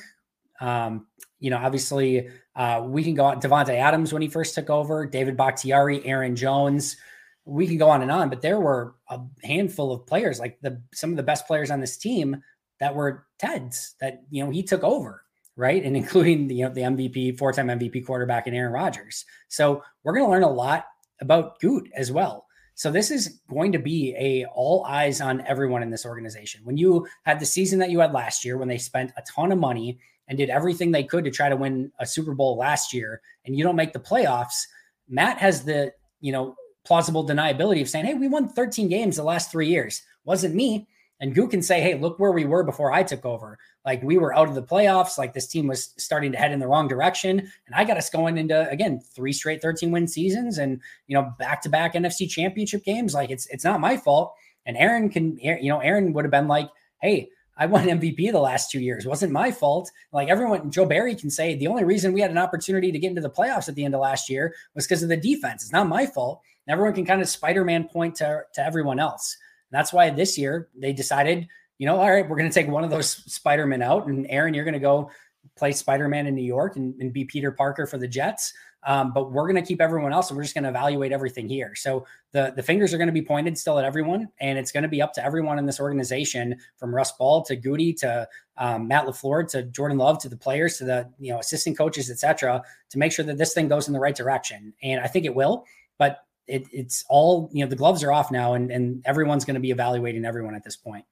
um, 0.62 1.07
you 1.39 1.49
know, 1.49 1.57
obviously 1.57 2.29
uh, 2.55 2.83
we 2.85 3.03
can 3.03 3.15
go 3.15 3.25
on 3.25 3.41
Davante 3.41 3.75
Adams 3.75 4.11
when 4.11 4.21
he 4.21 4.27
first 4.27 4.55
took 4.55 4.69
over, 4.69 5.05
David 5.05 5.37
Bakhtiari, 5.37 6.05
Aaron 6.05 6.35
Jones. 6.35 6.97
We 7.45 7.67
can 7.67 7.77
go 7.77 7.89
on 7.89 8.01
and 8.01 8.11
on, 8.11 8.29
but 8.29 8.41
there 8.41 8.59
were 8.59 8.95
a 9.09 9.19
handful 9.43 9.91
of 9.91 10.05
players, 10.05 10.39
like 10.39 10.59
the 10.61 10.81
some 10.93 11.09
of 11.11 11.17
the 11.17 11.23
best 11.23 11.47
players 11.47 11.71
on 11.71 11.79
this 11.79 11.97
team 11.97 12.43
that 12.79 12.93
were 12.93 13.25
Ted's 13.39 13.95
that 14.01 14.23
you 14.29 14.43
know 14.43 14.51
he 14.51 14.61
took 14.61 14.83
over, 14.83 15.23
right? 15.55 15.83
And 15.83 15.95
including 15.97 16.47
the 16.47 16.55
you 16.55 16.65
know 16.65 16.73
the 16.73 16.81
MVP, 16.81 17.37
four-time 17.37 17.67
MVP 17.67 18.05
quarterback 18.05 18.47
and 18.47 18.55
Aaron 18.55 18.73
Rodgers. 18.73 19.25
So 19.47 19.83
we're 20.03 20.13
going 20.13 20.25
to 20.25 20.31
learn 20.31 20.43
a 20.43 20.49
lot 20.49 20.85
about 21.21 21.59
Gute 21.59 21.89
as 21.95 22.11
well. 22.11 22.45
So 22.75 22.91
this 22.91 23.11
is 23.11 23.41
going 23.49 23.73
to 23.73 23.79
be 23.79 24.15
a 24.17 24.45
all 24.53 24.85
eyes 24.85 25.19
on 25.19 25.41
everyone 25.45 25.83
in 25.83 25.89
this 25.89 26.05
organization. 26.05 26.61
When 26.63 26.77
you 26.77 27.07
had 27.23 27.39
the 27.39 27.45
season 27.45 27.79
that 27.79 27.89
you 27.89 27.99
had 27.99 28.13
last 28.13 28.45
year, 28.45 28.57
when 28.57 28.69
they 28.69 28.77
spent 28.77 29.11
a 29.17 29.23
ton 29.23 29.51
of 29.51 29.57
money 29.57 29.99
and 30.30 30.38
did 30.38 30.49
everything 30.49 30.91
they 30.91 31.03
could 31.03 31.25
to 31.25 31.32
try 31.32 31.49
to 31.49 31.57
win 31.57 31.91
a 31.99 32.05
Super 32.05 32.34
Bowl 32.34 32.55
last 32.55 32.93
year, 32.93 33.21
and 33.45 33.57
you 33.57 33.63
don't 33.63 33.75
make 33.75 33.91
the 33.91 33.99
playoffs, 33.99 34.67
Matt 35.09 35.39
has 35.39 35.65
the, 35.65 35.91
you 36.21 36.32
know, 36.32 36.55
plausible 36.86 37.27
deniability 37.27 37.82
of 37.82 37.89
saying, 37.89 38.05
Hey, 38.05 38.13
we 38.13 38.27
won 38.27 38.47
13 38.47 38.88
games 38.88 39.17
the 39.17 39.23
last 39.23 39.51
three 39.51 39.67
years. 39.67 40.01
Wasn't 40.23 40.55
me. 40.55 40.88
And 41.19 41.36
Goo 41.36 41.47
can 41.47 41.61
say, 41.61 41.82
Hey, 41.82 41.95
look 41.95 42.19
where 42.19 42.32
we 42.32 42.45
were 42.45 42.63
before 42.63 42.91
I 42.91 43.03
took 43.03 43.25
over. 43.25 43.57
Like 43.86 44.01
we 44.03 44.17
were 44.17 44.36
out 44.36 44.47
of 44.47 44.55
the 44.55 44.63
playoffs. 44.63 45.17
Like 45.17 45.34
this 45.34 45.47
team 45.47 45.67
was 45.67 45.93
starting 45.97 46.32
to 46.32 46.38
head 46.38 46.51
in 46.51 46.59
the 46.59 46.67
wrong 46.67 46.88
direction. 46.88 47.39
And 47.39 47.75
I 47.75 47.84
got 47.84 47.97
us 47.97 48.09
going 48.09 48.38
into 48.38 48.69
again 48.69 48.99
three 48.99 49.34
straight 49.34 49.61
13 49.61 49.91
win 49.91 50.07
seasons 50.07 50.57
and 50.57 50.82
you 51.07 51.15
know 51.15 51.34
back 51.38 51.61
to 51.63 51.69
back 51.69 51.93
NFC 51.93 52.30
championship 52.30 52.84
games. 52.84 53.13
Like 53.13 53.30
it's 53.30 53.47
it's 53.47 53.63
not 53.63 53.80
my 53.80 53.97
fault. 53.97 54.34
And 54.65 54.77
Aaron 54.77 55.09
can 55.09 55.38
you 55.39 55.69
know, 55.69 55.80
Aaron 55.80 56.13
would 56.13 56.25
have 56.25 56.32
been 56.32 56.47
like, 56.47 56.69
Hey, 57.01 57.30
I 57.60 57.66
won 57.66 57.86
MVP 57.86 58.32
the 58.32 58.39
last 58.39 58.72
two 58.72 58.80
years. 58.80 59.05
It 59.05 59.10
wasn't 59.10 59.34
my 59.34 59.51
fault. 59.51 59.91
Like 60.14 60.30
everyone, 60.30 60.72
Joe 60.72 60.86
Barry 60.86 61.14
can 61.14 61.30
say 61.30 61.55
the 61.55 61.68
only 61.68 61.84
reason 61.84 62.14
we 62.14 62.22
had 62.22 62.32
an 62.32 62.38
opportunity 62.38 62.89
to 62.91 62.97
get 62.97 63.10
into 63.10 63.22
the 63.22 63.30
playoffs 63.30 63.68
at 63.68 63.76
the 63.76 63.84
end 63.84 63.93
of 63.93 63.99
last 63.99 64.30
year 64.30 64.55
was 64.74 64.88
because 64.88 65.03
of 65.03 65.10
the 65.10 65.18
defense. 65.18 65.64
It's 65.64 65.74
not 65.74 65.89
my 65.89 66.05
fault. 66.05 66.41
And 66.66 66.72
everyone 66.72 66.95
can 66.95 67.05
kind 67.05 67.22
of 67.22 67.28
Spider-Man 67.28 67.89
point 67.89 68.16
to, 68.16 68.43
to 68.53 68.66
everyone 68.66 68.97
else. 68.97 69.38
And 69.70 69.78
that's 69.78 69.91
why 69.91 70.10
this 70.10 70.38
year 70.38 70.70
they 70.74 70.93
decided, 70.93 71.47
you 71.78 71.86
know, 71.86 71.97
all 71.97 72.10
right, 72.10 72.28
we're 72.28 72.38
going 72.38 72.49
to 72.49 72.53
take 72.53 72.70
one 72.70 72.86
of 72.86 72.89
those 72.89 73.10
Spider-Men 73.10 73.82
out. 73.82 74.07
And 74.07 74.26
Aaron, 74.30 74.53
you're 74.53 74.64
going 74.64 74.74
to 74.74 74.80
go 74.80 75.12
play 75.57 75.74
Spider-Man 75.74 76.28
in 76.28 76.36
New 76.36 76.41
York 76.41 76.78
and, 76.78 76.95
and 77.01 77.12
be 77.12 77.26
Peter 77.26 77.51
Parker 77.51 77.86
for 77.86 77.97
the 77.97 78.07
Jets. 78.07 78.53
Um, 78.84 79.11
but 79.11 79.32
we're 79.32 79.49
going 79.49 79.61
to 79.61 79.67
keep 79.67 79.82
everyone 79.82 80.13
else 80.13 80.30
and 80.30 80.38
we're 80.38 80.43
just 80.43 80.55
going 80.55 80.63
to 80.63 80.69
evaluate 80.69 81.11
everything 81.11 81.49
here. 81.49 81.75
So 81.75 82.05
the, 82.32 82.53
the 82.55 82.63
fingers 82.63 82.93
are 82.93 82.97
going 82.97 83.07
to 83.07 83.13
be 83.13 83.21
pointed 83.21 83.57
still 83.57 83.77
at 83.77 83.86
everyone. 83.86 84.30
And 84.39 84.57
it's 84.57 84.71
going 84.71 84.84
to 84.84 84.89
be 84.89 85.01
up 85.01 85.13
to 85.13 85.25
everyone 85.25 85.59
in 85.59 85.65
this 85.65 85.80
organization 85.80 86.55
from 86.77 86.95
Russ 86.95 87.11
Ball 87.11 87.43
to 87.43 87.55
Goody 87.55 87.93
to 87.93 88.27
um, 88.57 88.88
Matt 88.88 89.05
LaFleur 89.05 89.49
to 89.51 89.63
Jordan 89.63 89.97
Love 89.97 90.19
to 90.19 90.30
the 90.30 90.38
players 90.38 90.77
to 90.77 90.86
the, 90.86 91.09
you 91.19 91.34
know, 91.34 91.39
assistant 91.39 91.77
coaches, 91.77 92.09
etc., 92.09 92.61
to 92.89 92.97
make 92.97 93.11
sure 93.11 93.25
that 93.25 93.38
this 93.38 93.53
thing 93.53 93.67
goes 93.67 93.88
in 93.88 93.93
the 93.93 93.99
right 93.99 94.15
direction. 94.15 94.73
And 94.82 95.01
I 95.01 95.07
think 95.07 95.25
it 95.25 95.36
will, 95.36 95.65
but 95.97 96.25
it, 96.47 96.67
it's 96.71 97.03
all, 97.09 97.49
you 97.51 97.63
know, 97.63 97.69
the 97.69 97.75
gloves 97.75 98.03
are 98.03 98.11
off 98.11 98.32
now 98.32 98.53
and, 98.53 98.71
and 98.71 99.01
everyone's 99.05 99.45
going 99.45 99.55
to 99.55 99.61
be 99.61 99.71
evaluating 99.71 100.25
everyone 100.25 100.55
at 100.55 100.63
this 100.63 100.75
point. 100.75 101.05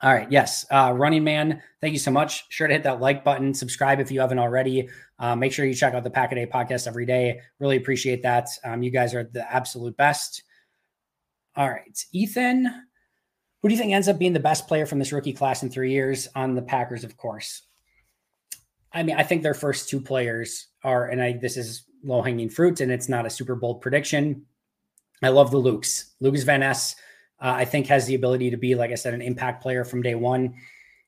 All 0.00 0.12
right. 0.12 0.30
Yes. 0.30 0.64
Uh, 0.70 0.92
running 0.96 1.24
man, 1.24 1.60
thank 1.80 1.92
you 1.92 1.98
so 1.98 2.12
much. 2.12 2.44
Sure 2.50 2.68
to 2.68 2.74
hit 2.74 2.84
that 2.84 3.00
like 3.00 3.24
button, 3.24 3.52
subscribe 3.52 3.98
if 3.98 4.12
you 4.12 4.20
haven't 4.20 4.38
already. 4.38 4.88
Uh, 5.18 5.34
make 5.34 5.52
sure 5.52 5.66
you 5.66 5.74
check 5.74 5.94
out 5.94 6.04
the 6.04 6.10
Pack 6.10 6.30
a 6.30 6.36
Day 6.36 6.46
podcast 6.46 6.86
every 6.86 7.04
day. 7.04 7.40
Really 7.58 7.76
appreciate 7.76 8.22
that. 8.22 8.48
Um, 8.64 8.82
you 8.82 8.92
guys 8.92 9.12
are 9.12 9.24
the 9.24 9.52
absolute 9.52 9.96
best. 9.96 10.44
All 11.56 11.68
right. 11.68 11.98
Ethan, 12.12 12.66
who 13.60 13.68
do 13.68 13.74
you 13.74 13.80
think 13.80 13.92
ends 13.92 14.06
up 14.06 14.20
being 14.20 14.32
the 14.32 14.40
best 14.40 14.68
player 14.68 14.86
from 14.86 15.00
this 15.00 15.12
rookie 15.12 15.32
class 15.32 15.64
in 15.64 15.70
three 15.70 15.90
years 15.90 16.28
on 16.36 16.54
the 16.54 16.62
Packers, 16.62 17.02
of 17.02 17.16
course? 17.16 17.62
I 18.92 19.02
mean, 19.02 19.16
I 19.16 19.24
think 19.24 19.42
their 19.42 19.54
first 19.54 19.88
two 19.88 20.00
players 20.00 20.68
are, 20.84 21.08
and 21.08 21.20
I 21.20 21.32
this 21.32 21.56
is 21.56 21.84
low 22.04 22.22
hanging 22.22 22.48
fruit, 22.48 22.80
and 22.80 22.92
it's 22.92 23.08
not 23.08 23.26
a 23.26 23.30
super 23.30 23.56
bold 23.56 23.80
prediction. 23.80 24.46
I 25.22 25.30
love 25.30 25.50
the 25.50 25.60
Lukes. 25.60 26.12
Lucas 26.20 26.44
Van 26.44 26.60
Ness 26.60 26.94
uh, 27.40 27.54
I 27.56 27.64
think 27.64 27.86
has 27.86 28.06
the 28.06 28.14
ability 28.14 28.50
to 28.50 28.56
be, 28.56 28.74
like 28.74 28.90
I 28.90 28.96
said, 28.96 29.14
an 29.14 29.22
impact 29.22 29.62
player 29.62 29.84
from 29.84 30.02
day 30.02 30.14
one. 30.14 30.54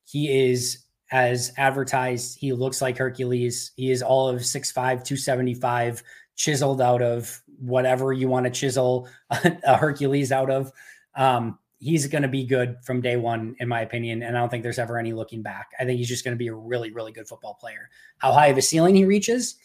He 0.04 0.50
is 0.50 0.84
as 1.10 1.52
advertised. 1.56 2.38
He 2.38 2.52
looks 2.52 2.80
like 2.80 2.96
Hercules. 2.96 3.72
He 3.76 3.90
is 3.90 4.02
all 4.02 4.28
of 4.28 4.40
6'5, 4.40 4.74
275, 4.74 6.02
chiseled 6.36 6.80
out 6.80 7.02
of 7.02 7.42
whatever 7.58 8.12
you 8.12 8.28
want 8.28 8.44
to 8.44 8.50
chisel 8.50 9.08
a 9.30 9.76
Hercules 9.76 10.32
out 10.32 10.50
of. 10.50 10.72
Um, 11.16 11.58
he's 11.78 12.06
going 12.06 12.22
to 12.22 12.28
be 12.28 12.44
good 12.44 12.76
from 12.84 13.00
day 13.00 13.16
one, 13.16 13.56
in 13.58 13.68
my 13.68 13.80
opinion. 13.80 14.22
And 14.22 14.36
I 14.36 14.40
don't 14.40 14.50
think 14.50 14.62
there's 14.62 14.78
ever 14.78 14.98
any 14.98 15.12
looking 15.12 15.42
back. 15.42 15.70
I 15.80 15.84
think 15.84 15.98
he's 15.98 16.08
just 16.08 16.24
going 16.24 16.34
to 16.34 16.38
be 16.38 16.48
a 16.48 16.54
really, 16.54 16.92
really 16.92 17.12
good 17.12 17.26
football 17.26 17.54
player. 17.54 17.90
How 18.18 18.32
high 18.32 18.48
of 18.48 18.58
a 18.58 18.62
ceiling 18.62 18.94
he 18.94 19.04
reaches, 19.04 19.56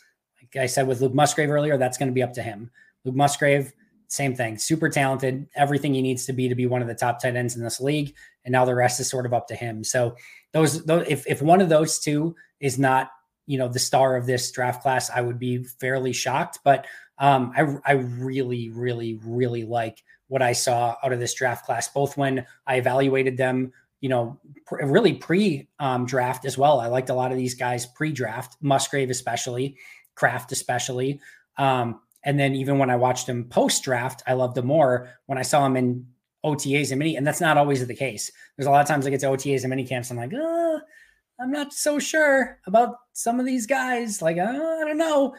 like 0.42 0.64
I 0.64 0.66
said 0.66 0.88
with 0.88 1.02
Luke 1.02 1.14
Musgrave 1.14 1.52
earlier, 1.52 1.78
that's 1.78 1.98
going 1.98 2.10
to 2.10 2.14
be 2.14 2.24
up 2.24 2.34
to 2.34 2.42
him. 2.42 2.72
Luke 3.04 3.16
Musgrave 3.16 3.74
same 4.08 4.36
thing, 4.36 4.58
super 4.58 4.90
talented, 4.90 5.48
everything 5.56 5.94
he 5.94 6.02
needs 6.02 6.26
to 6.26 6.34
be 6.34 6.50
to 6.50 6.56
be 6.56 6.66
one 6.66 6.82
of 6.82 6.88
the 6.88 6.96
top 6.96 7.22
tight 7.22 7.36
ends 7.36 7.56
in 7.56 7.64
this 7.64 7.80
league. 7.80 8.16
And 8.44 8.52
now 8.52 8.66
the 8.66 8.76
rest 8.76 9.00
is 9.00 9.10
sort 9.10 9.26
of 9.26 9.34
up 9.34 9.48
to 9.48 9.56
him. 9.56 9.84
So 9.84 10.16
those, 10.54 10.84
those 10.86 11.06
if, 11.08 11.26
if 11.28 11.42
one 11.42 11.62
of 11.62 11.70
those 11.70 12.00
two 12.00 12.36
is 12.60 12.78
not, 12.78 13.10
you 13.48 13.58
know, 13.58 13.68
the 13.68 13.80
star 13.80 14.16
of 14.16 14.26
this 14.26 14.52
draft 14.52 14.82
class, 14.82 15.10
I 15.10 15.22
would 15.22 15.40
be 15.40 15.64
fairly 15.64 16.14
shocked. 16.14 16.60
But 16.64 16.88
um, 17.18 17.54
I, 17.56 17.94
I 17.94 17.94
really, 17.94 18.70
really, 18.70 19.20
really 19.24 19.64
like 19.64 20.04
what 20.28 20.42
I 20.42 20.54
saw 20.54 20.96
out 21.04 21.14
of 21.14 21.20
this 21.20 21.34
draft 21.34 21.66
class, 21.66 21.88
both 21.88 22.18
when 22.18 22.46
I 22.66 22.78
evaluated 22.78 23.38
them, 23.38 23.72
you 24.02 24.10
know, 24.10 24.40
pr- 24.66 24.86
really 24.86 25.14
pre 25.14 25.68
um, 25.80 26.06
draft 26.06 26.46
as 26.46 26.58
well. 26.58 26.80
I 26.80 26.88
liked 26.88 27.10
a 27.10 27.14
lot 27.14 27.32
of 27.32 27.38
these 27.38 27.56
guys 27.56 27.86
pre 27.86 28.12
draft, 28.12 28.58
Musgrave 28.62 29.10
especially, 29.10 29.78
Kraft 30.16 30.52
especially. 30.52 31.20
Um, 31.58 32.02
and 32.26 32.40
then 32.40 32.56
even 32.56 32.80
when 32.80 32.90
I 32.90 32.96
watched 32.96 33.30
him 33.30 33.46
post 33.46 33.84
draft, 33.84 34.24
I 34.26 34.34
loved 34.34 34.58
him 34.58 34.66
more 34.66 35.10
when 35.28 35.38
I 35.38 35.44
saw 35.44 35.66
him 35.66 35.78
in 35.78 36.08
OTAs 36.44 36.92
and 36.92 37.00
mini. 37.00 37.16
And 37.16 37.26
that's 37.26 37.40
not 37.40 37.58
always 37.58 37.86
the 37.86 37.96
case. 37.96 38.32
There's 38.58 38.68
a 38.68 38.72
lot 38.72 38.82
of 38.82 38.88
times 38.88 39.06
I 39.06 39.12
get 39.12 39.20
to 39.22 39.28
OTAs 39.28 39.62
and 39.62 39.70
mini 39.70 39.86
camps. 39.86 40.10
I'm 40.10 40.18
like, 40.18 40.34
oh, 40.36 40.82
I'm 41.40 41.52
not 41.52 41.72
so 41.72 42.00
sure 42.00 42.60
about 42.66 42.96
some 43.14 43.40
of 43.40 43.46
these 43.46 43.68
guys. 43.68 44.24
Like, 44.24 44.38
uh, 44.38 44.42
I 44.42 44.86
don't 44.86 44.98
know. 44.98 45.36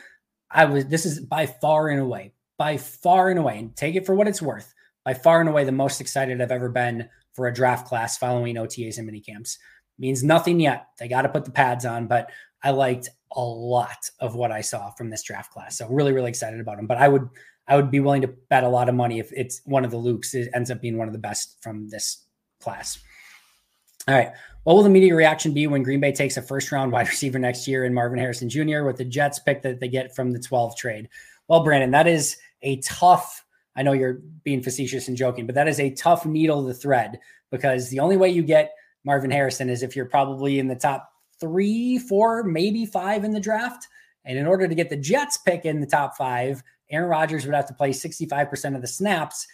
I 0.50 0.64
was, 0.66 0.86
this 0.86 1.04
is 1.04 1.20
by 1.20 1.46
far 1.46 1.88
and 1.88 2.00
away, 2.00 2.32
by 2.56 2.76
far 2.76 3.30
and 3.30 3.38
away, 3.38 3.58
and 3.58 3.74
take 3.74 3.96
it 3.96 4.06
for 4.06 4.14
what 4.14 4.28
it's 4.28 4.40
worth, 4.40 4.72
by 5.04 5.14
far 5.14 5.40
and 5.40 5.48
away 5.48 5.64
the 5.64 5.72
most 5.72 6.00
excited 6.00 6.40
I've 6.40 6.52
ever 6.52 6.68
been 6.68 7.08
for 7.32 7.48
a 7.48 7.54
draft 7.54 7.88
class 7.88 8.16
following 8.16 8.54
OTAs 8.54 8.96
and 8.98 9.06
mini 9.06 9.20
camps. 9.20 9.58
Means 9.98 10.22
nothing 10.22 10.60
yet. 10.60 10.86
They 10.98 11.08
got 11.08 11.22
to 11.22 11.28
put 11.28 11.46
the 11.46 11.50
pads 11.50 11.84
on, 11.84 12.06
but 12.06 12.30
I 12.62 12.70
liked 12.70 13.08
a 13.36 13.42
lot 13.42 14.10
of 14.18 14.34
what 14.34 14.50
I 14.50 14.62
saw 14.62 14.90
from 14.90 15.10
this 15.10 15.22
draft 15.22 15.52
class. 15.52 15.78
So 15.78 15.86
really, 15.88 16.12
really 16.12 16.30
excited 16.30 16.58
about 16.58 16.78
him. 16.78 16.86
But 16.86 16.96
I 16.98 17.08
would 17.08 17.28
I 17.68 17.76
would 17.76 17.90
be 17.90 18.00
willing 18.00 18.22
to 18.22 18.28
bet 18.28 18.64
a 18.64 18.68
lot 18.68 18.88
of 18.88 18.94
money 18.94 19.18
if 19.18 19.32
it's 19.32 19.60
one 19.64 19.84
of 19.84 19.90
the 19.90 19.98
Lukes. 19.98 20.34
It 20.34 20.50
ends 20.54 20.70
up 20.70 20.80
being 20.80 20.98
one 20.98 21.08
of 21.08 21.12
the 21.12 21.20
best 21.20 21.56
from 21.62 21.88
this 21.88 22.24
class. 22.60 22.98
All 24.08 24.14
right. 24.14 24.30
What 24.62 24.74
will 24.74 24.82
the 24.82 24.90
media 24.90 25.14
reaction 25.14 25.52
be 25.52 25.66
when 25.66 25.82
Green 25.82 26.00
Bay 26.00 26.12
takes 26.12 26.36
a 26.36 26.42
first 26.42 26.70
round 26.72 26.92
wide 26.92 27.08
receiver 27.08 27.38
next 27.38 27.68
year 27.68 27.84
and 27.84 27.94
Marvin 27.94 28.18
Harrison 28.18 28.48
Jr. 28.48 28.84
with 28.84 28.96
the 28.96 29.04
Jets 29.04 29.38
pick 29.38 29.62
that 29.62 29.80
they 29.80 29.88
get 29.88 30.14
from 30.14 30.32
the 30.32 30.38
12 30.38 30.76
trade? 30.76 31.08
Well, 31.48 31.62
Brandon, 31.62 31.90
that 31.90 32.06
is 32.06 32.36
a 32.62 32.80
tough. 32.80 33.44
I 33.76 33.82
know 33.82 33.92
you're 33.92 34.20
being 34.42 34.62
facetious 34.62 35.08
and 35.08 35.16
joking, 35.16 35.44
but 35.46 35.54
that 35.54 35.68
is 35.68 35.80
a 35.80 35.90
tough 35.90 36.24
needle 36.24 36.66
to 36.66 36.74
thread 36.74 37.18
because 37.50 37.90
the 37.90 38.00
only 38.00 38.16
way 38.16 38.30
you 38.30 38.42
get 38.42 38.72
Marvin 39.04 39.30
Harrison 39.30 39.68
is 39.68 39.82
if 39.82 39.94
you're 39.94 40.06
probably 40.06 40.58
in 40.58 40.66
the 40.66 40.74
top 40.74 41.12
three, 41.40 41.98
four, 41.98 42.42
maybe 42.42 42.86
five 42.86 43.24
in 43.24 43.32
the 43.32 43.40
draft. 43.40 43.86
And 44.24 44.38
in 44.38 44.46
order 44.46 44.66
to 44.66 44.74
get 44.74 44.90
the 44.90 44.96
Jets 44.96 45.38
pick 45.38 45.64
in 45.64 45.80
the 45.80 45.86
top 45.86 46.16
five, 46.16 46.62
Aaron 46.90 47.08
Rodgers 47.08 47.44
would 47.46 47.54
have 47.54 47.68
to 47.68 47.74
play 47.74 47.90
65% 47.90 48.74
of 48.74 48.80
the 48.80 48.88
snaps 48.88 49.46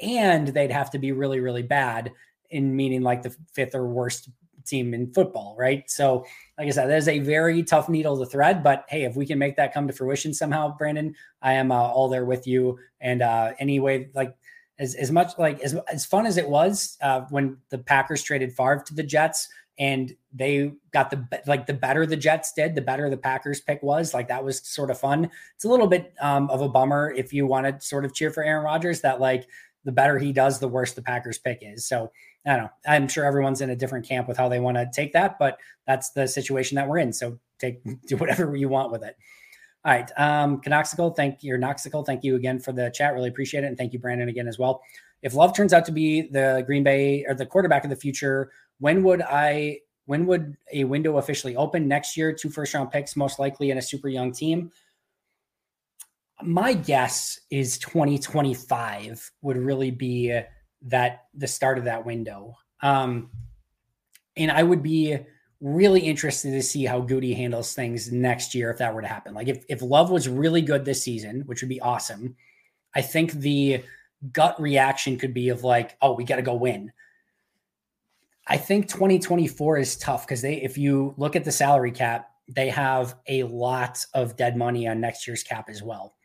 and 0.00 0.48
they'd 0.48 0.70
have 0.70 0.90
to 0.90 0.98
be 0.98 1.12
really, 1.12 1.40
really 1.40 1.62
bad 1.62 2.12
in 2.50 2.74
meaning 2.74 3.02
like 3.02 3.22
the 3.22 3.34
fifth 3.52 3.74
or 3.74 3.86
worst 3.86 4.28
team 4.66 4.94
in 4.94 5.12
football, 5.12 5.56
right? 5.58 5.88
So, 5.90 6.24
like 6.58 6.68
I 6.68 6.70
said, 6.70 6.86
that 6.86 6.98
is 6.98 7.08
a 7.08 7.18
very 7.18 7.62
tough 7.62 7.88
needle 7.88 8.18
to 8.18 8.26
thread. 8.26 8.62
But 8.62 8.84
hey, 8.88 9.04
if 9.04 9.16
we 9.16 9.26
can 9.26 9.38
make 9.38 9.56
that 9.56 9.72
come 9.72 9.86
to 9.86 9.92
fruition 9.92 10.34
somehow, 10.34 10.76
Brandon, 10.76 11.14
I 11.42 11.54
am 11.54 11.72
uh, 11.72 11.76
all 11.76 12.08
there 12.08 12.24
with 12.24 12.46
you. 12.46 12.78
And 13.00 13.22
uh, 13.22 13.52
anyway, 13.58 14.10
like 14.14 14.34
as, 14.78 14.94
as 14.94 15.10
much 15.10 15.38
like 15.38 15.60
as, 15.60 15.76
as 15.92 16.06
fun 16.06 16.26
as 16.26 16.36
it 16.36 16.48
was 16.48 16.96
uh, 17.02 17.22
when 17.30 17.58
the 17.70 17.78
Packers 17.78 18.22
traded 18.22 18.52
Favre 18.52 18.82
to 18.86 18.94
the 18.94 19.02
Jets, 19.02 19.48
and 19.80 20.14
they 20.34 20.70
got 20.92 21.10
the 21.10 21.26
like 21.46 21.66
the 21.66 21.72
better 21.72 22.04
the 22.04 22.16
Jets 22.16 22.52
did, 22.52 22.74
the 22.74 22.82
better 22.82 23.08
the 23.08 23.16
Packers 23.16 23.62
pick 23.62 23.82
was. 23.82 24.12
Like 24.12 24.28
that 24.28 24.44
was 24.44 24.60
sort 24.68 24.90
of 24.90 25.00
fun. 25.00 25.30
It's 25.56 25.64
a 25.64 25.68
little 25.68 25.86
bit 25.86 26.12
um, 26.20 26.50
of 26.50 26.60
a 26.60 26.68
bummer 26.68 27.12
if 27.16 27.32
you 27.32 27.46
want 27.46 27.66
to 27.66 27.84
sort 27.84 28.04
of 28.04 28.14
cheer 28.14 28.30
for 28.30 28.44
Aaron 28.44 28.62
Rodgers 28.62 29.00
that 29.00 29.20
like 29.20 29.48
the 29.84 29.90
better 29.90 30.18
he 30.18 30.32
does, 30.32 30.60
the 30.60 30.68
worse 30.68 30.92
the 30.92 31.00
Packers 31.00 31.38
pick 31.38 31.60
is. 31.62 31.88
So 31.88 32.12
I 32.46 32.50
don't 32.50 32.64
know. 32.64 32.70
I'm 32.86 33.08
sure 33.08 33.24
everyone's 33.24 33.62
in 33.62 33.70
a 33.70 33.76
different 33.76 34.06
camp 34.06 34.28
with 34.28 34.36
how 34.36 34.50
they 34.50 34.60
want 34.60 34.76
to 34.76 34.88
take 34.94 35.14
that, 35.14 35.38
but 35.38 35.58
that's 35.86 36.10
the 36.10 36.28
situation 36.28 36.76
that 36.76 36.86
we're 36.86 36.98
in. 36.98 37.14
So 37.14 37.38
take 37.58 37.82
do 38.06 38.18
whatever 38.18 38.54
you 38.54 38.68
want 38.68 38.92
with 38.92 39.02
it. 39.02 39.16
All 39.86 39.92
right. 39.92 40.10
Um, 40.18 40.60
Canoxical, 40.60 41.16
thank 41.16 41.42
you. 41.42 41.54
Noxical, 41.54 42.04
thank 42.04 42.22
you 42.22 42.36
again 42.36 42.58
for 42.58 42.72
the 42.72 42.90
chat. 42.94 43.14
Really 43.14 43.30
appreciate 43.30 43.64
it. 43.64 43.68
And 43.68 43.78
thank 43.78 43.94
you, 43.94 43.98
Brandon, 43.98 44.28
again 44.28 44.46
as 44.46 44.58
well. 44.58 44.82
If 45.22 45.34
Love 45.34 45.56
turns 45.56 45.72
out 45.72 45.86
to 45.86 45.92
be 45.92 46.28
the 46.30 46.62
Green 46.66 46.82
Bay 46.82 47.24
or 47.26 47.34
the 47.34 47.46
quarterback 47.46 47.84
of 47.84 47.90
the 47.90 47.96
future, 47.96 48.50
when 48.80 49.02
would 49.04 49.22
I 49.22 49.80
when 50.06 50.26
would 50.26 50.56
a 50.72 50.84
window 50.84 51.18
officially 51.18 51.54
open 51.54 51.86
next 51.86 52.16
year? 52.16 52.32
Two 52.32 52.50
first 52.50 52.74
round 52.74 52.90
picks, 52.90 53.14
most 53.14 53.38
likely 53.38 53.70
in 53.70 53.78
a 53.78 53.82
super 53.82 54.08
young 54.08 54.32
team. 54.32 54.72
My 56.42 56.72
guess 56.72 57.38
is 57.50 57.78
2025 57.78 59.30
would 59.42 59.56
really 59.58 59.90
be 59.90 60.40
that 60.82 61.26
the 61.34 61.46
start 61.46 61.78
of 61.78 61.84
that 61.84 62.04
window. 62.04 62.56
Um, 62.82 63.30
and 64.36 64.50
I 64.50 64.62
would 64.62 64.82
be 64.82 65.18
really 65.60 66.00
interested 66.00 66.52
to 66.52 66.62
see 66.62 66.86
how 66.86 67.02
Gute 67.02 67.36
handles 67.36 67.74
things 67.74 68.10
next 68.10 68.54
year 68.54 68.70
if 68.70 68.78
that 68.78 68.94
were 68.94 69.02
to 69.02 69.08
happen. 69.08 69.34
Like 69.34 69.48
if 69.48 69.64
if 69.68 69.82
Love 69.82 70.10
was 70.10 70.28
really 70.28 70.62
good 70.62 70.84
this 70.84 71.02
season, 71.02 71.42
which 71.42 71.60
would 71.62 71.68
be 71.68 71.80
awesome, 71.80 72.34
I 72.94 73.02
think 73.02 73.32
the 73.32 73.84
gut 74.32 74.60
reaction 74.60 75.18
could 75.18 75.34
be 75.34 75.50
of 75.50 75.62
like, 75.62 75.96
oh, 76.02 76.14
we 76.14 76.24
got 76.24 76.36
to 76.36 76.42
go 76.42 76.54
win. 76.54 76.92
I 78.50 78.56
think 78.56 78.88
2024 78.88 79.78
is 79.78 79.96
tough 79.96 80.26
because 80.26 80.42
they, 80.42 80.54
if 80.54 80.76
you 80.76 81.14
look 81.16 81.36
at 81.36 81.44
the 81.44 81.52
salary 81.52 81.92
cap, 81.92 82.28
they 82.48 82.68
have 82.68 83.14
a 83.28 83.44
lot 83.44 84.04
of 84.12 84.36
dead 84.36 84.56
money 84.56 84.88
on 84.88 85.00
next 85.00 85.28
year's 85.28 85.44
cap 85.44 85.68
as 85.70 85.84
well. 85.84 86.16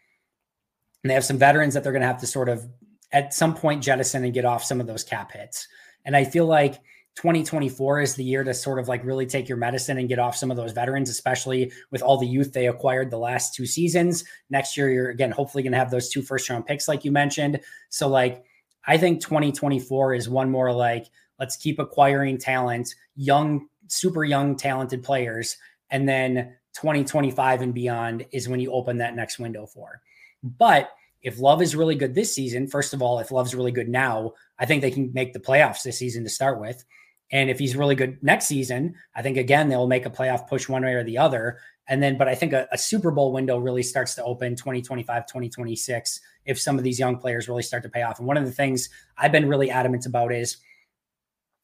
And 1.04 1.12
they 1.12 1.14
have 1.14 1.24
some 1.24 1.38
veterans 1.38 1.76
that 1.76 1.84
they're 1.84 1.92
going 1.92 2.02
to 2.02 2.08
have 2.08 2.22
to 2.22 2.28
sort 2.28 2.50
of 2.50 2.68
at 3.12 3.32
some 3.32 3.54
point 3.54 3.84
jettison 3.84 4.24
and 4.24 4.34
get 4.34 4.44
off 4.44 4.64
some 4.64 4.82
of 4.82 4.88
those 4.88 5.04
cap 5.04 5.34
hits. 5.34 5.68
And 6.04 6.16
I 6.16 6.24
feel 6.24 6.48
like 6.48 6.82
2024 7.18 8.02
is 8.02 8.16
the 8.16 8.24
year 8.24 8.44
to 8.44 8.56
sort 8.56 8.80
of 8.80 8.88
like 8.88 9.06
really 9.06 9.28
take 9.28 9.48
your 9.48 9.60
medicine 9.60 10.00
and 10.00 10.10
get 10.10 10.18
off 10.18 10.36
some 10.36 10.50
of 10.50 10.58
those 10.58 10.72
veterans, 10.72 11.12
especially 11.12 11.72
with 11.92 12.02
all 12.02 12.18
the 12.18 12.26
youth 12.26 12.54
they 12.54 12.68
acquired 12.68 13.12
the 13.12 13.20
last 13.20 13.54
two 13.54 13.68
seasons. 13.68 14.24
Next 14.50 14.76
year, 14.76 14.90
you're 14.90 15.12
again 15.12 15.30
hopefully 15.30 15.62
going 15.62 15.74
to 15.74 15.78
have 15.78 15.92
those 15.92 16.10
two 16.10 16.24
first 16.24 16.50
round 16.50 16.66
picks, 16.66 16.88
like 16.88 17.06
you 17.06 17.12
mentioned. 17.12 17.60
So, 17.90 18.08
like, 18.08 18.44
I 18.88 18.98
think 18.98 19.22
2024 19.22 20.16
is 20.16 20.28
one 20.28 20.50
more 20.50 20.74
like, 20.74 21.06
Let's 21.40 21.58
keep 21.58 21.80
acquiring 21.80 22.38
talent, 22.38 22.94
young, 23.16 23.68
super 23.88 24.24
young, 24.24 24.56
talented 24.56 25.04
players. 25.04 25.58
And 25.90 26.08
then 26.08 26.56
2025 26.74 27.62
and 27.62 27.74
beyond 27.74 28.26
is 28.32 28.50
when 28.50 28.60
you 28.60 28.72
open 28.72 28.98
that 28.98 29.16
next 29.16 29.40
window 29.40 29.66
for. 29.66 30.02
But 30.44 30.90
if 31.22 31.40
Love 31.40 31.62
is 31.62 31.76
really 31.76 31.96
good 31.96 32.14
this 32.14 32.34
season, 32.34 32.68
first 32.68 32.94
of 32.94 33.02
all, 33.02 33.20
if 33.20 33.32
Love's 33.32 33.56
really 33.56 33.72
good 33.72 33.90
now, 33.90 34.34
I 34.60 34.66
think 34.66 34.82
they 34.82 34.92
can 34.92 35.12
make 35.14 35.34
the 35.34 35.40
playoffs 35.40 35.84
this 35.84 35.98
season 35.98 36.24
to 36.24 36.30
start 36.30 36.60
with. 36.60 36.86
And 37.32 37.50
if 37.50 37.58
he's 37.58 37.76
really 37.76 37.96
good 37.96 38.22
next 38.22 38.46
season, 38.46 38.96
I 39.16 39.24
think 39.24 39.38
again 39.38 39.68
they'll 39.68 39.88
make 39.88 40.06
a 40.06 40.12
playoff 40.12 40.48
push 40.48 40.70
one 40.70 40.84
way 40.84 40.94
or 40.94 41.04
the 41.04 41.18
other. 41.18 41.60
And 41.88 42.02
then, 42.02 42.18
but 42.18 42.28
I 42.28 42.36
think 42.36 42.54
a, 42.54 42.68
a, 42.72 42.78
Super 42.78 43.12
Bowl 43.12 43.32
window 43.32 43.58
really 43.58 43.84
starts 43.84 44.16
to 44.16 44.24
open 44.24 44.56
2025, 44.56 45.26
2026 45.26 46.20
if 46.46 46.60
some 46.60 46.78
of 46.78 46.84
these 46.84 47.00
young 47.00 47.18
players 47.18 47.48
really 47.48 47.64
start 47.64 47.84
to 47.84 47.90
pay 47.90 48.04
off. 48.04 48.20
And 48.20 48.28
one 48.28 48.38
of 48.38 48.46
the 48.46 48.52
things 48.52 48.90
I've 49.18 49.32
been 49.32 49.48
really 49.48 49.70
adamant 49.70 50.06
about 50.06 50.34
is 50.34 50.58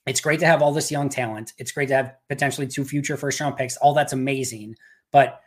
it's 0.05 0.21
great 0.21 0.39
to 0.39 0.45
have 0.45 0.61
all 0.61 0.71
this 0.71 0.91
young 0.91 1.09
talent. 1.09 1.53
It's 1.57 1.71
great 1.71 1.89
to 1.89 1.95
have 1.95 2.15
potentially 2.27 2.67
two 2.67 2.83
future 2.83 3.17
first 3.17 3.39
round 3.39 3.55
picks. 3.55 3.77
All 3.77 3.93
that's 3.93 4.13
amazing. 4.13 4.75
But 5.11 5.41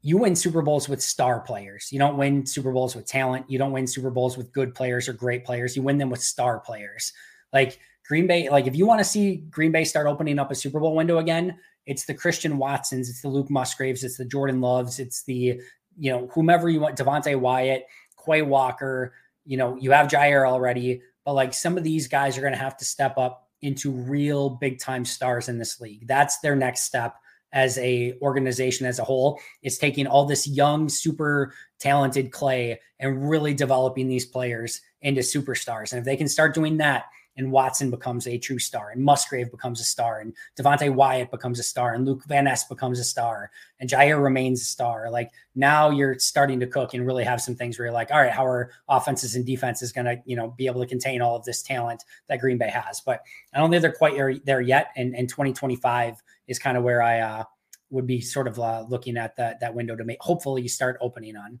you 0.00 0.16
win 0.16 0.36
Super 0.36 0.62
Bowls 0.62 0.88
with 0.88 1.02
star 1.02 1.40
players. 1.40 1.88
You 1.92 1.98
don't 1.98 2.16
win 2.16 2.46
Super 2.46 2.72
Bowls 2.72 2.94
with 2.94 3.06
talent. 3.06 3.50
You 3.50 3.58
don't 3.58 3.72
win 3.72 3.86
Super 3.86 4.10
Bowls 4.10 4.36
with 4.36 4.52
good 4.52 4.74
players 4.74 5.08
or 5.08 5.12
great 5.12 5.44
players. 5.44 5.76
You 5.76 5.82
win 5.82 5.98
them 5.98 6.10
with 6.10 6.22
star 6.22 6.60
players. 6.60 7.12
Like 7.52 7.78
Green 8.06 8.26
Bay, 8.26 8.48
like 8.48 8.66
if 8.66 8.76
you 8.76 8.86
want 8.86 9.00
to 9.00 9.04
see 9.04 9.36
Green 9.50 9.72
Bay 9.72 9.84
start 9.84 10.06
opening 10.06 10.38
up 10.38 10.50
a 10.50 10.54
Super 10.54 10.80
Bowl 10.80 10.94
window 10.94 11.18
again, 11.18 11.58
it's 11.84 12.04
the 12.04 12.14
Christian 12.14 12.58
Watsons, 12.58 13.08
it's 13.08 13.22
the 13.22 13.28
Luke 13.28 13.50
Musgraves, 13.50 14.04
it's 14.04 14.16
the 14.16 14.24
Jordan 14.24 14.60
Loves, 14.60 14.98
it's 14.98 15.24
the, 15.24 15.60
you 15.98 16.12
know, 16.12 16.28
whomever 16.28 16.68
you 16.68 16.80
want, 16.80 16.96
Devonte 16.96 17.38
Wyatt, 17.38 17.86
Quay 18.24 18.42
Walker, 18.42 19.14
you 19.44 19.56
know, 19.56 19.76
you 19.76 19.90
have 19.90 20.08
Jaire 20.08 20.48
already, 20.48 21.02
but 21.24 21.32
like 21.32 21.52
some 21.54 21.76
of 21.76 21.84
these 21.84 22.06
guys 22.06 22.38
are 22.38 22.42
going 22.42 22.52
to 22.52 22.58
have 22.58 22.76
to 22.76 22.84
step 22.84 23.18
up 23.18 23.47
into 23.62 23.90
real 23.90 24.50
big 24.50 24.78
time 24.78 25.04
stars 25.04 25.48
in 25.48 25.58
this 25.58 25.80
league. 25.80 26.06
That's 26.06 26.38
their 26.40 26.56
next 26.56 26.82
step 26.82 27.16
as 27.52 27.78
a 27.78 28.14
organization 28.20 28.86
as 28.86 28.98
a 28.98 29.04
whole 29.04 29.40
is 29.62 29.78
taking 29.78 30.06
all 30.06 30.26
this 30.26 30.46
young 30.46 30.88
super 30.88 31.54
talented 31.78 32.30
clay 32.30 32.78
and 33.00 33.28
really 33.28 33.54
developing 33.54 34.08
these 34.08 34.26
players 34.26 34.80
into 35.00 35.20
superstars 35.20 35.92
and 35.92 36.00
if 36.00 36.04
they 36.04 36.16
can 36.16 36.28
start 36.28 36.54
doing 36.54 36.76
that 36.76 37.06
and 37.38 37.52
Watson 37.52 37.88
becomes 37.88 38.26
a 38.26 38.36
true 38.36 38.58
star, 38.58 38.90
and 38.90 39.02
Musgrave 39.02 39.50
becomes 39.50 39.80
a 39.80 39.84
star, 39.84 40.18
and 40.18 40.34
Devonte 40.58 40.92
Wyatt 40.92 41.30
becomes 41.30 41.60
a 41.60 41.62
star, 41.62 41.94
and 41.94 42.04
Luke 42.04 42.24
Van 42.26 42.44
Ness 42.44 42.64
becomes 42.64 42.98
a 42.98 43.04
star, 43.04 43.50
and 43.78 43.88
Jaire 43.88 44.22
remains 44.22 44.60
a 44.60 44.64
star. 44.64 45.08
Like 45.08 45.30
now 45.54 45.88
you're 45.90 46.18
starting 46.18 46.58
to 46.60 46.66
cook 46.66 46.94
and 46.94 47.06
really 47.06 47.22
have 47.22 47.40
some 47.40 47.54
things 47.54 47.78
where 47.78 47.86
you're 47.86 47.94
like, 47.94 48.10
all 48.10 48.20
right, 48.20 48.32
how 48.32 48.44
are 48.44 48.72
offenses 48.88 49.36
and 49.36 49.46
defenses 49.46 49.92
going 49.92 50.06
to, 50.06 50.20
you 50.26 50.36
know, 50.36 50.52
be 50.58 50.66
able 50.66 50.80
to 50.80 50.86
contain 50.86 51.22
all 51.22 51.36
of 51.36 51.44
this 51.44 51.62
talent 51.62 52.04
that 52.26 52.40
Green 52.40 52.58
Bay 52.58 52.70
has? 52.70 53.00
But 53.00 53.22
I 53.54 53.58
don't 53.58 53.70
think 53.70 53.82
they're 53.82 53.92
quite 53.92 54.44
there 54.44 54.60
yet. 54.60 54.88
And, 54.96 55.14
and 55.14 55.28
2025 55.28 56.20
is 56.48 56.58
kind 56.58 56.76
of 56.76 56.82
where 56.82 57.00
I 57.00 57.20
uh, 57.20 57.44
would 57.90 58.06
be 58.06 58.20
sort 58.20 58.48
of 58.48 58.58
uh, 58.58 58.84
looking 58.88 59.16
at 59.16 59.36
that 59.36 59.60
that 59.60 59.74
window 59.74 59.94
to 59.94 60.04
make 60.04 60.20
hopefully 60.20 60.62
you 60.62 60.68
start 60.68 60.98
opening 61.00 61.36
on. 61.36 61.60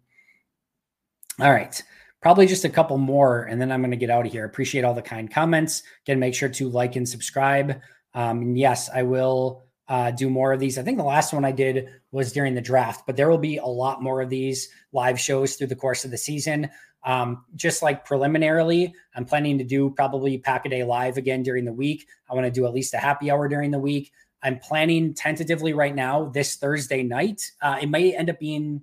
All 1.40 1.52
right 1.52 1.80
probably 2.20 2.46
just 2.46 2.64
a 2.64 2.68
couple 2.68 2.98
more, 2.98 3.44
and 3.44 3.60
then 3.60 3.70
I'm 3.70 3.80
going 3.80 3.92
to 3.92 3.96
get 3.96 4.10
out 4.10 4.26
of 4.26 4.32
here. 4.32 4.44
Appreciate 4.44 4.84
all 4.84 4.94
the 4.94 5.02
kind 5.02 5.30
comments. 5.30 5.82
Again, 6.04 6.18
make 6.18 6.34
sure 6.34 6.48
to 6.48 6.68
like 6.68 6.96
and 6.96 7.08
subscribe. 7.08 7.80
Um, 8.14 8.42
and 8.42 8.58
yes, 8.58 8.90
I 8.92 9.02
will 9.02 9.64
uh, 9.88 10.10
do 10.10 10.28
more 10.28 10.52
of 10.52 10.60
these. 10.60 10.78
I 10.78 10.82
think 10.82 10.98
the 10.98 11.04
last 11.04 11.32
one 11.32 11.44
I 11.44 11.52
did 11.52 11.88
was 12.10 12.32
during 12.32 12.54
the 12.54 12.60
draft, 12.60 13.06
but 13.06 13.16
there 13.16 13.30
will 13.30 13.38
be 13.38 13.58
a 13.58 13.66
lot 13.66 14.02
more 14.02 14.20
of 14.20 14.30
these 14.30 14.68
live 14.92 15.20
shows 15.20 15.54
through 15.54 15.68
the 15.68 15.76
course 15.76 16.04
of 16.04 16.10
the 16.10 16.18
season. 16.18 16.68
Um, 17.04 17.44
just 17.54 17.82
like 17.82 18.04
preliminarily, 18.04 18.92
I'm 19.14 19.24
planning 19.24 19.56
to 19.58 19.64
do 19.64 19.90
probably 19.90 20.38
Pack 20.38 20.66
a 20.66 20.68
Day 20.68 20.82
live 20.82 21.16
again 21.16 21.42
during 21.42 21.64
the 21.64 21.72
week. 21.72 22.08
I 22.28 22.34
want 22.34 22.46
to 22.46 22.50
do 22.50 22.66
at 22.66 22.74
least 22.74 22.94
a 22.94 22.98
happy 22.98 23.30
hour 23.30 23.48
during 23.48 23.70
the 23.70 23.78
week. 23.78 24.12
I'm 24.42 24.58
planning 24.58 25.14
tentatively 25.14 25.72
right 25.72 25.94
now 25.94 26.26
this 26.26 26.56
Thursday 26.56 27.02
night. 27.02 27.50
Uh, 27.62 27.78
it 27.80 27.88
may 27.88 28.14
end 28.14 28.30
up 28.30 28.38
being, 28.38 28.82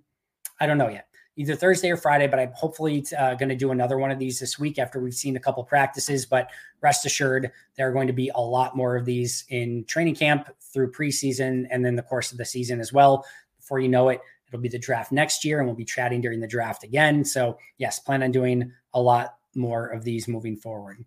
I 0.59 0.65
don't 0.65 0.77
know 0.77 0.89
yet 0.89 1.07
either 1.37 1.55
Thursday 1.55 1.91
or 1.91 1.97
Friday, 1.97 2.27
but 2.27 2.39
I'm 2.39 2.51
hopefully 2.53 3.05
uh, 3.17 3.35
going 3.35 3.49
to 3.49 3.55
do 3.55 3.71
another 3.71 3.97
one 3.97 4.11
of 4.11 4.19
these 4.19 4.39
this 4.39 4.57
week 4.57 4.79
after 4.79 4.99
we've 4.99 5.13
seen 5.13 5.35
a 5.35 5.39
couple 5.39 5.63
practices. 5.63 6.25
But 6.25 6.49
rest 6.81 7.05
assured, 7.05 7.51
there 7.75 7.89
are 7.89 7.91
going 7.93 8.07
to 8.07 8.13
be 8.13 8.31
a 8.33 8.41
lot 8.41 8.75
more 8.75 8.95
of 8.95 9.05
these 9.05 9.45
in 9.49 9.83
training 9.85 10.15
camp 10.15 10.49
through 10.61 10.91
preseason 10.91 11.65
and 11.69 11.85
then 11.85 11.95
the 11.95 12.03
course 12.03 12.31
of 12.31 12.37
the 12.37 12.45
season 12.45 12.79
as 12.79 12.93
well. 12.93 13.25
Before 13.57 13.79
you 13.79 13.89
know 13.89 14.09
it, 14.09 14.21
it'll 14.47 14.61
be 14.61 14.69
the 14.69 14.79
draft 14.79 15.11
next 15.11 15.43
year, 15.43 15.59
and 15.59 15.67
we'll 15.67 15.75
be 15.75 15.85
chatting 15.85 16.21
during 16.21 16.39
the 16.39 16.47
draft 16.47 16.83
again. 16.83 17.25
So, 17.25 17.57
yes, 17.77 17.99
plan 17.99 18.23
on 18.23 18.31
doing 18.31 18.71
a 18.93 19.01
lot 19.01 19.35
more 19.55 19.87
of 19.87 20.03
these 20.03 20.27
moving 20.27 20.55
forward. 20.55 21.03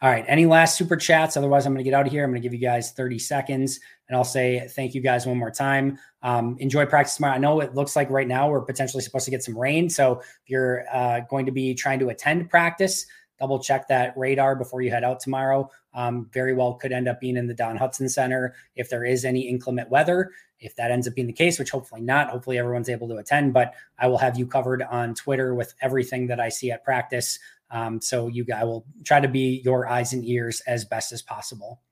All 0.00 0.10
right. 0.10 0.24
Any 0.28 0.46
last 0.46 0.78
super 0.78 0.96
chats? 0.96 1.36
Otherwise, 1.36 1.66
I'm 1.66 1.72
going 1.72 1.84
to 1.84 1.90
get 1.90 1.94
out 1.94 2.06
of 2.06 2.12
here. 2.12 2.22
I'm 2.22 2.30
going 2.30 2.40
to 2.40 2.46
give 2.48 2.54
you 2.54 2.64
guys 2.64 2.92
30 2.92 3.18
seconds 3.18 3.80
and 4.08 4.16
I'll 4.16 4.24
say 4.24 4.68
thank 4.70 4.94
you 4.94 5.00
guys 5.00 5.26
one 5.26 5.36
more 5.36 5.50
time. 5.50 5.98
Um, 6.22 6.56
enjoy 6.60 6.86
practice 6.86 7.16
tomorrow. 7.16 7.34
I 7.34 7.38
know 7.38 7.60
it 7.60 7.74
looks 7.74 7.96
like 7.96 8.08
right 8.08 8.28
now 8.28 8.48
we're 8.48 8.60
potentially 8.60 9.02
supposed 9.02 9.24
to 9.24 9.32
get 9.32 9.42
some 9.42 9.58
rain. 9.58 9.90
So 9.90 10.20
if 10.20 10.26
you're 10.46 10.84
uh, 10.92 11.20
going 11.28 11.46
to 11.46 11.52
be 11.52 11.74
trying 11.74 11.98
to 11.98 12.10
attend 12.10 12.48
practice, 12.48 13.06
double 13.40 13.58
check 13.58 13.88
that 13.88 14.16
radar 14.16 14.54
before 14.54 14.82
you 14.82 14.90
head 14.90 15.04
out 15.04 15.18
tomorrow. 15.20 15.68
Um, 15.94 16.28
very 16.32 16.54
well 16.54 16.74
could 16.74 16.92
end 16.92 17.08
up 17.08 17.20
being 17.20 17.36
in 17.36 17.46
the 17.46 17.54
Don 17.54 17.76
Hutson 17.76 18.08
Center 18.08 18.54
if 18.76 18.88
there 18.88 19.04
is 19.04 19.24
any 19.24 19.48
inclement 19.48 19.90
weather. 19.90 20.30
If 20.60 20.74
that 20.76 20.90
ends 20.90 21.06
up 21.06 21.14
being 21.14 21.28
the 21.28 21.32
case, 21.32 21.58
which 21.58 21.70
hopefully 21.70 22.00
not, 22.00 22.30
hopefully 22.30 22.58
everyone's 22.58 22.88
able 22.88 23.08
to 23.08 23.16
attend, 23.16 23.52
but 23.52 23.74
I 23.98 24.08
will 24.08 24.18
have 24.18 24.36
you 24.36 24.46
covered 24.46 24.82
on 24.82 25.14
Twitter 25.14 25.54
with 25.54 25.72
everything 25.80 26.26
that 26.28 26.40
I 26.40 26.48
see 26.48 26.72
at 26.72 26.84
practice. 26.84 27.38
Um, 27.70 28.00
so 28.00 28.28
you 28.28 28.44
guys 28.44 28.64
will 28.64 28.86
try 29.04 29.20
to 29.20 29.28
be 29.28 29.60
your 29.64 29.88
eyes 29.88 30.12
and 30.12 30.24
ears 30.24 30.62
as 30.66 30.84
best 30.84 31.12
as 31.12 31.22
possible. 31.22 31.82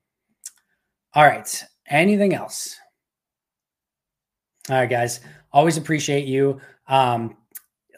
All 1.13 1.23
right. 1.23 1.63
Anything 1.89 2.33
else? 2.33 2.77
All 4.69 4.75
right, 4.75 4.89
guys. 4.89 5.19
Always 5.51 5.77
appreciate 5.77 6.25
you. 6.25 6.59
Um, 6.87 7.37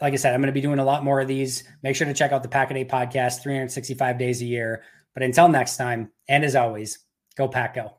like 0.02 0.14
I 0.14 0.18
said, 0.18 0.34
I'm 0.34 0.42
going 0.42 0.48
to 0.48 0.54
be 0.54 0.62
doing 0.62 0.80
a 0.80 0.86
lot 0.86 1.04
more 1.04 1.20
of 1.20 1.28
these. 1.28 1.64
Make 1.84 1.96
sure 1.96 2.08
to 2.08 2.14
check 2.14 2.32
out 2.32 2.44
the 2.44 2.50
Pack 2.50 2.72
a 2.72 2.74
Day 2.74 2.86
podcast 2.86 3.42
365 3.42 4.18
days 4.18 4.42
a 4.42 4.46
year. 4.46 4.84
But 5.14 5.24
until 5.24 5.50
next 5.50 5.78
time, 5.78 6.12
and 6.28 6.44
as 6.46 6.56
always, 6.56 7.00
go 7.36 7.48
Pack 7.48 7.76
Go. 7.76 7.99